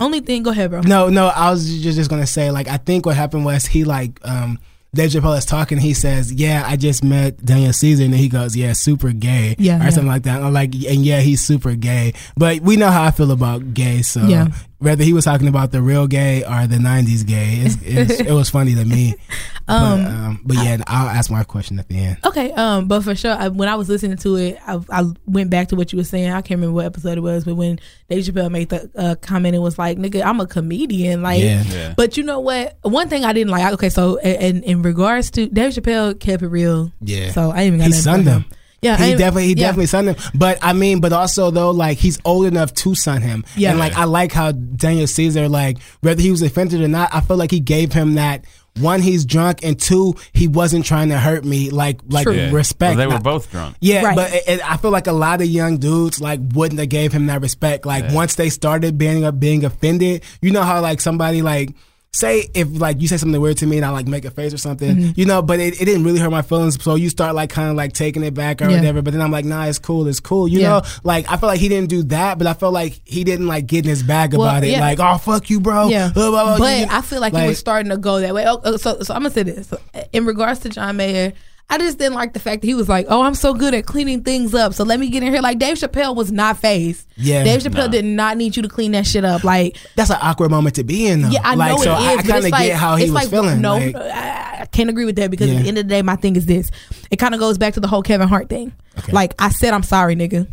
only 0.00 0.20
thing. 0.20 0.42
Go 0.42 0.50
ahead, 0.50 0.70
bro. 0.70 0.80
No, 0.82 1.08
no, 1.08 1.28
I 1.28 1.50
was 1.50 1.66
just, 1.82 1.96
just 1.96 2.10
gonna 2.10 2.26
say, 2.26 2.50
like, 2.50 2.68
I 2.68 2.76
think 2.78 3.06
what 3.06 3.16
happened 3.16 3.44
was 3.44 3.66
he 3.66 3.84
like 3.84 4.18
um 4.24 4.58
Dave 4.92 5.10
Chappelle 5.10 5.38
is 5.38 5.44
talking, 5.44 5.78
he 5.78 5.94
says, 5.94 6.32
Yeah, 6.32 6.64
I 6.66 6.74
just 6.76 7.04
met 7.04 7.44
Daniel 7.44 7.72
Caesar 7.72 8.02
and 8.04 8.12
then 8.12 8.18
he 8.20 8.28
goes, 8.28 8.56
Yeah, 8.56 8.72
super 8.72 9.12
gay. 9.12 9.54
Yeah, 9.58 9.80
Or 9.80 9.84
yeah. 9.84 9.90
something 9.90 10.08
like 10.08 10.24
that. 10.24 10.42
I'm 10.42 10.52
like, 10.52 10.74
and 10.74 11.04
yeah, 11.06 11.20
he's 11.20 11.40
super 11.40 11.74
gay. 11.76 12.12
But 12.36 12.60
we 12.60 12.76
know 12.76 12.90
how 12.90 13.04
I 13.04 13.12
feel 13.12 13.30
about 13.30 13.72
gay, 13.72 14.02
so 14.02 14.26
Yeah. 14.26 14.48
Whether 14.80 15.04
he 15.04 15.12
was 15.12 15.24
talking 15.24 15.46
about 15.46 15.70
the 15.72 15.80
real 15.82 16.06
gay 16.06 16.42
or 16.44 16.66
the 16.66 16.78
nineties 16.78 17.22
gay, 17.22 17.60
it's, 17.60 17.76
it's, 17.82 18.20
it 18.20 18.32
was 18.32 18.50
funny 18.50 18.74
to 18.74 18.84
me. 18.84 19.14
Um, 19.68 20.02
but, 20.02 20.10
um, 20.10 20.40
but 20.46 20.56
yeah, 20.56 20.78
I'll 20.88 21.08
ask 21.08 21.30
my 21.30 21.44
question 21.44 21.78
at 21.78 21.86
the 21.86 21.96
end. 21.96 22.18
Okay, 22.24 22.50
um, 22.50 22.88
but 22.88 23.04
for 23.04 23.14
sure, 23.14 23.30
I, 23.30 23.46
when 23.46 23.68
I 23.68 23.76
was 23.76 23.88
listening 23.88 24.16
to 24.16 24.34
it, 24.34 24.58
I, 24.66 24.80
I 24.90 25.04
went 25.26 25.48
back 25.50 25.68
to 25.68 25.76
what 25.76 25.92
you 25.92 25.98
were 25.98 26.02
saying. 26.04 26.28
I 26.28 26.42
can't 26.42 26.58
remember 26.58 26.74
what 26.74 26.86
episode 26.86 27.16
it 27.16 27.20
was, 27.20 27.44
but 27.44 27.54
when 27.54 27.78
Dave 28.08 28.24
Chappelle 28.24 28.50
made 28.50 28.70
the 28.70 28.90
uh, 28.96 29.14
comment, 29.14 29.54
it 29.54 29.60
was 29.60 29.78
like, 29.78 29.96
"Nigga, 29.96 30.24
I'm 30.24 30.40
a 30.40 30.46
comedian." 30.48 31.22
Like, 31.22 31.40
Yeah. 31.40 31.62
Yeah. 31.68 31.94
but 31.96 32.16
you 32.16 32.24
know 32.24 32.40
what? 32.40 32.78
One 32.82 33.08
thing 33.08 33.24
I 33.24 33.32
didn't 33.32 33.52
like. 33.52 33.72
Okay, 33.74 33.90
so 33.90 34.16
in 34.18 34.64
in 34.64 34.82
regards 34.82 35.30
to 35.32 35.46
Dave 35.46 35.72
Chappelle, 35.72 36.18
kept 36.18 36.42
it 36.42 36.48
real. 36.48 36.90
Yeah. 37.00 37.30
So 37.30 37.52
I 37.52 37.60
ain't 37.62 37.66
even 37.74 37.78
got 37.78 37.84
He 37.84 37.90
nothing 37.90 38.02
sunned 38.02 38.26
him. 38.26 38.44
Yeah, 38.82 38.96
he 38.96 39.04
ain't- 39.10 39.18
definitely 39.18 39.44
he 39.46 39.50
yeah. 39.50 39.66
definitely 39.66 39.86
son 39.86 40.08
him. 40.08 40.16
But 40.34 40.58
I 40.62 40.72
mean, 40.72 41.00
but 41.00 41.12
also 41.12 41.50
though, 41.50 41.70
like 41.70 41.98
he's 41.98 42.18
old 42.24 42.46
enough 42.46 42.72
to 42.74 42.94
son 42.94 43.20
him. 43.22 43.44
Yeah. 43.56 43.70
And 43.70 43.78
like 43.78 43.94
I 43.94 44.04
like 44.04 44.32
how 44.32 44.52
Daniel 44.52 45.06
Caesar, 45.06 45.48
like 45.48 45.78
whether 46.00 46.22
he 46.22 46.30
was 46.30 46.42
offended 46.42 46.80
or 46.80 46.88
not, 46.88 47.10
I 47.14 47.20
feel 47.20 47.36
like 47.36 47.50
he 47.50 47.60
gave 47.60 47.92
him 47.92 48.14
that 48.14 48.44
one, 48.80 49.02
he's 49.02 49.24
drunk, 49.24 49.64
and 49.64 49.78
two, 49.78 50.14
he 50.32 50.46
wasn't 50.46 50.84
trying 50.86 51.08
to 51.08 51.18
hurt 51.18 51.44
me. 51.44 51.70
Like 51.70 52.00
like 52.08 52.26
Yeah. 52.28 52.50
respect. 52.52 52.96
Well, 52.96 53.08
they 53.08 53.12
were 53.14 53.20
both 53.20 53.50
drunk. 53.50 53.76
yeah, 53.80 54.02
Right. 54.04 54.16
but 54.16 54.32
it, 54.32 54.44
it- 54.46 54.70
I 54.70 54.76
feel 54.78 54.92
like 54.92 55.08
a 55.08 55.12
lot 55.12 55.42
of 55.42 55.48
young 55.48 55.76
dudes 55.78 56.20
like 56.20 56.40
wouldn't 56.54 56.78
have 56.80 56.88
gave 56.88 57.12
him 57.12 57.26
that 57.26 57.42
respect. 57.42 57.84
Like 57.84 58.04
Yeah. 58.04 58.14
once 58.14 58.36
they 58.36 58.48
started 58.48 58.96
being 58.96 59.24
up 59.24 59.38
being 59.38 59.64
offended, 59.64 60.22
you 60.40 60.52
know 60.52 60.62
how 60.62 60.80
like 60.80 61.00
somebody 61.02 61.42
like 61.42 61.74
say 62.12 62.48
if 62.54 62.66
like 62.80 63.00
you 63.00 63.06
say 63.06 63.16
something 63.16 63.40
weird 63.40 63.56
to 63.58 63.66
me 63.66 63.76
and 63.76 63.86
I 63.86 63.90
like 63.90 64.08
make 64.08 64.24
a 64.24 64.30
face 64.32 64.52
or 64.52 64.58
something, 64.58 64.96
Mm-hmm. 64.96 65.10
you 65.14 65.26
know, 65.26 65.42
but 65.42 65.60
it, 65.60 65.80
it 65.80 65.84
didn't 65.84 66.02
really 66.02 66.18
hurt 66.18 66.30
my 66.30 66.42
feelings. 66.42 66.82
So 66.82 66.96
you 66.96 67.08
start 67.08 67.34
like 67.36 67.50
kind 67.50 67.70
of 67.70 67.76
like 67.76 67.92
taking 67.92 68.24
it 68.24 68.34
back 68.34 68.60
or 68.60 68.68
Yeah. 68.68 68.76
whatever. 68.78 69.00
But 69.02 69.12
then 69.12 69.22
I'm 69.22 69.30
like, 69.30 69.44
nah, 69.44 69.64
it's 69.66 69.78
cool, 69.78 70.08
it's 70.08 70.18
cool. 70.18 70.48
You 70.48 70.60
Yeah. 70.60 70.68
know, 70.68 70.82
like 71.04 71.30
I 71.30 71.36
feel 71.36 71.48
like 71.48 71.60
he 71.60 71.68
didn't 71.68 71.88
do 71.88 72.02
that, 72.04 72.36
but 72.38 72.46
I 72.48 72.54
felt 72.54 72.72
like 72.74 73.00
he 73.04 73.22
didn't 73.22 73.46
like 73.46 73.66
get 73.68 73.84
in 73.84 73.90
his 73.90 74.02
bag 74.02 74.32
Well, 74.34 74.42
about 74.48 74.64
it. 74.64 74.70
yeah. 74.70 74.80
Like, 74.80 74.98
oh 75.00 75.18
fuck 75.18 75.48
you, 75.50 75.60
bro. 75.60 75.88
Yeah, 75.88 76.10
blah, 76.12 76.30
blah, 76.30 76.44
blah. 76.44 76.58
but 76.58 76.78
You- 76.80 76.86
I 76.90 77.00
feel 77.02 77.20
like, 77.20 77.32
like- 77.32 77.42
he 77.44 77.48
was 77.48 77.58
starting 77.58 77.90
to 77.90 77.96
go 77.96 78.18
that 78.20 78.34
way. 78.34 78.44
Oh, 78.46 78.60
oh, 78.64 78.76
so, 78.76 79.00
so 79.02 79.14
I'm 79.14 79.20
gonna 79.22 79.30
say 79.34 79.44
this 79.44 79.72
in 80.12 80.24
regards 80.26 80.60
to 80.60 80.68
John 80.68 80.96
Mayer. 80.96 81.32
I 81.70 81.78
just 81.78 81.98
didn't 81.98 82.14
like 82.14 82.32
the 82.32 82.40
fact 82.40 82.62
that 82.62 82.66
he 82.66 82.74
was 82.74 82.88
like, 82.88 83.06
"Oh, 83.08 83.22
I'm 83.22 83.34
so 83.34 83.54
good 83.54 83.72
at 83.74 83.86
cleaning 83.86 84.22
things 84.24 84.54
up, 84.54 84.74
so 84.74 84.84
let 84.84 84.98
me 85.00 85.08
get 85.08 85.22
in 85.22 85.32
here." 85.32 85.40
Like 85.40 85.58
Dave 85.58 85.76
Chappelle 85.76 86.14
was 86.16 86.30
not 86.32 86.58
phased. 86.58 87.06
Yeah. 87.16 87.44
Dave 87.44 87.62
Chappelle 87.62 87.86
No. 87.86 87.88
did 87.88 88.04
not 88.04 88.36
need 88.36 88.56
you 88.56 88.62
to 88.62 88.68
clean 88.68 88.92
that 88.92 89.06
shit 89.06 89.24
up. 89.24 89.44
Like, 89.44 89.76
that's 89.94 90.10
an 90.10 90.18
awkward 90.20 90.50
moment 90.50 90.74
to 90.76 90.84
be 90.84 91.06
in 91.06 91.22
though. 91.22 91.28
yeah, 91.28 91.40
I 91.44 91.54
like, 91.54 91.70
know 91.72 91.82
so 91.84 91.92
it 91.94 91.98
is. 91.98 92.02
I, 92.02 92.12
I 92.12 92.16
kind 92.16 92.28
it's 92.28 92.46
of 92.46 92.50
like, 92.52 92.66
get 92.66 92.76
how 92.76 92.96
he 92.96 93.04
it's 93.04 93.12
was 93.12 93.14
like, 93.22 93.30
feeling. 93.30 93.60
No, 93.60 93.74
like, 93.76 93.94
I 93.96 94.58
I 94.62 94.66
can't 94.66 94.90
agree 94.90 95.04
with 95.04 95.16
that 95.16 95.30
because 95.30 95.48
Yeah. 95.48 95.56
at 95.56 95.62
the 95.62 95.68
end 95.68 95.78
of 95.78 95.84
the 95.84 95.88
day, 95.90 96.02
my 96.02 96.16
thing 96.16 96.36
is 96.36 96.46
this: 96.46 96.70
it 97.10 97.16
kind 97.16 97.34
of 97.34 97.40
goes 97.40 97.56
back 97.56 97.74
to 97.74 97.80
the 97.80 97.88
whole 97.88 98.02
Kevin 98.02 98.28
Hart 98.28 98.48
thing. 98.48 98.72
Okay. 98.98 99.12
Like 99.12 99.34
I 99.38 99.50
said, 99.50 99.72
I'm 99.72 99.82
sorry, 99.84 100.16
nigga. 100.16 100.48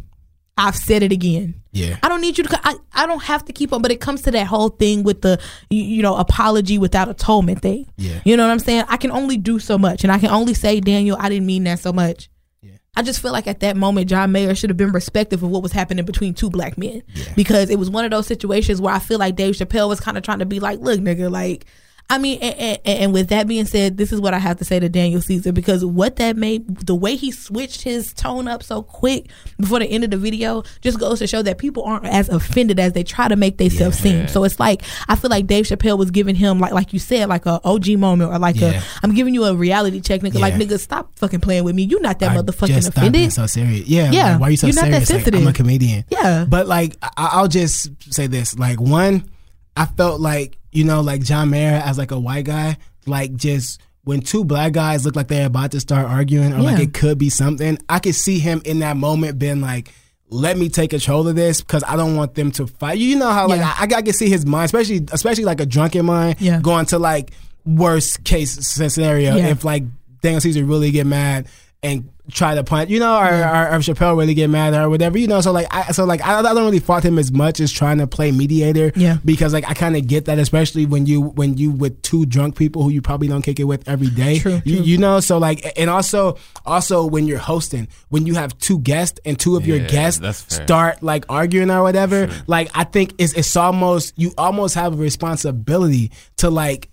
I've 0.58 0.76
said 0.76 1.03
it 1.03 1.12
again. 1.12 1.62
yeah. 1.72 1.97
I 2.01 2.10
don't 2.10 2.22
need 2.22 2.38
you 2.38 2.43
to. 2.43 2.60
I, 2.64 2.76
I 2.93 3.05
don't 3.05 3.24
have 3.24 3.45
to 3.45 3.53
keep 3.53 3.72
on. 3.72 3.82
But 3.82 3.91
it 3.91 4.01
comes 4.01 4.24
to 4.24 4.32
that 4.32 4.47
whole 4.47 4.70
thing 4.70 5.03
with 5.03 5.22
the 5.22 5.39
you, 5.70 5.84
you 5.84 6.01
know 6.01 6.16
apology 6.16 6.78
without 6.78 7.10
atonement 7.10 7.62
thing. 7.62 7.88
Yeah. 7.97 8.20
You 8.26 8.36
know 8.36 8.45
what 8.45 8.51
I'm 8.51 8.60
saying? 8.60 8.86
I 8.89 8.97
can 8.97 9.12
only 9.12 9.38
do 9.38 9.60
so 9.60 9.78
much, 9.78 10.03
and 10.03 10.12
I 10.12 10.18
can 10.18 10.30
only 10.30 10.53
say, 10.53 10.80
Daniel, 10.80 11.16
I 11.20 11.30
didn't 11.30 11.45
mean 11.45 11.64
that 11.66 11.80
so 11.80 11.93
much. 11.93 12.30
Yeah. 12.62 12.72
I 12.95 13.03
just 13.03 13.22
feel 13.22 13.32
like 13.32 13.45
at 13.47 13.60
that 13.60 13.78
moment, 13.78 14.10
John 14.10 14.32
Mayer 14.32 14.55
should 14.55 14.72
have 14.72 14.78
been 14.78 14.91
respectful 14.91 15.45
of 15.45 15.51
what 15.51 15.62
was 15.62 15.72
happening 15.72 16.05
between 16.05 16.34
two 16.34 16.49
black 16.49 16.78
men, 16.78 17.03
because 17.36 17.70
it 17.70 17.78
was 17.78 17.89
one 17.89 18.03
of 18.05 18.12
those 18.12 18.26
situations 18.26 18.82
where 18.82 18.93
I 18.95 18.99
feel 18.99 19.20
like 19.20 19.36
Dave 19.36 19.53
Chappelle 19.53 19.88
was 19.88 19.99
kind 19.99 20.18
of 20.18 20.24
trying 20.24 20.39
to 20.39 20.45
be 20.45 20.60
like, 20.60 20.80
"Look, 20.80 20.99
nigga, 20.99 21.32
like." 21.32 21.66
I 22.10 22.20
mean, 22.20 22.39
and, 22.41 22.55
and, 22.58 22.80
and 22.86 23.14
with 23.14 23.28
that 23.30 23.47
being 23.47 23.66
said, 23.66 23.97
this 23.97 24.14
is 24.14 24.22
what 24.22 24.34
I 24.34 24.39
have 24.39 24.55
to 24.60 24.66
say 24.66 24.80
to 24.80 24.88
Daniel 24.88 25.20
Caesar 25.20 25.51
because 25.51 25.84
what 25.84 26.16
that 26.16 26.38
made, 26.38 26.66
the 26.86 26.95
way 26.95 27.18
he 27.18 27.32
switched 27.32 27.82
his 27.82 28.14
tone 28.14 28.47
up 28.47 28.64
so 28.64 28.82
quick 28.82 29.30
before 29.60 29.80
the 29.80 29.88
end 29.88 30.05
of 30.05 30.12
the 30.12 30.18
video, 30.18 30.64
just 30.80 30.99
goes 31.01 31.20
to 31.20 31.28
show 31.28 31.41
that 31.41 31.58
people 31.58 31.84
aren't 31.84 32.05
as 32.05 32.30
offended 32.30 32.80
as 32.80 32.93
they 32.93 33.03
try 33.03 33.28
to 33.28 33.36
make 33.36 33.58
themselves 33.58 33.97
seem. 33.99 34.30
So 34.30 34.45
it's 34.45 34.58
like 34.58 34.84
I 35.10 35.18
feel 35.18 35.30
like 35.30 35.47
Dave 35.47 35.66
Chappelle 35.66 35.97
was 35.97 36.10
giving 36.12 36.36
him 36.36 36.60
like, 36.60 36.72
like 36.72 36.93
you 36.93 36.99
said, 36.99 37.28
like 37.28 37.45
a 37.45 37.60
OG 37.66 37.89
moment 37.97 38.32
or 38.32 38.39
like 38.39 38.55
Yeah. 38.55 38.80
a 38.80 38.84
I'm 39.03 39.14
giving 39.14 39.34
you 39.34 39.43
a 39.43 39.53
reality 39.53 39.99
check, 39.99 40.22
nigga. 40.22 40.39
Like 40.39 40.53
nigga, 40.53 40.80
stop 40.80 41.12
fucking 41.20 41.41
playing 41.41 41.66
with 41.66 41.76
me. 41.76 41.84
You're 41.84 41.99
not 41.99 42.20
that 42.20 42.32
I 42.32 42.38
motherfucking 42.41 42.68
just 42.68 42.91
stop 42.93 43.12
being 43.12 43.32
so 43.32 43.47
serious. 43.47 43.86
Yeah, 43.86 44.12
Yeah, 44.12 44.32
like, 44.32 44.39
why 44.39 44.47
are 44.47 44.51
you 44.51 44.58
so 44.58 44.68
you're 44.68 44.76
not 44.76 44.91
that 44.91 45.05
serious? 45.08 45.26
Like, 45.26 45.41
I'm 45.41 45.47
a 45.47 45.51
comedian. 45.53 46.05
Yeah. 46.10 46.45
but 46.47 46.68
like 46.68 46.95
I- 47.01 47.12
I'll 47.34 47.49
just 47.49 47.89
say 48.14 48.28
this: 48.28 48.58
like 48.58 48.80
one, 48.80 49.30
I 49.76 49.86
felt 49.88 50.22
like 50.22 50.58
you 50.78 50.84
know, 50.84 51.02
like 51.02 51.22
John 51.24 51.50
Mayer 51.50 51.82
as 51.84 51.98
like 51.98 52.12
a 52.12 52.20
white 52.20 52.46
guy, 52.46 52.78
like 53.06 53.36
just 53.36 53.82
when 54.04 54.22
two 54.22 54.46
black 54.46 54.72
guys 54.74 55.04
look 55.06 55.16
like 55.16 55.28
they're 55.28 55.48
about 55.48 55.72
to 55.72 55.80
start 55.80 56.06
arguing 56.08 56.54
or 56.54 56.60
like 56.62 56.80
it 56.80 56.94
could 56.94 57.18
be 57.18 57.30
something, 57.30 57.78
I 57.90 58.00
could 58.00 58.16
see 58.16 58.40
him 58.40 58.62
in 58.66 58.80
that 58.80 58.96
moment 58.98 59.40
being 59.40 59.62
like. 59.62 59.92
Let 60.30 60.58
me 60.58 60.68
take 60.68 60.90
control 60.90 61.26
of 61.26 61.38
this 61.38 61.62
because 61.62 61.86
I 61.88 61.96
don't 61.96 62.18
want 62.18 62.36
them 62.36 62.52
to 62.52 62.68
fight. 62.68 62.98
You 62.98 63.16
know 63.16 63.30
how 63.32 63.48
like 63.48 63.62
Yeah. 63.62 63.74
I, 63.80 63.84
I 63.84 64.02
can 64.02 64.12
see 64.12 64.28
his 64.30 64.46
mind, 64.46 64.66
especially 64.66 65.06
especially 65.14 65.46
like 65.46 65.62
a 65.62 65.66
drunken 65.66 66.06
mind, 66.06 66.42
Yeah. 66.42 66.60
going 66.60 66.86
to 66.88 67.00
like 67.00 67.32
worst 67.66 68.26
case 68.26 68.52
scenario 68.68 69.38
Yeah. 69.38 69.48
if 69.48 69.64
like 69.64 69.84
Daniel 70.22 70.42
Caesar 70.42 70.66
really 70.66 70.92
get 70.92 71.08
mad 71.08 71.48
and 71.82 72.10
try 72.32 72.56
to 72.56 72.64
punch, 72.64 72.90
you 72.90 73.00
know, 73.00 73.18
or, 73.18 73.26
or, 73.26 73.68
or 73.76 73.80
Chappelle 73.80 74.18
really 74.18 74.34
get 74.34 74.50
mad 74.50 74.74
or 74.74 74.90
whatever, 74.90 75.18
you 75.18 75.28
know. 75.28 75.40
So 75.42 75.52
like, 75.52 75.68
I, 75.72 75.92
so 75.92 76.06
like, 76.06 76.22
I, 76.22 76.40
I 76.40 76.42
don't 76.42 76.66
really 76.66 76.80
fault 76.80 77.04
him 77.06 77.18
as 77.18 77.32
much 77.32 77.60
as 77.60 77.72
trying 77.72 78.00
to 78.00 78.08
play 78.08 78.32
mediator, 78.32 78.92
Yeah. 78.96 79.18
Because 79.24 79.54
like, 79.54 79.68
I 79.70 79.74
kind 79.74 79.96
of 79.96 80.08
get 80.08 80.26
that, 80.26 80.38
especially 80.40 80.86
when 80.86 81.06
you 81.06 81.22
when 81.22 81.58
you 81.58 81.72
with 81.72 82.02
two 82.02 82.26
drunk 82.26 82.58
people 82.58 82.84
who 82.84 82.90
you 82.90 83.02
probably 83.02 83.28
don't 83.28 83.42
kick 83.42 83.60
it 83.60 83.64
with 83.66 83.88
every 83.88 84.10
day, 84.10 84.40
True, 84.40 84.62
You, 84.66 84.78
true. 84.78 84.86
you 84.86 84.98
know. 84.98 85.20
So 85.20 85.38
like, 85.38 85.66
and 85.78 85.90
also 85.90 86.38
also 86.66 87.06
when 87.06 87.28
you're 87.28 87.38
hosting, 87.38 87.88
when 88.10 88.26
you 88.26 88.36
have 88.36 88.58
two 88.58 88.80
guests 88.80 89.20
and 89.26 89.40
two 89.40 89.56
of 89.56 89.66
your 89.66 89.80
guests 89.80 90.20
start 90.54 91.02
like 91.02 91.26
arguing 91.30 91.72
or 91.72 91.82
whatever, 91.84 92.30
like 92.48 92.70
I 92.76 92.84
think 92.84 93.14
it's 93.18 93.34
it's 93.34 93.56
almost 93.56 94.14
you 94.18 94.34
almost 94.38 94.76
have 94.76 94.94
a 94.94 94.98
responsibility 94.98 96.12
to 96.38 96.50
like 96.50 96.90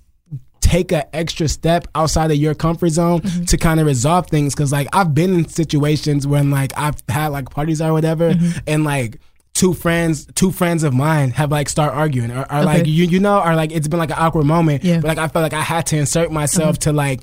take 0.65 0.91
an 0.93 1.05
extra 1.13 1.47
step 1.49 1.87
outside 1.95 2.31
of 2.31 2.37
your 2.39 2.55
comfort 2.55 2.89
zone 2.91 3.21
Mm-hmm. 3.21 3.45
to 3.45 3.57
kind 3.59 3.79
of 3.81 3.87
resolve 3.87 4.27
things 4.29 4.55
because 4.55 4.73
like 4.73 4.89
i've 4.93 5.13
been 5.15 5.33
in 5.35 5.47
situations 5.49 6.27
when 6.27 6.51
like 6.51 6.73
i've 6.77 6.97
had 7.09 7.29
like 7.29 7.51
parties 7.51 7.81
or 7.81 7.93
whatever 7.93 8.33
Mm-hmm. 8.33 8.59
and 8.67 8.83
like 8.85 9.21
two 9.53 9.73
friends 9.75 10.27
two 10.35 10.51
friends 10.51 10.83
of 10.83 10.93
mine 10.93 11.31
have 11.31 11.51
like 11.53 11.69
start 11.69 11.93
arguing 11.95 12.31
or, 12.33 12.45
or 12.53 12.65
like 12.65 12.87
you 12.87 13.05
you 13.05 13.21
know 13.21 13.41
or 13.41 13.55
like 13.55 13.71
it's 13.73 13.87
been 13.89 13.99
like 14.01 14.11
an 14.11 14.17
awkward 14.19 14.47
moment 14.47 14.83
Yeah. 14.83 14.97
But 15.01 15.09
like 15.09 15.19
i 15.19 15.29
felt 15.29 15.43
like 15.45 15.53
i 15.53 15.63
had 15.63 15.87
to 15.87 15.97
insert 15.97 16.33
myself 16.33 16.79
to 16.81 16.93
like 16.93 17.21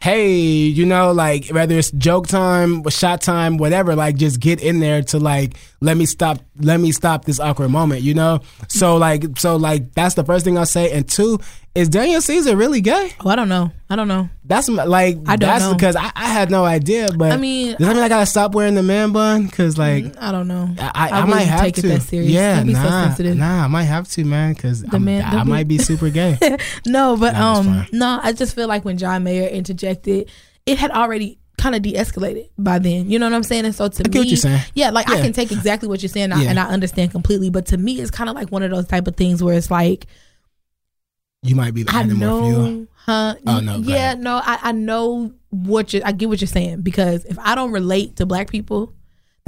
hey 0.00 0.30
you 0.38 0.86
know 0.86 1.10
like 1.12 1.48
whether 1.48 1.76
it's 1.76 1.90
joke 1.92 2.26
time 2.28 2.88
shot 2.88 3.20
time 3.20 3.56
whatever 3.58 3.96
like 3.96 4.16
just 4.16 4.38
get 4.40 4.62
in 4.62 4.78
there 4.80 5.02
to 5.02 5.18
like 5.18 5.56
let 5.80 5.96
me 5.96 6.06
stop 6.06 6.38
let 6.58 6.80
me 6.80 6.90
stop 6.92 7.24
this 7.24 7.38
awkward 7.38 7.68
moment 7.70 8.02
you 8.02 8.14
know 8.14 8.40
so 8.68 8.96
like 9.06 9.24
so 9.38 9.56
like 9.56 9.92
that's 9.94 10.14
the 10.16 10.24
first 10.24 10.44
thing 10.44 10.58
i'll 10.58 10.66
say 10.66 10.90
and 10.92 11.08
two 11.08 11.38
is 11.74 11.88
daniel 11.88 12.20
caesar 12.20 12.56
really 12.56 12.80
gay 12.80 13.12
Oh, 13.24 13.30
I 13.30 13.36
don't 13.36 13.48
know. 13.48 13.70
I 13.90 13.96
don't 13.96 14.08
know. 14.08 14.28
that's 14.44 14.68
like 14.68 15.16
I 15.26 15.36
don't 15.36 15.40
that's 15.48 15.64
know. 15.64 15.74
because 15.74 15.94
I, 15.96 16.10
I 16.14 16.26
had 16.26 16.50
no 16.50 16.64
idea 16.64 17.08
but 17.16 17.32
I 17.32 17.36
mean, 17.36 17.76
does 17.76 17.86
that 17.86 17.94
mean 17.94 18.02
I 18.02 18.08
gotta 18.08 18.26
stop 18.26 18.54
wearing 18.54 18.74
the 18.74 18.82
man 18.82 19.12
bun? 19.12 19.46
Because 19.46 19.78
like 19.78 20.04
I 20.20 20.30
don't 20.32 20.46
know. 20.48 20.68
I, 20.78 20.90
I, 20.94 21.20
I 21.20 21.24
might 21.24 21.42
have 21.42 21.60
take 21.62 21.76
to. 21.76 21.86
it 21.86 21.88
that 21.90 22.02
serious. 22.02 22.30
Yeah, 22.32 22.62
Don't 22.62 22.74
so 23.16 23.22
nah, 23.24 23.34
nah, 23.34 23.64
I 23.64 23.66
might 23.68 23.84
have 23.84 24.06
to, 24.08 24.24
man. 24.24 24.52
Because 24.52 24.84
I 24.92 24.98
be- 24.98 25.22
might 25.48 25.68
be 25.68 25.78
super 25.78 26.10
gay. 26.10 26.36
No, 26.86 27.16
but 27.16 27.32
Nah, 27.32 27.54
um, 27.60 27.86
no, 27.92 28.20
I 28.22 28.32
just 28.32 28.54
feel 28.54 28.68
like 28.68 28.84
when 28.84 28.98
John 28.98 29.22
Mayer 29.24 29.48
interjected, 29.48 30.30
it 30.66 30.76
had 30.78 30.90
already 30.90 31.38
kind 31.58 31.74
of 31.74 31.82
de-escalated 31.82 32.48
by 32.56 32.78
then. 32.78 33.10
You 33.10 33.18
know 33.18 33.26
what 33.26 33.34
I'm 33.34 33.42
saying? 33.42 33.64
And 33.66 33.74
so 33.74 33.88
to 33.88 34.02
I 34.04 34.08
me, 34.08 34.10
get 34.10 34.18
what 34.20 34.28
you're 34.28 34.36
saying. 34.36 34.62
yeah, 34.74 34.90
like 34.90 35.10
I 35.10 35.20
can 35.20 35.32
take 35.32 35.52
exactly 35.52 35.88
what 35.88 36.02
you're 36.02 36.08
saying, 36.08 36.32
I- 36.32 36.42
Yeah. 36.44 36.50
and 36.50 36.58
I 36.60 36.68
understand 36.68 37.10
completely. 37.10 37.50
But 37.50 37.66
to 37.66 37.76
me, 37.76 38.00
it's 38.00 38.10
kind 38.10 38.30
of 38.30 38.36
like 38.36 38.50
one 38.50 38.62
of 38.62 38.70
those 38.70 38.86
type 38.86 39.06
of 39.06 39.16
things 39.16 39.42
where 39.42 39.54
it's 39.54 39.70
like 39.70 40.06
You 41.42 41.54
might 41.54 41.74
be 41.74 41.84
I 41.88 42.04
more 42.04 42.42
fuel. 42.42 42.62
know, 42.70 42.86
huh? 42.94 43.34
Oh, 43.46 43.60
no, 43.60 43.76
yeah, 43.78 44.14
no, 44.14 44.36
I, 44.42 44.58
I 44.62 44.72
know 44.72 45.32
what 45.50 45.92
you. 45.92 46.02
I 46.04 46.12
get 46.12 46.28
what 46.28 46.40
you're 46.40 46.48
saying 46.48 46.82
because 46.82 47.24
if 47.24 47.38
I 47.38 47.54
don't 47.54 47.70
relate 47.72 48.16
to 48.16 48.26
black 48.26 48.50
people, 48.50 48.92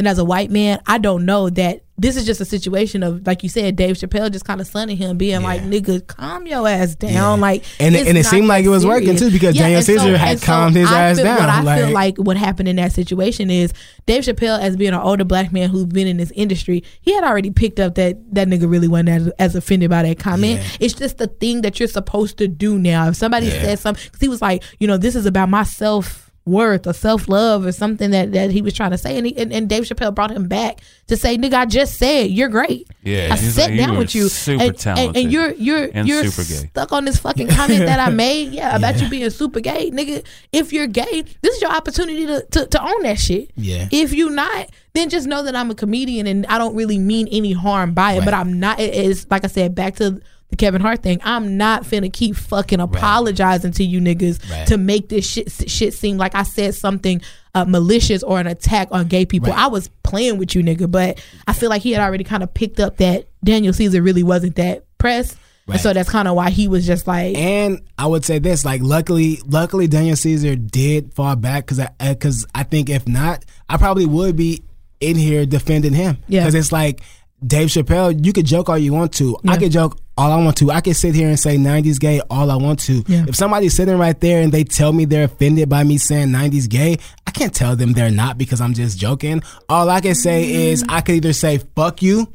then 0.00 0.10
as 0.10 0.18
a 0.18 0.24
white 0.24 0.50
man, 0.50 0.80
I 0.86 0.98
don't 0.98 1.24
know 1.26 1.50
that 1.50 1.82
this 1.98 2.16
is 2.16 2.24
just 2.24 2.40
a 2.40 2.46
situation 2.46 3.02
of 3.02 3.26
like 3.26 3.42
you 3.42 3.50
said, 3.50 3.76
Dave 3.76 3.94
Chappelle 3.96 4.32
just 4.32 4.46
kind 4.46 4.58
of 4.62 4.66
sunning 4.66 4.96
him, 4.96 5.18
being 5.18 5.42
like, 5.42 5.60
"Nigga, 5.60 6.06
calm 6.06 6.46
your 6.46 6.66
ass 6.66 6.94
down." 6.94 7.12
Yeah. 7.12 7.28
Like, 7.32 7.62
And 7.78 7.94
it- 7.94 8.06
and 8.06 8.16
it 8.16 8.24
seemed 8.24 8.46
like 8.46 8.64
it 8.64 8.70
was 8.70 8.86
working, 8.86 9.16
too, 9.16 9.30
because 9.30 9.54
Daniel 9.54 9.76
and 9.78 9.84
Caesar 9.86 10.16
had 10.16 10.30
and 10.30 10.42
calmed 10.42 10.76
his 10.76 10.88
I 10.90 11.10
ass 11.10 11.18
feel, 11.18 11.26
What 11.26 11.36
down, 11.36 11.66
I 11.68 11.76
feel 11.76 11.84
like- 11.90 12.16
like 12.18 12.26
what 12.26 12.38
happened 12.38 12.68
in 12.70 12.76
that 12.76 12.92
situation 12.92 13.50
is 13.50 13.74
Dave 14.06 14.22
Chappelle, 14.22 14.58
as 14.58 14.76
being 14.76 14.94
an 14.94 15.00
older 15.00 15.24
black 15.24 15.52
man 15.52 15.68
who's 15.68 15.84
been 15.84 16.06
in 16.06 16.16
this 16.16 16.32
industry, 16.34 16.82
he 17.02 17.12
had 17.12 17.22
already 17.22 17.50
picked 17.50 17.78
up 17.78 17.96
that 17.96 18.16
that 18.32 18.48
nigga 18.48 18.70
really 18.70 18.88
wasn't 18.88 19.10
as, 19.10 19.28
as 19.38 19.54
offended 19.54 19.90
by 19.90 20.02
that 20.02 20.18
comment. 20.18 20.60
Yeah. 20.60 20.66
It's 20.80 20.94
just 20.94 21.18
the 21.18 21.26
thing 21.26 21.60
that 21.62 21.78
you're 21.78 21.86
supposed 21.88 22.38
to 22.38 22.48
do 22.48 22.78
now. 22.78 23.08
If 23.08 23.16
somebody 23.16 23.50
says 23.50 23.80
something, 23.80 24.02
because 24.06 24.20
he 24.22 24.28
was 24.28 24.40
like, 24.40 24.62
you 24.78 24.86
know, 24.86 24.96
this 24.96 25.14
is 25.14 25.26
about 25.26 25.50
my 25.50 25.64
self 25.64 26.29
worth 26.46 26.86
or 26.86 26.92
self 26.92 27.28
love 27.28 27.66
or 27.66 27.72
something 27.72 28.10
that, 28.10 28.32
that 28.32 28.50
he 28.50 28.62
was 28.62 28.74
trying 28.74 28.90
to 28.90 28.98
say, 28.98 29.16
and, 29.16 29.26
he, 29.26 29.36
and 29.36 29.52
and 29.52 29.68
Dave 29.68 29.84
Chappelle 29.84 30.14
brought 30.14 30.30
him 30.30 30.48
back 30.48 30.80
to 31.06 31.16
say, 31.16 31.36
nigga, 31.36 31.54
I 31.54 31.66
just 31.66 31.98
said 31.98 32.30
you're 32.30 32.48
great. 32.48 32.88
Yeah, 33.02 33.28
I 33.32 33.36
sat 33.36 33.70
like, 33.70 33.78
down 33.78 33.98
with 33.98 34.14
you, 34.14 34.28
super 34.28 34.62
and, 34.62 34.70
and, 34.70 34.78
talented 34.78 35.22
and 35.22 35.32
you're 35.32 35.52
you're 35.52 35.88
and 35.92 36.08
you're 36.08 36.24
stuck 36.26 36.92
on 36.92 37.04
this 37.04 37.18
fucking 37.18 37.48
comment 37.48 37.86
that 37.86 38.00
I 38.00 38.10
made. 38.14 38.52
Yeah, 38.52 38.76
about 38.76 39.00
you 39.00 39.08
being 39.08 39.30
super 39.30 39.60
gay, 39.60 39.90
nigga. 39.90 40.24
If 40.52 40.72
you're 40.72 40.86
gay, 40.86 41.24
this 41.42 41.56
is 41.56 41.62
your 41.62 41.70
opportunity 41.72 42.26
to, 42.26 42.44
to, 42.50 42.66
to 42.66 42.82
own 42.82 43.02
that 43.02 43.18
shit. 43.18 43.50
Yeah. 43.56 43.88
If 43.90 44.12
you're 44.12 44.30
not, 44.30 44.70
then 44.94 45.08
just 45.08 45.26
know 45.26 45.42
that 45.42 45.54
I'm 45.54 45.70
a 45.70 45.74
comedian 45.74 46.26
and 46.26 46.46
I 46.46 46.58
don't 46.58 46.74
really 46.74 46.98
mean 46.98 47.28
any 47.28 47.52
harm 47.52 47.92
by 47.94 48.12
it. 48.12 48.18
Right. 48.18 48.24
But 48.26 48.34
I'm 48.34 48.58
not. 48.58 48.80
It 48.80 48.94
is 48.94 49.26
like 49.30 49.44
I 49.44 49.48
said 49.48 49.74
back 49.74 49.96
to 49.96 50.20
the 50.50 50.56
Kevin 50.56 50.80
Hart 50.80 51.02
thing. 51.02 51.20
I'm 51.24 51.56
not 51.56 51.84
finna 51.84 52.12
keep 52.12 52.36
fucking 52.36 52.80
apologizing 52.80 53.72
to 53.72 53.84
you 53.84 54.00
niggas 54.00 54.38
Right. 54.50 54.66
to 54.68 54.76
make 54.78 55.08
this 55.08 55.28
shit 55.28 55.50
shit 55.70 55.94
seem 55.94 56.16
like 56.18 56.34
I 56.34 56.42
said 56.42 56.74
something 56.74 57.20
uh, 57.54 57.64
malicious 57.64 58.22
or 58.22 58.38
an 58.40 58.46
attack 58.46 58.88
on 58.90 59.08
gay 59.08 59.24
people. 59.26 59.50
Right. 59.50 59.58
I 59.58 59.66
was 59.68 59.88
playing 60.02 60.38
with 60.38 60.54
you, 60.54 60.62
nigga. 60.62 60.90
But 60.90 61.20
I 61.46 61.52
feel 61.52 61.68
like 61.70 61.82
he 61.82 61.92
had 61.92 62.00
already 62.02 62.24
kind 62.24 62.42
of 62.42 62.52
picked 62.54 62.78
up 62.80 62.98
that 62.98 63.28
Daniel 63.44 63.72
Caesar 63.72 64.02
really 64.02 64.22
wasn't 64.22 64.56
that 64.56 64.84
pressed. 64.98 65.32
And 65.66 65.74
Right. 65.74 65.80
so 65.80 65.92
that's 65.92 66.10
kind 66.10 66.26
of 66.26 66.34
why 66.34 66.50
he 66.50 66.66
was 66.68 66.84
just 66.86 67.06
like, 67.06 67.36
And 67.36 67.80
I 67.96 68.06
would 68.06 68.24
say 68.24 68.38
this, 68.40 68.64
like, 68.64 68.80
luckily, 68.82 69.40
luckily, 69.46 69.86
Daniel 69.86 70.16
Caesar 70.16 70.56
did 70.56 71.14
fall 71.14 71.36
back 71.36 71.64
because 71.66 71.78
I, 71.78 71.90
because 72.14 72.44
I 72.54 72.64
think 72.64 72.90
if 72.90 73.06
not, 73.06 73.44
I 73.68 73.76
probably 73.76 74.06
would 74.06 74.34
be 74.36 74.64
in 75.00 75.16
here 75.16 75.46
defending 75.46 75.92
him. 75.92 76.18
Yeah. 76.28 76.40
Because 76.40 76.54
it's 76.56 76.72
like 76.72 77.02
Dave 77.46 77.68
Chappelle, 77.68 78.24
you 78.24 78.32
could 78.32 78.46
joke 78.46 78.68
all 78.68 78.78
you 78.78 78.92
want 78.92 79.12
to. 79.14 79.36
I 79.46 79.52
Yeah. 79.52 79.56
could 79.58 79.72
joke 79.72 79.98
all 80.20 80.32
I 80.32 80.36
want 80.36 80.58
to. 80.58 80.70
I 80.70 80.82
could 80.82 80.96
sit 80.96 81.14
here 81.14 81.28
and 81.28 81.40
say 81.40 81.56
'90s 81.56 81.98
gay 81.98 82.20
all 82.28 82.50
I 82.50 82.56
want 82.56 82.78
to. 82.80 83.02
Yeah. 83.06 83.24
If 83.26 83.36
somebody's 83.36 83.74
sitting 83.74 83.96
right 83.96 84.18
there 84.20 84.42
and 84.42 84.52
they 84.52 84.64
tell 84.64 84.92
me 84.92 85.06
they're 85.06 85.24
offended 85.24 85.70
by 85.70 85.82
me 85.82 85.96
saying 85.96 86.28
'90s 86.28 86.68
gay, 86.68 86.98
I 87.26 87.30
can't 87.30 87.54
tell 87.54 87.74
them 87.74 87.94
they're 87.94 88.10
not 88.10 88.36
because 88.36 88.60
I'm 88.60 88.74
just 88.74 88.98
joking. 88.98 89.42
All 89.70 89.88
I 89.88 90.02
can 90.02 90.14
say 90.14 90.68
is 90.68 90.84
mm. 90.84 90.92
I 90.92 91.00
could 91.00 91.14
either 91.14 91.32
say 91.32 91.56
"fuck 91.74 92.02
you," 92.02 92.32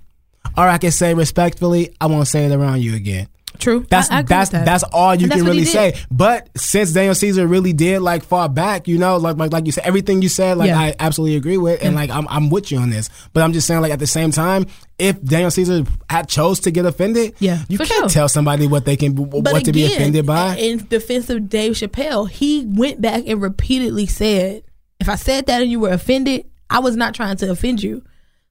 or 0.57 0.67
I 0.67 0.79
can 0.79 0.89
say 0.89 1.13
respectfully, 1.13 1.95
"I 2.01 2.07
won't 2.07 2.27
say 2.27 2.45
it 2.45 2.51
around 2.51 2.81
you 2.81 2.95
again." 2.95 3.27
True. 3.59 3.85
That's 3.89 4.09
I- 4.11 4.19
I 4.19 4.21
that's 4.23 4.51
that. 4.51 4.65
that's 4.65 4.83
all 4.83 5.15
you 5.15 5.23
And 5.25 5.31
can 5.33 5.43
really 5.45 5.65
say. 5.65 5.95
But 6.11 6.49
since 6.57 6.91
Daniel 6.93 7.15
Caesar 7.15 7.47
really 7.47 7.73
did 7.73 8.01
like 8.01 8.23
fall 8.23 8.47
back, 8.47 8.87
you 8.87 8.97
know, 8.97 9.17
like 9.17 9.37
like, 9.37 9.51
like 9.53 9.65
you 9.65 9.71
said, 9.71 9.85
everything 9.85 10.21
you 10.21 10.29
said, 10.29 10.57
like 10.57 10.67
Yeah. 10.67 10.79
I 10.79 10.95
absolutely 10.99 11.35
agree 11.37 11.57
with, 11.57 11.83
and 11.83 11.95
like 11.95 12.09
I'm 12.09 12.27
I'm 12.29 12.49
with 12.49 12.71
you 12.71 12.77
on 12.77 12.89
this. 12.89 13.09
But 13.33 13.43
I'm 13.43 13.53
just 13.53 13.67
saying, 13.67 13.81
like 13.81 13.91
at 13.91 13.99
the 13.99 14.07
same 14.07 14.31
time, 14.31 14.65
if 14.99 15.21
Daniel 15.23 15.51
Caesar 15.51 15.83
had 16.09 16.27
chose 16.29 16.59
to 16.61 16.71
get 16.71 16.85
offended, 16.85 17.35
Yeah, 17.39 17.63
you 17.67 17.77
can't 17.77 17.89
sure. 17.89 18.09
tell 18.09 18.29
somebody 18.29 18.67
what 18.67 18.85
they 18.85 18.95
can 18.95 19.15
what 19.15 19.65
to 19.65 19.71
be 19.71 19.85
offended 19.85 20.25
by. 20.25 20.55
In 20.57 20.85
defense 20.87 21.29
of 21.29 21.49
Dave 21.49 21.73
Chappelle, 21.73 22.29
he 22.29 22.65
went 22.65 23.01
back 23.01 23.23
and 23.27 23.41
repeatedly 23.41 24.05
said, 24.05 24.63
"If 24.99 25.09
I 25.09 25.15
said 25.15 25.45
that 25.47 25.61
and 25.61 25.69
you 25.71 25.79
were 25.79 25.89
offended, 25.91 26.45
I 26.69 26.79
was 26.79 26.95
not 26.95 27.13
trying 27.13 27.37
to 27.37 27.51
offend 27.51 27.83
you." 27.83 28.03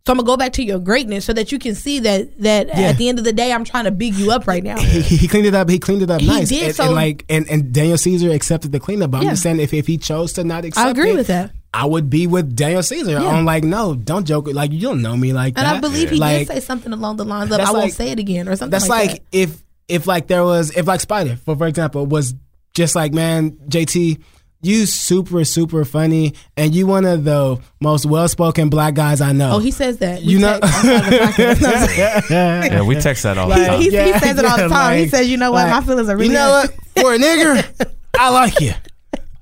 So 0.07 0.13
I'm 0.13 0.19
gonna 0.19 0.27
go 0.27 0.37
back 0.37 0.53
to 0.55 0.63
your 0.63 0.79
greatness 0.81 1.25
so 1.25 1.33
that 1.33 1.51
you 1.51 1.59
can 1.59 1.75
see 1.75 1.99
that 2.01 2.39
that 2.41 2.67
Yeah. 2.69 2.89
at 2.91 2.99
the 2.99 3.09
end 3.09 3.19
of 3.19 3.25
the 3.25 3.33
day, 3.33 3.51
I'm 3.55 3.65
trying 3.65 3.85
to 3.85 3.91
big 3.91 4.15
you 4.15 4.31
up 4.33 4.47
right 4.47 4.63
now. 4.63 4.77
he, 4.79 5.01
he 5.01 5.27
cleaned 5.27 5.47
it 5.47 5.55
up. 5.55 5.71
He 5.71 5.79
cleaned 5.79 6.03
it 6.03 6.11
up 6.11 6.21
He 6.21 6.27
nice. 6.27 6.51
did, 6.51 6.63
and, 6.63 6.75
so- 6.75 6.85
and 6.85 6.95
like 6.95 7.25
and, 7.31 7.49
and 7.49 7.73
Daniel 7.73 7.97
Caesar 7.97 8.31
accepted 8.31 8.71
the 8.71 8.81
cleanup. 8.81 9.13
But 9.13 9.23
I'm 9.23 9.31
just 9.31 9.43
saying, 9.43 9.61
if, 9.61 9.73
if 9.73 9.87
he 9.87 9.97
chose 9.97 10.35
to 10.35 10.45
not 10.45 10.67
accept, 10.67 10.87
I 10.87 10.91
agree 10.91 11.13
it, 11.13 11.17
with 11.17 11.29
that. 11.29 11.53
I 11.73 11.87
would 11.87 12.11
be 12.11 12.27
with 12.27 12.55
Daniel 12.55 12.83
Caesar. 12.83 13.13
Yeah. 13.13 13.27
I'm 13.31 13.47
like, 13.47 13.65
no, 13.65 13.95
don't 13.95 14.27
joke. 14.27 14.47
Like 14.49 14.73
you 14.73 14.81
don't 14.81 15.01
know 15.01 15.17
me 15.17 15.33
like 15.33 15.55
And 15.57 15.67
that. 15.67 15.77
I 15.77 15.81
believe 15.81 16.11
he 16.11 16.17
like, 16.19 16.49
did 16.49 16.55
say 16.55 16.61
something 16.61 16.93
along 16.93 17.17
the 17.17 17.25
lines 17.25 17.51
of, 17.51 17.59
"I 17.61 17.73
won't 17.73 17.93
say 17.95 18.11
it 18.11 18.19
again" 18.19 18.47
or 18.47 18.57
something. 18.57 18.73
That's 18.73 18.91
like, 18.91 19.11
like, 19.11 19.23
if 19.33 19.63
if 19.89 20.07
like 20.07 20.27
there 20.27 20.45
was 20.45 20.71
if 20.77 20.87
like 20.87 21.01
Spider 21.01 21.37
for 21.37 21.57
for 21.57 21.67
example 21.67 22.05
was 22.05 22.35
just 22.75 22.95
like 22.95 23.15
man 23.15 23.53
JT 23.71 24.21
you 24.65 24.87
super 24.87 25.45
super 25.45 25.85
funny 25.85 26.35
and 26.57 26.75
you 26.75 26.87
one 26.87 27.05
of 27.05 27.25
the 27.25 27.59
most 27.81 28.07
well 28.07 28.29
spoken 28.29 28.69
black 28.71 28.95
guys 28.95 29.21
I 29.21 29.33
know. 29.33 29.53
Oh, 29.57 29.59
he 29.59 29.71
says 29.71 29.99
that. 29.99 30.21
We 30.23 30.33
You 30.33 30.39
know- 30.41 30.59
text 30.61 30.85
outside 30.85 31.13
the 31.13 31.17
podcast. 31.19 31.61
No, 31.61 31.69
I'm 31.69 31.89
saying- 31.89 32.73
Yeah, 32.73 32.83
we 32.83 32.95
text 32.97 33.23
that 33.25 33.39
all 33.39 33.49
the 33.49 33.55
time. 33.55 33.79
he, 33.81 33.85
he 33.85 33.91
says 33.91 34.39
it 34.39 34.45
all 34.45 34.57
the 34.57 34.69
time. 34.69 34.99
he 34.99 35.09
says, 35.09 35.29
"You 35.29 35.37
know 35.37 35.53
what? 35.53 35.69
like, 35.69 35.81
My 35.83 35.87
feelings 35.87 36.09
are 36.09 36.17
really." 36.17 36.29
You 36.29 36.33
know 36.35 36.51
what? 36.51 36.75
For 37.01 37.15
a 37.15 37.19
nigger, 37.19 37.91
I 38.19 38.31
like 38.31 38.61
you. 38.61 38.73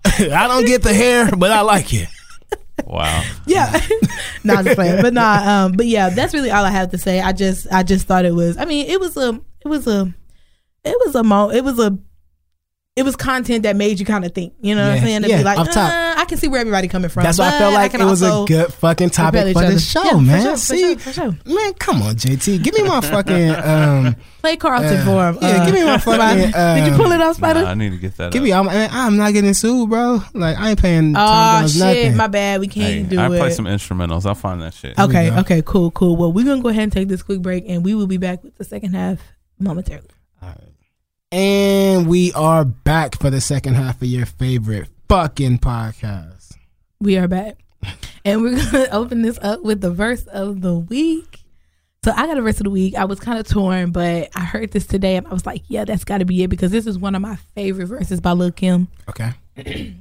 I 0.05 0.47
don't 0.49 0.67
get 0.67 0.83
the 0.83 0.93
hair, 0.93 1.31
but 1.37 1.51
I 1.53 1.61
like 1.63 1.93
you. 1.93 2.07
Wow. 2.87 3.23
Yeah. 3.47 3.81
no, 4.45 4.55
I'm 4.55 4.65
just 4.65 4.77
playing. 4.77 5.01
But 5.03 5.15
nah, 5.15 5.65
um, 5.67 5.73
but 5.73 5.87
yeah, 5.87 6.09
that's 6.11 6.35
really 6.35 6.51
all 6.51 6.65
I 6.65 6.71
have 6.71 6.91
to 6.91 6.99
say. 6.99 7.21
I 7.21 7.33
just 7.33 7.67
I 7.73 7.83
just 7.83 8.07
thought 8.07 8.25
it 8.25 8.35
was 8.35 8.57
I 8.57 8.65
mean, 8.65 8.87
it 8.89 8.99
was 9.01 9.17
a 9.17 9.41
it 9.65 9.69
was 9.69 9.87
a 9.87 10.13
it 10.85 10.97
was 11.07 11.15
a 11.15 11.23
mo 11.23 11.51
it 11.51 11.63
was 11.63 11.79
a 11.79 11.97
it 12.95 13.05
was 13.05 13.17
content 13.17 13.63
that 13.63 13.75
made 13.75 13.99
you 13.99 14.05
kind 14.05 14.23
of 14.23 14.35
think, 14.35 14.53
you 14.61 14.75
know 14.75 14.87
what 14.87 14.99
I'm 14.99 15.03
saying? 15.03 15.23
To 15.23 15.29
Yeah, 15.29 15.39
be 15.39 15.45
like, 15.45 15.59
off 15.59 15.71
top. 15.71 15.91
uh, 15.91 16.21
I 16.21 16.27
can 16.27 16.37
see 16.37 16.47
where 16.49 16.61
everybody 16.61 16.89
coming 16.89 17.09
from. 17.09 17.23
That's 17.23 17.39
why 17.39 17.49
I 17.49 17.51
felt 17.53 17.73
like 17.73 17.93
can 17.93 18.03
it 18.03 18.05
was 18.05 18.21
a 18.21 18.45
good 18.47 18.71
fucking 18.75 19.09
topic 19.09 19.55
for 19.55 19.63
the 19.65 19.79
show, 19.79 20.03
Yeah, 20.05 20.11
for 20.11 20.21
man. 20.21 20.43
sure, 20.43 20.51
for 20.53 20.57
See, 20.59 20.79
sure, 20.81 20.99
for 20.99 21.13
sure. 21.15 21.37
man, 21.47 21.73
come 21.75 22.03
on, 22.03 22.17
JT, 22.17 22.63
give 22.63 22.75
me 22.75 22.83
my 22.83 23.01
fucking 23.03 23.49
um, 23.51 24.15
Play 24.41 24.57
Carlton 24.59 24.99
uh, 24.99 25.05
for 25.07 25.27
him. 25.29 25.39
yeah, 25.41 25.65
give 25.65 25.75
me 25.75 25.85
my 25.85 25.97
fucking. 26.05 26.37
Did 26.51 26.87
you 26.87 26.93
um, 26.93 26.97
pull 26.99 27.13
it 27.13 27.21
off, 27.23 27.37
Spider? 27.37 27.63
Nah, 27.63 27.71
I 27.71 27.75
need 27.75 27.91
to 27.93 27.97
get 27.99 28.15
that. 28.19 28.31
Give 28.31 28.43
up. 28.43 28.45
me, 28.45 28.53
I'm, 28.53 28.69
I'm 28.69 29.17
not 29.17 29.33
getting 29.33 29.55
sued, 29.55 29.89
bro. 29.89 30.21
Like 30.35 30.59
I 30.59 30.71
ain't 30.71 30.83
paying. 30.83 31.17
Oh 31.17 31.19
Tom 31.19 31.61
Jones 31.63 31.73
shit, 31.73 31.81
nothing. 32.05 32.17
my 32.19 32.27
bad. 32.27 32.61
We 32.61 32.69
can't 32.69 32.87
Hey, 32.87 33.03
do 33.05 33.19
I 33.19 33.27
it. 33.27 33.33
I 33.33 33.39
play 33.39 33.51
some 33.53 33.65
instrumentals. 33.65 34.27
I'll 34.27 34.35
find 34.35 34.61
that 34.61 34.75
shit. 34.75 34.99
okay, 34.99 35.31
okay, 35.39 35.63
cool, 35.65 35.91
cool. 35.93 36.17
Well, 36.17 36.31
we're 36.31 36.45
gonna 36.45 36.61
go 36.61 36.69
ahead 36.69 36.83
and 36.83 36.93
take 36.93 37.09
this 37.09 37.23
quick 37.23 37.41
break, 37.41 37.65
and 37.69 37.83
we 37.87 37.95
will 37.95 38.07
be 38.07 38.19
back 38.19 38.45
with 38.45 38.55
the 38.59 38.65
second 38.65 38.93
half 38.95 39.19
momentarily. 39.59 40.09
And 41.33 42.09
we 42.09 42.31
are 42.35 42.63
back 42.63 43.19
for 43.19 43.31
the 43.31 43.41
second 43.41 43.73
half 43.73 44.03
of 44.03 44.09
your 44.09 44.27
favorite 44.27 44.89
fucking 45.09 45.61
podcast. 45.61 46.59
We 47.01 47.17
are 47.17 47.27
back. 47.27 47.57
And 48.23 48.43
we're 48.43 48.57
going 48.57 48.67
to 48.87 48.95
open 48.95 49.23
this 49.23 49.39
up 49.41 49.63
with 49.63 49.81
the 49.81 49.91
verse 49.91 50.27
of 50.27 50.61
the 50.61 50.75
week. 50.75 51.39
So 52.05 52.13
I 52.15 52.27
got 52.27 52.37
a 52.37 52.43
verse 52.43 52.59
of 52.59 52.65
the 52.65 52.71
week. 52.71 52.97
I 52.97 53.07
was 53.07 53.19
kind 53.19 53.39
of 53.39 53.49
torn, 53.49 53.93
but 53.93 54.29
I 54.37 54.41
heard 54.41 54.73
this 54.73 54.87
today 54.87 55.17
and 55.17 55.27
I 55.27 55.31
was 55.31 55.47
like, 55.47 55.63
yeah, 55.69 55.87
that's 55.87 56.05
got 56.05 56.19
to 56.19 56.27
be 56.27 56.43
it 56.43 56.49
because 56.49 56.71
this 56.71 56.87
is 56.87 56.99
one 56.99 57.15
of 57.15 57.23
my 57.23 57.37
favorite 57.55 57.87
verses 57.87 58.21
by 58.21 58.33
Lil 58.33 58.53
Kim. 58.53 58.89
Okay, 59.09 59.31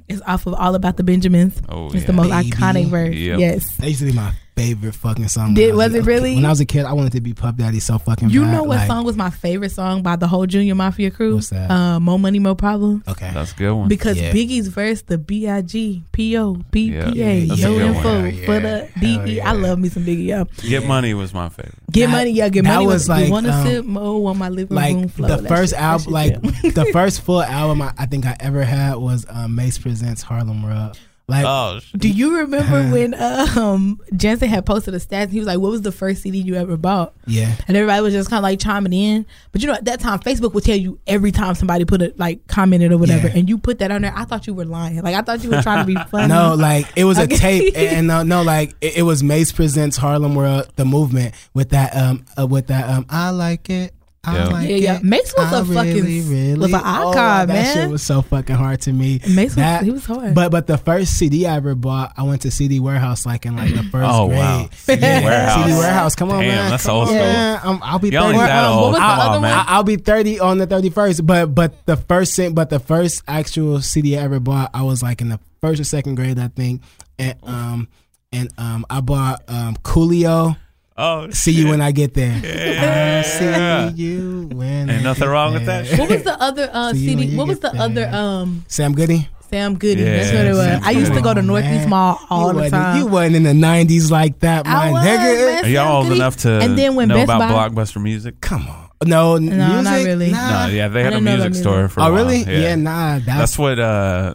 It's 0.08 0.20
off 0.26 0.46
of 0.46 0.52
All 0.52 0.74
About 0.74 0.98
the 0.98 1.02
Benjamins. 1.02 1.62
Oh, 1.66 1.86
it's 1.86 1.94
yeah. 1.94 2.04
the 2.04 2.12
most 2.12 2.28
Baby. 2.28 2.50
iconic 2.50 2.86
verse. 2.88 3.14
Yep. 3.14 3.38
Yes. 3.40 3.76
that 3.76 3.86
used 3.88 4.00
to 4.00 4.06
be 4.06 4.12
my 4.12 4.34
favorite 4.56 4.94
fucking 4.94 5.28
song. 5.28 5.54
Did- 5.54 5.72
I 5.72 5.74
was 5.74 5.94
it 5.94 6.00
a- 6.00 6.02
really? 6.02 6.34
When 6.34 6.44
I 6.44 6.50
was 6.50 6.60
a 6.60 6.64
kid, 6.66 6.84
I 6.84 6.92
wanted 6.92 7.12
to 7.12 7.20
be 7.20 7.32
Puff 7.32 7.56
Daddy 7.56 7.80
so 7.80 7.98
fucking. 7.98 8.30
You 8.30 8.42
bad. 8.42 8.52
know 8.52 8.62
what 8.64 8.78
Like, 8.78 8.86
song 8.86 9.04
was 9.04 9.16
my 9.16 9.30
favorite 9.30 9.72
song 9.72 10.02
by 10.02 10.16
the 10.16 10.26
whole 10.28 10.46
Junior 10.46 10.74
Mafia 10.74 11.10
crew? 11.10 11.36
What's 11.36 11.50
that? 11.50 11.70
Uh, 11.70 11.98
More 12.00 12.18
Money, 12.18 12.38
Mo 12.38 12.54
Problems. 12.54 13.02
Okay, 13.08 13.28
Uh, 13.28 13.32
That's 13.32 13.52
a 13.52 13.56
good 13.56 13.72
one. 13.72 13.88
Because 13.88 14.20
Yeah. 14.20 14.32
Biggie's 14.32 14.68
verse, 14.68 15.02
the 15.02 15.16
B 15.18 15.48
I 15.48 15.62
G 15.62 16.04
P 16.12 16.36
O 16.36 16.54
B 16.70 16.92
Yeah, 16.92 17.10
P 17.10 17.22
A, 17.22 17.38
yeah, 17.40 17.54
no 17.66 17.78
that's 17.78 17.96
info 17.96 18.44
for 18.44 18.60
the 18.60 18.78
hell 18.86 18.88
D 19.00 19.20
E. 19.32 19.36
yeah. 19.36 19.48
I 19.48 19.52
love 19.52 19.78
me 19.78 19.88
some 19.88 20.04
Biggie, 20.04 20.26
yo. 20.26 20.44
Get 20.68 20.86
Money 20.86 21.14
was 21.14 21.32
my 21.32 21.48
favorite. 21.48 21.74
Get 21.90 22.08
money, 22.10 22.30
yeah, 22.30 22.48
get 22.48 22.64
Money. 22.64 22.72
that 22.72 22.76
money. 22.76 22.86
was 22.86 23.08
like, 23.08 23.30
want 23.30 23.46
to 23.46 23.52
um, 23.52 23.66
sip 23.66 23.84
more 23.84 24.30
on 24.30 24.38
my 24.38 24.48
living 24.48 24.76
room 24.76 25.02
like 25.02 25.10
floor. 25.10 25.36
the 25.36 25.48
first 25.48 25.74
album, 25.74 26.12
like 26.12 26.40
the 26.42 26.88
first 26.92 27.20
full 27.20 27.42
album 27.42 27.82
I, 27.82 27.92
I 27.98 28.06
think 28.06 28.24
I 28.26 28.34
ever 28.40 28.64
had 28.64 28.96
was 28.96 29.26
um, 29.28 29.54
Mase 29.54 29.76
presents 29.78 30.22
Harlem 30.22 30.62
World. 30.62 30.98
Like, 31.32 31.44
Oh, 31.46 31.80
Do 31.96 32.08
you 32.08 32.36
remember 32.38 32.88
when 32.92 33.14
um 33.58 34.00
Jensen 34.16 34.48
had 34.48 34.64
posted 34.66 34.94
a 34.94 34.98
stats? 34.98 35.30
He 35.30 35.38
was 35.38 35.46
like, 35.46 35.58
"What 35.58 35.70
was 35.72 35.82
the 35.82 35.90
first 35.92 36.22
CD 36.22 36.38
you 36.38 36.54
ever 36.54 36.76
bought?" 36.76 37.14
yeah, 37.26 37.54
And 37.66 37.76
everybody 37.76 38.02
was 38.02 38.12
just 38.14 38.30
kind 38.30 38.38
of 38.38 38.42
like 38.44 38.60
chiming 38.60 38.92
in. 38.92 39.26
But 39.50 39.62
you 39.62 39.68
know, 39.68 39.74
at 39.74 39.84
that 39.86 40.00
time, 40.00 40.18
Facebook 40.20 40.54
would 40.54 40.64
tell 40.64 40.76
you 40.76 40.98
every 41.06 41.32
time 41.32 41.54
somebody 41.54 41.84
put 41.84 42.02
it 42.02 42.18
like 42.18 42.46
commented 42.46 42.92
or 42.92 42.98
whatever, 42.98 43.28
Yeah. 43.28 43.34
and 43.38 43.48
you 43.48 43.58
put 43.58 43.78
that 43.80 43.90
on 43.90 44.02
there. 44.02 44.12
I 44.14 44.24
thought 44.24 44.46
you 44.46 44.54
were 44.54 44.64
lying. 44.64 45.00
Like 45.02 45.14
I 45.14 45.22
thought 45.22 45.42
you 45.42 45.50
were 45.50 45.62
trying 45.62 45.86
to 45.86 45.92
be 45.92 45.96
funny. 46.10 46.28
No, 46.28 46.54
like 46.54 46.86
it 46.96 47.04
was 47.04 47.18
Okay. 47.18 47.34
a 47.34 47.38
tape, 47.38 47.74
and 47.76 48.06
no, 48.06 48.22
no, 48.22 48.42
like 48.42 48.74
it, 48.80 48.98
it 48.98 49.02
was 49.02 49.22
Mase 49.22 49.52
presents 49.52 49.96
Harlem 49.96 50.34
World, 50.34 50.70
the 50.76 50.84
movement 50.84 51.34
with 51.54 51.70
that, 51.70 51.96
um, 51.96 52.24
uh, 52.38 52.46
with 52.46 52.66
that, 52.68 52.88
um, 52.88 53.06
I 53.08 53.30
like 53.30 53.70
it. 53.70 53.94
I 54.24 54.36
Yeah. 54.36 54.44
like 54.46 54.68
Yeah, 54.68 54.76
yeah. 54.76 54.96
it. 54.98 55.02
Mase 55.02 55.34
was 55.36 55.52
I 55.52 55.58
a 55.60 55.64
fucking- 55.64 56.58
was 56.60 56.72
an 56.72 56.80
oh, 56.84 57.10
icon, 57.10 57.14
that 57.14 57.48
man. 57.48 57.74
shit 57.74 57.90
was 57.90 58.04
so 58.04 58.22
fucking 58.22 58.54
hard 58.54 58.80
to 58.82 58.92
me. 58.92 59.20
Mase 59.28 59.46
was 59.46 59.54
That- 59.56 59.82
he 59.82 59.90
was 59.90 60.04
hard. 60.06 60.32
But 60.32 60.52
but 60.52 60.68
the 60.68 60.78
first 60.78 61.14
CD 61.14 61.44
I 61.44 61.56
ever 61.56 61.74
bought, 61.74 62.12
I 62.16 62.22
went 62.22 62.42
to 62.42 62.52
CD 62.52 62.78
Warehouse 62.78 63.26
like 63.26 63.46
in 63.46 63.56
like 63.56 63.74
the 63.74 63.82
first 63.90 64.08
Oh 64.08 64.28
grade. 64.28 64.38
wow. 64.38 64.68
CD 64.76 65.00
Warehouse. 65.02 65.64
CD 65.66 65.76
Warehouse, 65.76 66.14
come 66.14 66.30
on, 66.30 66.38
Damn, 66.40 66.48
man. 66.54 66.70
that's 66.70 66.86
Come 66.86 66.94
old 66.96 67.08
school. 67.08 67.18
man. 67.18 67.60
I'm, 67.64 67.82
I'll 67.82 67.98
be 67.98 68.10
Y'all 68.10 68.26
ain't 68.28 68.36
thirty. 68.36 68.46
that 68.46 68.64
Um, 68.64 68.72
old. 68.78 68.82
what 68.82 68.90
was 68.92 69.00
the 69.00 69.04
other 69.04 69.22
on, 69.22 69.30
one? 69.32 69.42
man. 69.42 69.52
I, 69.58 69.64
I'll 69.66 69.82
be 69.82 69.96
thirty 69.96 70.38
on 70.38 70.58
the 70.58 70.66
thirty 70.68 70.90
first. 70.90 71.26
But 71.26 71.46
but 71.52 71.84
the 71.86 71.96
first 71.96 72.36
thing, 72.36 72.54
but 72.54 72.70
the 72.70 72.78
first 72.78 73.24
actual 73.26 73.80
CD 73.80 74.16
I 74.16 74.22
ever 74.22 74.38
bought, 74.38 74.70
I 74.72 74.82
was 74.82 75.02
like 75.02 75.20
in 75.20 75.30
the 75.30 75.40
first 75.60 75.80
or 75.80 75.84
second 75.84 76.14
grade, 76.14 76.38
I 76.38 76.46
think, 76.46 76.82
and 77.18 77.34
um 77.42 77.88
and 78.32 78.50
um 78.56 78.86
I 78.88 79.00
bought 79.00 79.42
um 79.48 79.74
Coolio. 79.82 80.56
Oh, 81.02 81.30
See 81.42 81.52
you 81.52 81.68
when 81.68 81.80
I 81.80 81.90
get 81.92 82.14
there. 82.14 82.40
Yeah. 82.44 83.22
I 83.24 83.92
see 83.92 84.02
you 84.02 84.48
when. 84.52 84.88
Ain't 84.90 85.00
I 85.00 85.02
nothing 85.02 85.22
get 85.24 85.26
wrong 85.30 85.52
with 85.54 85.66
there. 85.66 85.82
that 85.82 85.98
what 85.98 86.08
was 86.10 86.22
the 86.22 86.40
other 86.40 86.70
uh, 86.72 86.92
See 86.92 86.98
you 87.10 87.16
when 87.16 87.24
CD? 87.24 87.36
What 87.36 87.48
was 87.48 87.60
get 87.60 87.72
the 87.72 87.80
other 87.80 88.08
um 88.08 88.64
Sam 88.68 88.92
Goody. 88.94 89.28
Sam 89.50 89.74
Goody? 89.76 90.00
Yeah, 90.02 90.16
That's 90.16 90.32
what 90.32 90.46
it 90.46 90.52
was. 90.54 90.66
Sam 90.66 90.80
I 90.84 90.90
used 90.92 91.12
to 91.12 91.20
go 91.20 91.34
to 91.34 91.42
Northeast. 91.42 91.88
Mall 91.88 92.18
all 92.30 92.54
you 92.54 92.62
the 92.62 92.70
time. 92.70 92.98
You 92.98 93.06
wasn't 93.06 93.36
in 93.36 93.42
the 93.42 93.52
nineties 93.54 94.10
like 94.10 94.38
that, 94.40 94.64
my 94.64 94.88
I 94.88 94.90
was, 94.92 95.02
nigga. 95.04 95.46
man. 95.54 95.64
Are 95.64 95.68
y'all 95.68 95.96
old 95.96 96.06
Goody. 96.06 96.16
enough 96.20 96.36
to 96.38 96.50
And 96.60 96.78
then 96.78 96.94
when 96.94 97.08
know 97.08 97.16
Best 97.16 97.24
about 97.24 97.40
Buy- 97.40 97.68
blockbuster 97.68 98.02
music? 98.02 98.40
Come 98.40 98.66
on. 98.68 98.88
No, 99.04 99.36
No, 99.36 99.50
music? 99.68 99.84
not 99.84 100.04
really. 100.04 100.30
Nah. 100.30 100.66
No, 100.68 100.72
yeah, 100.72 100.88
they 100.88 101.02
had 101.02 101.12
a 101.12 101.16
didn't 101.16 101.24
music 101.36 101.54
store 101.56 101.78
music. 101.80 101.90
for 101.92 102.00
a 102.00 102.04
Oh, 102.04 102.12
while. 102.12 102.24
really? 102.24 102.38
Yeah, 102.44 102.58
Yeah, 102.60 102.74
nah. 102.76 103.14
That's, 103.18 103.26
that's 103.26 103.58
what 103.58 103.78
uh, 103.80 104.34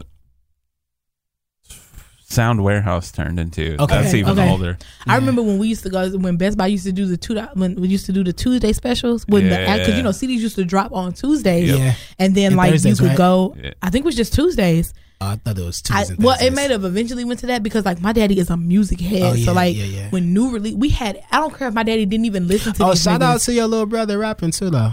Sound 2.30 2.62
Warehouse 2.62 3.10
turned 3.10 3.40
into. 3.40 3.74
Okay. 3.82 4.02
That's 4.02 4.12
even 4.12 4.38
Okay. 4.38 4.50
older. 4.50 4.76
I 5.06 5.16
remember 5.16 5.42
when 5.42 5.56
we 5.58 5.66
used 5.68 5.82
to 5.84 5.88
go 5.90 6.10
when 6.18 6.36
Best 6.36 6.58
Buy 6.58 6.66
used 6.66 6.84
to 6.84 6.92
do 6.92 7.06
the 7.06 7.16
two 7.16 7.38
when 7.54 7.74
we 7.76 7.88
used 7.88 8.04
to 8.06 8.12
do 8.12 8.22
the 8.22 8.34
Tuesday 8.34 8.74
specials 8.74 9.24
when 9.28 9.44
the 9.44 9.50
Yeah. 9.56 9.78
because 9.78 9.96
you 9.96 10.02
know 10.02 10.10
CDs 10.10 10.40
used 10.40 10.56
to 10.56 10.64
drop 10.66 10.92
on 10.92 11.12
Tuesdays 11.14 11.70
yeah. 11.70 11.94
and 12.18 12.34
then 12.34 12.48
And 12.48 12.56
like 12.56 12.72
Thursdays, 12.72 12.98
you 13.00 13.04
could 13.06 13.08
right? 13.10 13.16
go. 13.18 13.56
Yeah. 13.62 13.70
I 13.80 13.88
think 13.88 14.04
it 14.04 14.06
was 14.06 14.14
just 14.16 14.34
Tuesdays. 14.34 14.92
Oh, 15.22 15.26
I 15.28 15.36
thought 15.36 15.58
it 15.58 15.64
was 15.64 15.82
I, 15.90 16.00
Tuesdays. 16.00 16.10
and 16.18 16.24
well, 16.24 16.36
it 16.40 16.52
may 16.52 16.68
have 16.68 16.84
eventually 16.84 17.24
went 17.24 17.40
to 17.40 17.46
that 17.46 17.62
because 17.62 17.86
like 17.86 18.00
my 18.02 18.12
daddy 18.12 18.38
is 18.38 18.50
a 18.50 18.58
music 18.58 19.00
head, 19.00 19.22
Oh, 19.22 19.32
yeah, 19.32 19.44
so 19.46 19.52
like 19.54 19.74
yeah, 19.74 19.84
yeah. 19.84 20.10
when 20.10 20.34
new 20.34 20.50
release 20.50 20.74
we 20.74 20.90
had. 20.90 21.18
I 21.32 21.38
don't 21.40 21.54
care 21.56 21.68
if 21.68 21.74
my 21.74 21.82
daddy 21.82 22.04
didn't 22.04 22.26
even 22.26 22.46
listen 22.46 22.74
to. 22.74 22.84
Oh, 22.84 22.94
shout 22.94 23.20
niggas. 23.20 23.24
out 23.24 23.40
to 23.40 23.54
your 23.54 23.66
little 23.66 23.86
brother 23.86 24.18
rapping 24.18 24.50
too, 24.50 24.68
though. 24.68 24.92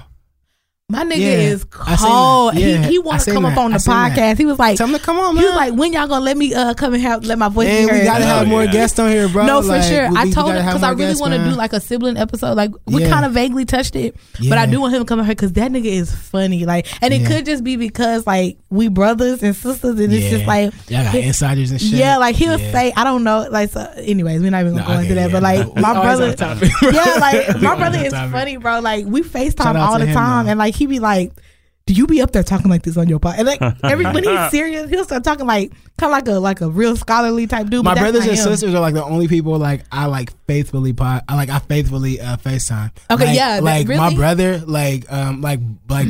My 0.88 1.04
nigga 1.04 1.18
Yeah, 1.18 1.28
is 1.50 1.66
I 1.82 1.96
cold. 1.96 2.54
Yeah, 2.54 2.78
he 2.84 2.90
he 2.92 2.96
I 2.98 3.00
want 3.00 3.18
to 3.18 3.26
seen 3.26 3.34
come 3.34 3.46
up 3.46 3.58
on 3.58 3.72
the 3.72 3.80
seen 3.80 3.92
that. 3.92 4.16
podcast. 4.16 4.38
He 4.38 4.46
was 4.46 4.60
like, 4.60 4.78
Tell 4.78 4.86
him 4.86 4.94
to 4.94 5.00
come 5.00 5.18
on, 5.18 5.34
man. 5.34 5.42
he 5.44 5.48
was 5.48 5.56
like, 5.56 5.74
when 5.74 5.92
y'all 5.94 6.06
gonna 6.08 6.24
let 6.24 6.38
me 6.38 6.54
uh 6.54 6.76
come 6.76 6.94
and 6.94 7.02
have 7.02 7.26
let 7.26 7.40
my 7.40 7.50
voice 7.50 7.66
man, 7.66 7.88
be 7.88 7.94
we 7.94 8.04
gotta 8.04 8.24
have 8.24 8.46
Oh, 8.46 8.50
more 8.52 8.66
yeah. 8.66 8.72
guests 8.72 9.00
on 9.00 9.10
here, 9.10 9.28
bro. 9.28 9.48
No, 9.48 9.64
for 9.64 9.82
sure. 9.82 10.12
we- 10.12 10.16
I 10.16 10.30
told 10.30 10.52
him 10.54 10.64
because 10.64 10.84
I 10.84 10.92
really 10.92 11.20
want 11.20 11.34
to 11.34 11.44
do 11.44 11.56
like 11.56 11.74
a 11.74 11.80
sibling 11.80 12.18
episode. 12.18 12.54
Like 12.54 12.70
we 12.86 13.02
Yeah. 13.02 13.10
kind 13.10 13.26
of 13.26 13.32
vaguely 13.32 13.66
touched 13.66 13.96
it, 13.96 14.16
but 14.48 14.60
I 14.60 14.68
do 14.68 14.80
want 14.80 14.94
him 14.94 15.02
to 15.02 15.06
come 15.06 15.18
on 15.18 15.26
here 15.26 15.34
because 15.34 15.54
that 15.54 15.72
nigga 15.72 15.86
is 15.86 16.14
funny. 16.14 16.66
Like, 16.66 16.86
and 17.02 17.12
it 17.16 17.22
Yeah. 17.22 17.30
could 17.30 17.46
just 17.46 17.64
be 17.64 17.78
because 17.78 18.28
like 18.28 18.60
we 18.70 18.88
brothers 18.88 19.42
and 19.42 19.56
sisters, 19.56 20.00
and 20.00 20.14
it's 20.14 20.30
just 20.30 20.46
like. 20.46 20.72
Y'all 20.88 21.04
got 21.04 21.16
insiders 21.16 21.72
and 21.72 21.82
shit. 21.82 21.94
Yeah, 21.94 22.18
like 22.18 22.36
he'll 22.36 22.60
Yeah. 22.60 22.72
say, 22.72 22.94
I 22.96 23.04
don't 23.04 23.24
know, 23.24 23.48
like. 23.50 23.72
So, 23.72 23.92
anyways, 23.98 24.40
we're 24.40 24.52
not 24.52 24.62
even 24.62 24.76
gonna 24.76 24.86
go 24.86 24.94
okay, 24.94 25.02
into 25.02 25.16
that, 25.16 25.32
but 25.32 25.42
like 25.42 25.66
my 25.78 25.94
brother, 25.94 26.26
on 26.28 26.36
topic, 26.36 26.70
bro. 26.80 26.90
yeah, 26.92 27.16
like 27.20 27.60
my 27.60 27.76
brother 27.76 27.98
is 27.98 28.14
funny, 28.14 28.58
bro. 28.58 28.82
Like 28.82 29.06
we 29.08 29.24
FaceTime 29.24 29.64
Shout 29.64 29.76
all 29.78 29.98
the 29.98 30.14
time, 30.14 30.42
and 30.48 30.50
and 30.52 30.60
like 30.76 30.80
he 30.80 30.86
be 30.88 31.00
like, 31.00 31.32
"Do 31.86 31.94
you 31.94 32.08
be 32.08 32.22
up 32.22 32.32
there 32.32 32.44
talking 32.44 32.70
like 32.70 32.84
this 32.84 32.98
on 32.98 33.08
your 33.08 33.20
pod?" 33.20 33.36
And 33.38 33.48
like 33.48 33.62
every 33.84 34.06
when 34.06 34.24
he's 34.24 34.52
serious, 34.52 34.90
he'll 34.90 35.04
start 35.06 35.24
talking 35.24 35.46
like 35.46 35.72
kind 35.98 36.12
of 36.12 36.12
like 36.12 36.28
a 36.28 36.40
like 36.40 36.62
a 36.62 36.70
real 36.70 36.96
scholarly 36.96 37.48
type 37.48 37.68
dude. 37.68 37.84
My 37.86 37.96
brothers 37.96 38.24
and 38.24 38.32
him. 38.32 38.44
sisters 38.44 38.74
are 38.74 38.82
like 38.82 38.94
the 38.94 39.04
only 39.04 39.28
people 39.28 39.58
like 39.58 39.84
I 39.92 40.06
like 40.06 40.32
faithfully 40.48 40.94
pot. 40.94 41.24
I 41.28 41.36
like 41.36 41.50
I 41.50 41.60
faithfully 41.60 42.20
uh, 42.22 42.38
Facetime. 42.38 42.92
Okay, 43.10 43.26
Like- 43.28 43.36
yeah, 43.36 43.56
that- 43.56 43.64
Like 43.64 43.88
my 43.88 44.14
brother, 44.16 44.60
like 44.60 45.12
um, 45.12 45.42
like 45.42 45.60
like 45.90 46.08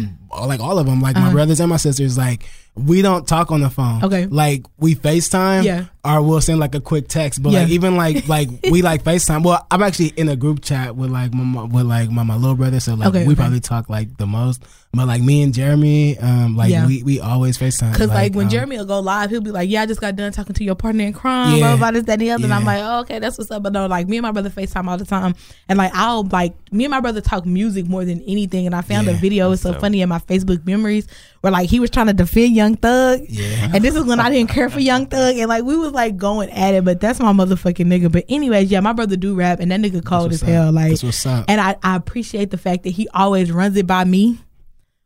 like 0.47 0.59
all 0.59 0.79
of 0.79 0.85
them, 0.85 1.01
like 1.01 1.15
Uh-huh. 1.15 1.27
my 1.27 1.33
brothers 1.33 1.59
and 1.59 1.69
my 1.69 1.77
sisters, 1.77 2.17
like 2.17 2.43
we 2.75 3.01
don't 3.01 3.25
talk 3.25 3.51
on 3.51 3.61
the 3.61 3.69
phone. 3.69 4.03
Okay. 4.03 4.25
like 4.25 4.65
we 4.77 4.95
Facetime. 4.95 5.63
Yeah. 5.63 5.85
Or 6.05 6.21
we'll 6.21 6.41
send 6.41 6.59
like 6.59 6.75
a 6.75 6.81
quick 6.81 7.07
text. 7.07 7.41
But 7.41 7.53
like 7.53 7.69
even 7.69 7.95
like 7.97 8.27
like 8.29 8.49
we 8.69 8.81
like 8.81 9.03
Facetime. 9.03 9.43
Well, 9.43 9.65
I'm 9.71 9.81
actually 9.81 10.13
in 10.15 10.29
a 10.29 10.35
group 10.35 10.61
chat 10.61 10.95
with 10.95 11.09
like 11.09 11.33
my 11.33 11.63
with 11.63 11.85
like 11.85 12.09
my, 12.11 12.23
my 12.23 12.35
little 12.35 12.55
brother, 12.55 12.79
so 12.79 12.93
like 12.95 13.09
Okay, 13.09 13.25
we 13.25 13.33
okay. 13.33 13.41
probably 13.41 13.59
talk 13.59 13.89
like 13.89 14.15
the 14.17 14.27
most. 14.27 14.63
But 14.93 15.07
like 15.07 15.21
me 15.21 15.43
and 15.43 15.53
Jeremy, 15.53 16.17
um, 16.19 16.55
like 16.55 16.71
Yeah. 16.71 16.87
we 16.87 17.03
we 17.03 17.19
always 17.19 17.57
Facetime. 17.57 17.93
Cause 17.95 18.07
like, 18.07 18.33
when 18.33 18.45
um, 18.45 18.49
Jeremy 18.49 18.77
will 18.77 18.85
go 18.85 19.01
live, 19.01 19.29
he'll 19.29 19.41
be 19.41 19.51
like, 19.51 19.69
"Yeah, 19.69 19.81
I 19.81 19.85
just 19.87 19.99
got 19.99 20.15
done 20.15 20.31
talking 20.31 20.55
to 20.55 20.63
your 20.63 20.75
partner 20.75 21.03
in 21.03 21.11
crime, 21.11 21.57
Yeah. 21.57 21.75
blah 21.75 21.77
blah 21.77 21.91
this, 21.91 22.03
that, 22.05 22.13
and 22.13 22.21
the 22.21 22.31
other." 22.31 22.45
And 22.45 22.53
I'm 22.53 22.63
like, 22.63 22.79
"Oh, 22.81 22.99
okay, 23.01 23.19
that's 23.19 23.37
what's 23.37 23.51
up." 23.51 23.61
But 23.63 23.73
no, 23.73 23.87
like 23.87 24.07
me 24.07 24.15
and 24.17 24.21
my 24.23 24.31
brother 24.31 24.49
Facetime 24.49 24.87
all 24.87 24.97
the 24.97 25.03
time, 25.03 25.35
and 25.67 25.77
like 25.77 25.91
I'll 25.93 26.23
like 26.23 26.53
me 26.71 26.85
and 26.85 26.91
my 26.91 27.01
brother 27.01 27.19
talk 27.19 27.45
music 27.45 27.87
more 27.89 28.05
than 28.05 28.21
anything. 28.21 28.67
And 28.67 28.73
I 28.73 28.81
found 28.83 29.09
a 29.09 29.13
video. 29.15 29.51
It's 29.51 29.63
so 29.63 29.73
dope. 29.73 29.81
funny 29.81 29.99
in 30.01 30.07
my 30.07 30.19
Facebook 30.19 30.65
memories 30.65 31.07
where 31.41 31.51
like 31.51 31.69
he 31.69 31.81
was 31.81 31.89
trying 31.89 32.07
to 32.07 32.13
defend 32.13 32.55
Young 32.55 32.77
Thug, 32.77 33.19
Yeah. 33.27 33.71
and 33.73 33.83
this 33.83 33.95
is 33.95 34.05
when 34.05 34.21
I 34.21 34.29
didn't 34.29 34.49
care 34.49 34.69
for 34.69 34.79
Young 34.79 35.07
Thug, 35.07 35.35
and 35.35 35.49
like 35.49 35.65
we 35.65 35.75
was 35.75 35.91
like 35.95 36.17
going 36.17 36.49
at 36.51 36.73
it. 36.75 36.85
But 36.85 36.99
that's 37.01 37.19
my 37.19 37.33
motherfucking 37.33 37.87
nigga. 37.87 38.11
But 38.11 38.25
anyways, 38.29 38.69
yeah, 38.69 38.79
my 38.81 38.93
brother 38.93 39.15
do 39.15 39.33
rap, 39.35 39.59
and 39.59 39.71
that 39.71 39.79
nigga 39.81 40.05
cold 40.05 40.31
That's 40.31 40.43
as 40.43 40.47
hell. 40.49 40.67
up. 40.69 40.75
Like, 40.75 40.89
That's 40.91 41.03
what's 41.03 41.25
up. 41.25 41.45
and 41.47 41.59
I 41.59 41.75
I 41.81 41.95
appreciate 41.95 42.51
the 42.51 42.57
fact 42.57 42.83
that 42.83 42.91
he 42.91 43.07
always 43.13 43.51
runs 43.51 43.75
it 43.77 43.87
by 43.87 44.03
me 44.03 44.39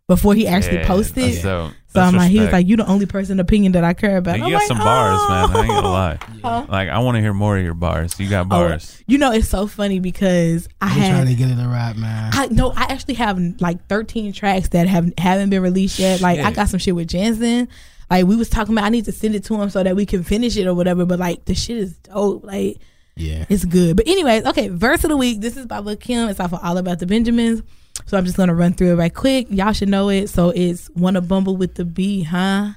before 0.08 0.34
he 0.34 0.48
actually 0.48 0.78
Yeah, 0.80 0.88
posts 0.88 1.12
it. 1.12 1.22
that's 1.22 1.44
dope. 1.44 1.72
So 1.92 2.00
That's 2.02 2.14
I'm 2.14 2.18
like, 2.20 2.30
he 2.30 2.40
was 2.40 2.52
like, 2.52 2.68
you 2.68 2.78
the 2.78 2.86
only 2.86 3.08
person 3.08 3.40
opinion 3.40 3.72
that 3.72 3.84
I 3.84 3.94
care 3.94 4.18
about. 4.18 4.36
Hey, 4.38 4.42
I'm 4.44 4.48
you 4.48 4.54
got 4.54 4.60
like, 4.60 4.68
some 4.68 4.78
bars, 4.78 5.20
oh. 5.22 5.30
man. 5.30 5.56
I 5.58 5.60
ain't 5.62 5.70
gonna 5.70 5.88
"Oh." 5.88 5.92
lie. 5.92 6.20
Huh? 6.44 6.66
Like 6.70 6.88
I 6.88 7.00
want 7.00 7.16
to 7.16 7.22
hear 7.22 7.34
more 7.34 7.58
of 7.58 7.64
your 7.64 7.74
bars. 7.74 8.18
You 8.20 8.30
got 8.30 8.46
Oh, 8.46 8.50
bars. 8.50 9.04
you 9.08 9.18
know, 9.18 9.32
it's 9.32 9.50
so 9.50 9.68
funny 9.68 10.00
because 10.00 10.70
I 10.82 10.88
I'm 10.90 10.96
trying 11.12 11.28
to 11.28 11.36
get 11.36 11.50
it 11.50 11.62
a 11.62 11.68
rap, 11.68 11.96
man. 11.98 12.30
I 12.34 12.48
no, 12.48 12.72
I 12.72 12.84
actually 12.84 13.16
have 13.16 13.40
like 13.60 13.86
13 13.88 14.32
tracks 14.34 14.70
that 14.70 14.88
have 14.88 15.12
haven't 15.18 15.50
been 15.50 15.62
released 15.64 15.98
yet. 16.00 16.22
Like 16.22 16.40
I 16.40 16.52
got 16.52 16.70
some 16.70 16.80
shit 16.80 16.96
with 16.96 17.08
Jansen. 17.10 17.68
Like 18.10 18.26
we 18.26 18.36
was 18.36 18.50
talking 18.50 18.74
about, 18.74 18.86
I 18.86 18.90
need 18.90 19.06
to 19.06 19.12
send 19.12 19.36
it 19.36 19.44
to 19.46 19.62
him 19.62 19.70
so 19.70 19.84
that 19.84 19.96
we 19.96 20.06
can 20.06 20.24
finish 20.24 20.58
it 20.58 20.66
or 20.66 20.74
whatever. 20.74 21.06
But 21.06 21.20
like 21.20 21.46
the 21.46 21.56
shit 21.56 21.78
is 21.78 21.98
dope. 21.98 22.44
Like 22.44 22.78
yeah. 23.16 23.46
it's 23.50 23.66
good. 23.66 23.98
But 23.98 24.08
anyways, 24.08 24.46
okay, 24.46 24.70
verse 24.70 25.04
of 25.04 25.10
the 25.10 25.18
week. 25.18 25.42
This 25.42 25.58
is 25.58 25.66
by 25.66 25.80
Lil 25.80 25.98
Kim. 25.98 26.30
It's 26.30 26.40
off 26.40 26.54
of 26.54 26.60
All 26.64 26.78
About 26.78 27.00
the 27.00 27.06
Benjamins. 27.06 27.62
So 28.06 28.18
I'm 28.18 28.26
just 28.26 28.38
gonna 28.38 28.56
run 28.56 28.74
through 28.74 28.94
it 28.94 28.96
right 28.96 29.14
quick. 29.14 29.48
Y'all 29.50 29.74
should 29.74 29.90
know 29.90 30.10
it. 30.10 30.30
So 30.30 30.50
it's 30.50 30.90
wanna 30.92 31.22
bumble 31.22 31.58
with 31.58 31.76
the 31.76 31.86
bee, 31.86 32.24
huh? 32.24 32.72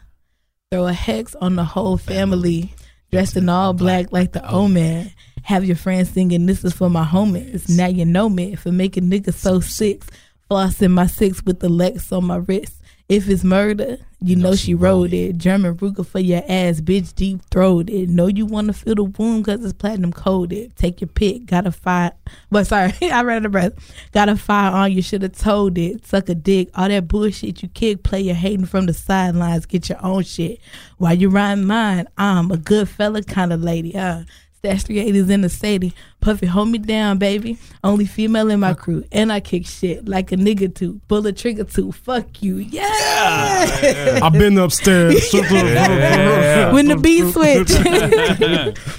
Throw 0.70 0.86
a 0.86 0.92
hex 0.92 1.34
on 1.36 1.56
the 1.56 1.64
whole 1.64 1.96
family. 1.96 2.74
Dressed 3.10 3.36
in 3.36 3.48
all 3.48 3.72
black 3.72 4.12
like 4.12 4.32
the 4.32 4.44
oh. 4.44 4.64
omen. 4.64 5.10
Have 5.44 5.64
your 5.64 5.76
friends 5.76 6.10
singing, 6.10 6.46
This 6.46 6.64
is 6.64 6.72
for 6.72 6.88
my 6.88 7.04
homies. 7.04 7.68
Now 7.68 7.86
you 7.86 8.04
know 8.04 8.28
me 8.28 8.54
for 8.54 8.70
making 8.70 9.10
niggas 9.10 9.34
so 9.34 9.60
sick. 9.60 10.02
Flossing 10.50 10.90
my 10.90 11.06
six 11.06 11.42
with 11.44 11.60
the 11.60 11.68
Lex 11.68 12.12
on 12.12 12.26
my 12.26 12.36
wrist. 12.36 12.81
If 13.12 13.28
it's 13.28 13.44
murder, 13.44 13.98
you 14.22 14.36
know 14.36 14.54
she 14.56 14.72
wrote 14.72 15.12
it. 15.12 15.36
German 15.36 15.76
Ruger 15.76 16.06
for 16.06 16.18
your 16.18 16.42
ass, 16.48 16.80
bitch, 16.80 17.14
deep 17.14 17.42
throated. 17.50 18.08
Know 18.08 18.26
you 18.26 18.46
want 18.46 18.68
to 18.68 18.72
feel 18.72 18.94
the 18.94 19.04
wound 19.04 19.44
because 19.44 19.62
it's 19.62 19.74
platinum 19.74 20.14
coated. 20.14 20.74
Take 20.76 21.02
your 21.02 21.08
pick, 21.08 21.44
got 21.44 21.66
a 21.66 21.72
fire. 21.72 22.12
But 22.50 22.66
sorry, 22.66 22.94
I 23.02 23.22
ran 23.22 23.42
out 23.42 23.44
of 23.44 23.52
breath. 23.52 23.74
Got 24.12 24.30
a 24.30 24.36
fire 24.36 24.72
on, 24.72 24.92
you 24.92 25.02
should 25.02 25.20
have 25.20 25.36
told 25.36 25.76
it. 25.76 26.06
Suck 26.06 26.30
a 26.30 26.34
dick, 26.34 26.70
all 26.74 26.88
that 26.88 27.06
bullshit 27.06 27.62
you 27.62 27.68
kick, 27.68 28.02
play 28.02 28.22
your 28.22 28.34
hating 28.34 28.64
from 28.64 28.86
the 28.86 28.94
sidelines, 28.94 29.66
get 29.66 29.90
your 29.90 30.02
own 30.02 30.22
shit. 30.22 30.58
While 30.96 31.12
you 31.12 31.28
rhyme 31.28 31.66
mine, 31.66 32.06
I'm 32.16 32.50
a 32.50 32.56
good 32.56 32.88
fella 32.88 33.22
kind 33.22 33.52
of 33.52 33.60
lady. 33.60 33.94
Uh, 33.94 34.22
Stash 34.64 34.84
380s 34.84 35.28
in 35.28 35.40
the 35.40 35.48
city. 35.48 35.92
Puffy, 36.20 36.46
hold 36.46 36.68
me 36.68 36.78
down, 36.78 37.18
baby. 37.18 37.58
Only 37.82 38.04
female 38.06 38.48
in 38.48 38.60
my 38.60 38.74
crew. 38.74 39.02
And 39.10 39.32
I 39.32 39.40
kick 39.40 39.66
shit 39.66 40.06
like 40.06 40.30
a 40.30 40.36
nigga 40.36 40.72
too. 40.72 41.00
Pull 41.08 41.26
a 41.26 41.32
trigger 41.32 41.64
too. 41.64 41.90
Fuck 41.90 42.44
you. 42.44 42.58
Yeah. 42.58 44.20
I've 44.22 44.32
been 44.32 44.56
upstairs. 44.58 45.34
Yeah. 45.42 46.72
when 46.72 46.86
the 46.86 46.96
beat 46.96 47.32
switch. 47.32 47.72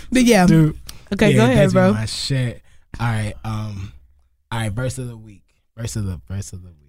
but 0.11 0.23
yeah. 0.23 0.45
Dude. 0.47 0.77
Okay, 1.13 1.31
Yeah, 1.31 1.37
go 1.37 1.45
ahead, 1.45 1.71
bro. 1.71 1.93
My 1.93 2.05
shit. 2.07 2.61
All 2.99 3.07
right. 3.07 3.33
Um. 3.45 3.93
All 4.51 4.59
right. 4.59 4.71
Verse 4.73 4.97
of 4.97 5.07
the 5.07 5.15
week. 5.15 5.43
Verse 5.77 5.95
of 5.95 6.03
the 6.03 6.19
verse 6.27 6.51
of 6.51 6.61
the 6.63 6.69
week. 6.71 6.82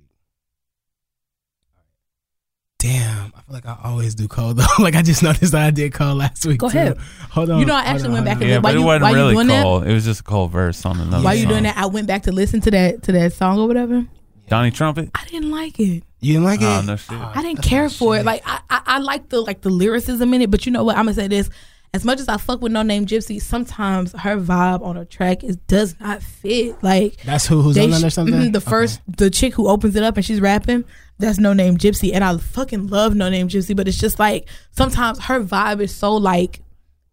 Damn, 2.84 3.32
I 3.34 3.40
feel 3.40 3.54
like 3.54 3.64
I 3.66 3.78
always 3.82 4.14
do 4.14 4.28
cold 4.28 4.58
though. 4.58 4.66
like 4.78 4.94
I 4.94 5.00
just 5.00 5.22
noticed 5.22 5.52
that 5.52 5.66
I 5.66 5.70
did 5.70 5.94
cold 5.94 6.18
last 6.18 6.44
week. 6.44 6.58
Go 6.58 6.68
too. 6.68 6.76
ahead. 6.76 6.98
Hold 7.30 7.48
on. 7.48 7.58
You 7.60 7.64
know, 7.64 7.74
I 7.74 7.80
actually 7.80 8.08
on, 8.08 8.12
went 8.12 8.24
back 8.26 8.36
on. 8.36 8.42
and 8.42 8.50
Yeah, 8.50 8.56
why 8.58 8.60
but 8.60 8.74
it 8.74 8.78
you- 8.78 8.84
wasn't 8.84 9.02
why 9.04 9.10
you 9.10 9.16
really 9.16 9.34
doing 9.34 9.46
that? 9.46 9.62
cold. 9.62 9.86
It 9.86 9.92
was 9.94 10.04
just 10.04 10.20
a 10.20 10.22
cold 10.22 10.50
verse 10.50 10.84
on 10.84 10.96
another. 11.00 11.16
Song. 11.16 11.24
Why 11.24 11.32
you 11.32 11.46
doing 11.46 11.62
that? 11.62 11.78
I 11.78 11.86
went 11.86 12.06
back 12.06 12.24
to 12.24 12.32
listen 12.32 12.60
to 12.60 12.70
that 12.72 13.02
to 13.04 13.12
that 13.12 13.32
song 13.32 13.58
or 13.58 13.66
whatever. 13.66 14.04
Donnie 14.48 14.70
Trumpet. 14.70 15.08
I 15.14 15.24
didn't 15.24 15.50
like 15.50 15.80
it. 15.80 16.02
You 16.20 16.34
didn't 16.34 16.44
like 16.44 16.60
it? 16.60 16.66
Oh, 16.66 16.82
no 16.82 16.96
shit. 16.96 17.12
Oh, 17.16 17.32
I 17.34 17.40
didn't 17.40 17.58
ah, 17.58 17.62
that's 17.62 17.68
care 17.68 17.82
my 17.84 17.88
for 17.88 18.16
it. 18.18 18.26
Like 18.26 18.42
I, 18.44 18.60
I, 18.68 18.82
I 18.86 18.98
like 18.98 19.30
the 19.30 19.40
like 19.40 19.62
the 19.62 19.70
lyricism 19.70 20.34
in 20.34 20.42
it, 20.42 20.50
but 20.50 20.66
you 20.66 20.72
know 20.72 20.84
what? 20.84 20.98
I'm 20.98 21.06
gonna 21.06 21.14
say 21.14 21.28
this. 21.28 21.48
As 21.94 22.04
much 22.04 22.18
as 22.18 22.28
I 22.28 22.38
fuck 22.38 22.60
with 22.60 22.72
Noname 22.72 23.06
Gypsy, 23.06 23.40
sometimes 23.40 24.10
her 24.18 24.36
vibe 24.36 24.82
on 24.82 24.96
a 24.96 25.04
track 25.04 25.44
is 25.44 25.54
does 25.68 25.94
not 26.00 26.24
fit. 26.24 26.82
Like 26.82 27.16
that's 27.22 27.46
who 27.46 27.62
who's 27.62 27.78
on 27.78 27.92
sh- 27.92 28.02
or 28.02 28.10
something. 28.10 28.34
mhm, 28.34 28.52
the 28.52 28.58
Okay. 28.58 28.68
first 28.68 29.00
the 29.06 29.30
chick 29.30 29.54
who 29.54 29.68
opens 29.68 29.94
it 29.94 30.02
up 30.02 30.16
and 30.16 30.24
she's 30.26 30.40
rapping, 30.40 30.82
that's 31.20 31.38
Noname 31.38 31.76
Gypsy, 31.78 32.10
and 32.12 32.24
I 32.24 32.36
fucking 32.36 32.88
love 32.88 33.14
Noname 33.14 33.46
Gypsy, 33.46 33.76
but 33.76 33.86
it's 33.86 33.96
just 33.96 34.18
like 34.18 34.48
sometimes 34.72 35.20
her 35.26 35.40
vibe 35.40 35.80
is 35.80 35.94
so 35.94 36.14
like 36.16 36.60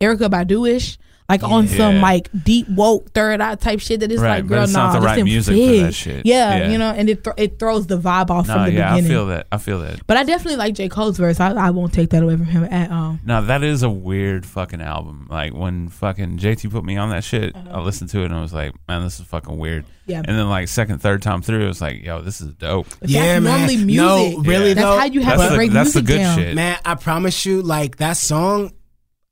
Erykah 0.02 0.32
Badu 0.32 0.68
ish. 0.68 0.98
Like 1.30 1.44
on 1.44 1.68
some 1.68 2.02
like 2.02 2.30
deep 2.44 2.68
woke 2.70 3.12
third 3.14 3.40
eye 3.42 3.56
type 3.56 3.80
shit 3.80 4.02
that 4.02 4.12
is 4.12 4.20
Right, 4.20 4.36
like, 4.38 4.44
but 4.44 4.50
girl, 4.56 4.64
it's 4.66 4.74
nah, 4.74 4.92
the 4.94 5.00
this 5.00 5.06
right 5.06 5.16
didn't 5.16 5.26
music 5.30 5.56
for 5.56 5.84
that 5.86 5.94
shit. 5.94 6.26
Yeah, 6.26 6.58
Yeah. 6.58 6.70
you 6.72 6.78
know, 6.78 6.90
and 6.92 7.10
it 7.10 7.24
th- 7.24 7.34
it 7.38 7.58
throws 7.60 7.88
the 7.88 7.98
vibe 7.98 8.30
off 8.30 8.48
No, 8.48 8.54
from 8.56 8.66
the 8.66 8.72
yeah, 8.74 8.92
I 8.92 8.96
beginning. 8.96 9.12
feel 9.12 9.26
that. 9.28 9.48
I 9.52 9.58
feel 9.58 9.80
that. 9.80 10.06
But 10.08 10.18
I 10.18 10.24
definitely 10.24 10.58
like 10.58 10.74
J 10.76 10.90
Cole's 10.90 11.18
verse. 11.18 11.40
I, 11.40 11.52
I 11.54 11.70
won't 11.70 11.94
take 11.94 12.10
that 12.10 12.22
away 12.24 12.36
from 12.36 12.46
him 12.46 12.64
at 12.66 12.92
all. 12.92 13.18
No, 13.26 13.44
that 13.46 13.64
is 13.64 13.82
a 13.84 13.90
weird 13.90 14.46
fucking 14.46 14.82
album. 14.82 15.28
Like 15.30 15.54
when 15.54 15.88
fucking 15.90 16.38
JT 16.38 16.70
put 16.70 16.84
me 16.84 16.98
on 16.98 17.10
that 17.12 17.24
shit, 17.24 17.56
Uh-huh. 17.56 17.78
I 17.78 17.82
listened 17.82 18.10
to 18.12 18.22
it 18.22 18.26
and 18.26 18.34
I 18.36 18.42
was 18.42 18.54
like, 18.54 18.74
man, 18.90 19.04
this 19.04 19.20
is 19.20 19.26
fucking 19.26 19.58
weird. 19.58 19.86
Yeah. 20.08 20.18
And 20.26 20.38
then 20.38 20.50
like 20.50 20.68
second, 20.68 21.00
third 21.00 21.22
time 21.22 21.42
through, 21.42 21.64
it 21.64 21.68
was 21.68 21.80
like, 21.82 22.04
yo, 22.04 22.22
this 22.22 22.42
is 22.42 22.54
dope. 22.56 22.88
Yeah, 23.04 23.40
that's 23.40 23.44
man. 23.44 23.60
normally 23.60 23.78
No, 23.96 24.18
music. 24.18 24.48
really 24.48 24.74
That's 24.74 24.86
though. 24.86 24.98
how 25.00 25.06
you 25.06 25.22
have 25.22 25.38
That's 25.38 25.44
to 25.48 25.50
the- 25.52 25.56
break 25.56 25.72
that's 25.72 25.94
the 25.94 26.02
good 26.02 26.18
down. 26.18 26.38
shit. 26.38 26.56
Man, 26.56 26.78
I 26.84 26.96
promise 26.96 27.46
you, 27.46 27.62
like 27.62 27.98
that 27.98 28.18
song, 28.18 28.74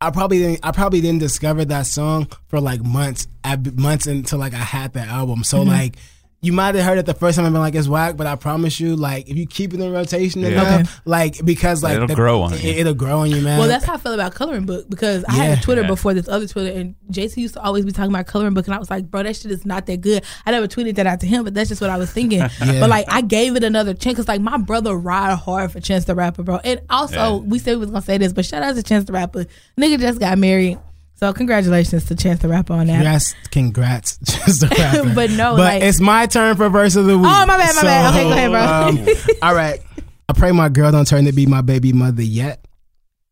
I 0.01 0.11
probably 0.11 0.39
didn't. 0.39 0.59
I 0.63 0.71
probably 0.71 1.01
didn't 1.01 1.19
discover 1.19 1.65
that 1.65 1.85
song 1.85 2.27
for 2.47 2.59
like 2.61 2.83
months, 2.83 3.27
months 3.75 4.07
until 4.07 4.39
like 4.39 4.53
I 4.53 4.57
had 4.57 4.93
the 4.93 5.01
album. 5.01 5.43
So 5.43 5.59
Mm-hmm. 5.59 5.69
like. 5.69 5.95
You 6.41 6.53
might 6.53 6.73
have 6.75 6.85
heard 6.85 6.97
it 6.97 7.05
the 7.05 7.13
first 7.13 7.35
time 7.35 7.45
and 7.45 7.53
been 7.53 7.61
like 7.61 7.75
it's 7.75 7.89
whack, 7.89 8.15
but 8.15 8.25
I 8.25 8.35
promise 8.37 8.79
you, 8.79 8.95
like 8.95 9.27
if 9.27 9.35
you 9.35 9.45
keep 9.45 9.73
it 9.73 9.81
in 9.81 9.91
rotation 9.91 10.41
Yeah. 10.41 10.47
enough, 10.49 10.67
Okay. 10.79 10.89
like 11.03 11.45
because 11.45 11.83
like 11.83 11.95
It'll 11.97 12.07
the- 12.07 12.15
grow 12.15 12.41
on 12.43 12.53
it, 12.53 12.63
you. 12.63 12.71
It'll 12.71 12.93
grow 12.93 13.19
on 13.19 13.29
you, 13.29 13.41
man. 13.41 13.59
Well, 13.59 13.67
that's 13.67 13.83
how 13.83 13.95
I 13.95 13.97
feel 13.97 14.13
about 14.13 14.33
Coloring 14.35 14.65
Book 14.65 14.89
because 14.89 15.25
I 15.25 15.33
had 15.33 15.57
a 15.57 15.61
Twitter 15.61 15.81
Yeah. 15.81 15.87
before 15.87 16.13
this 16.13 16.29
other 16.29 16.47
Twitter, 16.47 16.79
and 16.79 16.95
JC 17.11 17.41
used 17.41 17.55
to 17.55 17.61
always 17.61 17.83
be 17.83 17.91
talking 17.91 18.11
about 18.11 18.25
Coloring 18.27 18.53
Book, 18.53 18.67
and 18.67 18.73
I 18.73 18.79
was 18.79 18.89
like, 18.89 19.11
bro, 19.11 19.21
that 19.23 19.35
shit 19.35 19.51
is 19.51 19.65
not 19.65 19.85
that 19.87 19.99
good. 19.99 20.23
I 20.45 20.51
never 20.51 20.65
tweeted 20.67 20.95
that 20.95 21.05
out 21.07 21.19
to 21.19 21.27
him, 21.27 21.43
but 21.43 21.53
that's 21.53 21.67
just 21.67 21.81
what 21.81 21.89
I 21.89 21.97
was 21.97 22.09
thinking. 22.09 22.39
Yeah. 22.69 22.79
But 22.79 22.89
like, 22.89 23.05
I 23.09 23.19
gave 23.19 23.57
it 23.57 23.63
another 23.65 23.93
chance 23.93 24.13
because 24.15 24.27
like 24.29 24.39
my 24.41 24.57
brother 24.57 24.95
ride 24.95 25.35
hard 25.37 25.73
for 25.73 25.81
Chance 25.81 26.05
the 26.05 26.15
Rapper, 26.15 26.43
bro. 26.43 26.59
And 26.63 26.79
also, 26.89 27.15
Yeah. 27.15 27.35
we 27.35 27.59
said 27.59 27.71
we 27.73 27.79
was 27.81 27.89
gonna 27.89 28.01
say 28.01 28.17
this, 28.17 28.31
but 28.31 28.45
shout 28.45 28.63
out 28.63 28.75
to 28.75 28.83
Chance 28.83 29.05
the 29.05 29.13
Rapper. 29.13 29.45
Nigga 29.77 29.99
just 29.99 30.19
got 30.21 30.37
married. 30.37 30.77
So 31.19 31.33
congratulations 31.33 32.05
to 32.05 32.15
Chance 32.15 32.39
the 32.39 32.47
Rapper 32.47 32.71
on 32.71 32.87
that. 32.87 32.93
Congrats, 32.93 33.35
congrats, 33.51 34.17
just 34.19 34.61
the 34.61 34.67
rapper. 34.79 35.13
But 35.13 35.31
no, 35.31 35.57
but 35.57 35.59
like- 35.59 35.83
it's 35.83 35.99
my 35.99 36.25
turn 36.27 36.55
for 36.55 36.69
verse 36.69 36.95
of 36.95 37.05
the 37.07 37.17
week. 37.17 37.27
Oh, 37.27 37.45
my 37.45 37.57
bad, 37.57 37.75
my 37.75 37.81
bad. 37.81 38.13
Okay, 38.13 38.23
go 38.23 38.31
ahead, 38.31 39.05
bro. 39.05 39.13
um, 39.13 39.15
all 39.41 39.53
right, 39.53 39.81
I 40.29 40.33
pray 40.33 40.53
my 40.53 40.69
girl 40.69 40.93
don't 40.93 41.05
turn 41.05 41.25
to 41.25 41.33
be 41.33 41.45
my 41.45 41.59
baby 41.59 41.91
mother 41.91 42.21
yet, 42.23 42.65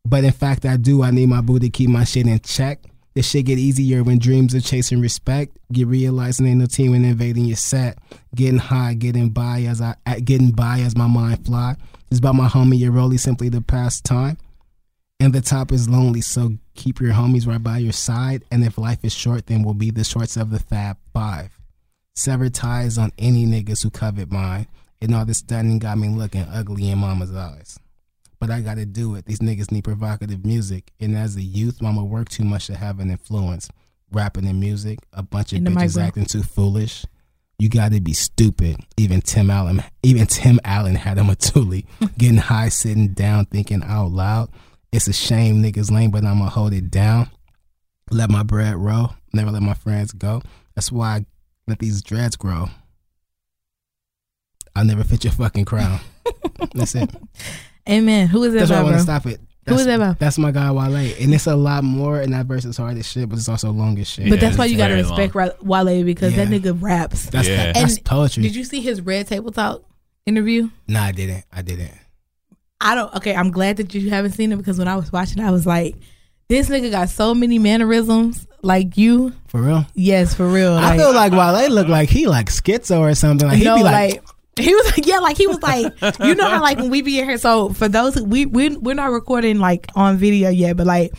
but 0.03 0.25
in 0.25 0.33
fact 0.33 0.65
I 0.65 0.75
do. 0.75 1.01
I 1.01 1.11
need 1.11 1.29
my 1.29 1.39
boo 1.39 1.59
to 1.59 1.69
keep 1.69 1.89
my 1.89 2.03
shit 2.03 2.27
in 2.27 2.39
check. 2.39 2.83
This 3.15 3.29
shit 3.29 3.45
get 3.45 3.57
easier 3.57 4.03
when 4.03 4.19
dreams 4.19 4.53
are 4.53 4.59
chasing 4.61 4.99
respect. 4.99 5.57
Get 5.71 5.87
realizing 5.87 6.45
ain't 6.45 6.57
no 6.59 6.65
team 6.65 6.91
when 6.91 7.05
invading 7.05 7.45
your 7.45 7.55
set. 7.55 7.99
Getting 8.35 8.59
high, 8.59 8.95
getting 8.95 9.29
by 9.29 9.61
as 9.61 9.81
I 9.81 9.95
getting 10.25 10.51
by 10.51 10.81
as 10.81 10.97
my 10.97 11.07
mind 11.07 11.45
fly. 11.45 11.77
It's 12.11 12.19
about 12.19 12.35
my 12.35 12.47
homie, 12.49 12.77
your 12.77 12.91
rollie 12.91 13.19
simply 13.19 13.47
the 13.47 13.61
past 13.61 14.03
time. 14.03 14.37
And 15.19 15.33
the 15.33 15.41
top 15.41 15.71
is 15.71 15.89
lonely, 15.89 16.21
so 16.21 16.57
keep 16.75 16.99
your 16.99 17.13
homies 17.13 17.47
right 17.47 17.61
by 17.61 17.79
your 17.79 17.93
side. 17.93 18.43
And 18.51 18.63
if 18.63 18.77
life 18.77 19.03
is 19.03 19.13
short, 19.13 19.47
then 19.47 19.63
we'll 19.63 19.73
be 19.73 19.89
the 19.89 20.03
shorts 20.03 20.37
of 20.37 20.51
the 20.51 20.59
Fab 20.59 20.97
Five. 21.11 21.59
Sever 22.15 22.49
ties 22.49 22.97
on 22.97 23.11
any 23.17 23.45
niggas 23.45 23.83
who 23.83 23.89
covet 23.89 24.31
mine. 24.31 24.67
And 25.01 25.13
all 25.13 25.25
this 25.25 25.39
stunning 25.39 25.79
got 25.79 25.97
me 25.97 26.09
looking 26.09 26.41
ugly 26.43 26.89
in 26.89 26.97
mama's 26.97 27.33
eyes. 27.33 27.79
But 28.39 28.51
I 28.51 28.61
gotta 28.61 28.85
do 28.85 29.15
it. 29.15 29.25
These 29.25 29.39
niggas 29.39 29.71
need 29.71 29.83
provocative 29.83 30.45
music. 30.45 30.91
And 30.99 31.15
as 31.15 31.35
a 31.35 31.41
youth, 31.41 31.81
mama 31.81 32.03
worked 32.03 32.31
too 32.31 32.43
much 32.43 32.67
to 32.67 32.75
have 32.75 32.99
an 32.99 33.09
influence. 33.09 33.69
Rapping 34.11 34.47
and 34.47 34.59
music, 34.59 34.99
a 35.13 35.21
bunch 35.21 35.51
of 35.51 35.57
In 35.57 35.63
the 35.65 35.69
mic, 35.71 35.89
bitches 35.89 36.01
acting 36.01 36.25
too 36.25 36.43
foolish. 36.43 37.05
You 37.59 37.69
gotta 37.69 37.99
be 37.99 38.13
stupid. 38.13 38.77
Even 38.97 39.21
Tim 39.21 39.49
Allen, 39.49 39.83
even 40.03 40.27
Tim 40.27 40.59
Allen 40.63 40.95
had 40.95 41.17
a 41.17 41.21
matuli. 41.21 41.85
Getting 42.17 42.37
high, 42.37 42.69
sitting 42.69 43.09
down, 43.09 43.45
thinking 43.45 43.83
out 43.83 44.11
loud. 44.11 44.49
It's 44.91 45.07
a 45.07 45.13
shame 45.13 45.61
niggas 45.61 45.91
lame, 45.91 46.11
but 46.11 46.23
I'ma 46.23 46.49
hold 46.49 46.73
it 46.73 46.89
down. 46.89 47.29
Let 48.09 48.29
my 48.29 48.43
bread 48.43 48.75
roll. 48.77 49.11
Never 49.33 49.51
let 49.51 49.61
my 49.61 49.73
friends 49.73 50.11
go. 50.13 50.41
That's 50.75 50.91
why 50.91 51.07
I 51.17 51.25
let 51.67 51.79
these 51.79 52.01
dreads 52.01 52.35
grow. 52.35 52.69
I'll 54.75 54.85
never 54.85 55.03
fit 55.03 55.23
your 55.23 55.33
fucking 55.33 55.65
crown. 55.65 55.99
That's 56.73 56.95
it. 56.95 57.09
Amen. 57.89 58.27
Who 58.27 58.43
is 58.43 58.53
that 58.53 58.59
That's 58.59 58.71
why 58.71 58.77
I 58.77 58.83
want 58.83 58.95
to 58.95 59.01
stop 59.01 59.25
it. 59.25 59.39
Who 59.39 59.71
That's, 59.71 59.81
is 59.81 59.85
that 59.87 59.95
about? 59.95 60.19
That's 60.19 60.37
my 60.37 60.51
guy 60.51 60.71
Wale, 60.71 60.95
and 60.95 61.33
it's 61.33 61.47
a 61.47 61.55
lot 61.55 61.83
more. 61.83 62.21
And 62.21 62.31
that 62.33 62.45
verse 62.45 62.63
is 62.63 62.77
hard 62.77 62.95
as 62.97 63.05
shit, 63.09 63.27
but 63.27 63.37
it's 63.37 63.49
also 63.49 63.71
long 63.71 63.99
as 63.99 64.07
shit. 64.07 64.29
But 64.29 64.35
Yeah, 64.35 64.41
that's 64.47 64.57
why 64.57 64.65
you 64.65 64.77
gotta 64.77 64.93
respect 64.93 65.35
Ra- 65.35 65.49
Wale 65.61 66.05
because 66.05 66.35
that 66.35 66.47
nigga 66.47 66.79
raps. 66.81 67.25
that's 67.29 67.47
Yeah. 67.49 67.73
that's 67.73 67.99
poetry. 67.99 68.43
Did 68.43 68.55
you 68.55 68.63
see 68.63 68.79
his 68.81 69.01
Red 69.01 69.27
Table 69.27 69.51
Talk 69.51 69.83
interview? 70.25 70.69
nah, 70.87 71.03
I 71.03 71.11
didn't. 71.11 71.43
I 71.51 71.61
didn't. 71.63 71.91
I 72.79 72.95
don't. 72.95 73.13
Okay, 73.15 73.35
I'm 73.35 73.51
glad 73.51 73.77
that 73.77 73.93
you 73.93 74.09
haven't 74.09 74.31
seen 74.31 74.51
it 74.51 74.57
because 74.57 74.77
when 74.77 74.87
I 74.87 74.95
was 74.95 75.11
watching, 75.11 75.39
I 75.41 75.51
was 75.51 75.65
like, 75.65 75.95
this 76.47 76.69
nigga 76.69 76.91
got 76.91 77.09
so 77.09 77.33
many 77.33 77.59
mannerisms 77.59 78.47
like 78.61 78.97
you. 78.97 79.33
For 79.47 79.61
real. 79.61 79.85
Yes, 79.95 80.33
for 80.33 80.47
real. 80.47 80.73
I 80.73 80.95
feel 80.95 81.13
like 81.13 81.31
Wale 81.31 81.69
look 81.69 81.87
like 81.87 82.09
he 82.09 82.27
like 82.27 82.47
schizo 82.47 82.99
or 82.99 83.15
something. 83.15 83.47
Like 83.47 83.57
he'd 83.57 83.65
no, 83.65 83.77
be 83.77 83.83
like, 83.83 84.13
like, 84.15 84.23
he 84.59 84.73
was 84.73 84.85
like, 84.85 85.05
yeah, 85.05 85.19
like 85.19 85.37
he 85.37 85.47
was 85.47 85.61
like, 85.61 85.93
you 86.19 86.35
know 86.35 86.47
how 86.47 86.61
like 86.61 86.77
when 86.77 86.89
we 86.89 87.01
be 87.01 87.19
in 87.19 87.25
here. 87.25 87.37
So 87.37 87.69
for 87.69 87.87
those 87.87 88.19
we 88.21 88.45
we 88.45 88.75
we're 88.77 88.95
not 88.95 89.11
recording 89.11 89.59
like 89.59 89.87
on 89.95 90.17
video 90.17 90.49
yet, 90.49 90.77
but 90.77 90.87
like 90.87 91.13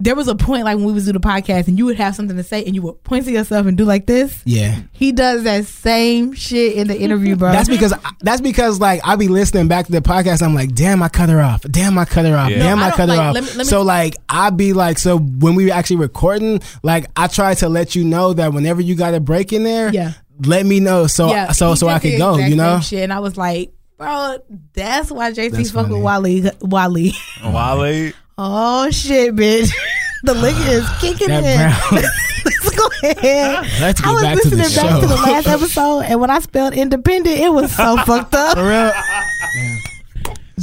there 0.00 0.16
was 0.16 0.26
a 0.26 0.34
point 0.34 0.64
like 0.64 0.76
when 0.76 0.86
we 0.86 0.92
was 0.92 1.04
do 1.06 1.12
the 1.12 1.20
podcast 1.20 1.68
and 1.68 1.78
you 1.78 1.84
would 1.86 1.96
have 1.96 2.16
something 2.16 2.36
to 2.36 2.42
say 2.42 2.64
and 2.64 2.74
you 2.74 2.82
would 2.82 3.02
point 3.04 3.24
to 3.26 3.30
yourself 3.30 3.64
and 3.66 3.78
do 3.78 3.84
like 3.84 4.06
this. 4.06 4.42
yeah. 4.44 4.80
He 4.92 5.12
does 5.12 5.44
that 5.44 5.66
same 5.66 6.32
shit 6.32 6.74
in 6.74 6.88
the 6.88 6.98
interview, 7.00 7.36
bro. 7.36 7.52
That's 7.52 7.68
because 7.68 7.94
that's 8.20 8.40
because 8.40 8.80
like 8.80 9.00
I 9.04 9.14
be 9.16 9.28
listening 9.28 9.68
back 9.68 9.86
to 9.86 9.92
the 9.92 10.00
podcast. 10.00 10.42
I'm 10.42 10.52
like, 10.54 10.74
damn, 10.74 11.00
I 11.02 11.08
cut 11.08 11.28
her 11.28 11.40
off. 11.40 11.62
Damn, 11.62 11.96
I 11.96 12.04
cut 12.06 12.24
her 12.26 12.36
off. 12.36 12.50
Yeah. 12.50 12.58
Damn, 12.58 12.78
No, 12.80 12.84
I 12.86 12.88
I, 12.88 12.90
cut 12.90 13.08
her 13.08 13.16
like, 13.16 13.20
off. 13.20 13.34
let 13.34 13.44
me- 13.44 13.48
let 13.50 13.58
me- 13.58 13.64
so 13.64 13.82
like 13.82 14.16
I 14.28 14.50
be 14.50 14.72
like, 14.72 14.98
so 14.98 15.18
when 15.18 15.54
we 15.54 15.66
were 15.66 15.72
actually 15.72 15.96
recording, 15.96 16.60
like 16.82 17.06
I 17.16 17.28
try 17.28 17.54
to 17.54 17.68
let 17.68 17.94
you 17.94 18.02
know 18.04 18.32
that 18.32 18.52
whenever 18.52 18.80
you 18.80 18.96
got 18.96 19.14
a 19.14 19.20
break 19.20 19.52
in 19.52 19.62
there, 19.62 19.90
Yeah. 19.92 20.14
let 20.44 20.66
me 20.66 20.80
know 20.80 21.06
so 21.06 21.28
so 21.52 21.76
so 21.76 21.86
I 21.88 22.00
could 22.00 22.18
go. 22.18 22.36
You 22.38 22.56
know, 22.56 22.80
shit. 22.80 23.04
And 23.04 23.12
I 23.12 23.20
was 23.20 23.36
like, 23.36 23.72
bro, 23.96 24.38
that's 24.72 25.10
why 25.12 25.30
JT 25.30 25.52
That's 25.52 25.70
fuck 25.70 25.88
with 25.88 26.02
funny. 26.02 26.42
Wale. 26.42 27.12
Wale. 27.52 28.12
Oh 28.36 28.90
shit, 28.90 29.34
bitch. 29.36 29.70
The 30.24 30.32
liquor 30.32 30.70
is 30.70 30.88
kicking 31.02 31.28
in. 31.28 31.42
Let's 31.44 32.70
go 32.74 32.88
ahead. 33.02 33.66
Let's 33.82 34.02
I 34.02 34.10
was 34.10 34.22
back 34.22 34.40
to 34.40 34.48
the 34.48 34.56
listening 34.56 34.82
back 34.86 34.90
show. 34.94 35.00
to 35.02 35.06
the 35.06 35.16
last 35.16 35.46
episode, 35.46 36.00
and 36.00 36.18
when 36.18 36.30
I 36.30 36.38
spelled 36.38 36.72
independent, 36.72 37.38
it 37.40 37.52
was 37.52 37.76
so 37.76 37.98
fucked 37.98 38.32
up. 38.32 38.56
For 38.56 38.66
real. 38.66 38.90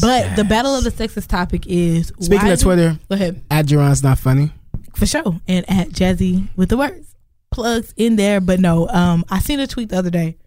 But 0.01 0.35
the 0.35 0.43
battle 0.45 0.73
of 0.75 0.83
the 0.83 0.89
sexes 0.89 1.27
topic 1.27 1.67
is 1.67 2.11
Speaking 2.19 2.49
of 2.49 2.59
Twitter, 2.59 2.97
Go 3.07 3.13
ahead 3.13 3.43
at 3.51 3.67
Geron's 3.67 4.01
not 4.01 4.17
funny. 4.17 4.51
for 4.95 5.05
sure, 5.05 5.39
and 5.47 5.63
at 5.69 5.89
Jazzy 5.89 6.47
with 6.55 6.69
the 6.69 6.77
words 6.77 7.13
plugs 7.51 7.93
in 7.97 8.15
there. 8.15 8.41
But 8.41 8.59
no, 8.59 8.87
um, 8.89 9.23
I 9.29 9.37
seen 9.37 9.59
a 9.59 9.67
tweet 9.67 9.89
the 9.89 9.97
other 9.99 10.09
day, 10.09 10.37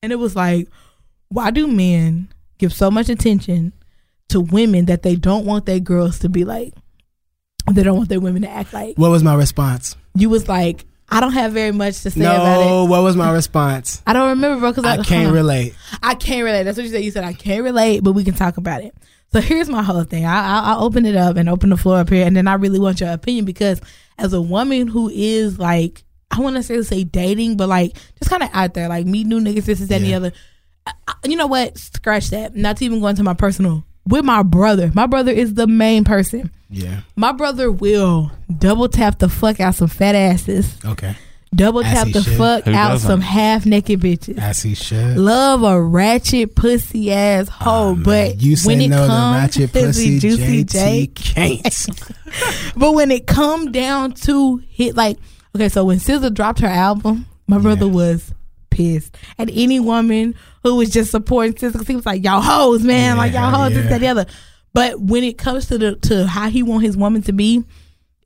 and 0.00 0.12
it 0.12 0.16
was 0.16 0.36
like, 0.36 0.68
why 1.28 1.50
do 1.50 1.66
men 1.66 2.28
give 2.58 2.72
so 2.72 2.88
much 2.88 3.08
attention 3.08 3.72
to 4.30 4.40
women 4.40 4.86
that 4.86 5.02
they 5.02 5.16
don't 5.16 5.44
want 5.46 5.66
their 5.66 5.80
girls 5.80 6.18
to 6.20 6.28
be 6.28 6.44
like? 6.44 6.72
They 7.70 7.82
don't 7.82 7.96
want 7.96 8.08
their 8.08 8.20
women 8.20 8.42
to 8.42 8.48
act 8.48 8.72
like. 8.72 8.96
What 8.96 9.10
was 9.10 9.22
my 9.24 9.34
response? 9.34 9.96
You 10.14 10.30
was 10.30 10.48
like, 10.48 10.84
I 11.08 11.20
don't 11.20 11.32
have 11.32 11.52
very 11.52 11.72
much 11.72 12.02
to 12.02 12.10
say 12.10 12.20
about 12.20 12.60
it. 12.62 12.64
No, 12.66 12.84
what 12.84 13.02
was 13.02 13.16
my 13.16 13.32
response? 13.32 14.02
I 14.06 14.12
don't 14.12 14.30
remember, 14.30 14.60
bro. 14.60 14.70
Because 14.72 14.84
I 14.84 15.02
can't 15.02 15.32
relate. 15.34 15.74
I 16.02 16.14
can't 16.14 16.44
relate. 16.44 16.62
That's 16.64 16.76
what 16.76 16.84
you 16.84 16.90
said. 16.90 17.04
You 17.04 17.10
said 17.10 17.24
I 17.24 17.32
can't 17.32 17.62
relate, 17.64 18.00
but 18.04 18.12
we 18.12 18.24
can 18.24 18.34
talk 18.34 18.56
about 18.56 18.82
it. 18.82 18.94
So 19.32 19.40
here's 19.40 19.68
my 19.68 19.82
whole 19.82 20.04
thing. 20.04 20.24
I, 20.24 20.34
I 20.34 20.60
I'll 20.72 20.84
open 20.84 21.04
it 21.06 21.16
up 21.16 21.36
and 21.36 21.48
open 21.48 21.70
the 21.70 21.76
floor 21.76 21.98
up 21.98 22.08
here, 22.08 22.24
and 22.26 22.36
then 22.36 22.46
I 22.46 22.54
really 22.54 22.78
want 22.78 23.00
your 23.00 23.10
opinion 23.12 23.44
because 23.44 23.80
as 24.18 24.32
a 24.32 24.40
woman 24.40 24.86
who 24.86 25.08
is 25.12 25.58
like, 25.58 26.04
I 26.30 26.40
want 26.40 26.56
to 26.56 26.62
say 26.62 26.80
say 26.82 27.02
dating, 27.04 27.56
but 27.56 27.68
like 27.68 27.94
just 28.18 28.30
kind 28.30 28.42
of 28.44 28.50
out 28.52 28.74
there, 28.74 28.88
like 28.88 29.06
meet 29.06 29.26
new 29.26 29.40
niggas, 29.40 29.64
this 29.64 29.80
is 29.80 29.88
that 29.88 29.96
and 29.96 30.04
the 30.04 30.08
Yeah. 30.10 30.16
other. 30.16 30.32
I, 30.86 30.92
I- 31.08 31.14
you 31.28 31.36
know 31.36 31.48
what? 31.48 31.76
Scratch 31.76 32.30
that. 32.30 32.54
Not 32.54 32.76
to 32.78 32.84
even 32.84 33.00
go 33.00 33.08
into 33.08 33.22
my 33.24 33.34
personal. 33.34 33.84
With 34.06 34.24
my 34.24 34.42
brother, 34.42 34.90
my 34.94 35.06
brother 35.06 35.32
is 35.32 35.54
the 35.54 35.66
main 35.66 36.04
person. 36.04 36.50
Yeah. 36.70 37.00
My 37.16 37.32
brother 37.32 37.70
will 37.70 38.30
double 38.58 38.88
tap 38.88 39.18
the 39.18 39.28
fuck 39.28 39.60
out 39.60 39.74
some 39.74 39.88
fat 39.88 40.14
asses, 40.14 40.76
Okay. 40.84 41.16
double 41.54 41.84
As 41.84 41.92
tap 41.94 42.08
the 42.12 42.22
should. 42.22 42.36
fuck 42.36 42.64
Who 42.64 42.72
out 42.72 42.90
doesn't? 42.90 43.08
some 43.08 43.20
half 43.20 43.66
naked 43.66 44.00
bitches 44.00 44.38
As 44.38 44.62
he 44.62 44.74
should. 44.74 45.16
love 45.16 45.62
a 45.62 45.80
ratchet 45.80 46.54
pussy 46.56 47.12
ass 47.12 47.48
ah, 47.50 47.64
hoe, 47.64 47.70
Oh, 47.90 47.94
man. 47.94 48.02
but 48.04 48.42
you 48.42 48.56
say 48.56 48.66
when 48.68 48.80
it 48.80 48.88
no 48.88 49.02
to 49.02 49.06
comes 49.06 49.36
ratchet 49.42 49.72
pussy, 49.72 50.18
juicy 50.18 50.64
JT 50.64 50.72
J, 50.72 51.06
can't. 51.08 51.86
but 52.76 52.92
when 52.92 53.10
it 53.12 53.26
come 53.26 53.70
down 53.72 54.12
to 54.12 54.58
hit, 54.68 54.96
like 54.96 55.18
okay, 55.54 55.68
so 55.68 55.84
when 55.84 55.98
SZA 55.98 56.34
dropped 56.34 56.58
her 56.60 56.66
album, 56.68 57.26
my 57.46 57.58
brother 57.58 57.88
was 57.88 58.32
pissed 58.76 59.16
at 59.38 59.48
any 59.52 59.80
woman 59.80 60.34
who 60.62 60.76
was 60.76 60.90
just 60.90 61.10
supporting 61.10 61.54
SZA 61.54 61.72
because 61.72 61.88
he 61.88 61.96
was 61.96 62.06
like, 62.06 62.22
"Y'all 62.22 62.40
hoes, 62.40 62.82
man, 62.82 63.16
like 63.16 63.32
y'all 63.32 63.50
Yeah, 63.50 63.56
hoes, 63.56 63.74
this, 63.74 63.88
that, 63.88 64.00
the 64.00 64.08
other." 64.08 64.26
But 64.72 65.00
when 65.00 65.24
it 65.24 65.38
comes 65.38 65.66
to 65.68 65.78
the 65.78 65.96
to 65.96 66.26
how 66.26 66.50
he 66.50 66.62
want 66.62 66.84
his 66.84 66.96
woman 66.96 67.22
to 67.22 67.32
be, 67.32 67.64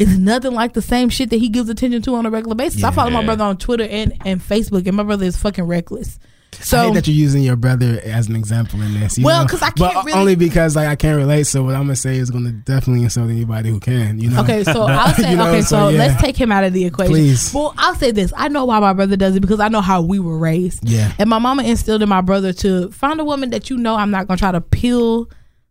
it's 0.00 0.16
nothing 0.16 0.52
like 0.52 0.72
the 0.72 0.82
same 0.82 1.08
shit 1.08 1.30
that 1.30 1.36
he 1.36 1.48
gives 1.48 1.68
attention 1.68 2.02
to 2.02 2.14
on 2.14 2.26
a 2.26 2.30
regular 2.30 2.56
basis. 2.56 2.82
I 2.82 2.90
follow 2.90 3.10
my 3.10 3.24
brother 3.24 3.44
on 3.44 3.56
Twitter 3.58 3.84
and, 3.84 4.16
and 4.24 4.40
Facebook, 4.40 4.86
and 4.86 4.96
my 4.96 5.02
brother 5.02 5.26
is 5.26 5.36
fucking 5.36 5.64
reckless. 5.64 6.18
I 6.58 6.62
So 6.62 6.82
hate 6.82 6.94
that 6.94 7.06
you're 7.06 7.16
using 7.16 7.42
your 7.42 7.56
brother 7.56 8.00
as 8.04 8.28
an 8.28 8.36
example 8.36 8.80
in 8.82 8.98
this. 8.98 9.18
Well, 9.18 9.44
because 9.44 9.62
I 9.62 9.70
can't 9.70 10.04
really- 10.04 10.18
only 10.18 10.34
because 10.34 10.76
like 10.76 10.88
I 10.88 10.96
can't 10.96 11.16
relate. 11.16 11.46
So 11.46 11.62
what 11.62 11.74
I'm 11.74 11.82
gonna 11.82 11.96
say 11.96 12.16
is 12.16 12.30
gonna 12.30 12.52
definitely 12.52 13.04
insult 13.04 13.30
anybody 13.30 13.70
who 13.70 13.80
can. 13.80 14.18
You 14.20 14.30
know. 14.30 14.40
Okay, 14.42 14.64
so 14.64 14.82
I'll 14.88 15.14
say 15.14 15.30
You 15.30 15.36
know, 15.36 15.48
okay, 15.48 15.62
so, 15.62 15.68
so, 15.68 15.88
yeah. 15.90 15.98
let's 15.98 16.20
take 16.20 16.36
him 16.36 16.50
out 16.52 16.64
of 16.64 16.72
the 16.72 16.84
equation. 16.84 17.12
Please. 17.12 17.54
Well, 17.54 17.74
I'll 17.78 17.94
say 17.94 18.10
this. 18.10 18.32
I 18.36 18.48
know 18.48 18.64
why 18.64 18.80
my 18.80 18.92
brother 18.92 19.16
does 19.16 19.36
it 19.36 19.40
because 19.40 19.60
I 19.60 19.68
know 19.68 19.80
how 19.80 20.02
we 20.02 20.18
were 20.18 20.38
raised. 20.38 20.88
Yeah. 20.88 21.12
And 21.18 21.30
my 21.30 21.38
mama 21.38 21.62
instilled 21.62 22.02
in 22.02 22.08
my 22.08 22.20
brother 22.20 22.52
to 22.54 22.90
find 22.90 23.20
a 23.20 23.24
woman 23.24 23.50
that 23.50 23.70
you 23.70 23.76
know 23.76 23.94
I'm 23.96 24.10
not 24.10 24.26
gonna 24.26 24.38
try 24.38 24.52
to 24.52 24.60
peel 24.60 25.30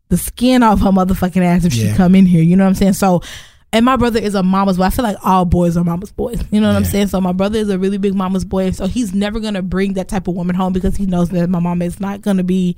the 0.09 0.17
skin 0.17 0.63
off 0.63 0.79
her 0.81 0.89
motherfucking 0.89 1.43
ass 1.43 1.65
if 1.65 1.73
she 1.73 1.91
come 1.93 2.15
in 2.15 2.25
here. 2.25 2.41
You 2.41 2.55
know 2.55 2.63
what 2.63 2.69
I'm 2.69 2.75
saying? 2.75 2.93
So 2.93 3.21
and 3.71 3.85
my 3.85 3.95
brother 3.95 4.19
is 4.19 4.35
a 4.35 4.43
mama's 4.43 4.77
boy. 4.77 4.83
I 4.83 4.89
feel 4.89 5.03
like 5.03 5.17
all 5.23 5.45
boys 5.45 5.77
are 5.77 5.83
mama's 5.83 6.11
boys. 6.11 6.43
You 6.51 6.59
know 6.59 6.67
what 6.67 6.75
I'm 6.75 6.85
saying? 6.85 7.07
So 7.07 7.21
my 7.21 7.33
brother 7.33 7.59
is 7.59 7.69
a 7.69 7.77
really 7.77 7.97
big 7.97 8.15
mama's 8.15 8.45
boy. 8.45 8.71
So 8.71 8.87
he's 8.87 9.13
never 9.13 9.39
gonna 9.39 9.61
bring 9.61 9.93
that 9.93 10.07
type 10.07 10.27
of 10.27 10.35
woman 10.35 10.55
home 10.55 10.73
because 10.73 10.95
he 10.95 11.05
knows 11.05 11.29
that 11.29 11.49
my 11.49 11.59
mama 11.59 11.85
is 11.85 11.99
not 11.99 12.21
gonna 12.21 12.43
be 12.43 12.75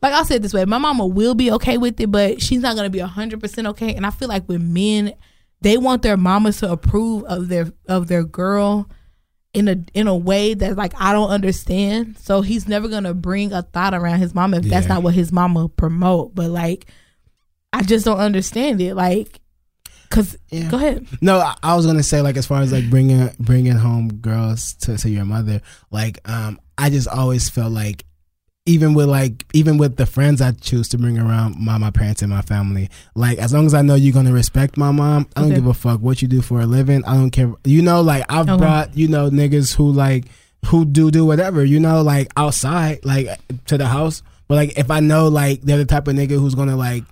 like 0.00 0.12
I'll 0.12 0.24
say 0.24 0.36
it 0.36 0.42
this 0.42 0.52
way, 0.52 0.64
my 0.64 0.78
mama 0.78 1.06
will 1.06 1.34
be 1.34 1.50
okay 1.52 1.78
with 1.78 2.00
it, 2.00 2.10
but 2.10 2.40
she's 2.40 2.60
not 2.60 2.76
gonna 2.76 2.90
be 2.90 2.98
hundred 3.00 3.40
percent 3.40 3.66
okay. 3.68 3.94
And 3.94 4.06
I 4.06 4.10
feel 4.10 4.28
like 4.28 4.48
with 4.48 4.62
men, 4.62 5.14
they 5.60 5.78
want 5.78 6.02
their 6.02 6.16
mamas 6.16 6.58
to 6.58 6.70
approve 6.70 7.24
of 7.24 7.48
their 7.48 7.72
of 7.86 8.08
their 8.08 8.22
girl 8.22 8.88
in 9.54 9.68
a 9.68 9.76
in 9.94 10.06
a 10.06 10.16
way 10.16 10.52
that 10.52 10.76
like 10.76 10.92
I 11.00 11.12
don't 11.12 11.30
understand. 11.30 12.18
So 12.18 12.42
he's 12.42 12.68
never 12.68 12.88
gonna 12.88 13.14
bring 13.14 13.52
a 13.52 13.62
thought 13.62 13.94
around 13.94 14.18
his 14.18 14.34
mama 14.34 14.58
if 14.58 14.64
that's 14.64 14.88
not 14.88 15.02
what 15.02 15.14
his 15.14 15.32
mama 15.32 15.68
promote. 15.68 16.34
But 16.34 16.50
like, 16.50 16.86
I 17.72 17.82
just 17.82 18.04
don't 18.04 18.18
understand 18.18 18.80
it. 18.80 18.94
Like, 18.94 19.40
cause 20.14 20.36
Yeah. 20.50 20.70
go 20.70 20.76
ahead. 20.76 21.06
No, 21.20 21.38
I, 21.38 21.54
I 21.62 21.74
was 21.76 21.86
gonna 21.86 22.02
say 22.02 22.20
like 22.22 22.36
as 22.36 22.46
far 22.46 22.60
as 22.62 22.72
like 22.72 22.88
bringing 22.90 23.30
bringing 23.38 23.76
home 23.76 24.08
girls 24.14 24.74
to, 24.82 24.96
to 24.98 25.08
your 25.10 25.24
mother, 25.24 25.60
like 25.90 26.18
um, 26.28 26.58
I 26.78 26.90
just 26.90 27.08
always 27.08 27.48
felt 27.48 27.72
like 27.72 28.04
even 28.66 28.94
with 28.94 29.06
like 29.08 29.44
even 29.52 29.76
with 29.76 29.96
the 29.96 30.06
friends 30.06 30.40
I 30.40 30.52
choose 30.52 30.88
to 30.88 30.98
bring 30.98 31.18
around 31.18 31.56
my 31.58 31.76
my 31.76 31.90
parents 31.90 32.22
and 32.22 32.30
my 32.30 32.40
family, 32.40 32.88
like 33.14 33.36
as 33.38 33.52
long 33.52 33.66
as 33.66 33.74
I 33.74 33.82
know 33.82 33.94
you're 33.94 34.14
gonna 34.14 34.32
respect 34.32 34.76
my 34.78 34.90
mom, 34.90 35.26
I 35.36 35.40
don't 35.40 35.48
Okay. 35.50 35.56
give 35.56 35.66
a 35.66 35.74
fuck 35.74 36.00
what 36.00 36.22
you 36.22 36.28
do 36.28 36.40
for 36.40 36.60
a 36.60 36.66
living. 36.66 37.04
I 37.04 37.14
don't 37.14 37.30
care. 37.30 37.52
You 37.64 37.82
know, 37.82 38.00
like 38.00 38.24
I've 38.30 38.48
Okay. 38.48 38.56
brought 38.56 38.96
you 38.96 39.08
know 39.08 39.28
niggas 39.28 39.74
who 39.74 39.90
like 39.92 40.24
who 40.66 40.86
do 40.86 41.10
do 41.10 41.26
whatever. 41.26 41.62
You 41.62 41.78
know, 41.78 42.00
like 42.02 42.28
outside, 42.38 43.04
like 43.04 43.28
to 43.66 43.76
the 43.76 43.86
house. 43.86 44.22
But 44.48 44.54
like 44.54 44.78
if 44.78 44.90
I 44.90 45.00
know 45.00 45.28
like 45.28 45.60
they're 45.60 45.76
the 45.78 45.84
type 45.84 46.08
of 46.08 46.14
nigga 46.16 46.38
who's 46.40 46.54
gonna 46.54 46.76
like 46.76 47.04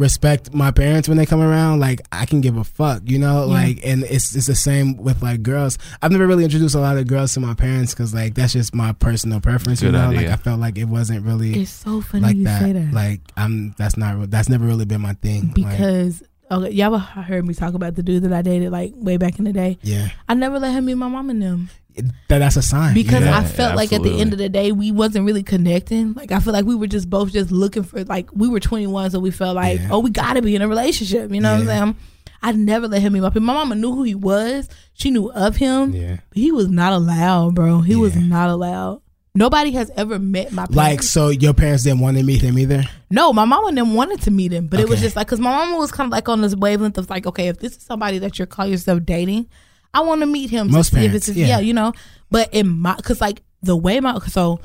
respect 0.00 0.52
my 0.54 0.70
parents 0.70 1.08
when 1.08 1.16
they 1.18 1.26
come 1.26 1.40
around 1.40 1.78
like 1.78 2.00
i 2.10 2.24
can 2.26 2.40
give 2.40 2.56
a 2.56 2.64
fuck 2.64 3.02
you 3.04 3.18
know 3.18 3.40
Yeah. 3.46 3.52
like 3.52 3.80
and 3.84 4.02
it's 4.04 4.34
it's 4.34 4.46
the 4.46 4.54
same 4.54 4.96
with 4.96 5.22
like 5.22 5.42
girls 5.42 5.78
i've 6.02 6.10
never 6.10 6.26
really 6.26 6.42
introduced 6.44 6.74
a 6.74 6.80
lot 6.80 6.96
of 6.96 7.06
girls 7.06 7.34
to 7.34 7.40
my 7.40 7.54
parents 7.54 7.92
because 7.94 8.14
like 8.14 8.34
that's 8.34 8.54
just 8.54 8.74
my 8.74 8.92
personal 8.92 9.40
preference 9.40 9.82
you 9.82 9.90
Good 9.90 9.98
know 9.98 10.10
like 10.10 10.26
i 10.26 10.36
felt 10.36 10.58
like 10.58 10.78
it 10.78 10.86
wasn't 10.86 11.24
really 11.26 11.60
It's 11.62 11.70
so 11.70 12.00
funny 12.00 12.22
like 12.24 12.36
you 12.36 12.44
that. 12.44 12.60
say 12.60 12.72
that. 12.72 12.92
like 12.92 13.20
i'm 13.36 13.74
that's 13.78 13.96
not 13.96 14.16
re- 14.18 14.26
that's 14.26 14.48
never 14.48 14.64
really 14.64 14.86
been 14.86 15.02
my 15.02 15.12
thing 15.14 15.48
like, 15.48 15.54
because 15.54 16.22
okay, 16.50 16.70
y'all 16.72 16.98
heard 16.98 17.46
me 17.46 17.54
talk 17.54 17.74
about 17.74 17.94
the 17.94 18.02
dude 18.02 18.24
that 18.24 18.32
I 18.32 18.42
dated 18.42 18.72
like 18.72 18.92
way 18.96 19.18
back 19.18 19.38
in 19.38 19.44
the 19.44 19.52
day. 19.52 19.78
yeah 19.82 20.08
I 20.28 20.34
never 20.34 20.58
let 20.58 20.72
him 20.72 20.86
meet 20.86 20.94
my 20.94 21.06
mom 21.08 21.30
and 21.30 21.40
them. 21.40 21.70
That, 21.96 22.38
that's 22.38 22.56
a 22.56 22.62
sign 22.62 22.94
because 22.94 23.22
yeah. 23.24 23.38
I 23.38 23.44
felt 23.44 23.76
like 23.76 23.92
at 23.92 24.02
the 24.02 24.20
end 24.20 24.32
of 24.32 24.38
the 24.38 24.48
day 24.48 24.72
we 24.72 24.92
wasn't 24.92 25.26
really 25.26 25.42
connecting. 25.42 26.14
Like 26.14 26.32
I 26.32 26.40
feel 26.40 26.52
like 26.52 26.64
we 26.64 26.74
were 26.74 26.86
just 26.86 27.08
both 27.10 27.32
just 27.32 27.50
looking 27.50 27.82
for 27.82 28.04
like 28.04 28.30
we 28.32 28.48
were 28.48 28.60
21, 28.60 29.10
so 29.10 29.20
we 29.20 29.30
felt 29.30 29.56
like 29.56 29.80
Yeah. 29.80 29.88
oh 29.92 29.98
we 30.00 30.10
got 30.10 30.34
to 30.34 30.42
be 30.42 30.54
in 30.54 30.62
a 30.62 30.68
relationship. 30.68 31.30
You 31.32 31.40
know 31.40 31.52
what 31.52 31.60
I'm 31.60 31.66
saying? 31.66 31.96
I 32.42 32.52
never 32.52 32.88
let 32.88 33.02
him 33.02 33.12
meet 33.12 33.20
my. 33.20 33.30
My 33.34 33.40
mama 33.54 33.74
knew 33.74 33.94
who 33.94 34.02
he 34.02 34.14
was. 34.14 34.68
She 34.94 35.10
knew 35.10 35.30
of 35.32 35.56
him. 35.56 35.92
yeah 35.92 36.18
He 36.32 36.52
was 36.52 36.68
not 36.68 36.92
allowed, 36.92 37.54
bro. 37.54 37.80
He 37.80 37.96
was 37.96 38.16
not 38.16 38.48
allowed. 38.48 39.02
Nobody 39.34 39.70
has 39.72 39.90
ever 39.96 40.18
met 40.18 40.50
my 40.50 40.62
parents. 40.62 40.76
like 40.76 41.02
so 41.04 41.28
your 41.28 41.54
parents 41.54 41.84
didn't 41.84 42.00
want 42.00 42.16
to 42.16 42.24
meet 42.24 42.42
him 42.42 42.58
either 42.58 42.82
No, 43.10 43.32
my 43.32 43.44
mama 43.44 43.68
and 43.68 43.78
them 43.78 43.94
wanted 43.94 44.20
to 44.22 44.30
meet 44.32 44.52
him, 44.52 44.66
but 44.66 44.80
it 44.80 44.88
was 44.88 45.00
just 45.00 45.14
like 45.14 45.28
because 45.28 45.38
my 45.38 45.50
mama 45.50 45.76
was 45.76 45.92
kind 45.92 46.08
of 46.08 46.12
like 46.12 46.28
on 46.28 46.40
this 46.40 46.56
wavelength 46.56 46.98
of 46.98 47.08
like, 47.08 47.26
okay, 47.26 47.46
if 47.48 47.58
this 47.60 47.76
is 47.76 47.82
somebody 47.82 48.18
that 48.18 48.38
you're 48.38 48.46
calling 48.46 48.72
yourself 48.72 49.04
dating, 49.04 49.48
I 49.92 50.00
want 50.02 50.20
to 50.20 50.26
meet 50.26 50.50
him. 50.50 50.70
Most 50.70 50.90
see 50.92 50.98
if 50.98 51.02
parents, 51.06 51.28
it's 51.28 51.36
yeah. 51.36 51.46
yeah, 51.46 51.58
you 51.60 51.72
know. 51.74 51.92
But 52.30 52.52
in 52.54 52.68
my 52.80 52.94
because 52.96 53.20
like 53.20 53.42
the 53.62 53.76
way 53.76 54.00
my 54.00 54.18
so 54.20 54.60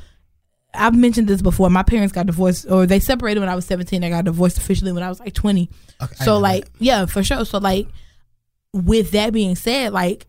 I've 0.74 0.94
mentioned 0.94 1.26
this 1.26 1.40
before. 1.42 1.70
My 1.70 1.82
parents 1.82 2.12
got 2.12 2.26
divorced 2.26 2.66
or 2.70 2.86
they 2.86 3.00
separated 3.00 3.40
when 3.40 3.48
I 3.48 3.54
was 3.54 3.64
17. 3.64 4.04
I 4.04 4.10
got 4.10 4.24
divorced 4.26 4.58
officially 4.58 4.92
when 4.92 5.02
I 5.02 5.08
was 5.08 5.18
like 5.20 5.32
20. 5.32 5.70
Okay, 6.02 6.14
So 6.24 6.38
like 6.38 6.68
yeah, 6.78 7.06
for 7.06 7.22
sure. 7.24 7.44
So 7.44 7.58
like 7.58 7.88
with 8.72 9.12
that 9.12 9.32
being 9.32 9.56
said, 9.56 9.92
like 9.92 10.26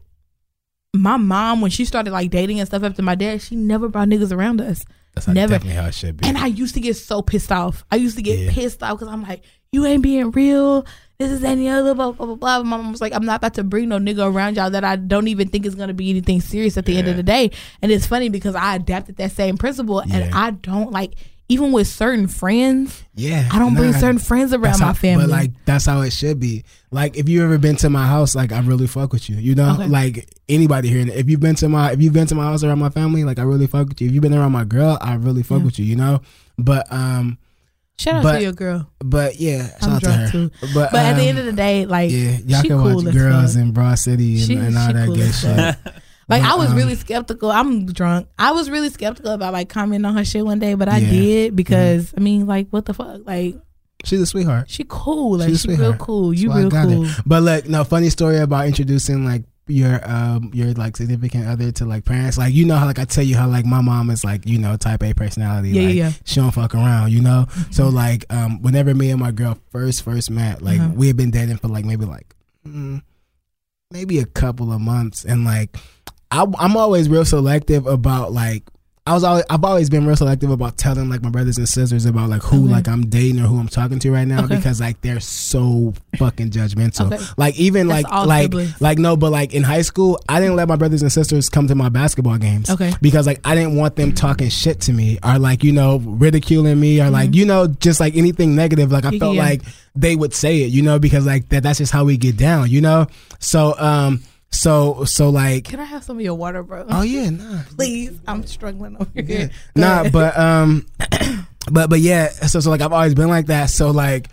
my 0.95 1.17
mom 1.17 1.61
when 1.61 1.69
she 1.69 1.85
started 1.85 2.11
like 2.11 2.31
dating 2.31 2.59
and 2.59 2.67
stuff 2.67 2.83
after 2.83 3.03
my 3.03 3.15
dad, 3.15 3.41
she 3.41 3.55
never 3.55 3.87
brought 3.89 4.07
niggas 4.07 4.31
around 4.31 4.61
us. 4.61 4.83
that's 5.13 5.27
never- 5.27 5.51
definitely 5.53 5.75
how 5.75 5.87
it 5.87 5.93
should 5.93 6.17
be 6.17 6.27
And 6.27 6.37
I 6.37 6.47
used 6.47 6.73
to 6.75 6.79
get 6.79 6.95
so 6.95 7.21
pissed 7.21 7.51
off. 7.51 7.83
I 7.91 7.97
used 7.97 8.15
to 8.15 8.21
get 8.23 8.39
Yeah. 8.39 8.51
pissed 8.51 8.81
off 8.81 8.97
because 8.99 9.11
I'm 9.13 9.23
like, 9.23 9.43
you 9.71 9.85
ain't 9.85 10.01
being 10.01 10.31
real. 10.31 10.85
This 11.19 11.31
is 11.31 11.43
any 11.43 11.67
other 11.67 11.95
blah 11.95 12.11
blah 12.11 12.25
blah 12.27 12.35
blah. 12.35 12.63
My 12.63 12.77
mom 12.77 12.91
was 12.91 13.01
like, 13.01 13.11
I'm 13.13 13.25
not 13.25 13.37
about 13.37 13.55
to 13.55 13.63
bring 13.63 13.89
no 13.89 13.97
nigga 13.97 14.31
around 14.31 14.55
y'all 14.55 14.69
that 14.69 14.83
I 14.83 14.97
don't 14.97 15.27
even 15.27 15.47
think 15.49 15.65
is 15.65 15.73
gonna 15.73 15.93
be 15.95 16.11
anything 16.11 16.41
serious 16.41 16.77
at 16.77 16.85
the 16.85 16.95
end 16.95 17.07
of 17.07 17.15
the 17.17 17.23
day. 17.23 17.49
And 17.81 17.91
it's 17.91 18.05
funny 18.05 18.29
because 18.29 18.53
I 18.53 18.75
adapted 18.75 19.17
that 19.17 19.31
same 19.31 19.57
principle, 19.57 20.03
Yeah. 20.05 20.17
and 20.17 20.33
I 20.35 20.51
don't 20.51 20.91
like 20.91 21.13
even 21.49 21.71
with 21.71 21.87
certain 21.87 22.27
friends, 22.27 23.03
yeah 23.15 23.47
I 23.51 23.57
don't 23.57 23.73
bring 23.73 23.93
certain 23.93 24.19
friends 24.19 24.53
around 24.53 24.79
my 24.79 24.87
how- 24.87 24.93
family. 24.93 25.23
But 25.25 25.31
like 25.31 25.51
that's 25.65 25.85
how 25.87 26.01
it 26.01 26.11
should 26.13 26.39
be. 26.39 26.65
Like 26.91 27.17
if 27.17 27.27
you 27.27 27.43
ever 27.43 27.57
been 27.57 27.77
to 27.77 27.89
my 27.89 28.05
house, 28.05 28.35
like 28.35 28.51
I 28.51 28.59
really 28.59 28.85
fuck 28.85 29.11
with 29.11 29.27
you. 29.27 29.37
You 29.37 29.55
know, 29.55 29.71
Okay. 29.73 29.87
like 29.87 30.29
anybody 30.47 30.89
here. 30.89 31.07
If 31.07 31.29
you've 31.29 31.39
been 31.39 31.55
to 31.55 31.67
my 31.69 31.93
if 31.93 32.01
you've 32.01 32.13
been 32.13 32.27
to 32.27 32.35
my 32.35 32.43
house 32.43 32.63
around 32.63 32.77
my 32.79 32.89
family, 32.89 33.23
like 33.23 33.39
I 33.39 33.43
really 33.43 33.65
fuck 33.65 33.87
with 33.89 34.01
you. 34.01 34.07
If 34.09 34.13
you've 34.13 34.21
been 34.21 34.35
around 34.35 34.51
my 34.51 34.65
girl, 34.65 34.99
I 35.01 35.15
really 35.15 35.41
fuck 35.41 35.59
Yeah. 35.59 35.65
with 35.65 35.79
you. 35.79 35.85
You 35.85 35.95
know. 35.95 36.21
But 36.59 36.85
um, 36.91 37.37
shout 37.99 38.15
out 38.15 38.23
but- 38.23 38.37
to 38.37 38.41
your 38.43 38.51
girl. 38.53 38.89
but 38.99 39.35
yeah, 39.39 39.67
shout 39.79 39.83
I'm 39.83 39.89
out 39.93 39.99
to 40.01 40.05
drunk 40.05 40.21
her. 40.21 40.31
too. 40.31 40.51
But, 40.73 40.91
But 40.91 41.05
at 41.05 41.13
the 41.15 41.21
um, 41.23 41.27
end 41.27 41.39
of 41.39 41.45
the 41.45 41.53
day, 41.53 41.85
like 41.85 42.11
yeah, 42.11 42.37
y'all 42.45 42.61
she 42.61 42.67
can 42.69 42.77
cool 42.81 42.95
watch 43.03 43.13
girls 43.13 43.53
fuck. 43.55 43.61
in 43.63 43.71
Broad 43.71 43.99
City 43.99 44.37
and, 44.37 44.41
She- 44.45 44.55
and 44.55 44.77
all 44.77 44.93
that 44.93 45.05
cool 45.07 45.15
good 45.15 45.33
shit. 45.33 45.75
Like 46.29 46.41
But, 46.41 46.51
I 46.51 46.55
was 46.55 46.71
um, 46.71 46.75
really 46.75 46.95
skeptical. 46.95 47.49
I'm 47.49 47.85
drunk. 47.85 48.27
I 48.37 48.51
was 48.51 48.69
really 48.69 48.89
skeptical 48.89 49.31
about 49.31 49.53
like 49.53 49.69
commenting 49.69 50.03
on 50.03 50.17
her 50.17 50.25
shit 50.25 50.43
one 50.45 50.59
day, 50.59 50.73
but 50.73 50.89
I 50.89 50.97
Yeah. 50.97 51.07
Mm-hmm. 51.07 51.15
did 51.21 51.55
because 51.55 52.13
I 52.17 52.19
mean, 52.19 52.45
like, 52.45 52.67
what 52.69 52.83
the 52.83 52.93
fuck? 52.93 53.21
Like, 53.25 53.55
She's 54.03 54.19
a 54.19 54.25
sweetheart. 54.25 54.69
she 54.69 54.83
cool. 54.89 55.37
Like, 55.37 55.47
She's 55.47 55.61
she 55.61 55.69
real 55.75 55.93
cool. 55.95 56.33
You 56.33 56.49
So 56.51 56.55
real 56.57 56.69
cool. 56.69 57.05
it. 57.05 57.11
But 57.25 57.43
look, 57.43 57.69
no 57.69 57.85
funny 57.85 58.09
story 58.09 58.39
about 58.39 58.67
introducing 58.67 59.23
like 59.23 59.43
your 59.67 59.99
um 60.09 60.51
your 60.53 60.71
like 60.73 60.97
significant 60.97 61.47
other 61.47 61.71
to 61.73 61.85
like 61.85 62.05
parents. 62.05 62.37
Like 62.37 62.53
you 62.53 62.65
know 62.65 62.75
how 62.75 62.85
like 62.85 62.99
I 62.99 63.05
tell 63.05 63.23
you 63.23 63.35
how 63.35 63.47
like 63.47 63.65
my 63.65 63.81
mom 63.81 64.09
is 64.09 64.23
like 64.23 64.45
you 64.45 64.57
know 64.57 64.75
type 64.77 65.03
A 65.03 65.13
personality. 65.13 65.69
Yeah, 65.71 65.81
like, 65.87 65.95
yeah. 65.95 66.11
She 66.25 66.35
don't 66.39 66.51
fuck 66.51 66.73
around. 66.75 67.11
You 67.11 67.21
know. 67.21 67.45
So 67.71 67.89
like 67.89 68.25
um 68.29 68.61
whenever 68.61 68.93
me 68.95 69.09
and 69.11 69.19
my 69.19 69.31
girl 69.31 69.57
first 69.71 70.03
first 70.03 70.29
met, 70.31 70.61
like 70.61 70.79
Uh-huh. 70.79 70.93
we 70.95 71.07
had 71.07 71.17
been 71.17 71.31
dating 71.31 71.57
for 71.57 71.67
like 71.67 71.85
maybe 71.85 72.05
like 72.05 72.33
mm, 72.67 73.01
maybe 73.91 74.19
a 74.19 74.25
couple 74.25 74.71
of 74.71 74.81
months, 74.81 75.23
and 75.25 75.43
like 75.45 75.75
I, 76.31 76.45
I'm 76.59 76.75
always 76.77 77.09
real 77.09 77.25
selective 77.25 77.85
about 77.87 78.31
like. 78.31 78.63
I 79.07 79.13
was 79.13 79.23
always, 79.23 79.45
I've 79.49 79.63
always 79.63 79.89
been 79.89 80.05
real 80.05 80.17
selective 80.17 80.49
about 80.51 80.77
telling 80.77 81.09
like 81.09 81.21
my 81.23 81.29
brothers 81.29 81.57
and 81.57 81.67
sisters 81.67 82.05
about 82.05 82.29
like 82.29 82.41
who 82.41 82.65
Okay. 82.65 82.73
like 82.73 82.87
I'm 82.89 83.07
dating 83.09 83.39
or 83.39 83.43
who 83.47 83.57
I'm 83.57 83.69
talking 83.69 83.99
to 83.99 84.11
right 84.11 84.27
now 84.27 84.43
Okay. 84.43 84.57
because 84.57 84.81
like 84.81 84.99
they're 85.01 85.21
so 85.21 85.93
fucking 86.17 86.49
judgmental. 86.51 87.11
Okay. 87.13 87.23
Like 87.37 87.57
even 87.57 87.87
That's 87.87 88.03
like 88.03 88.27
like 88.27 88.43
siblings. 88.43 88.81
like 88.81 88.97
no, 88.97 89.15
but 89.15 89.31
like 89.31 89.53
in 89.53 89.63
high 89.63 89.81
school, 89.83 90.19
I 90.27 90.41
didn't 90.41 90.57
let 90.57 90.67
my 90.67 90.75
brothers 90.75 91.01
and 91.01 91.11
sisters 91.11 91.47
come 91.47 91.67
to 91.69 91.75
my 91.75 91.87
basketball 91.87 92.37
games. 92.37 92.69
Okay. 92.69 92.91
Because 93.01 93.25
like 93.25 93.39
I 93.45 93.55
didn't 93.55 93.77
want 93.77 93.95
them 93.95 94.13
talking 94.13 94.49
shit 94.49 94.81
to 94.81 94.93
me 94.93 95.19
or 95.23 95.39
like 95.39 95.63
you 95.63 95.71
know 95.71 95.99
ridiculing 95.99 96.77
me 96.79 97.01
or 97.01 97.09
like 97.09 97.33
you 97.33 97.45
know 97.45 97.67
just 97.67 98.01
like 98.01 98.15
anything 98.17 98.55
negative. 98.55 98.91
Like 98.91 99.05
I 99.05 99.17
felt 99.17 99.35
yeah. 99.35 99.41
like 99.43 99.61
they 99.95 100.15
would 100.17 100.33
say 100.33 100.63
it, 100.63 100.67
you 100.71 100.81
know, 100.81 100.99
because 100.99 101.25
like 101.25 101.47
that 101.49 101.63
that's 101.63 101.77
just 101.79 101.93
how 101.93 102.03
we 102.03 102.17
get 102.17 102.35
down, 102.35 102.69
you 102.69 102.81
know. 102.81 103.07
So 103.39 103.73
um 103.79 104.21
so 104.49 105.03
so 105.05 105.29
like 105.29 105.65
Can 105.65 105.79
I 105.79 105.83
have 105.85 106.03
some 106.03 106.17
of 106.17 106.21
your 106.23 106.35
water, 106.35 106.63
bro? 106.63 106.85
oh 106.89 107.01
yeah 107.01 107.29
nah 107.29 107.61
Please, 107.75 108.19
I'm 108.27 108.45
struggling 108.45 108.95
over 108.99 109.09
yeah. 109.15 109.21
here. 109.23 109.49
Nah, 109.75 110.09
but 110.09 110.37
um, 110.37 110.85
but 111.71 111.89
but 111.89 111.99
yeah. 111.99 112.29
So 112.29 112.59
so 112.59 112.69
like 112.69 112.81
I've 112.81 112.93
always 112.93 113.13
been 113.15 113.29
like 113.29 113.47
that. 113.47 113.69
So 113.69 113.91
like. 113.91 114.27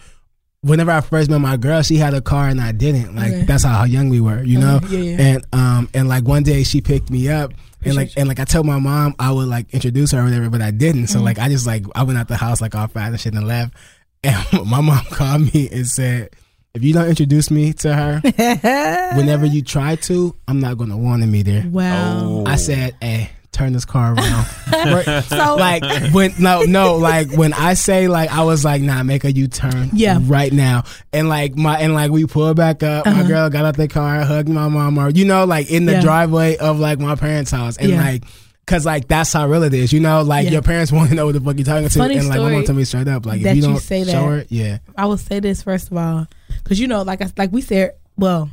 Whenever 0.67 0.93
I 0.93 1.03
first 1.03 1.29
met 1.29 1.43
my 1.43 1.59
girl, 1.59 1.83
she 1.83 1.97
had 1.97 2.15
a 2.15 2.23
car 2.23 2.49
and 2.49 2.59
I 2.59 2.73
didn't. 2.73 3.15
Like 3.15 3.35
Okay. 3.35 3.43
that's 3.45 3.65
how, 3.65 3.85
young 3.85 4.09
we 4.09 4.19
were, 4.19 4.43
you 4.43 4.59
know. 4.59 4.77
Okay, 4.83 4.97
yeah, 4.97 5.19
yeah. 5.19 5.27
And 5.35 5.45
um 5.53 5.89
and 5.93 6.09
like 6.09 6.25
one 6.25 6.43
day 6.43 6.63
she 6.63 6.81
picked 6.81 7.11
me 7.11 7.29
up 7.29 7.53
and 7.85 7.95
like 7.95 8.13
and 8.17 8.27
like 8.29 8.41
I 8.41 8.45
told 8.45 8.65
my 8.65 8.79
mom 8.79 9.15
I 9.19 9.31
would 9.31 9.47
like 9.49 9.75
introduce 9.75 10.13
her 10.13 10.21
or 10.21 10.25
whatever, 10.25 10.49
but 10.49 10.63
I 10.63 10.71
didn't. 10.71 11.09
So 11.09 11.19
Mhm. 11.19 11.25
like 11.25 11.39
I 11.39 11.51
just 11.51 11.67
like 11.67 11.85
I 11.95 12.03
went 12.03 12.19
out 12.19 12.29
the 12.29 12.39
house 12.39 12.63
like 12.63 12.75
all 12.75 12.87
fast 12.87 13.11
and 13.11 13.21
shit 13.21 13.35
and 13.35 13.47
left. 13.47 13.75
And 14.25 14.65
my 14.67 14.81
mom 14.81 15.05
called 15.11 15.53
me 15.53 15.69
and 15.71 15.87
said, 15.87 16.31
"If 16.75 16.83
you 16.83 16.93
don't 16.93 17.07
introduce 17.09 17.51
me 17.53 17.73
to 17.75 17.95
her, 17.95 18.21
whenever 19.17 19.47
you 19.47 19.63
try 19.63 19.95
to, 19.97 20.35
I'm 20.49 20.61
not 20.61 20.77
gonna 20.79 20.97
want 20.97 21.23
to 21.23 21.29
meet 21.29 21.47
her." 21.47 21.69
wow. 21.69 22.19
Oh. 22.21 22.45
I 22.47 22.57
said, 22.57 22.97
"Hey, 23.01 23.31
turn 23.53 23.73
this 23.73 23.85
car 23.85 24.15
around." 24.15 24.47
So 25.25 25.57
like 25.59 25.85
when 26.13 26.33
no 26.41 26.63
no 26.63 26.97
like 26.97 27.31
when 27.33 27.53
I 27.53 27.75
say 27.75 28.09
like 28.09 28.31
I 28.33 28.43
was 28.43 28.65
like 28.65 28.83
nah 28.83 29.03
make 29.05 29.25
a 29.25 29.33
U 29.33 29.47
turn 29.47 29.91
Yeah. 29.93 30.19
right 30.23 30.53
now 30.53 30.83
and 31.13 31.29
like 31.29 31.55
my 31.57 31.79
and 31.79 31.95
like 31.95 32.11
we 32.11 32.27
pulled 32.27 32.57
back 32.57 32.83
up 32.83 33.07
my 33.07 33.13
Uh-huh. 33.13 33.23
girl 33.29 33.51
got 33.51 33.65
out 33.65 33.77
the 33.77 33.87
car 33.89 34.21
hugged 34.23 34.49
my 34.49 34.69
mom 34.69 34.99
or 34.99 35.11
you 35.11 35.25
know 35.25 35.45
like 35.45 35.71
in 35.71 35.87
the 35.87 35.93
Yeah. 35.93 36.01
driveway 36.01 36.57
of 36.57 36.81
like 36.81 36.99
my 36.99 37.15
parents 37.15 37.51
house 37.53 37.77
and 37.77 37.91
Yeah. 37.91 38.03
like 38.03 38.25
Cause 38.67 38.87
like 38.87 39.09
that's 39.09 39.33
how 39.33 39.47
real 39.47 39.63
it 39.63 39.75
is, 39.75 39.93
you 39.93 40.01
know. 40.01 40.23
Like 40.23 40.45
Yeah. 40.47 40.53
your 40.53 40.63
parents 40.63 40.91
want 40.97 41.11
to 41.11 41.15
know 41.15 41.27
what 41.27 41.33
the 41.35 41.41
fuck 41.41 41.57
you're 41.57 41.65
talking 41.67 41.89
to, 41.89 41.99
Funny 41.99 42.17
and 42.17 42.29
like 42.29 42.39
my 42.39 42.45
mom 42.45 42.53
story 42.53 42.67
told 42.67 42.79
me 42.79 42.85
straight 42.85 43.09
up, 43.09 43.27
like 43.27 43.41
if 43.43 43.47
you 43.49 43.53
you 43.57 43.63
don't 43.63 43.79
say 43.79 44.05
show 44.05 44.11
that. 44.31 44.39
her, 44.41 44.45
yeah, 44.49 44.79
I 44.97 45.05
will 45.07 45.19
say 45.19 45.41
this 45.41 45.63
first 45.63 45.91
of 45.91 45.97
all, 45.99 46.27
because 46.63 46.81
you 46.81 46.87
know, 46.89 47.03
like 47.03 47.21
I, 47.21 47.31
like 47.37 47.53
we 47.53 47.61
said, 47.61 47.93
well, 48.17 48.49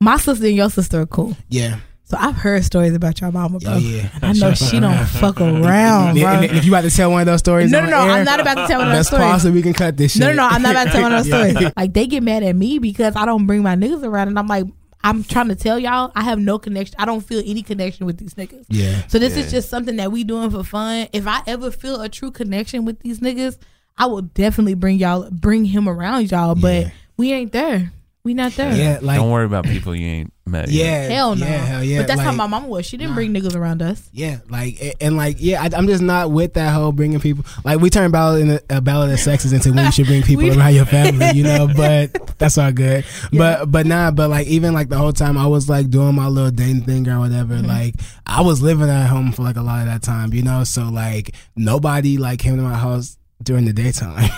my 0.00 0.18
sister 0.18 0.44
and 0.46 0.54
your 0.54 0.68
sister 0.70 1.00
are 1.00 1.06
cool. 1.06 1.34
yeah, 1.48 1.78
So 2.04 2.18
I've 2.20 2.34
heard 2.36 2.62
stories 2.64 2.94
about 2.94 3.18
your 3.22 3.32
mama, 3.32 3.58
bro. 3.58 3.72
oh 3.72 3.78
yeah. 3.78 4.10
I 4.20 4.34
know 4.34 4.52
she 4.52 4.80
don't 4.80 5.06
fuck 5.06 5.40
around, 5.40 6.18
And 6.18 6.20
bro. 6.20 6.40
if 6.42 6.64
you 6.66 6.70
about 6.70 6.82
to 6.82 6.90
tell 6.90 7.10
one 7.10 7.20
of 7.22 7.26
those 7.26 7.40
stories, 7.40 7.70
No, 7.70 7.80
no, 7.80 7.88
no. 7.88 8.02
air, 8.02 8.10
I'm 8.10 8.24
not 8.26 8.40
about 8.40 8.54
to 8.56 8.66
tell 8.66 8.80
one 8.80 8.88
of 8.88 8.94
those 8.96 9.06
stories. 9.06 9.24
pause 9.24 9.42
so 9.44 9.50
we 9.50 9.62
can 9.62 9.72
cut 9.72 9.96
this 9.96 10.12
shit. 10.12 10.20
No, 10.20 10.28
no, 10.28 10.34
no. 10.34 10.48
I'm 10.48 10.60
not 10.60 10.72
about 10.72 10.84
to 10.84 10.90
tell 10.90 11.02
one 11.02 11.12
of 11.14 11.24
those 11.24 11.52
stories. 11.54 11.72
Like 11.74 11.94
they 11.94 12.06
get 12.06 12.22
mad 12.22 12.42
at 12.42 12.54
me 12.54 12.78
because 12.78 13.16
I 13.16 13.24
don't 13.24 13.46
bring 13.46 13.62
my 13.62 13.76
niggas 13.76 14.02
around, 14.04 14.28
and 14.28 14.38
I'm 14.38 14.46
like, 14.46 14.66
I'm 15.08 15.22
trying 15.22 15.48
to 15.48 15.54
tell 15.54 15.78
y'all, 15.78 16.10
I 16.16 16.24
have 16.24 16.38
no 16.40 16.58
connection. 16.58 16.96
I 16.98 17.04
don't 17.04 17.20
feel 17.20 17.40
any 17.46 17.62
connection 17.62 18.06
with 18.06 18.18
these 18.18 18.34
niggas. 18.34 18.64
Yeah, 18.68 19.06
So 19.06 19.18
this 19.20 19.36
Yeah. 19.36 19.44
is 19.44 19.50
just 19.52 19.68
something 19.70 19.96
that 19.96 20.10
we 20.10 20.24
doing 20.24 20.50
for 20.50 20.64
fun. 20.64 21.06
If 21.12 21.26
I 21.28 21.42
ever 21.46 21.70
feel 21.70 22.00
a 22.00 22.08
true 22.08 22.30
connection 22.32 22.84
with 22.84 22.98
these 23.00 23.20
niggas, 23.20 23.56
I 23.96 24.06
will 24.06 24.22
definitely 24.22 24.74
bring 24.74 24.98
y'all, 24.98 25.30
bring 25.30 25.64
him 25.64 25.88
around 25.88 26.30
y'all. 26.32 26.54
But 26.56 26.82
Yeah. 26.86 26.90
we 27.16 27.32
ain't 27.32 27.52
there. 27.52 27.92
We 28.26 28.34
not 28.34 28.50
there. 28.54 28.74
yeah, 28.74 28.98
like 29.02 29.20
Don't 29.20 29.30
worry 29.30 29.44
about 29.44 29.66
people 29.66 29.94
you 29.94 30.04
ain't 30.04 30.32
met. 30.46 30.68
yet. 30.68 30.84
yeah, 31.08 31.14
Hell 31.14 31.36
no. 31.36 31.46
yeah, 31.46 31.64
hell 31.64 31.84
yeah. 31.84 31.98
But 31.98 32.08
that's 32.08 32.20
how 32.20 32.32
my 32.32 32.48
mama 32.48 32.66
was. 32.66 32.84
She 32.84 32.96
didn't 32.96 33.10
nah. 33.10 33.14
bring 33.14 33.32
niggas 33.32 33.54
around 33.54 33.82
us. 33.82 34.10
Yeah, 34.12 34.40
like 34.50 34.82
a- 34.82 35.00
and 35.00 35.16
like 35.16 35.36
yeah, 35.38 35.62
I, 35.62 35.70
I'm 35.72 35.86
just 35.86 36.02
not 36.02 36.32
with 36.32 36.54
that 36.54 36.74
whole 36.74 36.90
bringing 36.90 37.20
people. 37.20 37.44
Like 37.64 37.78
we 37.78 37.88
turn 37.88 38.10
ballad 38.10 38.42
in 38.42 38.58
a, 38.68 38.80
ballad 38.80 39.12
of 39.12 39.20
sexes 39.20 39.52
into 39.52 39.72
when 39.72 39.84
you 39.84 39.92
should 39.92 40.06
bring 40.06 40.22
people 40.24 40.58
around 40.58 40.74
your 40.74 40.86
family, 40.96 41.30
you 41.38 41.44
know. 41.44 41.68
But 41.68 42.36
that's 42.38 42.58
all 42.58 42.72
good. 42.72 43.04
Yeah. 43.30 43.38
But 43.38 43.70
but 43.70 43.86
nah, 43.86 44.10
but 44.10 44.28
like 44.28 44.48
even 44.48 44.74
like 44.74 44.88
the 44.88 44.98
whole 44.98 45.12
time 45.12 45.38
I 45.38 45.46
was 45.46 45.68
like 45.68 45.88
doing 45.88 46.16
my 46.16 46.26
little 46.26 46.50
dating 46.50 46.82
thing 46.82 47.08
or 47.08 47.20
whatever. 47.20 47.54
Mm-hmm. 47.54 47.68
Like 47.68 47.94
I 48.26 48.40
was 48.40 48.60
living 48.60 48.90
at 48.90 49.06
home 49.06 49.30
for 49.30 49.42
like 49.42 49.56
a 49.56 49.62
lot 49.62 49.82
of 49.82 49.86
that 49.86 50.02
time, 50.02 50.34
you 50.34 50.42
know. 50.42 50.64
So 50.64 50.82
like 50.88 51.32
nobody 51.54 52.18
like 52.18 52.40
came 52.40 52.56
to 52.56 52.62
my 52.62 52.74
house 52.74 53.18
during 53.40 53.66
the 53.66 53.72
daytime. 53.72 54.28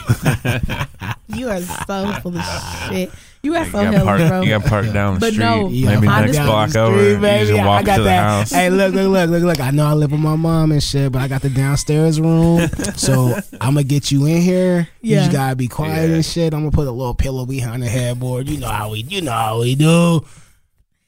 You 1.30 1.50
are 1.50 1.60
so 1.60 2.10
full 2.22 2.36
of 2.38 2.44
shit. 2.88 3.10
You 3.42 3.54
are 3.54 3.64
You 3.64 3.70
so 3.70 3.72
got 3.84 3.94
hell, 3.94 4.04
parked, 4.04 4.28
bro. 4.28 4.40
you 4.42 4.48
got 4.50 4.64
parked 4.64 4.92
down 4.92 5.14
the 5.14 5.20
But 5.20 5.32
street. 5.32 5.44
no, 5.44 5.68
Maybe 5.68 6.08
I 6.08 6.26
next 6.26 6.38
block 6.38 6.70
Street, 6.70 6.80
over. 6.80 7.10
You 7.10 7.18
baby. 7.18 7.46
just 7.50 7.60
I 7.60 7.82
got 7.84 7.96
to 7.96 8.02
the 8.02 8.08
that. 8.08 8.22
house. 8.22 8.50
Hey, 8.50 8.68
look, 8.70 8.92
look, 8.94 9.08
look, 9.10 9.30
look, 9.30 9.42
look. 9.44 9.60
I 9.60 9.70
know 9.70 9.86
I 9.86 9.92
live 9.92 10.10
with 10.10 10.20
my 10.20 10.34
mom 10.36 10.72
and 10.72 10.82
shit, 10.82 11.12
but 11.12 11.22
I 11.22 11.28
got 11.28 11.42
the 11.42 11.50
downstairs 11.50 12.20
room. 12.20 12.66
so 12.96 13.34
I'm 13.60 13.74
gonna 13.74 13.84
get 13.84 14.10
you 14.10 14.26
in 14.26 14.42
here. 14.42 14.88
You 15.00 15.16
just 15.16 15.32
gotta 15.32 15.54
be 15.56 15.68
quiet 15.68 16.08
Yeah. 16.08 16.16
and 16.16 16.24
shit. 16.24 16.52
I'm 16.52 16.60
gonna 16.60 16.72
put 16.72 16.88
a 16.88 16.90
little 16.90 17.14
pillow 17.14 17.46
behind 17.46 17.82
the 17.82 17.88
headboard. 17.88 18.48
You 18.48 18.58
know 18.58 18.68
how 18.68 18.90
we, 18.90 19.00
you 19.00 19.20
know 19.20 19.30
how 19.32 19.60
we 19.60 19.74
do. 19.76 20.24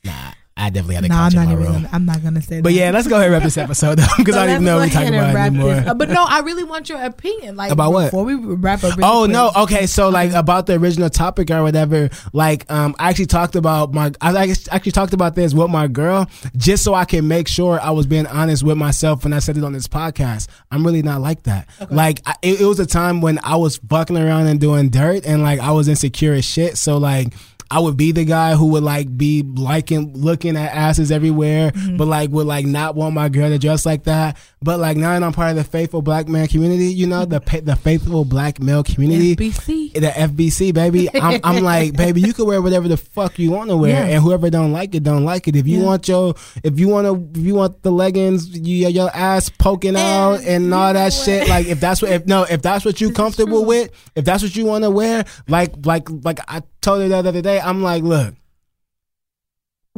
Nah, 0.05 0.13
I 0.61 0.71
definitely 0.71 0.97
had 0.97 1.05
a 1.05 1.09
Nah, 1.09 1.25
I'm 1.27 1.33
not 1.35 1.43
in 1.43 1.49
my 1.49 1.53
even. 1.53 1.65
room. 1.65 1.73
Gonna, 1.83 1.89
I'm 1.93 2.05
not 2.05 2.23
gonna 2.23 2.43
say. 2.43 2.57
That. 2.57 2.63
But 2.63 2.69
that. 2.71 2.79
yeah, 2.79 2.91
let's 2.91 3.09
go 3.09 3.15
ahead 3.17 3.27
and 3.27 3.33
wrap 3.35 3.43
this 3.43 3.57
episode 3.59 3.99
though, 3.99 4.07
because 4.19 4.35
So 4.35 4.41
I 4.43 4.47
don't 4.47 4.55
even 4.57 4.65
know 4.67 4.77
what 4.77 4.89
we 4.89 4.91
talking 4.95 5.15
about 5.15 5.35
anymore. 5.37 5.95
But 5.95 6.09
no, 6.11 6.25
I 6.29 6.41
really 6.41 6.65
want 6.65 6.89
your 6.89 7.03
opinion. 7.03 7.57
Like 7.57 7.73
About 7.73 7.93
what? 7.93 8.05
Before 8.07 8.25
we 8.25 8.35
wrap 8.35 8.85
up. 8.85 8.97
really 8.97 9.03
Oh 9.09 9.21
quick. 9.25 9.31
no, 9.33 9.51
okay. 9.65 9.87
So 9.87 10.09
like 10.11 10.33
about 10.33 10.67
the 10.67 10.75
original 10.75 11.09
topic 11.11 11.51
or 11.51 11.63
whatever, 11.63 12.11
like 12.33 12.71
um 12.71 12.95
I 12.99 13.09
actually 13.11 13.27
talked 13.27 13.57
about 13.57 13.93
my 13.95 14.13
I 14.21 14.55
actually 14.71 14.93
talked 14.93 15.13
about 15.15 15.35
this 15.35 15.55
with 15.55 15.71
my 15.71 15.87
girl 15.89 16.29
just 16.57 16.85
so 16.85 16.95
I 16.95 17.05
can 17.07 17.27
make 17.27 17.49
sure 17.49 17.81
I 17.81 17.91
was 17.91 18.07
being 18.07 18.27
honest 18.27 18.63
with 18.63 18.77
myself 18.77 19.25
when 19.25 19.33
I 19.33 19.39
said 19.39 19.57
it 19.57 19.65
on 19.65 19.73
this 19.73 19.89
podcast. 19.89 20.49
I'm 20.71 20.85
really 20.85 21.03
not 21.03 21.21
like 21.21 21.45
that. 21.45 21.69
Like 21.91 22.21
I, 22.27 22.35
it, 22.43 22.61
it 22.61 22.67
was 22.67 22.79
a 22.81 22.87
time 22.87 23.21
when 23.21 23.39
I 23.43 23.57
was 23.57 23.79
fucking 23.89 24.17
around 24.17 24.47
and 24.47 24.61
doing 24.61 24.91
dirt 24.91 25.25
and 25.27 25.43
like 25.43 25.59
I 25.61 25.71
was 25.73 25.89
insecure 25.89 26.35
as 26.35 26.45
shit. 26.45 26.77
So 26.77 26.99
like 26.99 27.33
I 27.71 27.79
would 27.79 27.97
be 27.97 28.11
the 28.13 28.25
guy 28.25 28.55
who 28.57 28.67
would 28.73 28.83
like 28.83 29.17
be 29.17 29.43
liking 29.43 30.13
looking 30.15 30.57
at 30.57 30.75
asses 30.75 31.13
everywhere, 31.13 31.71
Mm-hmm. 31.71 31.97
but 31.99 32.09
like 32.09 32.31
would 32.31 32.47
like 32.47 32.67
not 32.67 32.95
want 32.97 33.15
my 33.15 33.29
girl 33.29 33.49
to 33.49 33.59
dress 33.59 33.87
like 33.87 34.05
that. 34.05 34.37
But 34.63 34.81
like 34.81 34.97
now 34.97 35.13
that 35.19 35.23
I'm 35.25 35.33
part 35.33 35.51
of 35.51 35.57
the 35.57 35.65
faithful 35.65 36.03
black 36.03 36.29
man 36.29 36.49
community, 36.49 36.87
you 36.93 37.07
know, 37.07 37.25
the 37.25 37.41
the 37.65 37.77
faithful 37.77 38.25
black 38.25 38.61
male 38.61 38.83
community 38.83 39.37
FBC. 39.37 39.93
the 39.95 40.09
FBC, 40.09 40.75
baby. 40.75 41.09
I'm, 41.15 41.41
I'm 41.45 41.63
like, 41.73 41.97
baby, 41.97 42.21
you 42.21 42.33
can 42.33 42.47
wear 42.47 42.61
whatever 42.61 42.89
the 42.89 42.97
fuck 42.97 43.39
you 43.39 43.51
want 43.53 43.71
to 43.71 43.77
wear, 43.77 43.91
Yeah. 44.07 44.15
and 44.15 44.23
whoever 44.23 44.51
don't 44.51 44.73
like 44.73 44.95
it, 44.95 45.03
don't 45.05 45.25
like 45.25 45.47
it. 45.49 45.55
If 45.57 45.67
you 45.67 45.81
Yeah. 45.81 45.87
want 45.87 46.09
your, 46.09 46.35
if 46.65 46.79
you 46.79 46.89
want 46.89 47.07
to, 47.07 47.41
if 47.41 47.47
you 47.47 47.55
want 47.55 47.83
the 47.83 47.93
leggings, 47.93 48.49
you, 48.49 48.89
your 48.89 49.11
ass 49.15 49.49
poking 49.49 49.97
out 49.97 50.41
and 50.45 50.73
all 50.75 50.93
that 50.93 51.13
shit. 51.13 51.49
Like, 51.49 51.67
if 51.67 51.79
that's 51.81 52.03
what, 52.03 52.11
if 52.11 52.27
no, 52.27 52.43
if 52.45 52.61
that's 52.63 52.85
what 52.85 53.01
you 53.01 53.13
comfortable 53.13 53.65
with, 53.65 53.91
if 54.17 54.25
that's 54.25 54.43
what 54.43 54.55
you 54.57 54.67
want 54.67 54.85
to 54.85 54.91
wear, 54.91 55.25
like, 55.49 55.73
like, 55.87 56.09
like 56.25 56.41
I 56.49 56.63
told 56.81 57.03
her 57.03 57.09
the 57.09 57.17
other 57.17 57.43
day, 57.43 57.61
I'm 57.61 57.83
like, 57.83 58.03
look. 58.03 58.35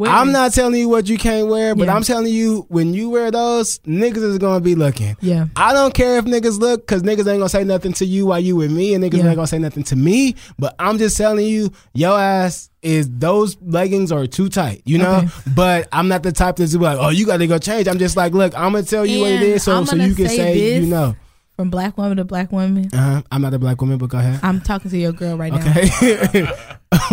I'm 0.05 0.33
not 0.33 0.53
telling 0.55 0.81
you 0.81 0.89
what 0.89 1.07
you 1.09 1.19
can't 1.19 1.49
wear, 1.49 1.75
but 1.75 1.87
Yeah. 1.87 1.95
I'm 1.95 2.03
telling 2.03 2.33
you 2.33 2.65
when 2.71 2.95
you 2.95 3.11
wear 3.11 3.31
those, 3.31 3.79
niggas 3.81 4.23
is 4.25 4.39
gonna 4.39 4.61
be 4.61 4.75
looking. 4.75 5.17
Yeah. 5.21 5.47
I 5.55 5.75
don't 5.75 5.93
care 5.93 6.17
if 6.17 6.25
niggas 6.25 6.59
look, 6.59 6.87
cause 6.87 7.03
niggas 7.03 7.19
ain't 7.19 7.39
gonna 7.39 7.49
say 7.51 7.63
nothing 7.63 7.93
to 7.95 8.07
you 8.07 8.27
while 8.27 8.41
you 8.41 8.57
with 8.57 8.73
me, 8.73 8.95
and 8.95 9.05
niggas 9.05 9.19
Yeah. 9.19 9.27
ain't 9.27 9.37
gonna 9.37 9.47
say 9.47 9.59
nothing 9.59 9.85
to 9.85 9.97
me. 9.97 10.35
But 10.59 10.75
I'm 10.79 10.97
just 10.99 11.17
telling 11.19 11.47
you, 11.47 11.71
your 11.93 12.19
ass 12.19 12.71
is 12.81 13.09
those 13.11 13.57
leggings 13.61 14.11
are 14.11 14.27
too 14.27 14.49
tight, 14.49 14.81
you 14.87 14.97
know. 14.99 15.17
Okay. 15.19 15.29
But 15.55 15.89
I'm 15.93 16.09
not 16.09 16.23
the 16.23 16.33
type 16.33 16.57
that's 16.57 16.73
be 16.73 16.79
like, 16.79 16.99
oh, 16.99 17.11
you 17.11 17.27
gotta 17.27 17.47
go 17.47 17.59
change. 17.59 17.87
I'm 17.87 17.99
just 17.99 18.17
like, 18.17 18.33
look, 18.33 18.55
I'm 18.59 18.73
gonna 18.73 18.85
tell 18.85 19.05
you 19.05 19.21
what 19.21 19.31
it 19.31 19.43
is, 19.43 19.63
so 19.63 19.85
so 19.85 19.95
you 19.95 20.15
can 20.15 20.27
say 20.29 20.37
say, 20.37 20.55
this. 20.55 20.85
you 20.85 20.91
know. 20.91 21.15
From 21.57 21.69
black 21.71 21.99
woman 21.99 22.17
to 22.17 22.25
black 22.25 22.51
woman. 22.51 22.89
Uh-huh. 22.93 23.23
I'm 23.31 23.43
not 23.43 23.53
a 23.55 23.59
black 23.59 23.81
woman, 23.81 23.99
but 23.99 24.09
go 24.09 24.19
ahead. 24.19 24.41
I'm 24.43 24.61
talking 24.61 24.91
to 24.91 24.99
your 24.99 25.13
girl 25.13 25.37
right 25.37 25.53
now. 25.53 25.61
Okay, 25.71 26.47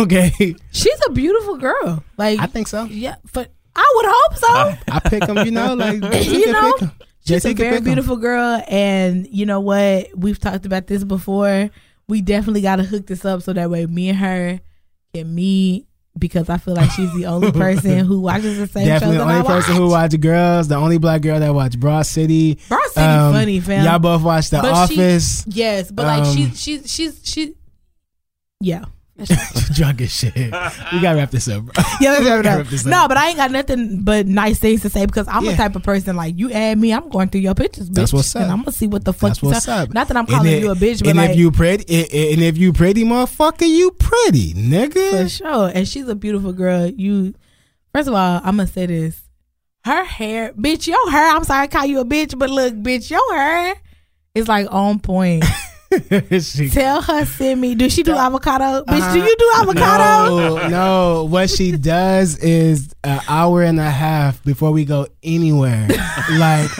okay. 0.00 0.54
She's 0.72 1.00
a 1.06 1.12
beautiful 1.12 1.56
girl. 1.58 2.02
Like 2.16 2.40
I 2.40 2.46
think 2.46 2.66
so. 2.68 2.84
yeah, 2.84 3.16
but 3.32 3.52
I 3.76 3.92
would 3.96 4.06
hope 4.08 4.36
so. 4.78 4.92
I 4.92 5.00
pick 5.00 5.26
them, 5.26 5.38
you 5.44 5.50
know, 5.52 5.74
like 5.74 6.02
You 6.26 6.52
know. 6.52 6.72
She's 7.26 7.44
a 7.44 7.52
very 7.52 7.76
'em. 7.76 7.84
beautiful 7.84 8.16
girl, 8.16 8.62
and 8.66 9.28
you 9.30 9.44
know 9.46 9.60
what? 9.60 10.08
We've 10.16 10.38
talked 10.38 10.64
about 10.66 10.86
this 10.86 11.04
before. 11.04 11.68
We 12.08 12.22
definitely 12.22 12.62
got 12.62 12.76
to 12.76 12.82
hook 12.82 13.06
this 13.06 13.24
up 13.24 13.42
so 13.42 13.52
that 13.52 13.70
way 13.70 13.86
me 13.86 14.08
and 14.08 14.18
her 14.18 14.60
can 15.14 15.34
meet 15.34 15.86
because 16.18 16.48
I 16.50 16.58
feel 16.58 16.74
like 16.74 16.90
she's 16.90 17.12
the 17.14 17.26
only 17.26 17.52
person 17.64 17.98
who 18.00 18.20
watches 18.20 18.58
the 18.58 18.66
same 18.66 18.86
Definitely 18.86 19.16
shows 19.16 19.26
the 19.26 19.32
only 19.32 19.40
I 19.40 19.42
person 19.54 19.74
watch. 19.74 19.80
who 19.80 19.90
watch 19.90 20.20
girls, 20.20 20.68
the 20.68 20.74
only 20.76 20.98
black 20.98 21.22
girl 21.22 21.40
that 21.40 21.54
watch 21.54 21.78
Broad 21.78 22.02
City. 22.06 22.58
Broad 22.68 22.90
City 22.90 23.06
Um, 23.06 23.32
funny, 23.32 23.60
fam. 23.60 23.84
Y'all 23.84 23.98
both 23.98 24.22
watch 24.22 24.50
The 24.50 24.60
But 24.60 24.86
she- 24.88 24.94
Office. 25.00 25.44
yes, 25.48 25.90
but 25.90 26.06
like 26.06 26.24
Um, 26.24 26.36
she's 26.36 26.60
she's 26.60 26.90
she's 26.92 27.20
she. 27.24 27.54
Yeah. 28.60 28.84
Drunk 29.74 30.00
as 30.00 30.12
shit. 30.12 30.34
We 30.34 30.50
gotta 31.00 31.16
wrap 31.16 31.30
this 31.30 31.48
up, 31.48 31.64
bro. 31.64 31.84
Yeah, 32.00 32.12
let's 32.12 32.24
wrap 32.24 32.40
it 32.40 32.46
up. 32.46 32.70
wrap 32.70 32.84
No, 32.86 32.98
up. 33.04 33.08
but 33.08 33.16
I 33.18 33.28
ain't 33.28 33.36
got 33.36 33.50
nothing 33.50 34.02
but 34.02 34.26
nice 34.26 34.58
things 34.58 34.82
to 34.82 34.90
say 34.90 35.06
because 35.06 35.26
I'm 35.28 35.44
Yeah. 35.44 35.52
the 35.52 35.56
type 35.56 35.76
of 35.76 35.82
person 35.82 36.16
like 36.16 36.38
you 36.38 36.50
add 36.52 36.78
me, 36.78 36.92
I'm 36.92 37.08
going 37.08 37.28
through 37.28 37.42
your 37.42 37.54
pictures, 37.54 37.90
bitch. 37.90 37.94
That's 37.94 38.12
what's 38.12 38.34
up. 38.36 38.42
And 38.42 38.50
I'm 38.50 38.58
gonna 38.58 38.72
see 38.72 38.86
what 38.86 39.04
the 39.04 39.12
fuck 39.12 39.30
That's 39.30 39.42
what's 39.42 39.68
up. 39.68 39.92
Not 39.92 40.08
that 40.08 40.16
I'm 40.16 40.26
calling 40.26 40.60
you 40.60 40.70
a 40.70 40.74
bitch, 40.74 41.00
but 41.00 41.08
and 41.10 41.18
like 41.18 41.30
if 41.30 41.36
you 41.36 41.50
pretty, 41.50 41.84
and 41.88 42.12
and 42.32 42.42
if 42.42 42.56
you 42.58 42.72
pretty, 42.72 43.04
motherfucker, 43.04 43.68
you 43.68 43.90
pretty, 43.92 44.54
nigga. 44.54 45.22
for 45.22 45.28
sure. 45.28 45.70
And 45.74 45.86
she's 45.86 46.08
a 46.08 46.14
beautiful 46.14 46.52
girl. 46.52 46.86
You, 46.86 47.34
first 47.94 48.08
of 48.08 48.14
all, 48.14 48.40
I'm 48.44 48.56
gonna 48.56 48.66
say 48.66 48.86
this: 48.86 49.20
her 49.84 50.04
hair, 50.04 50.52
bitch, 50.54 50.86
your 50.86 51.10
hair. 51.10 51.28
I'm 51.34 51.44
sorry, 51.44 51.64
I 51.64 51.66
call 51.66 51.86
you 51.86 52.00
a 52.00 52.04
bitch, 52.04 52.38
but 52.38 52.50
look, 52.50 52.74
bitch, 52.74 53.10
your 53.10 53.34
hair 53.36 53.74
is 54.34 54.48
like 54.48 54.66
on 54.70 54.98
point. 55.00 55.44
She- 56.40 56.68
Tell 56.70 57.02
her 57.02 57.24
send 57.26 57.60
me. 57.60 57.74
Does 57.74 57.92
she 57.92 58.02
do 58.02 58.12
avocado? 58.14 58.84
Bitch, 58.84 59.00
Uh-huh. 59.00 59.12
do 59.12 59.18
you 59.20 59.36
do 59.36 59.50
avocado? 59.56 60.36
No, 60.56 60.68
no. 60.68 61.24
What 61.24 61.50
she 61.50 61.72
does 61.72 62.38
is 62.38 62.94
an 63.02 63.20
hour 63.28 63.62
and 63.62 63.80
a 63.80 63.90
half 63.90 64.42
before 64.44 64.70
we 64.70 64.84
go 64.84 65.06
anywhere. 65.22 65.88
like 66.32 66.70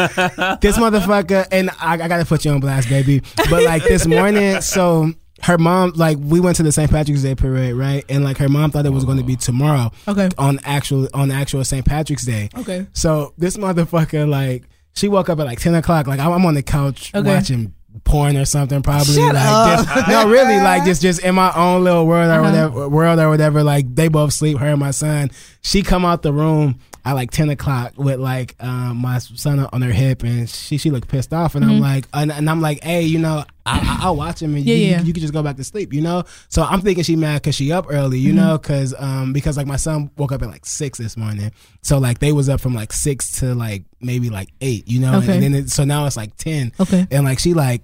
this 0.60 0.76
motherfucker, 0.78 1.46
and 1.50 1.70
I, 1.80 1.94
I 1.94 2.08
gotta 2.08 2.24
put 2.24 2.44
you 2.44 2.52
on 2.52 2.60
blast, 2.60 2.88
baby. 2.88 3.22
But 3.48 3.64
like 3.64 3.82
this 3.84 4.06
morning, 4.06 4.60
so 4.60 5.12
her 5.42 5.58
mom, 5.58 5.92
like 5.96 6.18
we 6.20 6.38
went 6.38 6.56
to 6.58 6.62
the 6.62 6.70
St. 6.70 6.90
Patrick's 6.90 7.22
Day 7.22 7.34
parade, 7.34 7.74
right? 7.74 8.04
And 8.08 8.22
like 8.24 8.36
her 8.38 8.48
mom 8.48 8.70
thought 8.70 8.86
it 8.86 8.92
was 8.92 9.04
going 9.04 9.18
to 9.18 9.24
be 9.24 9.36
tomorrow 9.36 9.90
Okay. 10.06 10.28
on 10.38 10.60
actual 10.64 11.08
on 11.14 11.30
actual 11.30 11.64
St. 11.64 11.84
Patrick's 11.84 12.24
Day. 12.26 12.48
Okay. 12.58 12.86
So 12.92 13.32
this 13.38 13.56
motherfucker, 13.56 14.28
like, 14.28 14.64
she 14.94 15.08
woke 15.08 15.28
up 15.30 15.40
at 15.40 15.46
like 15.46 15.58
ten 15.58 15.74
o'clock. 15.74 16.06
Like 16.06 16.20
I'm, 16.20 16.30
I'm 16.32 16.46
on 16.46 16.54
the 16.54 16.62
couch 16.62 17.10
Okay. 17.14 17.26
watching 17.26 17.74
porn 18.04 18.36
or 18.36 18.44
something, 18.44 18.82
probably. 18.82 19.14
Shut 19.14 19.34
like, 19.34 19.44
up. 19.46 19.86
Just, 19.86 20.08
no, 20.08 20.28
really, 20.28 20.56
like 20.58 20.84
just 20.84 21.02
just 21.02 21.20
in 21.22 21.34
my 21.34 21.52
own 21.54 21.84
little 21.84 22.06
world 22.06 22.28
or 22.30 22.32
Uh-huh. 22.34 22.42
whatever, 22.50 22.88
world 22.88 23.18
or 23.18 23.28
whatever. 23.28 23.62
Like 23.62 23.94
they 23.94 24.08
both 24.08 24.32
sleep. 24.32 24.58
Her 24.58 24.68
and 24.68 24.80
my 24.80 24.90
son. 24.90 25.30
She 25.62 25.82
come 25.82 26.04
out 26.04 26.22
the 26.22 26.32
room 26.32 26.78
at 27.04 27.12
like 27.14 27.30
ten 27.30 27.48
o'clock 27.50 27.94
with 27.96 28.18
like 28.20 28.54
um, 28.60 28.98
my 28.98 29.18
son 29.18 29.58
on 29.60 29.82
her 29.82 29.90
hip, 29.92 30.22
and 30.22 30.48
she 30.48 30.76
she 30.78 30.90
looked 30.90 31.08
pissed 31.08 31.32
off, 31.32 31.54
and 31.54 31.64
I'm 31.64 31.80
like, 31.80 32.06
and, 32.12 32.30
and 32.30 32.48
I'm 32.50 32.60
like, 32.60 32.82
hey, 32.82 33.02
you 33.02 33.18
know, 33.18 33.44
I, 33.64 33.78
I, 33.78 33.98
I'll 34.06 34.16
watch 34.16 34.40
him, 34.42 34.54
and 34.54 34.64
Mm-hmm. 34.64 34.68
Yeah, 34.68 34.74
you, 34.74 34.86
yeah. 34.90 35.00
you, 35.00 35.06
you 35.06 35.12
can 35.12 35.20
just 35.22 35.32
go 35.32 35.42
back 35.42 35.56
to 35.56 35.64
sleep, 35.64 35.92
you 35.92 36.00
know. 36.02 36.24
So 36.48 36.62
I'm 36.62 36.80
thinking 36.82 37.04
she 37.04 37.16
mad 37.16 37.42
because 37.42 37.54
she 37.54 37.72
up 37.72 37.86
early, 37.88 38.18
you 38.18 38.30
Mm-hmm. 38.32 38.36
know, 38.36 38.58
because 38.58 38.94
um 38.98 39.32
because 39.32 39.56
like 39.56 39.66
my 39.66 39.76
son 39.76 40.10
woke 40.16 40.32
up 40.32 40.42
at 40.42 40.48
like 40.48 40.66
six 40.66 40.98
this 40.98 41.16
morning, 41.16 41.52
so 41.82 41.98
like 41.98 42.18
they 42.18 42.32
was 42.32 42.48
up 42.48 42.60
from 42.60 42.74
like 42.74 42.92
six 42.92 43.40
to 43.40 43.54
like 43.54 43.84
maybe 44.00 44.28
like 44.30 44.50
eight, 44.60 44.86
you 44.88 45.00
know, 45.00 45.18
Okay. 45.18 45.34
and 45.34 45.42
then 45.42 45.54
it, 45.54 45.70
so 45.70 45.84
now 45.84 46.06
it's 46.06 46.16
like 46.16 46.36
ten, 46.36 46.72
Okay. 46.80 47.06
and 47.10 47.24
like 47.24 47.38
she 47.38 47.54
like, 47.54 47.82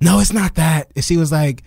no, 0.00 0.20
it's 0.20 0.32
not 0.32 0.54
that. 0.56 0.90
And 0.94 1.04
she 1.04 1.16
was 1.16 1.32
like, 1.32 1.62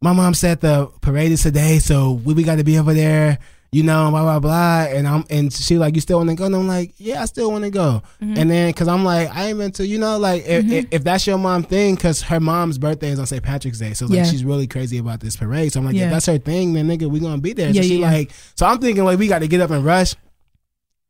my 0.00 0.12
mom 0.12 0.34
said 0.34 0.60
the 0.60 0.86
parade 1.00 1.32
is 1.32 1.42
today, 1.42 1.78
so 1.78 2.12
we, 2.12 2.34
we 2.34 2.42
got 2.42 2.56
to 2.56 2.64
be 2.64 2.78
over 2.78 2.92
there. 2.92 3.38
You 3.72 3.82
know, 3.82 4.10
blah 4.10 4.22
blah 4.22 4.38
blah. 4.38 4.82
And 4.94 5.08
I'm 5.08 5.24
and 5.30 5.50
she 5.52 5.78
like, 5.78 5.94
you 5.94 6.02
still 6.02 6.18
want 6.18 6.28
to 6.30 6.36
go? 6.36 6.44
And 6.44 6.54
I'm 6.54 6.68
like, 6.68 6.92
yeah, 6.98 7.22
I 7.22 7.24
still 7.24 7.50
want 7.50 7.64
to 7.64 7.70
go. 7.70 8.02
Mm-hmm. 8.20 8.34
And 8.36 8.50
then 8.50 8.68
because 8.68 8.86
I'm 8.86 9.02
like, 9.02 9.34
I 9.34 9.46
ain't 9.46 9.60
into, 9.60 9.86
you 9.86 9.98
know, 9.98 10.18
like 10.18 10.44
if, 10.46 10.70
if, 10.70 10.86
if 10.90 11.04
that's 11.04 11.26
your 11.26 11.38
mom 11.38 11.62
thing, 11.62 11.94
because 11.94 12.20
her 12.22 12.38
mom's 12.38 12.76
birthday 12.76 13.08
is 13.08 13.18
on 13.18 13.26
St. 13.26 13.42
Patrick's 13.42 13.78
Day, 13.78 13.94
so 13.94 14.06
like 14.06 14.16
Yeah. 14.16 14.24
she's 14.24 14.44
really 14.44 14.66
crazy 14.66 14.98
about 14.98 15.20
this 15.20 15.36
parade. 15.36 15.72
So 15.72 15.80
I'm 15.80 15.86
like, 15.86 15.96
Yeah. 15.96 16.04
if 16.04 16.10
that's 16.12 16.26
her 16.26 16.38
thing, 16.38 16.74
then 16.74 16.86
nigga, 16.86 17.08
we 17.10 17.18
gonna 17.18 17.38
be 17.38 17.54
there. 17.54 17.70
Yeah, 17.70 17.80
so 17.80 17.88
she 17.88 17.98
like, 17.98 18.30
so 18.54 18.66
I'm 18.66 18.78
thinking 18.78 19.04
like 19.04 19.18
we 19.18 19.26
got 19.26 19.38
to 19.38 19.48
get 19.48 19.60
up 19.62 19.70
and 19.70 19.84
rush. 19.84 20.14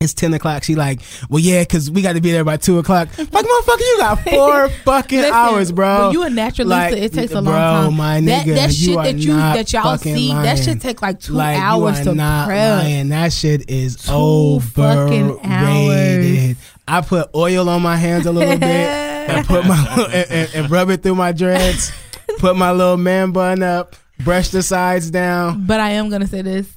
It's 0.03 0.15
ten 0.15 0.35
o'clock. 0.35 0.65
She 0.65 0.75
like, 0.75 1.01
well, 1.31 1.39
yeah, 1.41 1.63
because 1.63 1.91
we 1.91 2.03
got 2.03 2.15
to 2.15 2.21
be 2.21 2.33
there 2.33 2.45
by 2.45 2.57
two 2.57 2.79
o'clock. 2.79 3.09
Like, 3.19 3.29
motherfucker, 3.29 3.81
you 3.81 3.97
got 3.99 4.21
four 4.31 4.69
fucking 4.69 5.19
Listen, 5.19 5.33
hours, 5.35 5.73
bro. 5.73 6.11
You 6.11 6.25
a 6.25 6.29
naturalista, 6.29 6.67
Like, 6.67 6.93
it 6.97 7.13
takes 7.13 7.33
a 7.33 7.37
long 7.37 7.45
bro, 7.45 7.53
time. 7.55 7.97
my 7.97 8.21
that 8.21 8.47
nigga, 8.47 8.55
that 8.57 8.69
you 8.71 8.87
shit 8.87 8.97
are 8.99 9.05
that 9.05 9.17
you 9.19 9.29
not 9.33 9.57
that 9.57 9.73
y'all 9.73 9.97
see, 9.99 10.29
that 10.29 10.35
lying. 10.45 10.57
shit 10.63 10.81
take 10.81 11.01
like 11.03 11.21
two 11.21 11.35
like, 11.35 11.57
hours 11.59 12.01
to 12.01 12.15
not 12.15 12.47
prep. 12.49 12.83
lying. 12.83 13.09
That 13.11 13.33
shit 13.33 13.71
is 13.71 13.97
Two 13.97 14.61
fucking 14.61 15.31
overrated. 15.31 16.57
I 16.89 17.01
put 17.01 17.31
oil 17.35 17.69
on 17.69 17.83
my 17.83 17.97
hands 17.97 18.27
a 18.27 18.33
little 18.33 18.59
bit 18.59 18.63
and 18.63 19.47
put 19.47 19.65
my 19.67 20.09
and, 20.13 20.31
and, 20.31 20.55
and 20.55 20.71
rub 20.71 20.91
it 20.91 21.03
through 21.03 21.15
my 21.15 21.33
dreads. 21.33 21.93
put 22.39 22.57
my 22.57 22.73
little 22.73 22.97
man 22.97 23.31
bun 23.33 23.63
up. 23.63 23.97
Brush 24.21 24.49
the 24.51 24.63
sides 24.63 25.11
down. 25.11 25.67
But 25.67 25.81
I 25.81 25.91
am 25.91 26.09
gonna 26.11 26.27
say 26.27 26.43
this. 26.43 26.69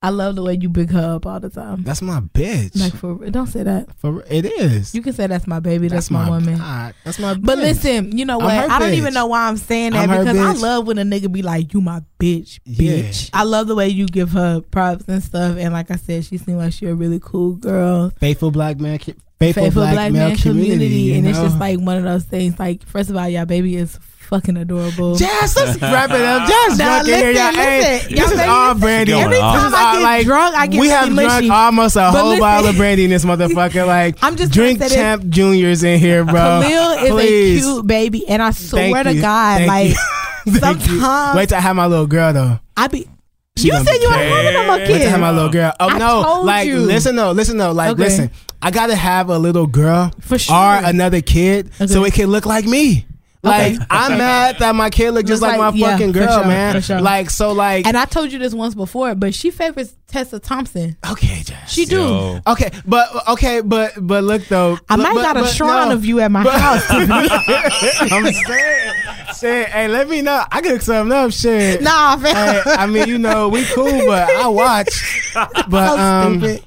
I 0.00 0.10
love 0.10 0.36
the 0.36 0.44
way 0.44 0.56
you 0.60 0.68
big 0.68 0.90
her 0.90 1.16
up 1.16 1.26
all 1.26 1.40
the 1.40 1.50
time. 1.50 1.82
That's 1.82 2.00
my 2.00 2.20
bitch. 2.20 2.78
Like 2.78 2.94
for 2.94 3.16
don't 3.30 3.48
say 3.48 3.64
that. 3.64 3.88
For 3.96 4.22
it 4.30 4.44
is. 4.44 4.94
You 4.94 5.02
can 5.02 5.12
say 5.12 5.26
that's 5.26 5.48
my 5.48 5.58
baby. 5.58 5.88
That's, 5.88 6.08
my, 6.08 6.28
woman. 6.30 6.56
God, 6.56 6.94
that's 7.04 7.18
my. 7.18 7.34
But 7.34 7.58
listen, 7.58 8.16
you 8.16 8.24
know 8.24 8.38
what? 8.38 8.50
I 8.50 8.78
don't 8.78 8.90
bitch. 8.90 8.94
even 8.94 9.12
know 9.12 9.26
why 9.26 9.48
I'm 9.48 9.56
saying 9.56 9.92
that 9.92 10.08
I'm 10.08 10.24
because 10.24 10.38
I 10.38 10.52
love 10.52 10.86
when 10.86 10.98
a 10.98 11.02
nigga 11.02 11.32
be 11.32 11.42
like, 11.42 11.74
"You 11.74 11.80
my 11.80 12.02
bitch, 12.20 12.60
Yeah. 12.64 12.92
bitch." 12.92 13.30
I 13.32 13.42
love 13.42 13.66
the 13.66 13.74
way 13.74 13.88
you 13.88 14.06
give 14.06 14.30
her 14.30 14.60
props 14.60 15.04
and 15.08 15.20
stuff. 15.20 15.56
And 15.58 15.72
like 15.74 15.90
I 15.90 15.96
said, 15.96 16.24
she 16.24 16.38
seemed 16.38 16.58
like 16.58 16.74
she 16.74 16.86
a 16.86 16.94
really 16.94 17.18
cool 17.20 17.54
girl. 17.54 18.10
faithful 18.20 18.52
black 18.52 18.78
man, 18.78 19.00
faithful, 19.00 19.24
Faithful 19.40 19.82
black, 19.82 19.94
black, 19.94 20.12
male 20.12 20.28
man 20.28 20.36
community, 20.36 20.74
community, 20.74 21.14
and 21.18 21.26
it's 21.26 21.40
just 21.40 21.58
like 21.58 21.80
one 21.80 21.96
of 21.96 22.04
those 22.04 22.24
things. 22.24 22.56
Like, 22.56 22.86
first 22.86 23.10
of 23.10 23.16
all, 23.16 23.28
y'all 23.28 23.46
baby 23.46 23.74
is 23.74 23.98
fucking 24.28 24.56
adorable. 24.56 25.16
Jazz, 25.16 25.56
let's 25.56 25.80
wrap 25.82 26.10
it 26.10 26.20
up. 26.20 26.48
Jazz, 26.48 26.78
Now, 26.78 27.02
drunk 27.02 27.08
in 27.08 27.14
here, 27.14 27.30
y'all. 27.32 27.46
listen, 27.46 27.54
Hey, 27.62 27.98
this 28.08 28.10
Y'all 28.10 28.32
is 28.32 28.40
all 28.48 28.74
brandy. 28.74 29.12
Going 29.12 29.24
Every 29.24 29.38
time 29.38 29.54
This 29.54 29.64
is 29.68 29.74
I 29.74 29.84
all, 29.84 30.18
get 30.18 30.24
drunk, 30.26 30.54
I 30.56 30.66
get 30.66 30.80
we 30.80 30.88
have 30.88 31.08
really 31.08 31.24
drunk 31.24 31.34
mushy. 31.44 31.50
almost 31.50 31.96
a 31.96 31.98
But 31.98 32.10
whole 32.12 32.24
listen- 32.28 32.40
bottle 32.40 32.70
of 32.70 32.76
brandy 32.78 33.04
in 33.04 33.10
this 33.10 33.24
motherfucker. 33.24 33.86
Like, 33.86 34.16
I'm 34.22 34.36
just 34.36 34.52
drink 34.52 34.78
gonna 34.78 34.88
say 34.90 34.96
this. 34.96 35.02
champ 35.02 35.28
juniors 35.28 35.82
in 35.82 35.98
here, 35.98 36.24
bro. 36.24 36.34
Khalil 36.62 37.04
is 37.04 37.10
Please. 37.10 37.58
a 37.66 37.72
cute 37.72 37.86
baby, 37.86 38.28
and 38.28 38.42
I 38.42 38.50
swear 38.52 38.92
Thank 38.92 39.06
to 39.08 39.14
you. 39.14 39.20
God, 39.22 39.56
Thank 39.58 39.68
like 39.68 39.88
you. 39.88 39.94
Thank 40.60 40.80
you. 40.86 41.00
sometimes 41.00 41.36
Wait 41.36 41.48
till 41.48 41.58
I 41.58 41.60
have 41.60 41.76
my 41.76 41.86
little 41.86 42.06
girl 42.06 42.32
though. 42.32 42.60
I 42.76 42.86
be. 42.88 43.08
She 43.56 43.66
you 43.66 43.72
gonna 43.72 43.84
said 43.84 43.94
you 44.00 44.08
ain't 44.08 44.32
having 44.32 44.52
no 44.54 44.66
more 44.66 44.76
Wait 44.76 44.86
till 44.86 44.94
I 44.94 44.98
kids. 44.98 45.10
have 45.10 45.20
my 45.20 45.30
little 45.32 45.50
girl. 45.50 45.72
Oh 45.80 45.88
I 45.90 45.98
no, 45.98 46.22
told 46.22 46.46
like 46.46 46.66
you. 46.68 46.78
listen 46.78 47.16
though, 47.16 47.32
listen 47.32 47.56
though, 47.56 47.72
like 47.72 47.90
Okay. 47.90 48.02
listen. 48.04 48.30
I 48.62 48.70
gotta 48.70 48.94
have 48.96 49.30
a 49.30 49.38
little 49.38 49.66
girl 49.66 50.10
For 50.20 50.38
sure. 50.38 50.54
or 50.56 50.74
another 50.84 51.20
kid 51.20 51.70
so 51.88 52.04
it 52.04 52.12
can 52.14 52.28
look 52.28 52.44
like 52.46 52.64
me. 52.66 53.06
Like 53.42 53.74
Okay. 53.76 53.84
I'm 53.90 54.18
mad 54.18 54.58
that 54.58 54.74
my 54.74 54.90
kid 54.90 55.12
look 55.12 55.24
just 55.26 55.40
like, 55.42 55.58
like- 55.58 55.74
my 55.74 55.78
yeah, 55.78 55.92
fucking 55.92 56.12
girl, 56.12 56.38
sure, 56.38 56.44
man. 56.46 56.80
sure. 56.80 57.00
Like 57.00 57.30
so, 57.30 57.52
like 57.52 57.86
And 57.86 57.96
I 57.96 58.04
told 58.04 58.32
you 58.32 58.38
this 58.38 58.52
once 58.54 58.74
before, 58.74 59.14
but 59.14 59.32
she 59.34 59.50
favors 59.50 59.94
Tessa 60.08 60.38
Thompson. 60.40 60.96
okay, 61.10 61.42
Jazz. 61.44 61.70
She 61.70 61.84
do. 61.84 61.98
Yo. 62.00 62.40
Okay, 62.46 62.70
but 62.86 63.28
okay, 63.28 63.60
but 63.60 63.92
but 64.00 64.24
look 64.24 64.44
though, 64.46 64.78
I 64.88 64.96
look, 64.96 65.04
might 65.06 65.14
but- 65.14 65.22
got 65.34 65.36
a 65.36 65.46
shrine 65.46 65.88
no. 65.90 65.94
of 65.94 66.04
you 66.04 66.18
at 66.20 66.30
my 66.30 66.42
But- 66.42 66.58
house. 66.60 66.84
I'm 66.90 68.32
saying, 68.32 68.94
saying, 69.34 69.66
hey, 69.70 69.88
let 69.88 70.08
me 70.08 70.22
know. 70.22 70.42
I 70.50 70.60
could 70.60 70.82
something 70.82 71.12
up, 71.16 71.30
shit. 71.32 71.82
nah, 71.82 72.16
fam. 72.16 72.34
Hey, 72.34 72.62
I 72.66 72.86
mean, 72.86 73.06
you 73.08 73.18
know, 73.18 73.48
we 73.48 73.64
cool, 73.66 73.90
but 74.06 74.28
I 74.30 74.48
watch. 74.48 74.88
But 75.68 75.98
um, 75.98 76.40
Stupid. 76.40 76.64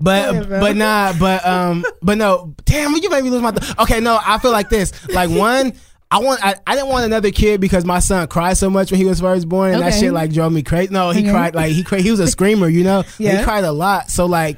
But 0.00 0.34
Whatever. 0.34 0.60
but 0.60 0.76
nah, 0.76 1.12
but 1.18 1.46
um, 1.46 1.84
but 2.02 2.18
no. 2.18 2.54
Damn, 2.64 2.94
you 2.96 3.10
made 3.10 3.24
me 3.24 3.30
lose 3.30 3.42
my. 3.42 3.50
Th- 3.52 3.78
okay, 3.78 4.00
no, 4.00 4.18
I 4.24 4.38
feel 4.38 4.52
like 4.52 4.68
this. 4.68 4.92
Like 5.08 5.30
one. 5.30 5.72
I 6.10 6.18
want. 6.18 6.44
I, 6.44 6.54
I 6.66 6.74
didn't 6.76 6.88
want 6.88 7.04
another 7.04 7.30
kid 7.32 7.60
because 7.60 7.84
my 7.84 7.98
son 7.98 8.28
cried 8.28 8.56
so 8.56 8.70
much 8.70 8.90
when 8.92 8.98
he 9.00 9.06
was 9.06 9.20
first 9.20 9.48
born, 9.48 9.72
and 9.74 9.82
that 9.82 9.94
shit 9.94 10.12
like 10.12 10.32
drove 10.32 10.52
me 10.52 10.62
crazy. 10.62 10.92
No, 10.92 11.10
he 11.10 11.20
Okay. 11.22 11.30
cried 11.30 11.54
like 11.54 11.72
he 11.72 11.82
cried. 11.82 12.02
He 12.02 12.10
was 12.12 12.20
a 12.20 12.28
screamer, 12.28 12.68
you 12.68 12.84
know. 12.84 13.02
Yeah. 13.18 13.38
He 13.38 13.44
cried 13.44 13.64
a 13.64 13.72
lot. 13.72 14.08
So 14.10 14.26
like 14.26 14.56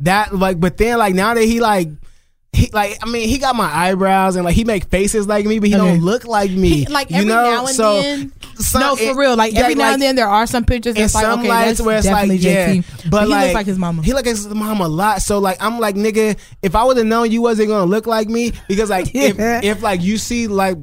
that, 0.00 0.34
like, 0.34 0.60
but 0.60 0.76
then 0.76 0.98
like 0.98 1.14
now 1.14 1.32
that 1.34 1.42
he 1.44 1.60
like. 1.60 1.88
He 2.52 2.68
like 2.72 2.98
I 3.00 3.06
mean 3.06 3.28
he 3.28 3.38
got 3.38 3.54
my 3.54 3.72
eyebrows 3.72 4.34
and 4.34 4.44
like 4.44 4.56
he 4.56 4.64
make 4.64 4.84
faces 4.86 5.26
like 5.28 5.46
me 5.46 5.60
but 5.60 5.68
he 5.68 5.74
Okay. 5.76 5.84
don't 5.84 6.00
look 6.00 6.24
like 6.26 6.50
me 6.50 6.80
He- 6.80 6.86
like 6.86 7.08
you 7.08 7.16
every 7.18 7.28
know 7.28 7.42
now 7.42 7.66
and 7.66 7.76
so 7.76 8.02
then. 8.02 8.32
some- 8.56 8.80
no, 8.80 8.96
for 8.96 9.02
it- 9.04 9.16
real. 9.16 9.36
Like 9.36 9.52
yeah, 9.54 9.60
every 9.60 9.76
now 9.76 9.84
like, 9.84 9.92
and 9.94 10.02
then, 10.02 10.16
there 10.16 10.28
are 10.28 10.46
some 10.48 10.64
pictures 10.64 10.94
that's 10.96 11.14
like, 11.14 11.26
okay, 11.38 11.46
that's 11.48 11.80
where 11.80 11.96
it's 11.98 12.06
like, 12.06 12.28
definitely 12.28 12.36
yeah, 12.38 12.68
JT. 12.74 13.10
but 13.10 13.22
he 13.22 13.28
like 13.28 13.42
looks 13.44 13.54
like 13.54 13.66
his 13.66 13.78
mama. 13.78 14.02
He 14.02 14.12
look 14.12 14.26
like 14.26 14.34
his 14.34 14.48
mom 14.48 14.80
a 14.80 14.88
lot. 14.88 15.22
So 15.22 15.38
like, 15.38 15.62
I'm 15.62 15.78
like, 15.78 15.94
nigga, 15.94 16.36
if 16.60 16.74
I 16.74 16.82
would 16.84 16.96
have 16.96 17.06
known 17.06 17.30
you 17.30 17.40
wasn't 17.40 17.68
gonna 17.68 17.86
look 17.86 18.06
like 18.06 18.28
me, 18.28 18.52
because 18.68 18.90
like, 18.90 19.10
Yeah. 19.14 19.58
if, 19.58 19.64
if 19.64 19.82
like 19.82 20.02
you 20.02 20.18
see 20.18 20.46
like. 20.48 20.76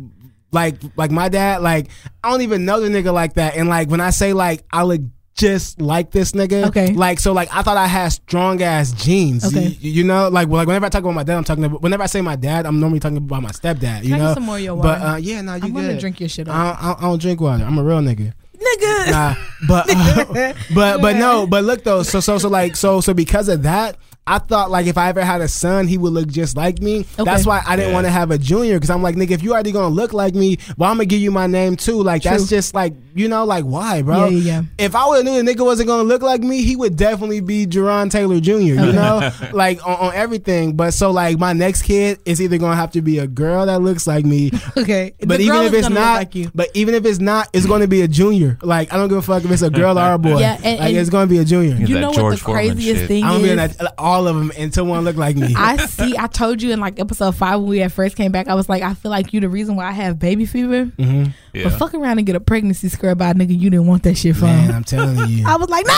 Like 0.54 0.76
like 0.96 1.12
my 1.12 1.28
dad, 1.28 1.62
like 1.62 1.90
I 2.24 2.32
don't 2.32 2.42
even 2.42 2.64
know 2.64 2.80
the 2.80 2.88
nigga 2.88 3.14
like 3.14 3.34
that, 3.34 3.58
and 3.58 3.68
like 3.68 3.90
when 3.90 4.00
I 4.00 4.12
say 4.12 4.32
like 4.32 4.64
I 4.72 4.84
look 4.84 5.02
just 5.38 5.80
like 5.80 6.12
this 6.12 6.34
nigga, 6.34 6.68
Okay. 6.68 6.94
Like 6.94 7.20
so, 7.20 7.32
like 7.32 7.48
I 7.54 7.62
thought 7.62 7.78
I 7.78 7.88
had 7.88 8.10
strong 8.10 8.62
ass 8.62 8.92
genes, 8.92 9.46
Okay. 9.46 9.68
You, 9.80 9.92
you 9.92 10.04
know, 10.04 10.28
like 10.30 10.48
like 10.50 10.68
whenever 10.68 10.86
I 10.86 10.90
talk 10.90 11.04
about 11.04 11.14
my 11.14 11.24
dad, 11.24 11.38
I'm 11.38 11.44
talking 11.44 11.64
about. 11.64 11.82
Whenever 11.82 12.04
I 12.04 12.08
say 12.08 12.22
my 12.22 12.36
dad, 12.36 12.66
I'm 12.66 12.80
normally 12.80 13.00
talking 13.00 13.18
about 13.18 13.42
my 13.44 13.52
stepdad. 13.52 14.04
You 14.04 14.10
Can 14.10 14.14
I 14.14 14.18
get 14.18 14.24
know, 14.24 14.34
some 14.34 14.44
more 14.44 14.58
of 14.58 14.62
your 14.64 14.82
but 14.82 15.02
uh, 15.02 15.16
yeah, 15.16 15.42
nah, 15.42 15.56
you 15.56 15.64
I'm 15.66 15.74
gonna 15.74 16.00
drink 16.00 16.20
your 16.20 16.28
shit 16.30 16.48
up. 16.48 16.56
I 16.56 16.66
don't, 16.66 16.84
I 16.84 16.92
I 16.98 17.10
don't 17.10 17.22
drink 17.22 17.40
water. 17.40 17.64
I'm 17.64 17.78
a 17.78 17.84
real 17.84 18.00
nigga 18.00 18.34
Nigga. 18.58 19.12
nah, 19.12 19.36
but 19.68 19.86
uh, 19.90 20.54
but 20.76 21.02
but 21.02 21.16
no, 21.16 21.46
but 21.46 21.64
look 21.64 21.84
though, 21.84 22.02
so 22.04 22.20
so 22.20 22.38
so 22.40 22.50
like 22.50 22.76
so 22.76 23.02
so 23.02 23.14
because 23.14 23.48
of 23.50 23.64
that, 23.64 23.98
I 24.28 24.40
thought 24.40 24.70
like 24.70 24.86
if 24.88 24.98
I 24.98 25.10
ever 25.10 25.24
had 25.24 25.42
a 25.42 25.48
son, 25.48 25.88
he 25.88 25.98
would 25.98 26.14
look 26.14 26.28
just 26.28 26.56
like 26.58 26.80
me. 26.82 27.04
That's 27.18 27.46
why 27.46 27.62
I 27.66 27.76
didn't 27.76 27.90
Yeah. 27.90 27.96
want 27.96 28.06
to 28.08 28.12
have 28.12 28.30
a 28.32 28.38
junior 28.38 28.76
because 28.76 28.90
I'm 28.90 29.02
like, 29.02 29.16
nigga, 29.16 29.32
if 29.32 29.42
you 29.44 29.54
already 29.54 29.72
gonna 29.72 29.88
look 29.94 30.14
like 30.14 30.36
me, 30.36 30.58
well, 30.78 30.90
I'm 30.92 30.98
gonna 30.98 31.06
give 31.06 31.22
you 31.22 31.32
my 31.32 31.48
name 31.48 31.76
too. 31.78 32.04
Like 32.04 32.24
that's 32.24 32.50
just 32.50 32.76
like 32.76 32.94
you 33.16 33.28
know, 33.28 33.46
like 33.46 33.64
why, 33.64 34.04
bro? 34.04 34.26
Yeah, 34.28 34.38
yeah, 34.38 34.62
yeah. 34.62 34.62
If 34.86 34.96
I 34.96 35.08
would 35.08 35.16
have 35.16 35.26
knew 35.26 35.42
the 35.44 35.52
nigga 35.56 35.66
wasn't 35.66 35.88
gonna 35.88 36.04
look 36.04 36.22
like 36.22 36.42
me, 36.42 36.62
he 36.64 36.76
would 36.76 36.96
definitely 36.96 37.40
be 37.40 37.66
Jerron 37.66 38.12
Taylor 38.12 38.40
Jr. 38.40 38.54
You 38.60 38.76
know, 38.76 39.32
like 39.54 39.86
on, 39.88 39.96
on 40.10 40.14
everything. 40.14 40.76
But 40.76 40.92
so 40.94 41.10
like 41.12 41.40
my 41.40 41.54
next 41.54 41.82
kid 41.84 42.20
is 42.26 42.42
either 42.42 42.58
gonna 42.58 42.76
have 42.76 42.92
to 42.92 43.02
be 43.02 43.18
a 43.20 43.28
girl 43.28 43.66
that 43.66 43.82
looks 43.82 44.06
like 44.06 44.26
me, 44.26 44.52
Okay. 44.78 45.14
but 45.20 45.38
The 45.38 45.44
even 45.46 45.48
girl 45.56 45.62
if 45.66 45.74
is 45.74 45.80
it's 45.86 45.90
not, 45.90 46.16
like 46.18 46.36
you. 46.36 46.52
but 46.54 46.70
even 46.74 46.94
if 46.94 47.06
it's 47.06 47.20
not, 47.20 47.50
it's 47.54 47.66
going 47.66 47.82
to 47.82 47.88
be 47.88 48.02
a 48.02 48.08
junior. 48.08 48.58
Like 48.62 48.94
I 48.94 48.98
don't 48.98 49.08
give 49.10 49.18
a 49.18 49.22
fuck 49.22 49.44
if 49.46 49.52
it's 49.52 49.62
a 49.62 49.70
girl 49.70 49.98
or 49.98 50.12
a 50.14 50.18
boy. 50.20 50.38
Yeah, 50.40 50.54
and- 50.64 50.80
like 50.80 50.90
and- 50.90 50.98
it's 50.98 51.10
going 51.10 51.28
to 51.28 51.30
be 51.34 51.40
a 51.40 51.46
junior. 51.46 51.76
Yeah. 51.76 51.86
You 51.88 52.00
know 52.00 52.12
what 52.12 52.32
the 52.32 52.38
Foreman 52.38 52.68
craziest 52.76 53.00
shit. 53.02 53.08
thing 53.08 53.24
I'm 53.24 53.42
gonna 53.42 53.68
be 53.68 53.74
is? 53.74 53.82
Uh, 53.82 53.88
in 54.18 54.24
that, 54.26 54.28
all 54.28 54.28
of 54.28 54.36
them 54.36 54.52
until 54.64 54.86
one 54.86 55.04
look 55.04 55.16
like 55.16 55.36
me. 55.36 55.54
I 55.56 55.78
see. 55.86 56.16
I 56.18 56.28
told 56.28 56.62
you 56.62 56.72
in 56.72 56.80
like 56.80 57.00
episode 57.00 57.36
five 57.36 57.60
when 57.60 57.70
we 57.70 57.80
had 57.80 57.92
first 57.94 58.16
came 58.16 58.32
back. 58.32 58.48
I 58.48 58.56
was 58.56 58.68
like, 58.70 58.84
I 58.84 58.94
feel 58.94 59.12
like 59.12 59.34
you 59.34 59.40
the 59.40 59.50
reason 59.50 59.76
why 59.76 59.88
I 59.88 59.92
have 59.92 60.20
baby 60.20 60.46
fever. 60.46 60.86
hmm 60.86 61.26
Yeah. 61.54 61.64
But 61.66 61.74
fuck 61.80 61.94
around 61.94 62.18
and 62.18 62.28
get 62.28 62.36
a 62.36 62.40
pregnancy 62.40 62.90
scare 62.90 63.16
by 63.16 63.30
a 63.32 63.34
nigga 63.34 63.58
you 63.58 63.70
didn't 63.70 63.88
want 63.88 64.04
that 64.04 64.16
shit 64.18 64.36
from. 64.36 64.48
Man, 64.48 64.72
I'm 64.72 64.84
telling 64.84 65.18
you. 65.30 65.44
I 65.48 65.56
was 65.56 65.70
like, 65.70 65.86
no. 65.86 65.94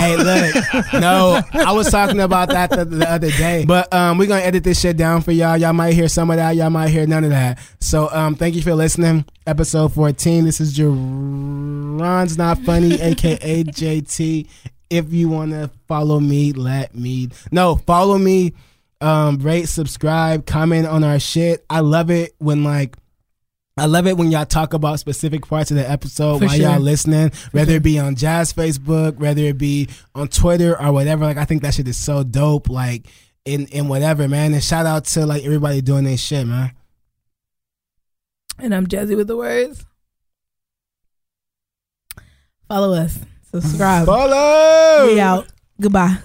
hey, 0.00 0.16
look, 0.16 0.92
no, 0.94 1.40
I 1.52 1.72
was 1.72 1.90
talking 1.90 2.20
about 2.20 2.48
that 2.48 2.70
the, 2.70 2.84
the 2.84 3.08
other 3.10 3.30
day, 3.30 3.64
but 3.66 3.92
um, 3.92 4.18
we're 4.18 4.26
gonna 4.26 4.40
edit 4.42 4.64
this 4.64 4.80
shit 4.80 4.96
down 4.96 5.22
for 5.22 5.32
y'all. 5.32 5.56
Y'all 5.56 5.72
might 5.72 5.92
hear 5.94 6.08
some 6.08 6.30
of 6.30 6.36
that. 6.36 6.56
Y'all 6.56 6.70
might 6.70 6.88
hear 6.88 7.06
none 7.06 7.24
of 7.24 7.30
that. 7.30 7.58
So 7.80 8.08
um, 8.10 8.34
thank 8.34 8.54
you 8.54 8.62
for 8.62 8.74
listening. 8.74 9.24
Episode 9.46 9.92
14. 9.92 10.44
This 10.44 10.60
is 10.60 10.76
Jerron's 10.76 12.36
not 12.38 12.58
funny, 12.62 13.00
aka 13.00 13.64
JT. 13.64 14.48
If 14.90 15.12
you 15.12 15.28
wanna 15.28 15.70
follow 15.88 16.20
me, 16.20 16.52
let 16.52 16.94
me 16.94 17.30
no 17.50 17.76
follow 17.76 18.18
me. 18.18 18.54
Um, 19.00 19.38
rate, 19.38 19.68
subscribe, 19.68 20.46
comment 20.46 20.86
on 20.86 21.04
our 21.04 21.18
shit. 21.18 21.64
I 21.68 21.80
love 21.80 22.10
it 22.10 22.34
when 22.38 22.64
like. 22.64 22.96
I 23.78 23.84
love 23.84 24.06
it 24.06 24.16
when 24.16 24.30
y'all 24.30 24.46
talk 24.46 24.72
about 24.72 25.00
specific 25.00 25.46
parts 25.46 25.70
of 25.70 25.76
the 25.76 25.86
episode 25.86 26.38
For 26.38 26.46
while 26.46 26.56
sure. 26.56 26.70
y'all 26.70 26.80
listening, 26.80 27.30
whether 27.52 27.74
it 27.74 27.82
be 27.82 27.98
on 27.98 28.16
Jazz 28.16 28.54
Facebook, 28.54 29.16
whether 29.16 29.42
it 29.42 29.58
be 29.58 29.90
on 30.14 30.28
Twitter 30.28 30.80
or 30.80 30.92
whatever. 30.92 31.26
Like 31.26 31.36
I 31.36 31.44
think 31.44 31.60
that 31.60 31.74
shit 31.74 31.86
is 31.86 31.98
so 31.98 32.24
dope. 32.24 32.70
Like 32.70 33.06
in 33.44 33.66
in 33.66 33.88
whatever, 33.88 34.28
man. 34.28 34.54
And 34.54 34.64
shout 34.64 34.86
out 34.86 35.04
to 35.04 35.26
like 35.26 35.44
everybody 35.44 35.82
doing 35.82 36.04
their 36.04 36.16
shit, 36.16 36.46
man. 36.46 36.72
And 38.58 38.74
I'm 38.74 38.86
Jazzy 38.86 39.14
with 39.14 39.26
the 39.26 39.36
words. 39.36 39.84
Follow 42.66 42.94
us. 42.94 43.18
Subscribe. 43.60 44.06
Follow. 44.06 45.06
We 45.06 45.20
out. 45.20 45.46
Goodbye. 45.80 46.18